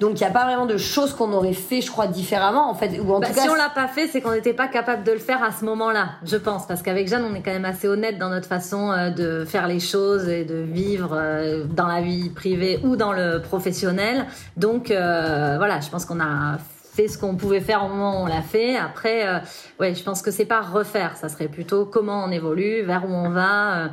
Donc 0.00 0.20
il 0.20 0.22
n'y 0.22 0.28
a 0.28 0.30
pas 0.30 0.44
vraiment 0.44 0.66
de 0.66 0.76
choses 0.76 1.12
qu'on 1.12 1.32
aurait 1.32 1.52
fait, 1.52 1.80
je 1.80 1.90
crois, 1.90 2.06
différemment 2.06 2.70
en 2.70 2.74
fait. 2.74 2.98
Ou 2.98 3.12
en 3.12 3.20
bah, 3.20 3.28
tout 3.28 3.34
cas, 3.34 3.42
si 3.42 3.48
on 3.48 3.54
l'a 3.54 3.70
pas 3.70 3.88
fait, 3.88 4.08
c'est 4.08 4.20
qu'on 4.20 4.32
n'était 4.32 4.54
pas 4.54 4.68
capable 4.68 5.04
de 5.04 5.12
le 5.12 5.18
faire 5.18 5.42
à 5.42 5.52
ce 5.52 5.64
moment-là, 5.64 6.10
je 6.24 6.36
pense, 6.36 6.66
parce 6.66 6.82
qu'avec 6.82 7.08
Jeanne, 7.08 7.24
on 7.30 7.34
est 7.34 7.42
quand 7.42 7.52
même 7.52 7.64
assez 7.64 7.88
honnête 7.88 8.18
dans 8.18 8.30
notre 8.30 8.48
façon 8.48 8.90
euh, 8.90 9.10
de 9.10 9.44
faire 9.44 9.68
les 9.68 9.80
choses 9.80 10.28
et 10.28 10.44
de 10.44 10.56
vivre 10.56 11.10
euh, 11.14 11.64
dans 11.64 11.86
la 11.86 12.00
vie 12.00 12.30
privée 12.30 12.80
ou 12.84 12.96
dans 12.96 13.12
le 13.12 13.40
professionnel. 13.40 14.26
Donc 14.56 14.88
voilà, 14.88 15.80
je 15.80 15.88
pense 15.88 16.04
qu'on 16.04 16.20
a 16.20 16.58
ce 17.06 17.18
qu'on 17.18 17.36
pouvait 17.36 17.60
faire 17.60 17.84
au 17.84 17.88
moment 17.88 18.20
où 18.20 18.24
on 18.24 18.26
l'a 18.26 18.42
fait. 18.42 18.76
Après, 18.76 19.28
euh, 19.28 19.38
ouais, 19.78 19.94
je 19.94 20.02
pense 20.02 20.22
que 20.22 20.32
c'est 20.32 20.46
pas 20.46 20.60
refaire. 20.60 21.16
Ça 21.16 21.28
serait 21.28 21.48
plutôt 21.48 21.84
comment 21.84 22.24
on 22.24 22.30
évolue, 22.32 22.82
vers 22.82 23.04
où 23.08 23.12
on 23.12 23.30
va. 23.30 23.84
Euh, 23.84 23.88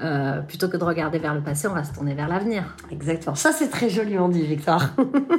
euh, 0.00 0.42
plutôt 0.42 0.68
que 0.68 0.76
de 0.76 0.84
regarder 0.84 1.18
vers 1.18 1.34
le 1.34 1.40
passé, 1.40 1.66
on 1.66 1.74
va 1.74 1.82
se 1.82 1.92
tourner 1.92 2.14
vers 2.14 2.28
l'avenir. 2.28 2.62
Exactement. 2.92 3.34
Ça, 3.34 3.50
c'est 3.50 3.68
très 3.68 3.88
joliment 3.88 4.28
dit, 4.28 4.46
Victor. 4.46 4.80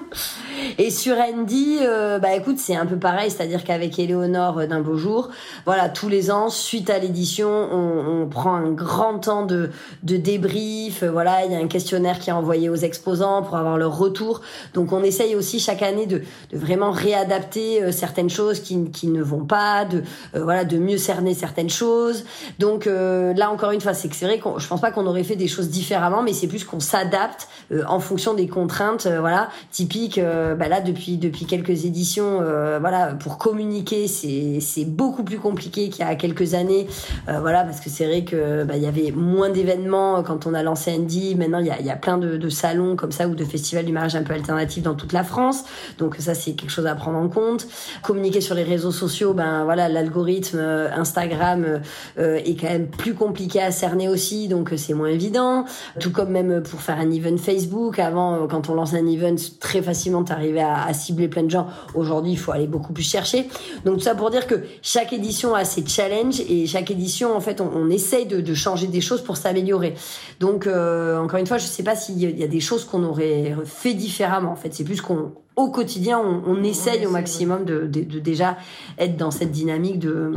Et 0.77 0.91
sur 0.91 1.15
Andy, 1.15 1.77
euh, 1.81 2.19
bah 2.19 2.35
écoute, 2.35 2.57
c'est 2.57 2.75
un 2.75 2.85
peu 2.85 2.97
pareil, 2.97 3.31
c'est-à-dire 3.31 3.63
qu'avec 3.63 3.97
Éléonore 3.97 4.67
d'un 4.67 4.81
beau 4.81 4.97
jour, 4.97 5.29
voilà, 5.65 5.87
tous 5.87 6.09
les 6.09 6.29
ans, 6.29 6.49
suite 6.49 6.89
à 6.89 6.99
l'édition, 6.99 7.47
on, 7.49 8.27
prend 8.29 8.53
un 8.53 8.71
grand 8.71 9.19
temps 9.19 9.45
de, 9.45 9.69
de 10.03 10.17
débrief. 10.17 11.03
Voilà, 11.03 11.45
il 11.45 11.53
y 11.53 11.55
a 11.55 11.59
un 11.59 11.67
questionnaire 11.67 12.19
qui 12.19 12.29
est 12.29 12.33
envoyé 12.33 12.69
aux 12.69 12.75
exposants 12.75 13.41
pour 13.43 13.55
avoir 13.55 13.77
leur 13.77 13.97
retour. 13.97 14.41
Donc 14.73 14.91
on 14.91 15.03
essaye 15.03 15.35
aussi 15.35 15.59
chaque 15.59 15.81
année 15.81 16.05
de, 16.05 16.21
de 16.51 16.57
vraiment 16.57 16.91
réadapter 17.09 17.91
certaines 17.91 18.29
choses 18.29 18.59
qui, 18.59 18.89
qui 18.91 19.07
ne 19.07 19.21
vont 19.21 19.45
pas, 19.45 19.85
de 19.85 20.03
voilà, 20.33 20.63
de 20.63 20.77
mieux 20.77 20.97
cerner 20.97 21.33
certaines 21.33 21.69
choses. 21.69 22.23
Donc 22.59 22.85
là 22.85 23.51
encore 23.51 23.71
une 23.71 23.81
fois, 23.81 23.93
c'est 23.93 24.09
que 24.09 24.15
c'est 24.15 24.25
vrai 24.25 24.39
que 24.39 24.49
je 24.57 24.67
pense 24.67 24.81
pas 24.81 24.91
qu'on 24.91 25.05
aurait 25.05 25.23
fait 25.23 25.35
des 25.35 25.47
choses 25.47 25.69
différemment, 25.69 26.21
mais 26.21 26.33
c'est 26.33 26.47
plus 26.47 26.63
qu'on 26.63 26.79
s'adapte 26.79 27.47
en 27.87 27.99
fonction 27.99 28.33
des 28.33 28.47
contraintes, 28.47 29.07
voilà, 29.07 29.49
typiques 29.71 30.17
euh, 30.17 30.55
bah 30.55 30.67
là 30.67 30.81
depuis 30.81 31.17
depuis 31.17 31.45
quelques 31.45 31.85
éditions, 31.85 32.41
euh, 32.41 32.79
voilà, 32.79 33.13
pour 33.13 33.37
communiquer, 33.37 34.07
c'est 34.07 34.59
c'est 34.61 34.85
beaucoup 34.85 35.23
plus 35.23 35.39
compliqué 35.39 35.89
qu'il 35.89 36.05
y 36.05 36.07
a 36.07 36.15
quelques 36.15 36.53
années, 36.53 36.87
euh, 37.27 37.39
voilà, 37.39 37.63
parce 37.63 37.79
que 37.79 37.89
c'est 37.89 38.05
vrai 38.05 38.23
que 38.23 38.63
bah, 38.63 38.75
il 38.77 38.83
y 38.83 38.87
avait 38.87 39.11
moins 39.11 39.49
d'événements 39.49 40.23
quand 40.23 40.47
on 40.47 40.53
a 40.53 40.63
lancé 40.63 40.95
Andy. 40.97 41.35
Maintenant, 41.35 41.59
il 41.59 41.67
y 41.67 41.71
a 41.71 41.81
y 41.81 41.89
a 41.89 41.95
plein 41.95 42.17
de, 42.17 42.37
de 42.37 42.49
salons 42.49 42.95
comme 42.95 43.11
ça 43.11 43.27
ou 43.27 43.35
de 43.35 43.45
festivals 43.45 43.85
du 43.85 43.91
mariage 43.91 44.15
un 44.15 44.23
peu 44.23 44.33
alternatif 44.33 44.83
dans 44.83 44.95
toute 44.95 45.13
la 45.13 45.23
France. 45.23 45.63
Donc 45.97 46.15
ça, 46.19 46.33
c'est 46.33 46.53
quelque 46.53 46.71
chose 46.71 46.85
à 46.85 46.95
prendre 46.99 47.17
en 47.17 47.29
compte. 47.29 47.67
Communiquer 48.03 48.41
sur 48.41 48.55
les 48.55 48.63
réseaux 48.63 48.91
sociaux, 48.91 49.33
ben 49.33 49.63
voilà, 49.63 49.89
l'algorithme 49.89 50.59
Instagram 50.59 51.81
est 52.17 52.59
quand 52.59 52.69
même 52.69 52.87
plus 52.87 53.13
compliqué 53.13 53.61
à 53.61 53.71
cerner 53.71 54.07
aussi, 54.07 54.47
donc 54.47 54.71
c'est 54.77 54.93
moins 54.93 55.09
évident. 55.09 55.65
Tout 55.99 56.11
comme 56.11 56.29
même 56.29 56.61
pour 56.63 56.81
faire 56.81 56.99
un 56.99 57.09
event 57.11 57.37
Facebook, 57.37 57.99
avant 57.99 58.47
quand 58.47 58.69
on 58.69 58.75
lance 58.75 58.93
un 58.93 59.05
event 59.07 59.35
très 59.59 59.81
facilement 59.81 60.23
arriver 60.31 60.61
à, 60.61 60.83
à, 60.83 60.93
cibler 60.93 61.27
plein 61.27 61.43
de 61.43 61.49
gens. 61.49 61.67
Aujourd'hui, 61.95 62.31
il 62.31 62.37
faut 62.37 62.51
aller 62.51 62.67
beaucoup 62.67 62.93
plus 62.93 63.03
chercher. 63.03 63.47
Donc 63.85 63.97
tout 63.97 64.03
ça 64.03 64.15
pour 64.15 64.29
dire 64.29 64.47
que 64.47 64.63
chaque 64.81 65.13
édition 65.13 65.55
a 65.55 65.65
ses 65.65 65.85
challenges 65.85 66.41
et 66.41 66.67
chaque 66.67 66.91
édition, 66.91 67.35
en 67.35 67.39
fait, 67.39 67.61
on, 67.61 67.69
on 67.73 67.89
essaye 67.89 68.25
de, 68.25 68.41
de, 68.41 68.53
changer 68.53 68.87
des 68.87 69.01
choses 69.01 69.21
pour 69.21 69.37
s'améliorer. 69.37 69.93
Donc 70.39 70.67
euh, 70.67 71.17
encore 71.17 71.39
une 71.39 71.47
fois, 71.47 71.57
je 71.57 71.65
sais 71.65 71.83
pas 71.83 71.95
s'il 71.95 72.19
y 72.19 72.43
a 72.43 72.47
des 72.47 72.59
choses 72.59 72.85
qu'on 72.85 73.03
aurait 73.03 73.55
fait 73.65 73.93
différemment. 73.93 74.51
En 74.51 74.55
fait, 74.55 74.73
c'est 74.73 74.83
plus 74.83 75.01
qu'on 75.01 75.31
au 75.59 75.69
quotidien, 75.69 76.19
on, 76.19 76.41
on 76.45 76.63
essaye 76.63 77.05
au 77.05 77.11
maximum 77.11 77.65
de, 77.65 77.85
de, 77.85 78.01
de, 78.01 78.19
déjà 78.19 78.57
être 78.97 79.17
dans 79.17 79.31
cette 79.31 79.51
dynamique 79.51 79.99
de 79.99 80.31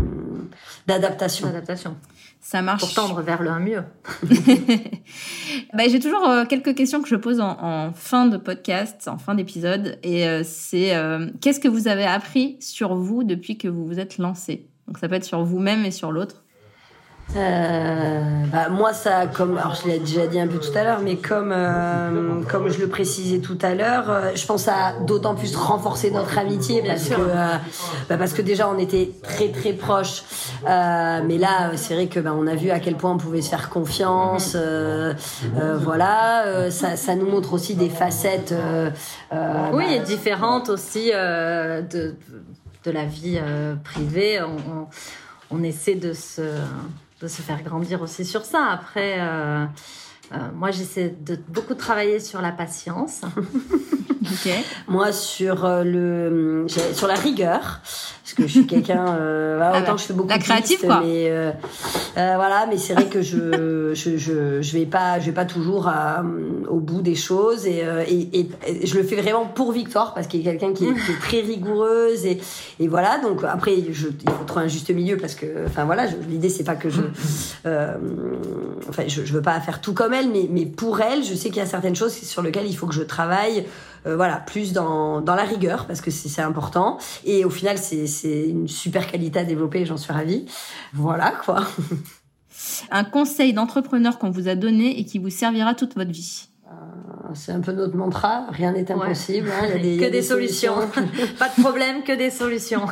d'adaptation. 0.87 1.47
D'adaptation. 1.47 1.97
Ça 2.41 2.61
marche. 2.61 2.81
Pour 2.81 2.93
tendre 2.93 3.23
vers 3.23 3.41
le 3.41 3.57
mieux. 3.61 3.85
bah, 5.75 5.85
J'ai 5.89 6.01
toujours 6.01 6.29
euh, 6.29 6.45
quelques 6.45 6.75
questions 6.75 7.01
que 7.01 7.09
je 7.09 7.15
pose 7.15 7.39
en, 7.39 7.57
en, 7.61 7.93
fin 7.93 8.27
de 8.27 8.37
podcast, 8.37 9.07
en 9.07 9.17
fin 9.17 9.37
d'épisode. 9.37 10.01
Et 10.03 10.27
euh, 10.27 10.43
c'est 10.45 10.97
euh, 10.97 11.31
qu'est-ce 11.41 11.61
que 11.61 11.69
vous 11.69 11.87
avez 11.87 12.05
appris 12.05 12.57
sur 12.59 12.97
vous 12.97 13.23
depuis 13.23 13.59
que 13.59 13.69
vous 13.69 13.87
vous 13.87 14.01
êtes 14.01 14.19
lancé? 14.19 14.67
Donc 14.89 14.99
ça 14.99 15.09
peut 15.09 15.15
être 15.15 15.25
sur 15.25 15.45
vous-même 15.45 15.85
et 15.85 15.93
sur 15.93 16.11
l'autre. 16.11 16.42
Euh, 17.35 18.21
bah, 18.53 18.69
moi, 18.69 18.93
ça, 18.93 19.27
comme, 19.27 19.57
alors 19.57 19.75
je 19.75 19.89
l'ai 19.89 19.99
déjà 19.99 20.27
dit 20.27 20.39
un 20.39 20.47
peu 20.47 20.59
tout 20.59 20.77
à 20.77 20.85
l'heure, 20.85 21.01
mais 21.03 21.17
comme, 21.17 21.51
euh, 21.51 22.43
comme 22.51 22.69
je 22.69 22.79
le 22.79 22.89
précisais 22.89 23.39
tout 23.39 23.59
à 23.63 23.75
l'heure, 23.75 24.11
euh, 24.11 24.33
je 24.35 24.45
pense 24.45 24.69
à 24.69 24.95
d'autant 25.07 25.35
plus 25.35 25.57
renforcer 25.57 26.11
notre 26.11 26.37
amitié 26.37 26.83
parce 26.83 27.09
que, 27.09 27.15
bah, 28.09 28.19
parce 28.19 28.35
que 28.35 28.43
déjà 28.43 28.69
on 28.69 28.79
était 28.79 29.11
très 29.23 29.49
très 29.49 29.73
proches. 29.73 30.25
Mais 30.65 31.39
là, 31.39 31.71
c'est 31.77 31.95
vrai 31.95 32.07
que 32.07 32.21
bah, 32.21 32.35
on 32.37 32.47
a 32.47 32.55
vu 32.55 32.71
à 32.71 32.81
quel 32.81 32.97
point 32.97 33.13
on 33.13 33.19
pouvait 33.19 33.43
se 33.43 33.49
faire 33.49 33.71
confiance. 33.71 34.57
voilà, 35.55 36.71
ça, 36.71 36.97
ça 36.97 37.15
nous 37.15 37.27
montre 37.27 37.55
aussi 37.55 37.75
des 37.75 37.89
facettes. 37.89 38.55
oui, 39.73 39.85
et 39.95 40.01
différentes 40.01 40.69
aussi 40.69 41.11
de, 41.13 42.15
de 42.85 42.91
la 42.91 43.05
vie 43.05 43.41
privée. 43.85 44.41
On, 44.43 44.57
on, 44.71 44.87
on 45.55 45.63
essaie 45.63 45.95
de 45.95 46.13
se 46.13 46.43
de 47.23 47.29
se 47.29 47.41
faire 47.41 47.63
grandir 47.63 48.03
aussi 48.03 48.25
sur 48.25 48.45
ça. 48.45 48.67
Après, 48.71 49.17
euh, 49.21 49.65
euh, 50.33 50.37
moi, 50.55 50.71
j'essaie 50.73 51.15
de 51.21 51.39
beaucoup 51.49 51.75
travailler 51.75 52.19
sur 52.19 52.43
la 52.43 52.51
patience. 52.51 53.23
okay. 54.23 54.65
Moi, 54.89 55.13
sur 55.13 55.65
euh, 55.65 55.85
le, 55.85 56.67
sur 56.95 57.07
la 57.07 57.15
rigueur, 57.15 57.81
parce 58.33 58.49
que 58.49 58.49
je 58.49 58.59
suis 58.61 58.67
quelqu'un, 58.67 59.07
euh, 59.09 59.55
voilà, 59.59 59.73
autant 59.73 59.85
ah 59.89 59.91
bah, 59.91 59.97
je 59.99 60.05
fais 60.05 60.15
beaucoup 60.15 60.29
la 60.31 60.39
de 60.39 60.43
créative, 60.43 60.79
pistes, 60.79 60.87
quoi. 60.87 61.03
mais 61.05 61.29
euh, 61.29 61.53
euh, 62.17 62.33
voilà, 62.37 62.67
mais 62.67 62.79
c'est 62.79 62.95
vrai 62.95 63.07
que 63.07 63.21
je, 63.21 63.93
je, 63.95 64.17
je, 64.17 64.63
je 64.63 64.73
vais 64.73 64.87
pas, 64.87 65.21
je 65.21 65.27
vais 65.27 65.33
pas 65.33 65.45
toujours 65.45 65.87
à, 65.87 66.25
au 66.69 66.81
bout 66.81 67.03
des 67.03 67.15
choses 67.15 67.67
et, 67.67 67.85
et, 68.09 68.41
et, 68.41 68.49
et, 68.67 68.87
je 68.87 68.97
le 68.97 69.03
fais 69.03 69.17
vraiment 69.17 69.45
pour 69.45 69.73
Victoire 69.73 70.15
parce 70.15 70.27
qu'il 70.29 70.41
est 70.41 70.45
quelqu'un 70.45 70.73
qui, 70.73 70.87
qui, 70.87 71.13
est 71.13 71.21
très 71.21 71.41
rigoureuse 71.41 72.25
et, 72.25 72.41
et 72.81 72.89
voilà. 72.89 73.19
Donc 73.19 73.45
après, 73.45 73.75
je, 73.91 74.09
il 74.09 74.31
faut 74.31 74.45
trouver 74.47 74.65
un 74.65 74.69
juste 74.69 74.91
milieu 74.91 75.19
parce 75.19 75.35
que, 75.35 75.67
enfin 75.67 75.85
voilà, 75.85 76.07
l'idée 76.31 76.49
c'est 76.49 76.65
pas 76.65 76.77
que 76.77 76.89
je, 76.89 77.03
euh, 77.67 77.97
enfin, 78.89 79.05
je, 79.09 79.25
je 79.27 79.33
veux 79.33 79.43
pas 79.43 79.61
faire 79.61 79.83
tout 79.83 79.93
comme 79.93 80.15
elle, 80.15 80.31
mais, 80.31 80.49
mais 80.51 80.65
pour 80.65 81.03
elle, 81.03 81.23
je 81.23 81.35
sais 81.35 81.51
qu'il 81.51 81.59
y 81.59 81.61
a 81.61 81.67
certaines 81.67 81.97
choses 81.97 82.15
sur 82.15 82.41
lesquelles 82.41 82.67
il 82.67 82.77
faut 82.77 82.87
que 82.87 82.95
je 82.95 83.03
travaille 83.03 83.67
euh, 84.07 84.17
voilà, 84.17 84.37
plus 84.37 84.73
dans, 84.73 85.21
dans 85.21 85.35
la 85.35 85.45
rigueur 85.45 85.87
parce 85.87 86.01
que 86.01 86.11
c'est 86.11 86.43
important. 86.43 86.99
Et 87.25 87.45
au 87.45 87.51
final, 87.51 87.79
c'est 87.79 88.49
une 88.49 88.69
super 88.69 89.11
qualité 89.11 89.41
à 89.41 89.45
développer, 89.45 89.87
j'en 89.87 89.97
suis 89.97 90.13
ravie. 90.13 90.47
Voilà 90.93 91.33
quoi. 91.45 91.67
Un 92.91 93.05
conseil 93.05 93.53
d'entrepreneur 93.53 94.19
qu'on 94.19 94.31
vous 94.31 94.49
a 94.49 94.55
donné 94.55 94.99
et 94.99 95.05
qui 95.05 95.19
vous 95.19 95.31
servira 95.31 95.75
toute 95.75 95.95
votre 95.95 96.11
vie. 96.11 96.49
Euh, 96.67 96.71
c'est 97.35 97.53
un 97.53 97.61
peu 97.61 97.73
notre 97.73 97.97
mantra, 97.97 98.47
rien 98.51 98.73
n'est 98.73 98.91
impossible. 98.91 99.49
Ouais. 99.49 99.55
Hein, 99.55 99.67
il 99.67 99.71
y 99.71 99.73
a 99.73 99.79
des, 99.83 99.97
que 99.97 100.03
y 100.03 100.07
a 100.07 100.11
des, 100.11 100.19
des 100.19 100.23
solutions. 100.23 100.75
solutions. 100.93 101.35
Pas 101.39 101.49
de 101.49 101.61
problème, 101.61 102.03
que 102.03 102.13
des 102.13 102.31
solutions. 102.31 102.87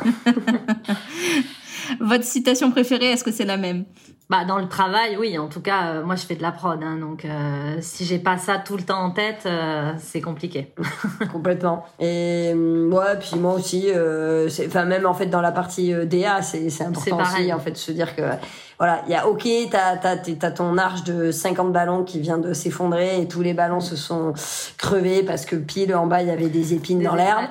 Votre 1.99 2.23
citation 2.23 2.71
préférée, 2.71 3.11
est-ce 3.11 3.23
que 3.23 3.31
c'est 3.31 3.45
la 3.45 3.57
même? 3.57 3.85
Bah, 4.31 4.45
dans 4.45 4.59
le 4.59 4.69
travail, 4.69 5.17
oui. 5.17 5.37
En 5.37 5.47
tout 5.47 5.59
cas, 5.59 5.87
euh, 5.87 6.05
moi, 6.05 6.15
je 6.15 6.25
fais 6.25 6.35
de 6.35 6.41
la 6.41 6.53
prod, 6.53 6.81
hein, 6.81 6.95
donc 6.95 7.25
euh, 7.25 7.75
si 7.81 8.05
j'ai 8.05 8.17
pas 8.17 8.37
ça 8.37 8.59
tout 8.59 8.77
le 8.77 8.83
temps 8.83 9.03
en 9.03 9.11
tête, 9.11 9.43
euh, 9.45 9.91
c'est 9.97 10.21
compliqué. 10.21 10.73
Complètement. 11.33 11.83
Et 11.99 12.53
ouais, 12.53 13.19
puis 13.19 13.37
moi 13.37 13.55
aussi, 13.55 13.87
euh, 13.93 14.49
enfin 14.67 14.85
même 14.85 15.05
en 15.05 15.13
fait 15.13 15.25
dans 15.25 15.41
la 15.41 15.51
partie 15.51 15.93
DA, 16.05 16.41
c'est 16.43 16.69
c'est 16.69 16.85
important 16.85 17.19
aussi 17.21 17.51
en 17.51 17.59
fait 17.59 17.71
de 17.71 17.77
se 17.77 17.91
dire 17.91 18.15
que 18.15 18.21
voilà, 18.79 19.01
il 19.05 19.11
y 19.11 19.15
a 19.15 19.27
ok, 19.27 19.45
t'as 19.69 19.97
t'as 19.97 20.15
t'as 20.15 20.51
ton 20.51 20.77
arche 20.77 21.03
de 21.03 21.31
50 21.31 21.73
ballons 21.73 22.05
qui 22.05 22.21
vient 22.21 22.37
de 22.37 22.53
s'effondrer 22.53 23.19
et 23.21 23.27
tous 23.27 23.41
les 23.41 23.53
ballons 23.53 23.81
se 23.81 23.97
sont 23.97 24.33
crevés 24.77 25.23
parce 25.23 25.43
que 25.43 25.57
pile 25.57 25.93
en 25.93 26.07
bas 26.07 26.21
il 26.21 26.29
y 26.29 26.31
avait 26.31 26.47
des 26.47 26.73
épines 26.73 26.99
des 26.99 27.05
dans 27.05 27.15
l'herbe. 27.15 27.47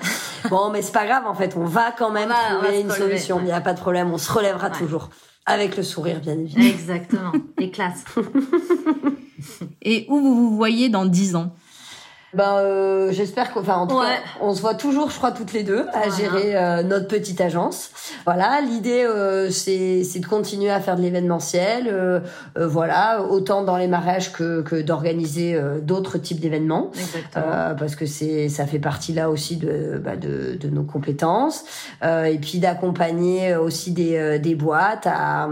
bon, 0.48 0.70
mais 0.70 0.80
c'est 0.80 0.92
pas 0.92 1.04
grave 1.04 1.26
en 1.26 1.34
fait, 1.34 1.58
on 1.58 1.64
va 1.64 1.92
quand 1.96 2.10
même 2.10 2.30
va, 2.30 2.56
trouver 2.56 2.80
une 2.80 2.90
solution. 2.90 3.36
Il 3.36 3.40
ouais. 3.40 3.46
n'y 3.48 3.52
a 3.52 3.60
pas 3.60 3.74
de 3.74 3.80
problème, 3.80 4.10
on 4.10 4.18
se 4.18 4.32
relèvera 4.32 4.68
ouais. 4.68 4.78
toujours. 4.78 5.10
Avec 5.50 5.76
le 5.76 5.82
sourire, 5.82 6.20
bien 6.20 6.38
évidemment. 6.38 6.64
Exactement. 6.64 7.32
Et 7.60 7.70
classe. 7.70 8.04
Et 9.82 10.06
où 10.08 10.20
vous 10.20 10.34
vous 10.50 10.56
voyez 10.56 10.88
dans 10.88 11.06
10 11.06 11.34
ans? 11.34 11.52
Ben, 12.34 12.56
euh, 12.56 13.12
j'espère 13.12 13.52
qu'enfin, 13.52 13.76
en 13.76 13.86
tout 13.86 13.96
ouais. 13.98 14.06
cas, 14.06 14.40
on 14.40 14.54
se 14.54 14.60
voit 14.60 14.74
toujours, 14.74 15.10
je 15.10 15.16
crois, 15.16 15.32
toutes 15.32 15.52
les 15.52 15.62
deux, 15.62 15.86
à 15.92 16.08
voilà. 16.08 16.16
gérer 16.16 16.56
euh, 16.56 16.82
notre 16.82 17.08
petite 17.08 17.40
agence. 17.40 17.90
Voilà, 18.24 18.60
l'idée, 18.60 19.04
euh, 19.04 19.50
c'est, 19.50 20.04
c'est 20.04 20.20
de 20.20 20.26
continuer 20.26 20.70
à 20.70 20.80
faire 20.80 20.96
de 20.96 21.02
l'événementiel, 21.02 21.88
euh, 21.88 22.20
voilà, 22.56 23.22
autant 23.22 23.62
dans 23.62 23.76
les 23.76 23.88
mariages 23.88 24.32
que, 24.32 24.62
que 24.62 24.80
d'organiser 24.80 25.54
euh, 25.54 25.78
d'autres 25.80 26.18
types 26.18 26.40
d'événements, 26.40 26.90
Euh, 27.36 27.74
parce 27.74 27.96
que 27.96 28.06
c'est, 28.06 28.48
ça 28.48 28.66
fait 28.66 28.78
partie 28.78 29.12
là 29.12 29.30
aussi 29.30 29.56
de, 29.56 30.00
bah, 30.04 30.16
de, 30.16 30.56
de 30.60 30.68
nos 30.68 30.82
compétences, 30.82 31.64
euh, 32.04 32.24
et 32.24 32.38
puis 32.38 32.58
d'accompagner 32.58 33.56
aussi 33.56 33.92
des, 33.92 34.38
des 34.38 34.54
boîtes 34.54 35.06
à, 35.06 35.48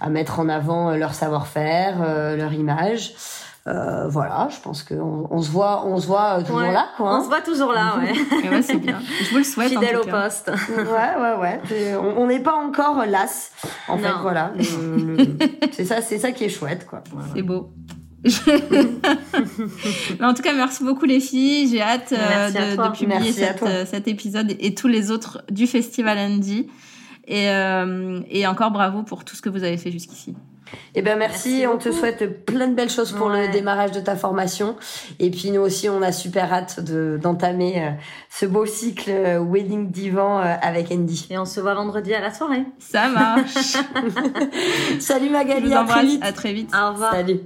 à 0.00 0.08
mettre 0.08 0.38
en 0.40 0.48
avant 0.48 0.92
leur 0.96 1.14
savoir-faire, 1.14 1.96
leur 2.36 2.52
image. 2.52 3.14
Euh, 3.68 4.08
voilà, 4.08 4.48
je 4.50 4.58
pense 4.60 4.82
qu'on 4.82 5.28
on 5.30 5.42
se 5.42 5.50
voit, 5.50 5.84
on 5.86 5.98
se 5.98 6.06
voit 6.06 6.42
toujours 6.42 6.60
ouais. 6.60 6.72
là, 6.72 6.88
quoi. 6.96 7.10
Hein. 7.10 7.18
On 7.20 7.22
se 7.22 7.28
voit 7.28 7.42
toujours 7.42 7.72
là, 7.72 7.98
ouais. 7.98 8.12
et 8.44 8.48
ouais, 8.48 8.62
c'est 8.62 8.78
bien. 8.78 8.98
Je 9.24 9.30
vous 9.30 9.38
le 9.38 9.44
souhaite. 9.44 9.68
Fidèle 9.68 9.96
en 9.96 10.00
au 10.00 10.04
cas. 10.04 10.22
poste. 10.22 10.50
ouais, 10.68 10.84
ouais, 11.20 11.36
ouais. 11.36 11.60
On 11.96 12.26
n'est 12.26 12.40
pas 12.40 12.54
encore 12.54 13.04
las. 13.04 13.50
En 13.86 13.96
non. 13.96 14.02
fait, 14.02 14.12
voilà. 14.22 14.52
c'est 15.72 15.84
ça, 15.84 16.00
c'est 16.00 16.18
ça 16.18 16.32
qui 16.32 16.44
est 16.44 16.48
chouette, 16.48 16.86
quoi. 16.86 17.02
Voilà. 17.12 17.28
C'est 17.34 17.42
beau. 17.42 17.72
Mais 20.18 20.24
en 20.24 20.34
tout 20.34 20.42
cas, 20.42 20.54
merci 20.54 20.82
beaucoup 20.82 21.04
les 21.04 21.20
filles. 21.20 21.68
J'ai 21.68 21.82
hâte 21.82 22.12
euh, 22.12 22.50
de, 22.50 22.76
de, 22.82 22.96
publier 22.96 23.32
cette, 23.32 23.62
euh, 23.62 23.84
cet 23.86 24.08
épisode 24.08 24.54
et 24.58 24.74
tous 24.74 24.88
les 24.88 25.10
autres 25.10 25.42
du 25.50 25.66
Festival 25.66 26.18
Andy. 26.18 26.68
Et, 27.26 27.50
euh, 27.50 28.20
et 28.30 28.46
encore 28.46 28.70
bravo 28.70 29.02
pour 29.02 29.24
tout 29.24 29.36
ce 29.36 29.42
que 29.42 29.50
vous 29.50 29.62
avez 29.62 29.76
fait 29.76 29.90
jusqu'ici. 29.90 30.34
Eh 30.94 31.02
ben 31.02 31.18
merci, 31.18 31.50
merci 31.50 31.66
on 31.66 31.78
te 31.78 31.92
souhaite 31.92 32.44
plein 32.44 32.66
de 32.68 32.74
belles 32.74 32.90
choses 32.90 33.12
pour 33.12 33.28
ouais. 33.28 33.46
le 33.46 33.52
démarrage 33.52 33.92
de 33.92 34.00
ta 34.00 34.16
formation. 34.16 34.76
Et 35.18 35.30
puis 35.30 35.50
nous 35.50 35.60
aussi, 35.60 35.88
on 35.88 36.02
a 36.02 36.12
super 36.12 36.52
hâte 36.52 36.80
d'entamer 36.80 37.82
euh, 37.82 37.90
ce 38.30 38.46
beau 38.46 38.66
cycle 38.66 39.10
euh, 39.10 39.38
Wedding 39.38 39.90
Divan 39.90 40.40
euh, 40.40 40.54
avec 40.60 40.90
Andy. 40.90 41.26
Et 41.30 41.38
on 41.38 41.44
se 41.44 41.60
voit 41.60 41.74
vendredi 41.74 42.14
à 42.14 42.20
la 42.20 42.32
soirée. 42.32 42.64
Ça 42.78 43.08
marche. 43.10 43.76
Salut 45.00 45.30
Magali, 45.30 45.72
à 45.72 45.84
très 45.84 46.02
vite. 46.04 46.24
À 46.24 46.32
très 46.32 46.52
vite. 46.52 46.70
Au 46.74 46.92
revoir. 46.92 47.12
Salut. 47.12 47.40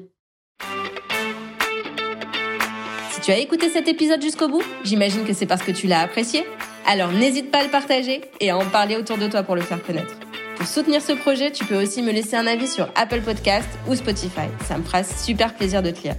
tu 3.22 3.30
as 3.30 3.38
écouté 3.38 3.68
cet 3.68 3.86
épisode 3.86 4.20
jusqu'au 4.20 4.48
bout, 4.48 4.64
j'imagine 4.82 5.24
que 5.24 5.32
c'est 5.32 5.46
parce 5.46 5.62
que 5.62 5.70
tu 5.70 5.86
l'as 5.86 6.00
apprécié. 6.00 6.44
Alors 6.86 7.12
n'hésite 7.12 7.52
pas 7.52 7.58
à 7.58 7.64
le 7.64 7.70
partager 7.70 8.22
et 8.40 8.50
à 8.50 8.58
en 8.58 8.64
parler 8.64 8.96
autour 8.96 9.16
de 9.16 9.28
toi 9.28 9.44
pour 9.44 9.54
le 9.54 9.62
faire 9.62 9.80
connaître. 9.80 10.16
Pour 10.62 10.70
soutenir 10.70 11.02
ce 11.02 11.10
projet, 11.10 11.50
tu 11.50 11.64
peux 11.64 11.74
aussi 11.74 12.02
me 12.02 12.12
laisser 12.12 12.36
un 12.36 12.46
avis 12.46 12.68
sur 12.68 12.88
Apple 12.94 13.20
Podcast 13.22 13.68
ou 13.88 13.96
Spotify. 13.96 14.46
Ça 14.68 14.78
me 14.78 14.84
fera 14.84 15.02
super 15.02 15.52
plaisir 15.56 15.82
de 15.82 15.90
te 15.90 16.04
lire. 16.04 16.14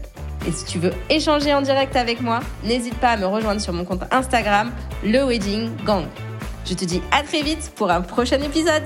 Et 0.46 0.52
si 0.52 0.66
tu 0.66 0.80
veux 0.80 0.92
échanger 1.10 1.54
en 1.54 1.62
direct 1.62 1.96
avec 1.96 2.20
moi, 2.20 2.42
n'hésite 2.66 2.96
pas 2.96 3.12
à 3.12 3.16
me 3.16 3.26
rejoindre 3.26 3.62
sur 3.62 3.72
mon 3.72 3.86
compte 3.86 4.04
Instagram, 4.12 4.74
le 5.02 5.24
Wedding 5.24 5.70
Gang. 5.86 6.04
Je 6.66 6.74
te 6.74 6.84
dis 6.84 7.02
à 7.14 7.24
très 7.24 7.42
vite 7.42 7.72
pour 7.78 7.90
un 7.90 8.02
prochain 8.02 8.42
épisode. 8.42 8.84